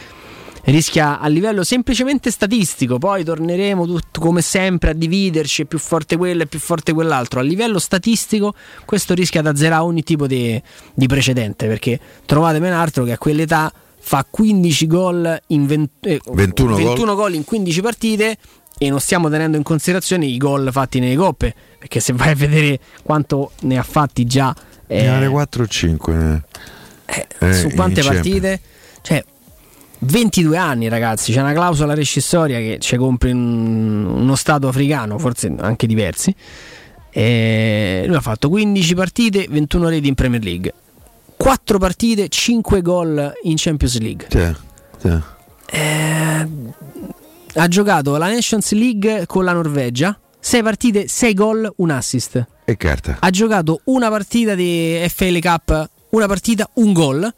rischia 0.65 1.20
a 1.20 1.28
livello 1.28 1.62
semplicemente 1.62 2.31
statistico. 2.31 2.97
Poi 2.97 3.23
torneremo 3.23 3.85
tutto, 3.85 4.19
come 4.19 4.41
sempre 4.41 4.93
a 4.93 4.95
dividerci: 4.95 5.61
è 5.61 5.65
più 5.66 5.78
forte 5.78 6.16
quello, 6.16 6.45
è 6.45 6.47
più 6.47 6.59
forte 6.59 6.95
quell'altro. 6.95 7.41
A 7.41 7.43
livello 7.43 7.78
statistico, 7.78 8.55
questo 8.87 9.12
rischia 9.12 9.43
di 9.43 9.49
azzerare 9.49 9.83
ogni 9.83 10.03
tipo 10.03 10.27
di, 10.27 10.59
precedente. 11.07 11.66
Perché 11.66 12.01
trovate 12.24 12.61
ben 12.61 12.73
altro 12.73 13.05
che 13.05 13.12
a 13.12 13.19
quell'età 13.19 13.70
fa 14.09 14.24
15 14.31 14.87
gol 14.87 15.43
in 15.49 15.66
20 15.66 16.09
eh, 16.09 16.20
21 16.24 16.74
gol. 16.77 16.85
21 16.85 17.15
gol 17.16 17.35
in 17.35 17.43
15 17.45 17.81
partite. 17.81 18.37
E 18.78 18.89
non 18.89 19.01
stiamo 19.01 19.28
tenendo 19.28 19.57
in 19.57 19.65
considerazione 19.65 20.27
i 20.27 20.37
gol 20.37 20.69
fatti 20.70 21.01
nelle 21.01 21.16
coppe. 21.16 21.53
Perché 21.77 21.99
se 21.99 22.12
vai 22.12 22.31
a 22.31 22.35
vedere 22.37 22.78
quanto 23.03 23.51
ne 23.62 23.77
ha 23.78 23.83
fatti 23.83 24.24
già. 24.24 24.55
eh, 24.87 25.03
Ne 25.03 25.24
ha 25.24 25.28
4 25.28 25.62
o 25.65 25.66
5. 25.66 26.43
Eh, 27.07 27.53
su 27.53 27.66
in 27.69 27.74
quante 27.74 28.01
Champions. 28.01 28.05
partite? 28.05 28.61
Cioè, 29.01 29.24
22 29.99 30.57
anni, 30.57 30.87
ragazzi. 30.89 31.33
C'è 31.33 31.41
una 31.41 31.53
clausola 31.53 31.93
rescissoria 31.95 32.59
che 32.59 32.78
ci 32.78 32.97
compri 32.97 33.31
in 33.31 33.39
uno 33.39 34.37
stato 34.37 34.69
africano, 34.69 35.19
forse 35.19 35.53
anche 35.59 35.89
diversi. 35.89 36.33
E 37.11 38.05
lui 38.07 38.15
ha 38.15 38.20
fatto 38.20 38.49
15 38.51 38.95
partite, 38.95 39.47
21 39.51 39.89
reti 39.89 40.07
in 40.07 40.15
Premier 40.15 40.43
League. 40.45 40.73
4 41.37 41.79
partite, 41.79 42.29
5 42.29 42.83
gol 42.83 43.33
in 43.43 43.55
Champions 43.57 43.99
League. 44.01 44.27
Sì, 44.31 44.55
sì. 44.99 45.19
Eh, 45.69 46.49
ha 47.55 47.69
giocato 47.69 48.17
la 48.17 48.29
Nations 48.29 48.73
League 48.73 49.27
con 49.27 49.45
la 49.45 49.53
Norvegia. 49.53 50.19
6 50.39 50.63
partite, 50.63 51.09
6 51.09 51.35
gol, 51.35 51.73
un 51.77 51.91
assist. 51.91 52.47
E 52.65 52.77
carta. 52.77 53.17
Ha 53.21 53.31
giocato 53.31 53.81
una 53.85 54.09
partita 54.09 54.55
di 54.55 55.05
FL 55.09 55.39
Cup, 55.41 55.91
una 56.11 56.27
partita, 56.27 56.69
un 56.75 56.93
gol. 56.93 57.35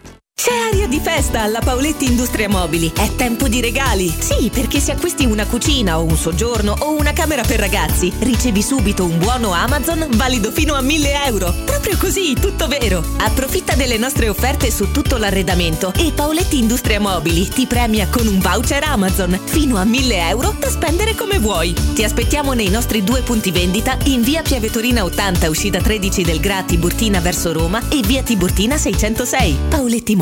C'è 0.43 0.57
aria 0.57 0.87
di 0.87 0.99
festa 0.99 1.43
alla 1.43 1.59
Paoletti 1.59 2.05
Industria 2.05 2.49
Mobili. 2.49 2.91
È 2.95 3.13
tempo 3.15 3.47
di 3.47 3.61
regali. 3.61 4.11
Sì, 4.17 4.49
perché 4.51 4.79
se 4.79 4.91
acquisti 4.91 5.23
una 5.23 5.45
cucina 5.45 5.99
o 5.99 6.03
un 6.03 6.17
soggiorno 6.17 6.75
o 6.79 6.97
una 6.97 7.13
camera 7.13 7.43
per 7.43 7.59
ragazzi, 7.59 8.11
ricevi 8.21 8.63
subito 8.63 9.05
un 9.05 9.19
buono 9.19 9.51
Amazon 9.51 10.07
valido 10.15 10.49
fino 10.49 10.73
a 10.73 10.81
1000 10.81 11.25
euro. 11.25 11.53
Proprio 11.63 11.95
così, 11.95 12.33
tutto 12.33 12.67
vero. 12.67 13.03
Approfitta 13.17 13.75
delle 13.75 13.99
nostre 13.99 14.29
offerte 14.29 14.71
su 14.71 14.89
tutto 14.91 15.17
l'arredamento 15.17 15.93
e 15.95 16.11
Paoletti 16.11 16.57
Industria 16.57 16.99
Mobili 16.99 17.47
ti 17.47 17.67
premia 17.67 18.07
con 18.07 18.25
un 18.25 18.39
voucher 18.39 18.83
Amazon 18.83 19.39
fino 19.43 19.77
a 19.77 19.83
1000 19.83 20.27
euro 20.27 20.55
da 20.57 20.71
spendere 20.71 21.13
come 21.13 21.37
vuoi. 21.37 21.71
Ti 21.93 22.03
aspettiamo 22.03 22.53
nei 22.53 22.69
nostri 22.69 23.03
due 23.03 23.21
punti 23.21 23.51
vendita 23.51 23.95
in 24.05 24.23
via 24.23 24.41
Piavetorina 24.41 25.03
80, 25.03 25.49
uscita 25.51 25.79
13 25.79 26.23
del 26.23 26.39
Gra 26.39 26.63
Tiburtina 26.63 27.19
verso 27.19 27.53
Roma 27.53 27.79
e 27.89 27.99
via 28.03 28.23
Tiburtina 28.23 28.75
606. 28.75 29.57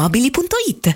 paolettimobili.it 0.09 0.95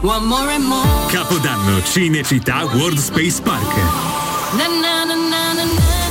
One 0.00 0.26
more 0.26 0.48
and 0.48 0.64
more. 0.64 1.10
Capodanno 1.10 1.80
Cinecittà 1.80 2.62
World 2.72 2.98
Space 2.98 3.40
Park. 3.42 3.74
Na, 4.56 4.68
na. 4.68 5.07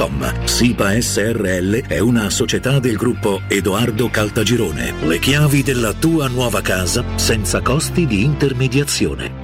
www.keicalt.com. 0.00 0.46
SIPA 0.46 1.00
SRL 1.00 1.86
è 1.86 1.98
una 1.98 2.30
società 2.30 2.78
del 2.78 2.96
gruppo 2.96 3.42
Edoardo 3.48 4.08
Caltagirone. 4.08 4.94
Le 5.02 5.18
chiavi 5.18 5.62
della 5.62 5.92
tua 5.92 6.28
nuova 6.28 6.62
casa 6.62 7.04
senza 7.16 7.60
costi 7.60 8.06
di 8.06 8.24
intermediazione. 8.24 9.42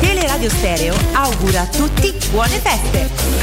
Teleradio 0.00 0.50
Stereo 0.50 0.94
augura 1.12 1.62
a 1.62 1.66
tutti 1.66 2.12
buone 2.30 2.58
feste. 2.58 3.40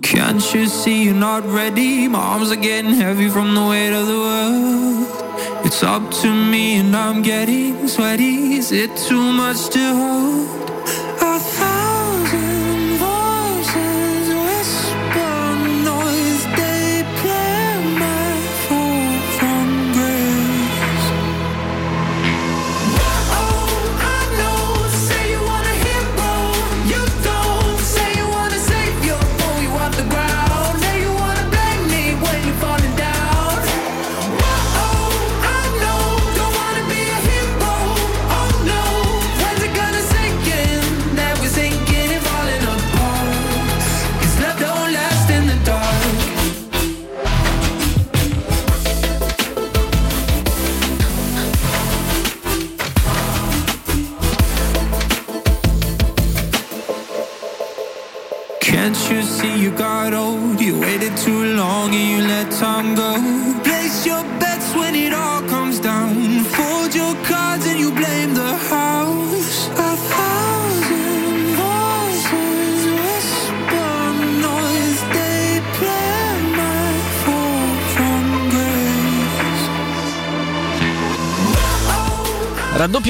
Can't 0.00 0.54
you 0.54 0.66
see 0.66 1.02
you're 1.02 1.14
not 1.14 1.44
ready? 1.44 2.08
My 2.08 2.18
arms 2.18 2.50
are 2.50 2.56
getting 2.60 2.94
heavy 2.94 3.28
from 3.28 3.54
the 3.54 3.60
weight 3.60 3.92
of 3.92 4.06
the 4.06 4.16
world. 4.16 5.03
It's 5.74 5.82
up 5.82 6.08
to 6.22 6.32
me 6.32 6.76
and 6.76 6.94
I'm 6.94 7.20
getting 7.20 7.88
sweaty. 7.88 8.54
Is 8.54 8.70
it 8.70 8.96
too 8.96 9.32
much 9.32 9.70
to 9.70 9.80
hold? 9.80 10.63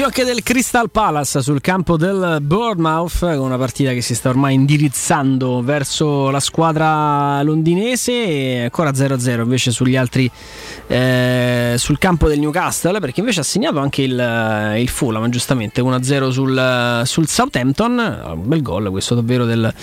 Anche 0.03 0.25
del 0.25 0.43
Crystal 0.43 0.91
Palace 0.91 1.41
sul 1.41 1.61
campo 1.61 1.95
del 1.95 2.39
Bournemouth, 2.41 3.19
con 3.19 3.39
una 3.39 3.57
partita 3.57 3.93
che 3.93 4.01
si 4.01 4.13
sta 4.13 4.27
ormai 4.29 4.53
indirizzando 4.53 5.61
verso 5.63 6.29
la 6.29 6.41
squadra 6.41 7.41
londinese 7.41 8.11
e 8.11 8.63
ancora 8.63 8.91
0-0 8.91 9.41
invece 9.41 9.71
sugli 9.71 9.95
altri 9.95 10.29
eh, 10.87 11.75
sul 11.77 11.97
campo 11.97 12.27
del 12.27 12.39
Newcastle, 12.39 12.99
perché 12.99 13.21
invece 13.21 13.39
ha 13.39 13.43
segnato 13.43 13.79
anche 13.79 14.03
il, 14.03 14.75
il 14.77 14.89
Fulham, 14.89 15.29
giustamente 15.29 15.81
1-0 15.81 16.29
sul, 16.29 17.01
sul 17.05 17.27
Southampton, 17.27 18.21
un 18.33 18.47
bel 18.47 18.61
gol 18.61 18.91
questo 18.91 19.15
davvero 19.15 19.45
del, 19.45 19.73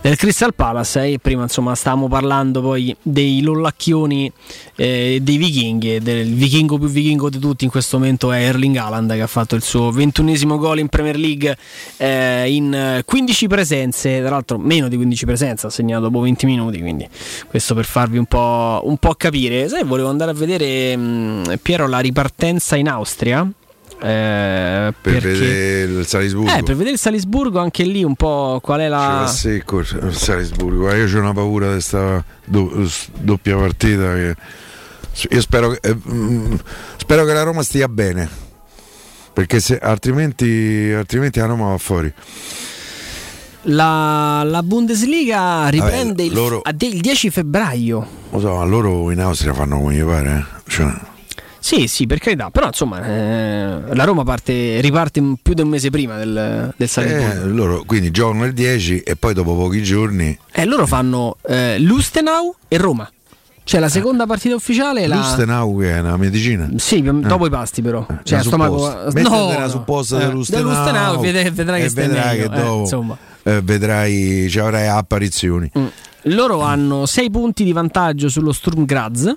del 0.00 0.16
Crystal 0.16 0.54
Palace 0.54 1.04
e 1.04 1.18
prima 1.18 1.42
insomma 1.42 1.74
stavamo 1.74 2.08
parlando 2.08 2.62
poi 2.62 2.96
dei 3.02 3.42
lollacchioni 3.42 4.32
eh, 4.76 5.18
dei 5.20 5.36
vichinghi, 5.36 6.00
del 6.00 6.32
vichingo 6.32 6.78
più 6.78 6.88
vichingo 6.88 7.28
di 7.28 7.38
tutti 7.38 7.64
in 7.64 7.70
questo 7.70 7.98
momento 7.98 8.32
è 8.32 8.42
Erling 8.42 8.76
Haaland 8.76 9.12
che 9.12 9.20
ha 9.22 9.26
fatto 9.26 9.55
il 9.56 9.62
suo 9.62 9.90
ventunesimo 9.90 10.56
gol 10.58 10.78
in 10.78 10.88
Premier 10.88 11.16
League 11.16 11.56
eh, 11.96 12.50
in 12.52 13.02
15 13.04 13.46
presenze, 13.48 14.20
tra 14.20 14.30
l'altro 14.30 14.58
meno 14.58 14.88
di 14.88 14.96
15 14.96 15.24
presenze, 15.24 15.66
ha 15.66 15.70
segnato 15.70 16.02
dopo 16.04 16.20
20 16.20 16.46
minuti, 16.46 16.78
quindi 16.80 17.08
questo 17.48 17.74
per 17.74 17.84
farvi 17.84 18.18
un 18.18 18.26
po', 18.26 18.82
un 18.84 18.96
po 18.98 19.14
capire. 19.16 19.68
Sai, 19.68 19.84
volevo 19.84 20.08
andare 20.08 20.30
a 20.30 20.34
vedere 20.34 20.96
mh, 20.96 21.58
Piero 21.62 21.88
la 21.88 21.98
ripartenza 21.98 22.76
in 22.76 22.88
Austria. 22.88 23.40
eh, 24.02 24.92
Per 25.00 25.12
perché- 25.12 25.28
vedere 25.28 25.92
il 26.00 26.06
Salisburgo. 26.06 26.50
eh, 26.54 26.62
per 26.62 26.74
vedere 26.74 26.90
il 26.92 26.98
Salisburgo 26.98 27.58
anche 27.58 27.82
lì 27.84 28.04
un 28.04 28.14
po' 28.14 28.60
qual 28.62 28.80
è 28.80 28.88
la... 28.88 29.26
secco 29.26 29.78
il 29.78 30.10
Salisburgo. 30.14 30.80
Guarda, 30.80 30.98
Io 31.04 31.16
ho 31.16 31.20
una 31.20 31.32
paura 31.32 31.66
di 31.66 31.72
questa 31.72 32.22
do- 32.44 32.86
doppia 33.20 33.56
partita. 33.56 34.12
Che... 34.14 34.36
Io 35.30 35.40
spero 35.40 35.70
che, 35.70 35.78
eh, 35.88 35.96
mm, 36.12 36.54
spero 36.98 37.24
che 37.24 37.32
la 37.32 37.42
Roma 37.42 37.62
stia 37.62 37.88
bene. 37.88 38.28
Perché 39.36 39.60
se, 39.60 39.76
altrimenti, 39.76 40.90
altrimenti 40.96 41.38
la 41.40 41.44
Roma 41.44 41.68
va 41.68 41.76
fuori. 41.76 42.10
La, 43.64 44.42
la 44.46 44.62
Bundesliga 44.62 45.68
riprende 45.68 46.22
il, 46.22 46.32
loro- 46.32 46.62
de- 46.74 46.86
il 46.86 47.02
10 47.02 47.28
febbraio. 47.28 48.06
Lo 48.30 48.40
so, 48.40 48.54
ma 48.54 48.64
loro 48.64 49.10
in 49.10 49.20
Austria 49.20 49.52
fanno 49.52 49.76
come 49.78 49.94
gli 49.94 50.02
pare. 50.02 50.38
eh. 50.38 50.60
Cioè, 50.70 50.90
Sì, 51.58 51.86
sì, 51.86 52.06
per 52.06 52.18
carità, 52.18 52.48
però 52.50 52.68
insomma 52.68 53.04
eh, 53.06 53.94
la 53.94 54.04
Roma 54.04 54.24
parte, 54.24 54.80
riparte 54.80 55.20
più 55.42 55.52
di 55.52 55.60
un 55.60 55.68
mese 55.68 55.90
prima 55.90 56.16
del, 56.16 56.72
del 56.74 56.88
eh, 56.94 57.44
loro 57.44 57.82
quindi 57.84 58.10
giocano 58.10 58.46
il 58.46 58.54
10 58.54 59.00
e 59.00 59.16
poi 59.16 59.34
dopo 59.34 59.54
pochi 59.54 59.82
giorni 59.82 60.34
E 60.50 60.64
loro 60.64 60.86
fanno 60.86 61.36
eh, 61.46 61.78
Lustenau 61.78 62.54
e 62.68 62.78
Roma. 62.78 63.06
Cioè 63.66 63.80
la 63.80 63.88
seconda 63.88 64.26
partita 64.26 64.54
ufficiale 64.54 65.02
è 65.02 65.06
la... 65.08 65.16
Lustenau 65.16 65.80
che 65.80 65.96
è 65.96 65.98
una 65.98 66.16
medicina. 66.16 66.70
Sì, 66.76 67.02
dopo 67.02 67.46
i 67.46 67.50
pasti 67.50 67.82
però. 67.82 68.06
Cioè, 68.22 68.38
una 68.38 68.42
stomaco... 68.44 68.78
supposta. 68.78 69.10
Mettete 69.12 69.56
una 69.56 69.68
supposta 69.68 70.20
eh, 70.20 70.26
di 70.26 70.32
Lustenau, 70.32 70.68
Lustenau, 70.68 71.20
vedrai, 71.20 71.50
vedrai 71.50 71.82
che 71.82 71.88
stai 71.88 72.06
vedrai 72.06 72.36
meglio, 72.36 72.48
che 72.48 72.54
eh, 72.54 72.62
dopo 72.62 72.80
insomma. 72.82 73.16
eh, 73.42 73.60
vedrai, 73.62 74.46
ci 74.48 74.58
avrai 74.60 74.86
apparizioni. 74.86 75.68
Loro 76.22 76.60
hanno 76.60 77.06
6 77.06 77.28
punti 77.30 77.64
di 77.64 77.72
vantaggio 77.72 78.28
sullo 78.28 78.52
Sturm 78.52 78.84
Graz 78.84 79.34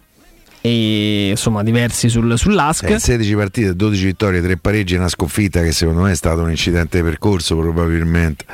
e 0.62 1.30
insomma 1.30 1.64
diversi 1.64 2.08
sul, 2.08 2.38
sull'Ask. 2.38 2.88
Eh, 2.88 3.00
16 3.00 3.34
partite, 3.34 3.76
12 3.76 4.06
vittorie, 4.06 4.44
3 4.44 4.58
pareggi 4.58 4.94
e 4.94 5.00
una 5.00 5.10
sconfitta 5.10 5.64
che 5.64 5.72
secondo 5.72 6.02
me 6.02 6.12
è 6.12 6.16
stato 6.16 6.42
un 6.42 6.52
incidente 6.52 6.98
di 6.98 7.04
percorso 7.04 7.58
probabilmente. 7.58 8.46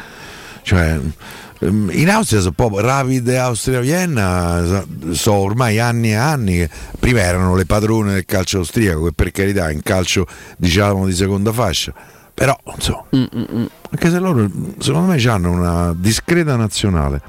Cioè, 0.61 0.97
in 1.61 2.09
Austria 2.09 2.41
sono 2.41 2.53
proprio 2.53 2.81
Rapid 2.81 3.27
e 3.27 3.37
Austria-Vienna 3.37 4.83
so- 5.11 5.33
ormai 5.33 5.79
anni 5.79 6.09
e 6.09 6.15
anni 6.15 6.53
che 6.57 6.69
prima 6.99 7.21
erano 7.21 7.55
le 7.55 7.65
padrone 7.65 8.13
del 8.13 8.25
calcio 8.25 8.57
austriaco 8.57 9.05
che 9.05 9.11
per 9.13 9.31
carità 9.31 9.71
in 9.71 9.81
calcio 9.81 10.27
diciamo 10.57 11.05
di 11.05 11.13
seconda 11.13 11.51
fascia 11.53 11.93
però 12.33 12.55
insomma 12.75 13.05
Mm, 13.15 13.65
anche 13.91 14.09
se 14.09 14.19
loro 14.19 14.49
secondo 14.79 15.13
me 15.13 15.23
hanno 15.23 15.51
una 15.51 15.93
discreta 15.97 16.57
nazionale. 16.57 17.21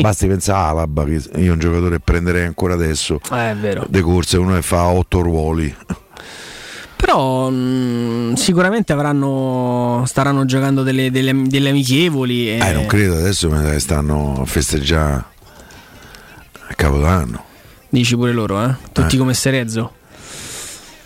Basti 0.00 0.26
pensare 0.26 0.58
a 0.58 0.68
Alaba 0.68 1.04
che 1.04 1.22
io 1.36 1.52
un 1.52 1.58
giocatore 1.58 2.00
prenderei 2.00 2.44
ancora 2.46 2.74
adesso. 2.74 3.20
Eh, 3.30 3.50
è 3.50 3.56
vero. 3.56 3.84
de 3.88 4.00
corse 4.00 4.38
uno 4.38 4.54
che 4.54 4.62
fa 4.62 4.86
8 4.86 5.20
ruoli 5.20 5.74
Però 7.00 7.48
mh, 7.48 8.34
sicuramente 8.34 8.92
avranno, 8.92 10.04
staranno 10.06 10.44
giocando 10.44 10.82
delle, 10.82 11.10
delle- 11.10 11.44
delle 11.46 11.70
amichevoli. 11.70 12.48
E... 12.50 12.58
Eh, 12.60 12.72
non 12.72 12.86
credo, 12.86 13.16
adesso 13.16 13.48
me 13.48 13.60
ne 13.62 13.78
stanno 13.78 14.40
a 14.42 14.44
festeggiare 14.44 15.24
a 16.68 16.74
Capodanno. 16.74 17.44
Dici 17.88 18.14
pure 18.14 18.32
loro, 18.32 18.62
eh? 18.64 18.74
Tutti 18.92 19.16
Eh. 19.16 19.18
come 19.18 19.34
Serezzo. 19.34 19.92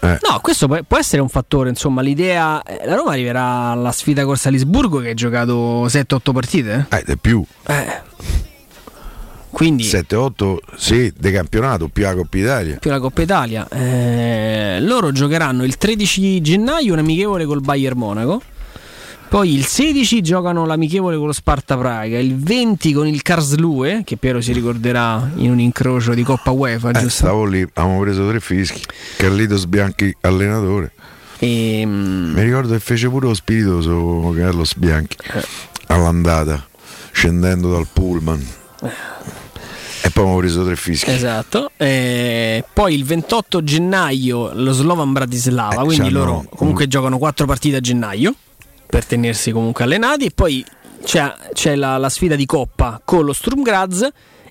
Eh. 0.01 0.19
No, 0.29 0.39
questo 0.43 0.67
può, 0.69 0.99
essere 0.99 1.23
un 1.23 1.31
fattore, 1.31 1.71
insomma, 1.71 2.03
l'idea... 2.03 2.63
eh, 2.63 2.83
La 2.85 2.95
Roma 2.95 3.13
arriverà 3.13 3.71
alla 3.71 3.91
sfida 3.91 4.25
col 4.27 4.37
Salisburgo 4.37 4.99
che 4.99 5.11
ha 5.11 5.15
giocato 5.15 5.87
7-8 5.87 6.33
partite. 6.33 6.87
Eh, 6.91 7.03
di 7.07 7.17
più. 7.17 7.43
Eh. 7.67 8.03
Quindi 9.55 9.85
7-8, 9.85 10.57
sì, 10.77 11.13
di 11.17 11.31
campionato, 11.31 11.87
più 11.89 12.03
la 12.03 12.15
Coppa 12.15 12.37
Italia. 12.39 12.77
più 12.77 12.91
la 12.91 12.99
Coppa 12.99 13.23
Italia. 13.23 13.69
Eh, 13.69 14.79
loro 14.81 15.13
giocheranno 15.13 15.63
il 15.65 15.77
13 15.77 16.41
gennaio 16.41 16.93
un 16.93 16.99
amichevole 16.99 17.45
col 17.47 17.61
Bayern 17.61 17.97
Monaco. 17.97 18.43
Poi 19.29 19.53
il 19.55 19.65
16 19.65 20.21
giocano 20.23 20.67
l'amichevole 20.67 21.17
con 21.17 21.27
lo 21.27 21.33
Sparta 21.33 21.77
Praga, 21.77 22.19
il 22.19 22.37
20 22.37 22.93
con 22.93 23.07
il 23.07 23.23
Karlsruhe, 23.23 24.03
che 24.05 24.17
Piero 24.17 24.41
si 24.41 24.53
ricorderà 24.53 25.31
in 25.37 25.51
un 25.51 25.59
incrocio 25.61 26.15
di 26.15 26.23
Coppa 26.25 26.51
UEFA, 26.51 26.91
Eh, 26.91 26.93
giusto? 26.95 27.09
stavo 27.09 27.45
lì, 27.45 27.63
abbiamo 27.63 28.01
preso 28.01 28.29
tre 28.29 28.41
fischi. 28.41 28.83
Carlitos 29.17 29.67
Bianchi, 29.67 30.15
allenatore. 30.21 30.93
E, 31.39 31.83
Mi 31.87 32.43
ricordo 32.43 32.73
che 32.75 32.81
fece 32.81 33.09
pure 33.09 33.27
lo 33.29 33.35
spiritoso 33.35 34.33
Carlos 34.37 34.75
Bianchi 34.77 35.17
Eh. 35.33 35.45
all'andata, 35.87 36.65
scendendo 37.13 37.71
dal 37.73 37.87
pullman. 37.93 38.45
E 40.07 40.11
poi 40.11 40.23
abbiamo 40.25 40.37
preso 40.39 40.65
tre 40.65 40.77
fischi. 40.77 41.11
Esatto. 41.11 41.71
Eh, 41.79 42.63
poi 42.75 42.95
il 42.95 43.05
28 43.05 43.65
gennaio 43.65 44.51
lo 44.53 44.73
Slovan 44.73 45.13
Bratislava, 45.15 45.81
Eh, 45.81 45.85
quindi 45.87 46.11
loro 46.11 46.45
comunque 46.55 46.87
giocano 46.89 47.17
quattro 47.17 47.47
partite 47.47 47.77
a 47.77 47.81
gennaio 47.81 48.35
per 48.87 49.07
tenersi 49.07 49.51
comunque 49.51 49.85
allenati 49.85 50.27
e 50.27 50.31
poi 50.35 50.63
c'è, 51.03 51.33
c'è 51.55 51.75
la, 51.75 51.97
la 51.97 52.11
sfida 52.11 52.35
di 52.37 52.45
Coppa 52.45 53.01
con 53.03 53.25
lo 53.25 53.33
Sturm 53.33 53.63
Graz 53.63 54.07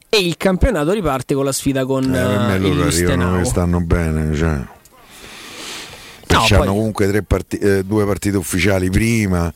e 0.09 0.17
il 0.17 0.37
campionato 0.37 0.91
riparte 0.91 1.35
con 1.35 1.45
la 1.45 1.51
sfida 1.51 1.85
con 1.85 2.03
Eh, 2.03 2.07
per 2.17 2.39
me 2.39 2.53
eh, 2.53 2.55
il 2.57 2.61
loro 2.75 2.87
arrivano 2.87 3.37
che 3.37 3.45
stanno 3.45 3.79
bene. 3.79 4.35
Cioè. 4.35 4.49
No, 6.29 6.39
hanno 6.39 6.57
poi- 6.57 6.67
comunque 6.67 7.07
tre 7.07 7.21
parti- 7.21 7.57
eh, 7.57 7.83
due 7.83 8.05
partite 8.05 8.37
ufficiali 8.37 8.89
prima. 8.89 9.53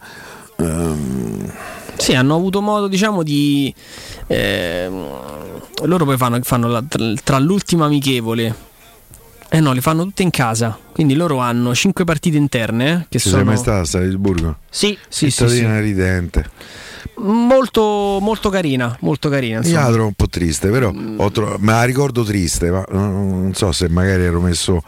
ehm, 0.57 1.51
Sì, 1.97 2.13
hanno 2.13 2.35
avuto 2.35 2.61
modo, 2.61 2.87
diciamo, 2.87 3.23
di. 3.23 3.73
ehm, 4.27 5.05
loro 5.85 6.05
poi 6.05 6.17
fanno, 6.17 6.39
fanno 6.41 6.67
la- 6.67 6.83
tra, 7.23 7.37
l'ultima 7.39 7.85
amichevole. 7.85 8.65
Eh 9.49 9.59
no, 9.61 9.71
le 9.71 9.81
fanno 9.81 10.03
tutte 10.03 10.23
in 10.23 10.29
casa. 10.29 10.77
Quindi 10.91 11.13
loro 11.15 11.37
hanno 11.37 11.73
5 11.73 12.03
partite 12.03 12.37
interne. 12.37 12.91
eh, 13.03 13.05
Che 13.09 13.19
ci 13.19 13.29
sono 13.29 13.37
sei 13.41 13.45
mai 13.45 13.57
stato 13.57 13.79
a 13.81 13.85
Salisburgo? 13.85 14.57
Sì, 14.69 14.97
sì, 15.07 15.29
sì, 15.31 15.47
Cittadina 15.47 15.79
ridente. 15.79 16.49
Molto, 17.15 18.19
molto 18.21 18.49
carina. 18.49 18.95
Molto 19.01 19.29
carina. 19.29 19.59
Io 19.59 19.61
insomma. 19.61 19.83
la 19.85 19.91
trovo 19.91 20.07
un 20.07 20.13
po' 20.13 20.27
triste, 20.27 20.69
però 20.69 20.91
tro- 21.31 21.57
me 21.59 21.71
la 21.71 21.83
ricordo 21.83 22.23
triste, 22.23 22.69
ma 22.71 22.83
non 22.89 23.51
so 23.53 23.71
se 23.71 23.89
magari 23.89 24.23
ero 24.23 24.41
messo 24.41 24.81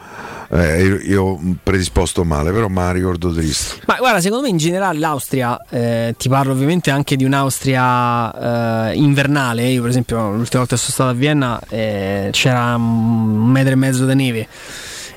eh, 0.52 0.82
io, 0.82 0.96
io 0.98 1.40
predisposto 1.62 2.24
male, 2.24 2.50
però 2.50 2.68
me 2.68 2.82
la 2.82 2.92
ricordo 2.92 3.32
triste. 3.32 3.80
Ma 3.86 3.96
guarda, 3.98 4.20
secondo 4.20 4.44
me 4.44 4.50
in 4.50 4.56
generale 4.56 4.98
l'Austria, 4.98 5.58
eh, 5.68 6.14
ti 6.18 6.28
parlo 6.28 6.52
ovviamente 6.52 6.90
anche 6.90 7.14
di 7.16 7.24
un'Austria 7.24 8.88
eh, 8.90 8.94
invernale. 8.96 9.64
Io, 9.68 9.80
per 9.80 9.90
esempio, 9.90 10.18
l'ultima 10.32 10.60
volta 10.60 10.74
che 10.74 10.80
sono 10.80 10.92
stato 10.92 11.10
a 11.10 11.14
Vienna 11.14 11.60
eh, 11.68 12.28
c'era 12.32 12.74
un 12.74 13.46
metro 13.50 13.72
e 13.72 13.76
mezzo 13.76 14.06
di 14.06 14.14
neve. 14.14 14.48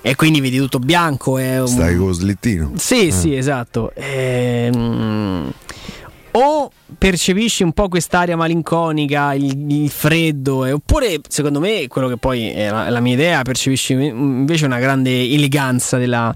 E 0.06 0.16
quindi 0.16 0.42
vedi 0.42 0.58
tutto 0.58 0.80
bianco. 0.80 1.38
È 1.38 1.62
un... 1.62 1.68
Stai 1.68 1.96
con 1.96 2.08
lo 2.08 2.14
slittino. 2.14 2.72
Sì, 2.76 3.08
Eh. 3.08 3.12
sì, 3.12 3.36
esatto. 3.36 3.92
Ehm, 3.96 5.52
o 6.36 6.70
percepisci 6.98 7.64
un 7.64 7.74
po' 7.74 7.90
quest'aria 7.90 8.36
malinconica, 8.36 9.34
il, 9.34 9.72
il 9.72 9.90
freddo, 9.90 10.66
e- 10.66 10.72
oppure 10.72 11.20
secondo 11.28 11.60
me, 11.60 11.88
quello 11.88 12.08
che 12.08 12.18
poi 12.18 12.50
è 12.50 12.70
la, 12.70 12.88
è 12.88 12.90
la 12.90 13.00
mia 13.00 13.14
idea, 13.14 13.42
percepisci 13.44 13.94
invece 13.94 14.66
una 14.66 14.80
grande 14.80 15.10
eleganza 15.30 15.98
della, 15.98 16.36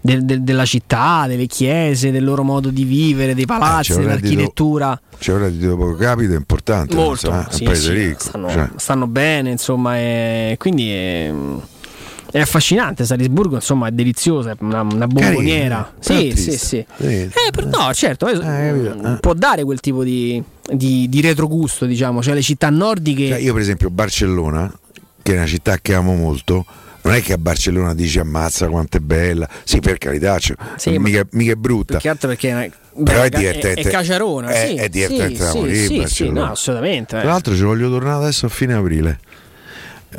del- 0.00 0.24
del- 0.24 0.42
della 0.42 0.64
città, 0.64 1.26
delle 1.28 1.46
chiese, 1.46 2.10
del 2.10 2.24
loro 2.24 2.42
modo 2.42 2.70
di 2.70 2.84
vivere, 2.84 3.34
dei 3.34 3.46
palazzi, 3.46 3.92
c'è 3.92 3.98
un 3.98 4.06
reddito- 4.06 4.20
dell'architettura. 4.20 5.00
C'è 5.18 5.32
un 5.32 5.38
reddito 5.40 5.76
poco 5.76 5.94
capito, 5.94 6.32
è 6.32 6.36
importante. 6.36 6.94
Molto, 6.94 7.30
so, 7.32 7.32
eh, 7.32 7.44
sì, 7.50 7.62
un 7.62 7.68
paese 7.68 7.82
sì, 7.82 7.92
ricco. 7.92 8.20
stanno, 8.20 8.48
cioè. 8.50 8.68
stanno 8.76 9.06
bene, 9.06 9.50
insomma, 9.50 9.96
e 9.98 10.56
quindi 10.58 10.90
è, 10.90 11.32
è 12.30 12.40
affascinante. 12.40 13.04
Salisburgo, 13.04 13.56
insomma, 13.56 13.88
è 13.88 13.90
deliziosa, 13.90 14.52
è 14.52 14.56
una, 14.60 14.82
una 14.82 15.06
bomboniera. 15.06 15.92
Carino, 16.00 16.34
Sì, 16.34 16.42
sì, 16.42 16.58
sì. 16.58 16.86
Eh, 16.98 17.30
per- 17.50 17.66
no, 17.66 17.92
certo, 17.94 18.26
eh, 18.28 18.38
capito, 18.38 19.18
può 19.20 19.34
dare 19.34 19.64
quel 19.64 19.80
tipo 19.80 20.04
di, 20.04 20.42
di, 20.70 21.08
di 21.08 21.20
retrogusto, 21.20 21.86
diciamo, 21.86 22.22
cioè 22.22 22.34
le 22.34 22.42
città 22.42 22.70
nordiche. 22.70 23.28
Cioè, 23.28 23.38
io 23.38 23.52
per 23.52 23.62
esempio 23.62 23.90
Barcellona, 23.90 24.72
che 25.22 25.32
è 25.32 25.36
una 25.36 25.46
città 25.46 25.78
che 25.78 25.94
amo 25.94 26.14
molto, 26.14 26.64
è 26.66 26.88
non 27.08 27.14
è 27.14 27.22
che 27.22 27.32
a 27.32 27.38
Barcellona 27.38 27.94
dici 27.94 28.18
ammazza 28.18 28.68
quanto 28.68 28.98
è 28.98 29.00
bella, 29.00 29.48
sì 29.64 29.80
per 29.80 29.96
carità, 29.98 30.38
cioè, 30.38 30.56
Sì, 30.76 30.98
mica, 30.98 31.26
mica 31.32 31.52
è 31.52 31.56
brutta. 31.56 31.94
Più 31.94 32.02
che 32.02 32.08
altro 32.08 32.28
perché 32.28 32.70
Però 33.02 33.22
è 33.22 33.28
divertente. 33.30 33.80
È, 33.80 33.90
Caciarona, 33.90 34.48
È- 34.48 34.66
sì, 34.66 34.74
è 34.74 34.88
divertente 34.88 35.34
sì, 35.36 35.40
da 35.40 35.54
morire, 35.54 35.86
sì, 35.86 36.14
sì, 36.14 36.30
no, 36.30 36.50
assolutamente. 36.50 37.16
eh. 37.16 37.20
Tra 37.20 37.30
l'altro 37.30 37.54
ci 37.54 37.62
voglio 37.62 37.88
tornare 37.88 38.22
adesso 38.24 38.46
a 38.46 38.48
fine 38.50 38.74
aprile. 38.74 39.18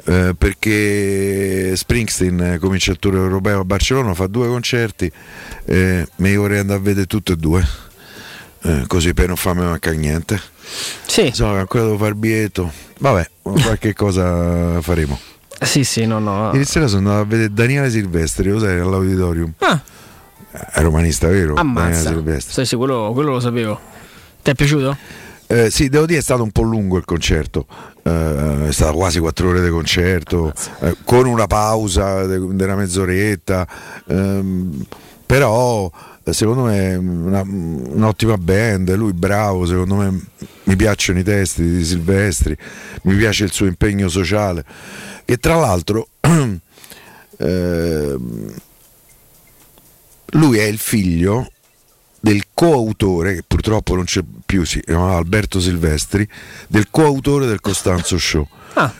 Eh, 0.06 0.36
perché 0.38 1.76
Springsteen 1.76 2.42
eh, 2.42 2.58
comincia 2.60 2.92
il 2.92 3.00
tour 3.00 3.16
europeo 3.16 3.62
a 3.62 3.64
Barcellona, 3.64 4.14
fa 4.14 4.28
due 4.28 4.48
concerti, 4.48 5.12
eh, 5.66 6.08
mi 6.18 6.36
vorrei 6.36 6.60
andare 6.60 6.80
a 6.80 6.82
vedere 6.82 7.06
tutte 7.06 7.34
e 7.34 7.36
due, 7.36 7.66
eh, 8.64 8.84
così 8.88 9.14
per 9.14 9.28
non 9.28 9.36
farmi 9.36 9.64
mancare 9.64 9.98
niente. 9.98 10.40
Sì. 11.06 11.32
So 11.34 11.52
che 11.52 11.58
ancora 11.58 11.84
devo 11.86 11.98
fare 11.98 12.10
il 12.10 12.16
biglietto. 12.16 12.72
Vabbè, 13.00 13.30
qualche 13.42 13.94
cosa 13.94 14.82
faremo. 14.82 15.20
Sì, 15.62 15.84
sì, 15.84 16.06
no, 16.06 16.20
no. 16.20 16.52
Ieri 16.54 16.66
sera 16.66 16.88
sono 16.88 17.10
andato 17.10 17.22
a 17.22 17.26
vedere 17.26 17.54
Daniele 17.54 17.90
Silvestri, 17.90 18.50
lo 18.50 18.60
sai, 18.60 18.80
all'auditorium. 18.80 19.54
Ah. 19.60 19.82
È 20.52 20.82
romanista, 20.82 21.28
vero? 21.28 21.54
Daniele 21.56 21.80
Ammazza. 21.82 22.10
Silvestri. 22.10 22.54
Sì, 22.54 22.66
sì, 22.66 22.76
quello, 22.76 23.12
quello 23.14 23.32
lo 23.32 23.40
sapevo. 23.40 23.80
Ti 24.42 24.52
è 24.52 24.56
piaciuto? 24.56 24.98
Eh, 25.52 25.72
sì, 25.72 25.90
devo 25.90 26.06
dire 26.06 26.20
è 26.20 26.22
stato 26.22 26.44
un 26.44 26.52
po' 26.52 26.62
lungo 26.62 26.98
il 26.98 27.06
concerto, 27.06 27.66
Eh, 28.04 28.68
è 28.68 28.72
stato 28.72 28.94
quasi 28.94 29.20
quattro 29.20 29.50
ore 29.50 29.62
di 29.64 29.70
concerto, 29.70 30.54
eh, 30.82 30.96
con 31.04 31.26
una 31.28 31.48
pausa 31.48 32.26
de- 32.26 32.56
della 32.56 32.76
mezz'oretta, 32.76 33.68
ehm, 34.08 34.86
però 35.26 35.92
eh, 36.24 36.34
secondo 36.34 36.64
me 36.64 36.92
è 36.92 36.96
una- 36.96 37.42
un'ottima 37.42 38.38
band, 38.38 38.96
lui 38.96 39.14
bravo, 39.14 39.66
secondo 39.66 39.96
me 39.96 40.20
mi 40.64 40.76
piacciono 40.76 41.20
i 41.20 41.24
testi 41.24 41.62
di 41.78 41.84
Silvestri, 41.84 42.56
mi 43.04 43.16
piace 43.16 43.44
il 43.44 43.52
suo 43.52 43.66
impegno 43.66 44.08
sociale. 44.08 44.64
E 45.26 45.38
tra 45.38 45.56
l'altro 45.56 46.08
ehm, 47.38 48.54
lui 50.34 50.58
è 50.58 50.64
il 50.64 50.78
figlio 50.78 51.52
del 52.20 52.44
coautore, 52.54 53.36
che 53.36 53.44
purtroppo 53.46 53.96
non 53.96 54.06
c'è 54.06 54.22
più, 54.46 54.66
si 54.66 54.82
chiamava 54.82 55.18
Alberto 55.18 55.60
Silvestri, 55.60 56.28
del 56.68 56.88
coautore 56.90 57.46
del 57.46 57.60
Costanzo 57.62 58.18
Show. 58.18 58.48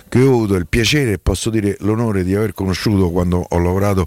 Che 0.10 0.18
io 0.18 0.32
ho 0.32 0.34
avuto 0.34 0.56
il 0.56 0.68
piacere 0.68 1.14
e 1.14 1.20
posso 1.20 1.50
dire 1.50 1.78
l'onore 1.82 2.24
di 2.24 2.36
aver 2.36 2.54
conosciuto 2.54 3.12
quando 3.12 3.46
ho 3.48 3.60
lavorato 3.60 4.06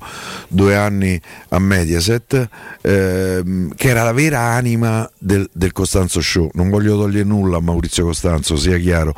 due 0.48 0.76
anni 0.76 1.18
a 1.48 1.58
Mediaset, 1.58 2.48
ehm, 2.82 3.74
che 3.74 3.88
era 3.88 4.02
la 4.02 4.12
vera 4.12 4.40
anima 4.40 5.08
del, 5.18 5.48
del 5.52 5.72
Costanzo 5.72 6.20
Show. 6.20 6.50
Non 6.54 6.68
voglio 6.68 6.96
togliere 6.98 7.24
nulla 7.24 7.56
a 7.58 7.60
Maurizio 7.60 8.04
Costanzo, 8.04 8.56
sia 8.56 8.76
chiaro, 8.76 9.14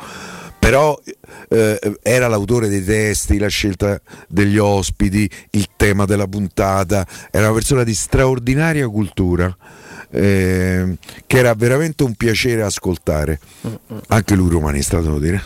però 0.57 0.97
eh, 1.49 1.99
era 2.01 2.27
l'autore 2.27 2.69
dei 2.69 2.83
testi, 2.83 3.37
la 3.37 3.49
scelta 3.49 3.99
degli 4.27 4.57
ospiti, 4.57 5.29
il 5.51 5.69
tema 5.75 6.05
della 6.05 6.27
puntata, 6.27 7.05
era 7.31 7.45
una 7.45 7.53
persona 7.53 7.83
di 7.83 7.93
straordinaria 7.93 8.87
cultura. 8.87 9.55
Eh, 10.11 10.97
che 11.25 11.37
era 11.37 11.53
veramente 11.53 12.03
un 12.03 12.13
piacere 12.15 12.61
ascoltare. 12.63 13.39
Anche 14.07 14.35
lui 14.35 14.49
romanista 14.49 14.99
devo 14.99 15.19
dire. 15.19 15.41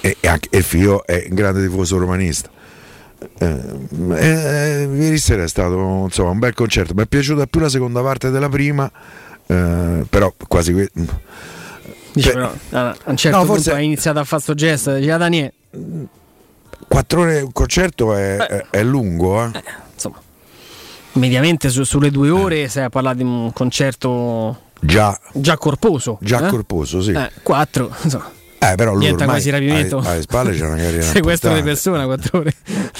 E, 0.00 0.16
e 0.20 0.28
anche, 0.28 0.48
e 0.50 0.62
figlio 0.62 1.04
è 1.06 1.26
un 1.28 1.34
grande 1.34 1.66
tifoso 1.66 1.98
romanista. 1.98 2.50
Eh, 3.38 3.60
eh, 4.16 4.88
ieri 4.92 5.18
sera 5.18 5.44
è 5.44 5.48
stato 5.48 6.02
insomma, 6.04 6.30
un 6.30 6.38
bel 6.38 6.54
concerto. 6.54 6.92
Mi 6.94 7.02
è 7.02 7.06
piaciuta 7.06 7.46
più 7.46 7.60
la 7.60 7.68
seconda 7.68 8.02
parte 8.02 8.30
della 8.30 8.48
prima 8.48 8.90
eh, 9.46 10.04
però 10.08 10.32
quasi 10.48 10.72
que- 10.72 10.90
Dice, 12.14 12.32
Beh, 12.34 12.48
però, 12.68 12.80
a 12.88 12.96
un 13.04 13.16
certo 13.16 13.38
no, 13.38 13.44
punto 13.44 13.62
forse- 13.62 13.72
hai 13.72 13.84
iniziato 13.86 14.18
a 14.18 14.24
fare 14.24 14.42
sto 14.42 14.54
gesto, 14.54 14.94
diceva 14.94 15.16
Daniele, 15.16 15.52
quattro 16.88 17.22
ore 17.22 17.40
un 17.40 17.52
concerto 17.52 18.14
è, 18.14 18.36
è- 18.36 18.66
è 18.70 18.82
lungo 18.82 19.44
eh. 19.44 19.50
Mediamente 21.14 21.68
su- 21.68 21.84
sulle 21.84 22.10
due 22.10 22.30
ore 22.30 22.68
sei 22.68 22.84
a 22.84 22.88
parlare 22.90 23.16
di 23.16 23.22
un 23.22 23.52
concerto 23.52 24.60
già, 24.80 25.18
già 25.32 25.56
corposo. 25.56 26.18
già 26.20 26.46
eh? 26.46 26.50
corposo 26.50 27.02
sì 27.02 27.12
Eh, 27.12 27.30
quattro, 27.42 27.94
insomma. 28.02 28.30
Eh, 28.62 28.76
però 28.76 28.94
lui 28.94 29.08
ormai 29.08 29.26
quasi 29.26 29.50
rapimento. 29.50 29.98
alle, 29.98 30.08
alle 30.08 30.22
spalle 30.22 30.52
c'è 30.56 30.64
una 30.64 30.76
carriera 30.76 31.02
Sequestro 31.10 31.52
di 31.52 31.62
persona, 31.62 32.04
quattro 32.04 32.38
ore. 32.38 32.52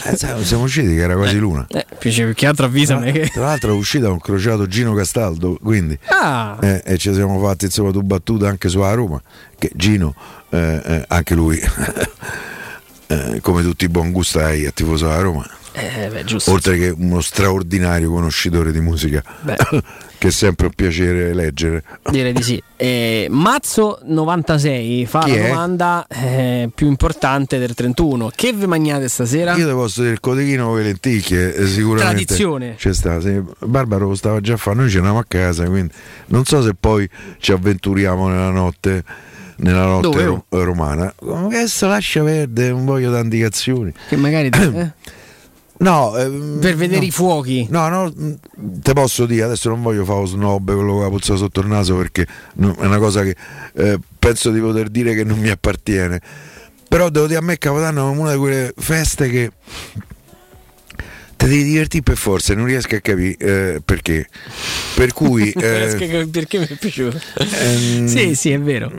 Eh, 0.04 0.16
siamo 0.16 0.64
usciti 0.64 0.88
che 0.88 1.00
era 1.02 1.14
quasi 1.14 1.38
l'una 1.38 1.64
Eh, 1.68 1.86
più 2.00 2.10
più 2.10 2.34
che 2.34 2.46
altro 2.48 2.66
avvisami 2.66 3.12
che... 3.12 3.28
tra 3.32 3.44
l'altro 3.44 3.70
è 3.70 3.74
uscita 3.74 4.10
un 4.10 4.18
crociato 4.18 4.66
Gino 4.66 4.92
Castaldo 4.92 5.56
quindi 5.62 5.96
Ah, 6.08 6.58
eh, 6.60 6.82
e 6.84 6.98
ci 6.98 7.14
siamo 7.14 7.40
fatti 7.40 7.66
insomma 7.66 7.92
due 7.92 8.02
battute 8.02 8.46
anche 8.48 8.68
sulla 8.68 8.92
Roma 8.92 9.22
che 9.56 9.70
Gino 9.76 10.14
eh, 10.50 10.80
eh, 10.84 11.04
anche 11.06 11.34
lui 11.36 11.60
eh, 13.06 13.38
come 13.40 13.62
tutti 13.62 13.84
i 13.84 13.88
buon 13.88 14.10
gustai 14.10 14.64
è 14.64 14.72
tifoso 14.72 15.06
della 15.06 15.20
Roma 15.20 15.46
eh, 15.72 16.08
beh, 16.08 16.24
giusto. 16.24 16.50
oltre 16.52 16.76
che 16.78 16.94
uno 16.96 17.20
straordinario 17.20 18.10
conoscitore 18.10 18.72
di 18.72 18.80
musica 18.80 19.22
Beh. 19.40 19.56
che 20.18 20.28
è 20.28 20.30
sempre 20.30 20.66
un 20.66 20.72
piacere 20.74 21.32
leggere 21.34 21.82
Direi 22.10 22.32
di 22.32 22.42
sì. 22.42 22.62
Eh, 22.82 23.28
Mazzo 23.30 24.00
96 24.02 25.06
fa 25.06 25.20
Chi 25.20 25.30
la 25.30 25.36
è? 25.36 25.48
domanda 25.48 26.04
eh, 26.08 26.68
più 26.74 26.88
importante 26.88 27.58
del 27.58 27.74
31. 27.74 28.32
Che 28.34 28.52
vi 28.52 28.66
mangiate 28.66 29.08
stasera? 29.08 29.54
io 29.54 29.68
ti 29.68 29.72
posso 29.72 30.00
dire 30.00 30.14
il 30.14 30.20
codechino 30.20 30.66
con 30.66 30.76
le 30.78 30.82
lenticchie 30.82 31.54
eh, 31.54 31.66
sicuramente 31.68 32.24
Tradizione. 32.24 32.74
c'è 32.76 32.92
sta 32.92 33.20
sì, 33.20 33.40
Barbaro 33.60 34.08
lo 34.08 34.14
stava 34.16 34.40
già 34.40 34.54
a 34.54 34.56
fare 34.56 34.76
noi 34.78 34.88
ce 34.88 34.94
n'andiamo 34.96 35.18
a 35.20 35.24
casa 35.28 35.64
quindi 35.66 35.92
non 36.26 36.44
so 36.44 36.60
se 36.60 36.74
poi 36.78 37.08
ci 37.38 37.52
avventuriamo 37.52 38.26
nella 38.28 38.50
notte 38.50 39.04
nella 39.58 39.84
notte 39.84 40.24
ro- 40.24 40.44
romana 40.48 41.14
se 41.66 41.86
lascia 41.86 42.24
perdere 42.24 42.70
non 42.70 42.84
voglio 42.84 43.10
dare 43.10 43.22
indicazioni 43.22 43.92
Che 44.08 44.16
magari 44.16 44.48
eh, 44.58 44.92
no 45.82 46.16
ehm, 46.16 46.58
per 46.60 46.76
vedere 46.76 47.00
no. 47.00 47.06
i 47.06 47.10
fuochi. 47.10 47.66
No, 47.70 47.88
no, 47.88 48.12
mh, 48.14 48.80
te 48.80 48.92
posso 48.92 49.26
dire, 49.26 49.44
adesso 49.44 49.68
non 49.68 49.82
voglio 49.82 50.04
fare 50.04 50.26
snob, 50.26 50.72
quello 50.72 50.96
che 50.96 51.02
la 51.02 51.08
puzza 51.08 51.36
sotto 51.36 51.60
il 51.60 51.66
naso, 51.66 51.96
perché 51.96 52.22
è 52.22 52.26
una 52.56 52.98
cosa 52.98 53.22
che 53.22 53.36
eh, 53.74 53.98
penso 54.18 54.50
di 54.50 54.60
poter 54.60 54.88
dire 54.88 55.14
che 55.14 55.24
non 55.24 55.38
mi 55.38 55.50
appartiene. 55.50 56.20
Però 56.88 57.08
devo 57.08 57.26
dire 57.26 57.38
a 57.38 57.42
me 57.42 57.56
Capodanno 57.56 58.12
è 58.12 58.16
una 58.16 58.32
di 58.32 58.38
quelle 58.38 58.74
feste 58.76 59.28
che 59.28 59.50
te 61.42 61.48
devi 61.48 61.64
divertire 61.64 62.02
per 62.04 62.16
forza, 62.16 62.54
non 62.54 62.66
riesco 62.66 62.94
a 62.94 63.00
capire 63.00 63.36
eh, 63.74 63.82
perché. 63.84 64.28
Per 64.94 65.12
cui 65.12 65.50
eh, 65.58 66.26
Perché- 66.30 66.58
mi 66.58 66.66
è 66.66 66.76
piaciuto? 66.76 67.20
ehm, 67.34 68.06
sì, 68.06 68.34
sì, 68.36 68.50
è 68.52 68.60
vero. 68.60 68.92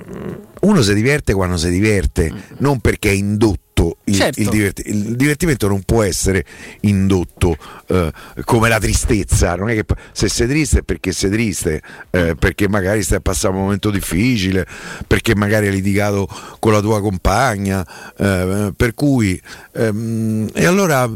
uno 0.61 0.81
si 0.81 0.93
diverte 0.93 1.33
quando 1.33 1.55
si 1.55 1.69
diverte, 1.69 2.31
non 2.57 2.79
perché 2.81 3.09
è 3.09 3.13
indotto. 3.13 3.61
Il, 4.05 4.15
Certo. 4.15 4.39
il 4.39 4.49
diverti- 4.49 4.83
il 4.85 5.15
divertimento 5.15 5.67
non 5.67 5.81
può 5.83 6.03
essere 6.03 6.45
indotto 6.81 7.57
eh, 7.87 8.11
come 8.43 8.69
la 8.69 8.79
tristezza, 8.79 9.55
non 9.55 9.69
è 9.69 9.73
che 9.73 9.85
se 10.11 10.29
sei 10.29 10.47
triste 10.47 10.79
è 10.79 10.81
perché 10.83 11.11
sei 11.11 11.31
triste, 11.31 11.81
eh, 12.11 12.35
perché 12.37 12.67
magari 12.69 13.01
stai 13.03 13.21
passando 13.21 13.57
un 13.57 13.63
momento 13.63 13.89
difficile, 13.89 14.65
perché 15.07 15.35
magari 15.35 15.67
hai 15.67 15.73
litigato 15.73 16.27
con 16.59 16.71
la 16.73 16.81
tua 16.81 17.01
compagna, 17.01 17.85
eh, 18.17 18.71
per 18.75 18.93
cui 18.93 19.41
ehm, 19.73 20.49
e 20.53 20.65
allora 20.65 21.09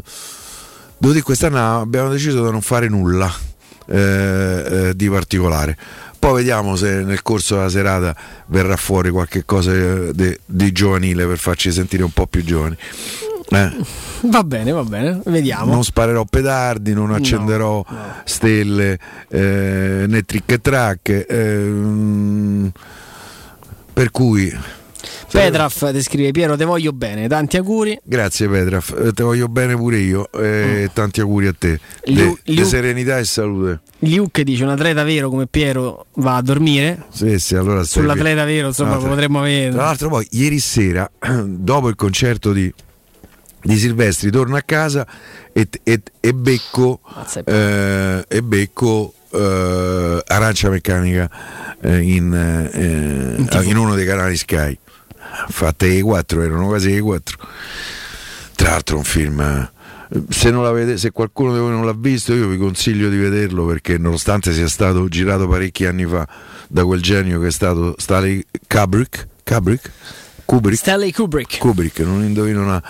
devo 0.98 1.12
dire 1.12 1.22
quest'anno 1.24 1.80
abbiamo 1.80 2.08
deciso 2.10 2.44
di 2.44 2.50
non 2.50 2.60
fare 2.60 2.88
nulla 2.88 3.32
eh, 3.86 3.98
eh, 4.88 4.96
di 4.96 5.08
particolare. 5.08 5.76
Poi 6.18 6.34
vediamo 6.34 6.74
se 6.74 7.02
nel 7.04 7.22
corso 7.22 7.54
della 7.56 7.68
serata 7.68 8.14
verrà 8.46 8.76
fuori 8.76 9.10
qualche 9.10 9.44
cosa 9.44 9.72
eh, 9.72 10.38
di 10.44 10.72
giovanile 10.72 11.26
per 11.26 11.38
farci 11.38 11.70
sentire 11.70 12.02
un 12.02 12.10
po' 12.10 12.26
più 12.26 12.42
giovani. 12.44 12.76
Eh, 13.50 13.70
Va 14.22 14.42
bene, 14.42 14.72
va 14.72 14.82
bene, 14.82 15.20
vediamo. 15.26 15.72
non 15.72 15.84
sparerò 15.84 16.24
petardi, 16.24 16.92
non 16.92 17.12
accenderò 17.12 17.84
stelle 18.24 18.98
eh, 19.28 20.04
né 20.08 20.22
trick 20.22 20.50
e 20.50 20.60
track. 20.60 21.26
ehm, 21.28 22.70
per 23.92 24.10
cui 24.10 24.52
Petraf 25.30 25.92
ti 25.92 26.02
scrive 26.02 26.30
Piero, 26.30 26.56
te 26.56 26.64
voglio 26.64 26.92
bene, 26.92 27.28
tanti 27.28 27.56
auguri. 27.58 27.98
Grazie 28.02 28.48
Petraf, 28.48 28.94
eh, 28.98 29.12
te 29.12 29.22
voglio 29.22 29.48
bene 29.48 29.76
pure 29.76 29.98
io 29.98 30.30
e 30.32 30.88
tanti 30.92 31.20
auguri 31.20 31.46
a 31.48 31.54
te. 31.56 31.78
Liu- 32.04 32.34
De, 32.34 32.52
Liu- 32.52 32.56
de 32.62 32.64
serenità 32.64 33.18
e 33.18 33.24
salute. 33.24 33.80
Luke 34.00 34.42
dice 34.44 34.62
un 34.64 34.70
atleta 34.70 35.02
vero 35.02 35.28
come 35.28 35.46
Piero 35.46 36.06
va 36.14 36.36
a 36.36 36.42
dormire. 36.42 37.04
Sì, 37.10 37.38
sì, 37.38 37.56
allora 37.56 37.82
Sull'atleta 37.84 38.44
vero, 38.44 38.68
insomma, 38.68 38.94
No, 38.94 39.00
potremmo 39.00 39.40
avere. 39.40 39.70
Tra 39.70 39.84
l'altro 39.84 40.08
poi 40.08 40.26
ieri 40.30 40.58
sera, 40.60 41.10
dopo 41.44 41.88
il 41.88 41.96
concerto 41.96 42.52
di, 42.52 42.72
di 43.62 43.76
Silvestri, 43.76 44.30
torno 44.30 44.56
a 44.56 44.62
casa 44.64 45.06
e, 45.52 45.68
e- 45.82 46.02
e 46.20 46.32
becco, 46.32 47.00
eh, 47.44 48.24
e 48.26 48.42
becco 48.42 49.12
eh, 49.30 50.22
Arancia 50.26 50.70
Meccanica 50.70 51.28
eh, 51.82 51.98
in, 52.00 52.32
eh, 52.72 53.62
in 53.64 53.76
uno 53.76 53.94
dei 53.94 54.06
canali 54.06 54.36
Sky. 54.36 54.78
Fatte 55.48 55.88
le 55.88 56.00
4, 56.02 56.42
erano 56.42 56.66
quasi 56.66 56.92
le 56.94 57.00
4. 57.00 57.38
Tra 58.54 58.70
l'altro 58.70 58.96
un 58.96 59.04
film... 59.04 59.40
eh, 59.40 59.70
Se, 60.30 60.50
non 60.50 60.62
l'avete, 60.62 60.96
se 60.96 61.10
qualcuno 61.10 61.52
di 61.52 61.58
voi 61.60 61.70
non 61.70 61.84
l'ha 61.86 61.94
visto, 61.96 62.34
io 62.34 62.48
vi 62.48 62.56
consiglio 62.58 63.08
di 63.08 63.16
vederlo 63.18 63.66
perché 63.66 63.98
nonostante 63.98 64.52
sia 64.52 64.68
stato 64.68 65.06
girato 65.08 65.46
parecchi 65.48 65.86
anni 65.86 66.04
fa 66.06 66.26
da 66.66 66.84
quel 66.84 67.00
genio 67.02 67.40
che 67.40 67.48
è 67.48 67.50
stato 67.52 67.94
Stanley 67.98 68.44
Kubrick, 68.66 69.26
Kubrick 69.44 69.90
Kubrick. 70.44 70.78
Stanley 70.78 71.12
Kubrick. 71.12 71.58
Kubrick, 71.58 71.98
non 72.00 72.22
indovino 72.24 72.62
una, 72.62 72.82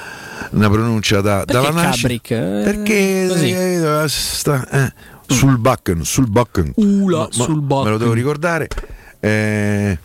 una 0.51 0.71
pronuncia 0.71 1.21
da, 1.21 1.43
Perché 1.45 1.53
dalla 1.53 1.71
nascita. 1.83 2.07
Kubrick? 2.09 2.31
Eh, 2.31 2.63
Perché 2.65 4.03
eh, 4.05 4.09
sta- 4.09 4.69
eh, 4.71 4.93
sul 5.27 5.59
Bakken, 5.59 6.05
sul 6.05 6.31
Bakken. 6.31 6.73
Ula, 6.77 7.19
Ma- 7.23 7.29
sul 7.31 7.55
Me 7.57 7.61
lo 7.61 7.61
Bakken. 7.83 7.99
devo 7.99 8.13
ricordare. 8.13 8.69
Eh, 9.21 9.99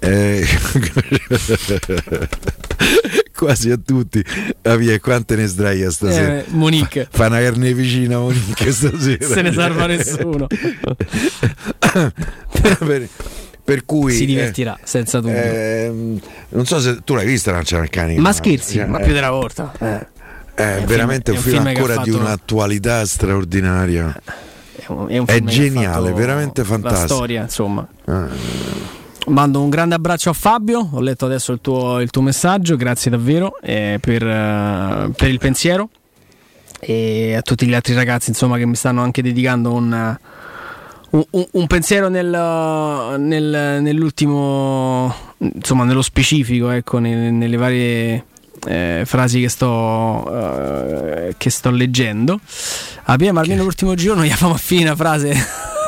eh, 0.00 0.44
quasi 3.36 3.70
a 3.70 3.76
tutti. 3.78 4.24
Ah, 4.62 4.76
via, 4.76 4.98
quante 5.00 5.36
ne 5.36 5.46
sdraia 5.46 5.90
stasera? 5.90 6.38
Eh, 6.38 6.44
Monique. 6.48 7.08
Fa 7.10 7.26
una 7.26 7.40
carneficina 7.40 8.18
Monique 8.18 8.72
stasera. 8.72 9.26
Se 9.26 9.42
ne 9.42 9.52
salva 9.52 9.86
nessuno. 9.86 10.46
per, 12.78 13.08
per 13.64 13.84
cui 13.84 14.12
Si 14.14 14.26
divertirà, 14.26 14.78
senza 14.82 15.20
dubbio. 15.20 15.36
ehm, 15.36 16.20
non 16.50 16.66
so 16.66 16.80
se 16.80 16.98
tu 17.04 17.14
l'hai 17.14 17.26
vista 17.26 17.52
Lancia 17.52 17.78
Meccanica. 17.78 18.20
Ma 18.20 18.32
scherzi, 18.32 18.76
Cioè, 18.76 18.86
ma 18.86 18.98
eh, 18.98 19.04
più 19.04 19.12
della 19.12 19.30
volta. 19.30 19.72
Eh. 19.78 20.06
È 20.54 20.76
un 20.78 20.84
veramente 20.86 21.34
film- 21.36 21.60
un 21.62 21.66
è 21.66 21.70
un 21.70 21.74
film 21.74 21.76
ancora 21.76 22.02
di 22.02 22.10
fatto- 22.10 22.22
un'attualità 22.22 23.06
straordinaria. 23.06 24.20
È, 24.76 24.84
un- 24.88 25.06
è 25.08 25.18
un 25.18 25.26
È 25.26 25.42
geniale, 25.44 26.12
veramente 26.12 26.60
La 26.62 26.66
fantastico. 26.66 27.14
storia, 27.14 27.42
insomma. 27.42 27.86
Ah. 28.06 28.28
Mando 29.26 29.60
un 29.62 29.68
grande 29.70 29.94
abbraccio 29.94 30.30
a 30.30 30.32
Fabio, 30.32 30.88
ho 30.92 31.00
letto 31.00 31.26
adesso 31.26 31.52
il 31.52 31.60
tuo, 31.60 32.00
il 32.00 32.10
tuo 32.10 32.22
messaggio, 32.22 32.74
grazie 32.76 33.10
davvero 33.12 33.56
eh, 33.62 33.98
per, 34.00 34.26
eh, 34.26 35.10
per 35.14 35.28
il 35.28 35.38
pensiero. 35.38 35.88
E 36.80 37.34
a 37.36 37.42
tutti 37.42 37.66
gli 37.66 37.74
altri 37.74 37.94
ragazzi 37.94 38.30
insomma, 38.30 38.56
che 38.56 38.66
mi 38.66 38.74
stanno 38.74 39.02
anche 39.02 39.22
dedicando 39.22 39.72
un, 39.72 40.16
un- 41.10 41.24
un- 41.52 41.66
pensiero 41.66 42.08
nel, 42.08 42.26
nel- 43.20 43.82
nell'ultimo, 43.82 45.14
insomma 45.38 45.84
nello 45.84 46.02
specifico, 46.02 46.70
ecco, 46.70 46.98
nel- 46.98 47.32
nelle 47.32 47.56
varie 47.56 48.24
eh, 48.66 49.02
frasi 49.04 49.42
che 49.42 49.48
sto, 49.50 50.24
eh, 50.34 51.34
che 51.36 51.50
sto 51.50 51.70
leggendo. 51.70 52.40
Abbiamo 53.04 53.38
almeno 53.40 53.62
l'ultimo 53.62 53.94
giorno, 53.94 54.24
gli 54.24 54.30
famo 54.32 54.54
a 54.54 54.58
fine 54.58 54.84
una 54.84 54.96
frase 54.96 55.34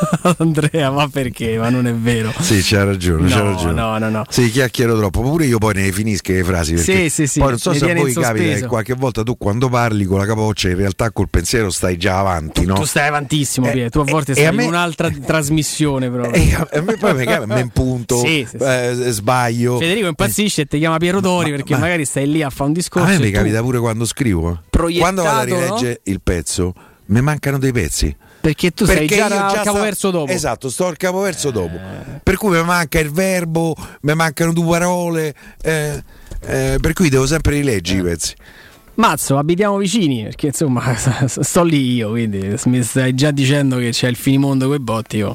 Andrea, 0.39 0.91
ma 0.91 1.09
perché? 1.09 1.57
Ma 1.59 1.69
non 1.71 1.87
è 1.87 1.95
vero. 1.95 2.33
Sì, 2.41 2.61
c'ha 2.63 2.85
ragione, 2.85 3.29
c'ha 3.29 3.43
No, 3.43 3.51
ragione. 3.51 3.73
no, 3.73 3.99
no, 3.99 4.09
no. 4.11 4.25
Sì, 4.29 4.51
chiacchiero 4.51 4.97
troppo. 4.97 5.21
Pure 5.23 5.47
io 5.47 5.59
poi 5.59 5.75
ne 5.75 5.93
finisco 5.93 6.33
le 6.33 6.45
frasi. 6.45 6.79
Sì, 6.79 7.09
sì, 7.09 7.27
sì, 7.27 7.39
Poi 7.41 7.51
non 7.51 7.59
so 7.59 7.73
se 7.73 7.91
a 7.91 7.95
voi 7.95 8.13
capita 8.13 8.55
che 8.55 8.67
qualche 8.67 8.95
volta 8.95 9.23
tu 9.23 9.37
quando 9.37 9.69
parli 9.69 10.05
con 10.05 10.19
la 10.19 10.27
capoccia, 10.27 10.69
in 10.69 10.77
realtà 10.77 11.11
col 11.11 11.29
pensiero 11.29 11.71
stai 11.71 11.97
già 11.97 12.19
avanti, 12.19 12.65
no? 12.65 12.75
Tu 12.75 12.85
stai 12.85 13.09
avantissimo, 13.09 13.69
Eh, 13.69 13.73
Pier. 13.73 13.91
tu 13.91 14.01
a 14.01 14.05
volte 14.05 14.33
e 14.33 14.35
stai 14.35 14.47
a 14.47 14.53
me- 14.53 14.63
in 14.65 14.69
un'altra 14.69 15.11
trasmissione 15.25 16.11
proprio. 16.11 16.33
E 16.43 16.55
a, 16.55 16.81
me 16.83 16.97
poi 16.97 17.15
mi 17.15 17.25
capita, 17.25 17.55
mi 17.55 17.61
impunto, 17.63 18.17
Sì, 18.19 18.47
sì, 18.49 18.57
sì. 18.59 18.65
eh, 18.65 18.95
sbaglio. 19.11 19.79
Federico 19.79 20.07
impazzisce 20.09 20.63
e 20.63 20.67
ti 20.67 20.79
chiama 20.79 20.99
Piero 20.99 21.21
Dori 21.21 21.51
perché 21.51 21.77
magari 21.77 22.05
stai 22.05 22.31
lì 22.31 22.43
a 22.43 22.51
fare 22.51 22.69
un 22.69 22.73
discorso. 22.73 23.09
A 23.09 23.11
me 23.13 23.19
mi 23.19 23.31
tu- 23.31 23.37
capita 23.37 23.61
pure 23.61 23.79
quando 23.79 24.05
scrivo. 24.05 24.51
eh. 24.53 24.57
Proiettato, 24.71 25.01
Quando 25.13 25.23
vado 25.23 25.39
a 25.39 25.45
rileggere 25.45 26.01
il 26.05 26.21
pezzo, 26.23 26.75
mi 27.07 27.21
mancano 27.21 27.59
dei 27.59 27.73
pezzi. 27.73 28.15
Perché 28.43 28.73
tu 28.73 28.85
sei 28.85 28.97
Perché 29.07 29.15
già 29.17 29.29
io 29.29 29.41
al 29.45 29.51
sta- 29.51 29.63
capoverso 29.63 30.11
dopo. 30.11 30.31
Esatto, 30.33 30.69
sto 30.69 30.87
al 30.89 30.97
capoverso 30.97 31.51
dopo. 31.53 31.79
Per 32.23 32.37
cui 32.37 32.51
mi 32.51 32.63
manca 32.65 32.99
il 32.99 33.11
verbo, 33.13 33.75
mi 34.03 34.15
mancano 34.15 34.53
due 34.53 34.67
parole. 34.79 35.35
eh, 35.63 36.03
eh, 36.45 36.77
per 36.81 36.93
cui 36.93 37.09
devo 37.09 37.25
sempre 37.27 37.53
rileggere 37.55 38.01
i 38.01 38.03
pezzi. 38.03 38.35
Mazzo, 38.95 39.39
abitiamo 39.39 39.79
vicini 39.79 40.23
perché 40.25 40.49
insomma 40.49 40.95
sto 41.27 41.63
lì 41.63 41.95
io, 41.95 42.11
quindi 42.11 42.55
mi 42.67 42.83
stai 42.83 43.15
già 43.15 43.31
dicendo 43.31 43.79
che 43.79 43.89
c'è 43.91 44.07
il 44.09 44.17
finimondo 44.17 44.69
coi 44.69 44.79
botti. 44.81 45.17
Io. 45.17 45.35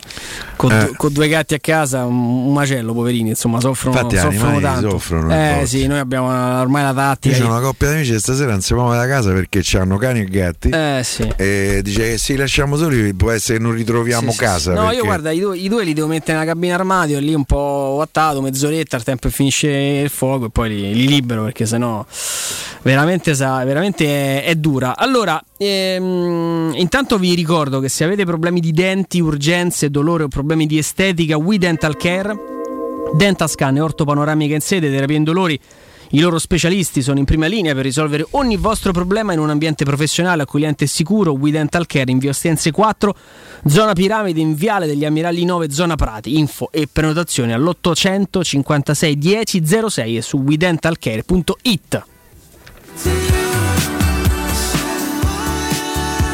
Con, 0.55 0.71
Eh. 0.71 0.91
con 0.95 1.11
due 1.11 1.27
gatti 1.27 1.53
a 1.55 1.59
casa, 1.59 2.05
un, 2.05 2.51
macello, 2.53 2.93
poverini, 2.93 3.29
insomma, 3.29 3.59
soffrono, 3.59 3.95
Infatti, 3.99 4.17
soffrono 4.17 4.59
tanto. 4.59 4.89
soffrono 4.91 5.31
eh 5.33 5.63
sì, 5.65 5.85
noi 5.87 5.99
abbiamo 5.99 6.31
eh, 6.31 6.59
ormai 6.59 6.83
la 6.83 6.93
tattica. 6.93 7.35
Io 7.35 7.43
c'ho 7.43 7.49
una 7.49 7.59
coppia 7.61 7.89
di 7.89 7.95
amici 7.95 8.11
che 8.11 8.19
stasera 8.19 8.51
non 8.51 8.61
si 8.61 8.73
muove 8.75 8.95
da 8.95 9.07
casa 9.07 9.31
perché 9.33 9.61
hanno 9.77 9.97
cani 9.97 10.19
e 10.21 10.25
gatti. 10.25 10.69
Eh 10.69 11.01
sì. 11.03 11.27
E 11.35 11.81
dice 11.83 12.01
che 12.11 12.17
se 12.17 12.33
li 12.33 12.39
lasciamo 12.39 12.75
soli 12.77 13.13
può 13.13 13.31
essere 13.31 13.57
che 13.57 13.63
non 13.63 13.73
ritroviamo 13.73 14.31
Sì, 14.31 14.37
casa. 14.37 14.71
sì. 14.71 14.77
No, 14.77 14.81
perché- 14.85 14.95
io 14.97 15.03
guarda, 15.03 15.31
i 15.31 15.39
due, 15.39 15.57
i 15.57 15.67
due 15.67 15.83
li 15.83 15.93
devo 15.93 16.07
mettere 16.07 16.37
nella 16.37 16.51
cabina 16.51 16.75
armadio, 16.75 17.19
lì 17.19 17.33
un 17.33 17.45
po' 17.45 17.95
wattato, 17.97 18.41
mezz'oretta, 18.41 18.95
al 18.97 19.03
tempo 19.03 19.27
che 19.27 19.33
finisce 19.33 19.67
il 19.69 20.09
fuoco 20.09 20.45
e 20.45 20.49
poi 20.49 20.69
li, 20.69 20.93
li 20.93 21.07
libero 21.07 21.43
perché 21.43 21.65
sennò 21.65 22.03
veramente, 22.81 23.33
sa- 23.35 23.45
veramente 23.63 24.43
è, 24.43 24.43
è 24.45 24.55
dura. 24.55 24.95
Allora, 24.95 25.41
ehm, 25.57 26.73
intanto 26.75 27.17
vi 27.17 27.33
ricordo 27.35 27.79
che 27.79 27.89
se 27.89 28.03
avete 28.03 28.25
problemi 28.25 28.59
di 28.59 28.71
denti, 28.71 29.19
urgenze, 29.19 29.89
dolore 29.89 30.23
o 30.23 30.27
problemi 30.27 30.65
di 30.65 30.77
estetica, 30.77 31.37
We 31.37 31.57
Dental 31.57 31.97
Care, 31.97 32.35
Dentascan 33.13 33.77
e 33.77 33.81
ortopanoramica 33.81 34.53
in 34.53 34.61
sede, 34.61 34.89
terapia 34.89 35.17
indolori. 35.17 35.59
I 36.11 36.19
loro 36.19 36.39
specialisti 36.39 37.01
sono 37.01 37.19
in 37.19 37.25
prima 37.25 37.47
linea 37.47 37.73
per 37.73 37.83
risolvere 37.83 38.25
ogni 38.31 38.55
vostro 38.55 38.93
problema 38.93 39.33
in 39.33 39.39
un 39.39 39.49
ambiente 39.49 39.83
professionale, 39.83 40.43
accogliente 40.43 40.85
e 40.85 40.87
sicuro. 40.87 41.33
We 41.33 41.51
Dental 41.51 41.85
Care 41.85 42.09
in 42.11 42.19
via 42.19 42.29
Ostense 42.29 42.71
4, 42.71 43.15
zona 43.65 43.91
Piramide, 43.91 44.39
in 44.39 44.55
viale 44.55 44.87
degli 44.87 45.03
Ammiragli 45.03 45.43
9, 45.43 45.69
zona 45.69 45.95
Prati. 45.95 46.37
Info 46.37 46.69
e 46.71 46.87
prenotazione 46.89 47.53
all'800 47.53 48.41
56 48.41 49.17
10 49.17 49.63
06 49.89 50.17
e 50.17 50.21
su 50.21 50.37
wedentalcare.it. 50.37 52.05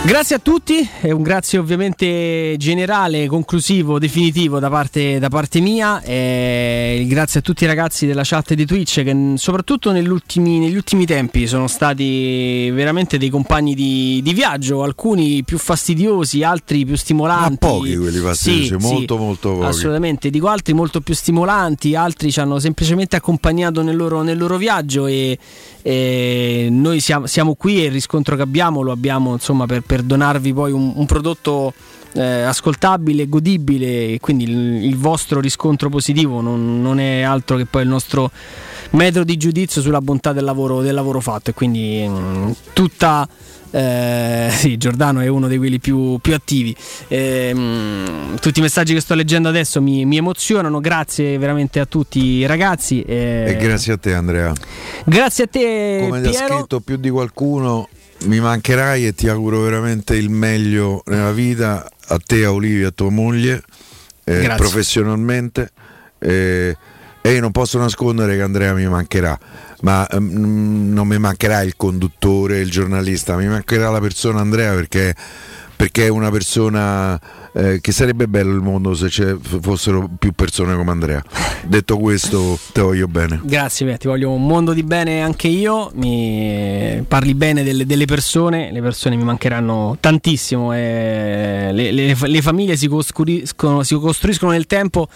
Grazie 0.05 0.35
a 0.35 0.39
tutti 0.39 0.85
e 0.99 1.13
un 1.13 1.21
grazie 1.21 1.57
ovviamente 1.57 2.55
generale, 2.57 3.25
conclusivo, 3.27 3.99
definitivo 3.99 4.59
da 4.59 4.69
parte, 4.69 5.17
da 5.17 5.29
parte 5.29 5.61
mia. 5.61 6.01
E 6.01 7.05
grazie 7.07 7.39
a 7.39 7.41
tutti 7.41 7.63
i 7.63 7.67
ragazzi 7.67 8.05
della 8.05 8.23
chat 8.25 8.53
di 8.53 8.65
Twitch 8.65 9.01
che 9.01 9.33
soprattutto 9.37 9.91
negli 9.91 10.09
ultimi, 10.09 10.59
negli 10.59 10.75
ultimi 10.75 11.05
tempi 11.05 11.47
sono 11.47 11.67
stati 11.67 12.69
veramente 12.71 13.17
dei 13.17 13.29
compagni 13.29 13.75
di, 13.75 14.19
di 14.21 14.33
viaggio, 14.33 14.83
alcuni 14.83 15.41
più 15.45 15.57
fastidiosi, 15.57 16.43
altri 16.43 16.83
più 16.83 16.97
stimolanti. 16.97 17.57
Ma 17.61 17.71
pochi 17.71 17.95
quelli 17.95 18.19
fastidiosi, 18.19 18.65
Sì, 18.65 18.73
molto, 18.73 19.15
sì, 19.15 19.23
molto 19.23 19.53
pochi. 19.53 19.65
Assolutamente, 19.65 20.29
dico 20.29 20.49
altri 20.49 20.73
molto 20.73 20.99
più 20.99 21.13
stimolanti, 21.13 21.95
altri 21.95 22.29
ci 22.29 22.41
hanno 22.41 22.59
semplicemente 22.59 23.15
accompagnato 23.15 23.81
nel 23.81 23.95
loro, 23.95 24.21
nel 24.21 24.37
loro 24.37 24.57
viaggio 24.57 25.07
e, 25.07 25.39
e 25.83 26.69
noi 26.71 26.99
siamo, 26.99 27.27
siamo 27.27 27.53
qui 27.55 27.83
e 27.83 27.85
il 27.85 27.91
riscontro 27.91 28.35
che 28.35 28.41
abbiamo 28.41 28.81
lo 28.81 28.91
abbiamo 28.91 29.33
insomma 29.33 29.65
per, 29.65 29.81
per 29.81 30.01
donarvi 30.01 30.53
poi 30.53 30.71
un, 30.71 30.93
un 30.95 31.05
prodotto 31.05 31.73
eh, 32.13 32.41
ascoltabile, 32.43 33.27
godibile 33.27 34.17
quindi 34.19 34.45
il, 34.45 34.85
il 34.85 34.97
vostro 34.97 35.39
riscontro 35.39 35.89
positivo 35.89 36.41
non, 36.41 36.81
non 36.81 36.99
è 36.99 37.21
altro 37.21 37.57
che 37.57 37.65
poi 37.65 37.83
il 37.83 37.89
nostro 37.89 38.31
metro 38.91 39.23
di 39.23 39.37
giudizio 39.37 39.81
sulla 39.81 40.01
bontà 40.01 40.33
del 40.33 40.43
lavoro, 40.43 40.81
del 40.81 40.93
lavoro 40.93 41.19
fatto. 41.19 41.51
E 41.51 41.53
quindi 41.53 42.05
mm, 42.07 42.51
tutta 42.73 43.27
eh, 43.75 44.49
sì, 44.51 44.77
Giordano 44.77 45.21
è 45.21 45.27
uno 45.27 45.47
di 45.47 45.57
quelli 45.57 45.79
più, 45.79 46.19
più 46.21 46.33
attivi. 46.35 46.75
Ehm, 47.07 48.37
tutti 48.39 48.59
i 48.59 48.61
messaggi 48.61 48.93
che 48.93 48.99
sto 48.99 49.15
leggendo 49.15 49.49
adesso 49.49 49.81
mi, 49.81 50.05
mi 50.05 50.17
emozionano. 50.17 50.79
Grazie 50.79 51.37
veramente 51.37 51.79
a 51.79 51.85
tutti 51.85 52.19
i 52.19 52.45
ragazzi. 52.45 53.01
eh, 53.01 53.45
E 53.49 53.55
grazie 53.57 53.93
a 53.93 53.97
te, 53.97 54.13
Andrea. 54.13 54.53
grazie 55.05 55.45
a 55.45 55.47
te, 55.47 55.97
Come 56.01 56.21
ti 56.21 56.27
ha 56.29 56.33
scritto 56.47 56.79
più 56.81 56.97
di 56.97 57.09
qualcuno, 57.09 57.87
mi 58.25 58.39
mancherai 58.39 59.07
e 59.07 59.13
ti 59.15 59.27
auguro 59.27 59.61
veramente 59.61 60.15
il 60.15 60.29
meglio 60.29 61.01
nella 61.07 61.31
vita, 61.31 61.89
a 62.07 62.19
te, 62.23 62.45
a 62.45 62.51
Olivia, 62.51 62.89
a 62.89 62.91
tua 62.91 63.09
moglie, 63.09 63.63
eh, 64.23 64.53
professionalmente. 64.55 65.71
eh, 66.19 66.77
e 67.25 67.31
io 67.31 67.39
non 67.39 67.51
posso 67.51 67.77
nascondere 67.77 68.35
che 68.35 68.41
Andrea 68.41 68.73
mi 68.73 68.85
mancherà, 68.85 69.39
ma 69.83 70.07
ehm, 70.07 70.93
non 70.93 71.07
mi 71.07 71.17
mancherà 71.19 71.61
il 71.61 71.75
conduttore, 71.75 72.59
il 72.59 72.69
giornalista, 72.69 73.35
mi 73.35 73.47
mancherà 73.47 73.89
la 73.89 73.99
persona 73.99 74.39
Andrea 74.39 74.73
perché, 74.73 75.13
perché 75.75 76.05
è 76.05 76.09
una 76.09 76.31
persona 76.31 77.19
eh, 77.53 77.79
che 77.81 77.91
sarebbe 77.91 78.27
bello 78.27 78.53
il 78.53 78.61
mondo 78.61 78.93
se 78.95 79.37
fossero 79.41 80.09
più 80.17 80.31
persone 80.31 80.75
come 80.75 80.91
Andrea. 80.91 81.21
Detto 81.65 81.97
questo, 81.97 82.57
te 82.71 82.79
voglio 82.81 83.07
bene. 83.07 83.41
Grazie, 83.43 83.85
Piero, 83.85 83.99
ti 83.99 84.07
voglio 84.07 84.31
un 84.31 84.45
mondo 84.45 84.71
di 84.71 84.83
bene 84.83 85.21
anche 85.21 85.49
io. 85.49 85.91
Mi 85.95 87.03
parli 87.05 87.33
bene 87.35 87.63
delle, 87.63 87.85
delle 87.85 88.05
persone, 88.05 88.71
le 88.71 88.81
persone 88.81 89.17
mi 89.17 89.23
mancheranno 89.23 89.97
tantissimo. 89.99 90.73
e 90.73 91.71
le, 91.73 91.91
le- 91.91 92.17
le 92.19 92.41
famiglie 92.41 92.77
si 92.77 92.87
si 92.87 93.95
costruiscono 93.99 94.51
nel 94.51 94.65
tempo 94.65 95.07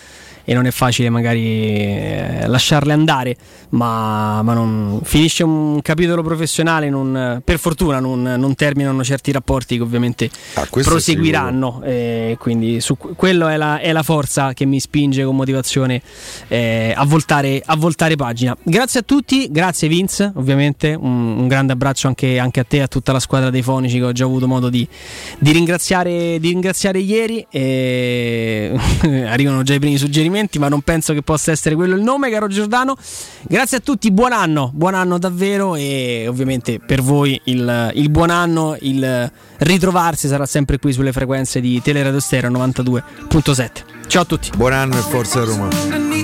e 0.49 0.53
non 0.53 0.65
è 0.65 0.71
facile 0.71 1.09
magari 1.09 1.43
eh, 1.43 2.47
lasciarle 2.47 2.93
andare, 2.93 3.35
ma, 3.71 4.41
ma 4.43 4.53
non- 4.53 5.01
finisce 5.03 5.43
un 5.43 5.81
capitolo 5.81 6.23
professionale, 6.23 6.89
non- 6.89 7.41
per 7.43 7.59
fortuna 7.59 7.99
non, 7.99 8.21
non 8.21 8.55
terminano 8.55 9.03
certi 9.03 9.33
rapporti 9.33 9.75
che 9.75 9.83
ovviamente 9.83 10.29
è 10.53 10.67
proseguiranno. 10.83 11.81
eh, 11.83 12.37
quindi 12.39 12.79
su 12.79 12.95
quello 12.95 13.47
è 13.49 13.57
la, 13.57 13.79
è 13.79 13.91
la 13.91 14.03
forza 14.03 14.53
che 14.53 14.63
mi 14.63 14.79
spinge 14.79 15.25
con 15.25 15.35
motivazione 15.35 16.01
eh, 16.47 16.93
a, 16.95 17.03
voltare, 17.03 17.61
a 17.65 17.75
voltare 17.75 18.15
pagina. 18.15 18.55
Grazie 18.63 19.01
a 19.01 19.03
tutti, 19.03 19.49
grazie 19.51 19.89
Vince, 19.89 20.31
ovviamente. 20.35 20.93
Un, 20.97 21.39
un 21.39 21.47
grande 21.49 21.73
abbraccio 21.73 22.07
anche, 22.07 22.39
anche 22.39 22.61
a 22.61 22.63
te 22.63 22.77
e 22.77 22.81
a 22.81 22.87
tutta 22.87 23.11
la 23.11 23.19
squadra 23.19 23.49
dei 23.49 23.61
fonici 23.61 23.97
che 23.97 24.05
ho 24.05 24.11
già 24.13 24.23
avuto 24.23 24.47
modo 24.47 24.69
di, 24.69 24.87
di 25.39 25.51
ringraziare, 25.51 26.39
di 26.39 26.47
ringraziare 26.49 26.99
ieri. 26.99 27.45
E 27.49 28.71
arrivano 29.27 29.63
già 29.63 29.73
i 29.73 29.79
primi 29.79 29.97
suggerimenti, 29.97 30.35
ma 30.59 30.67
non 30.67 30.81
penso 30.81 31.13
che 31.13 31.21
possa 31.21 31.51
essere 31.51 31.75
quello 31.75 31.95
il 31.95 32.01
nome, 32.01 32.29
caro 32.29 32.47
Giordano. 32.47 32.95
Grazie 33.43 33.77
a 33.77 33.79
tutti, 33.79 34.11
buon 34.11 34.33
anno, 34.33 34.71
buon 34.73 34.93
anno 34.93 35.17
davvero 35.17 35.75
e 35.75 36.25
ovviamente 36.27 36.79
per 36.79 37.01
voi 37.01 37.39
il, 37.45 37.91
il 37.95 38.09
buon 38.09 38.29
anno, 38.29 38.77
il 38.81 39.31
ritrovarsi 39.57 40.27
sarà 40.27 40.45
sempre 40.45 40.77
qui 40.79 40.93
sulle 40.93 41.11
frequenze 41.11 41.59
di 41.59 41.81
Teleradio 41.81 42.19
Stereo 42.19 42.51
92.7. 42.51 43.69
Ciao 44.07 44.21
a 44.21 44.25
tutti. 44.25 44.49
Buon 44.55 44.73
anno 44.73 44.97
e 44.97 45.01
forza 45.01 45.43
Roma. 45.43 46.16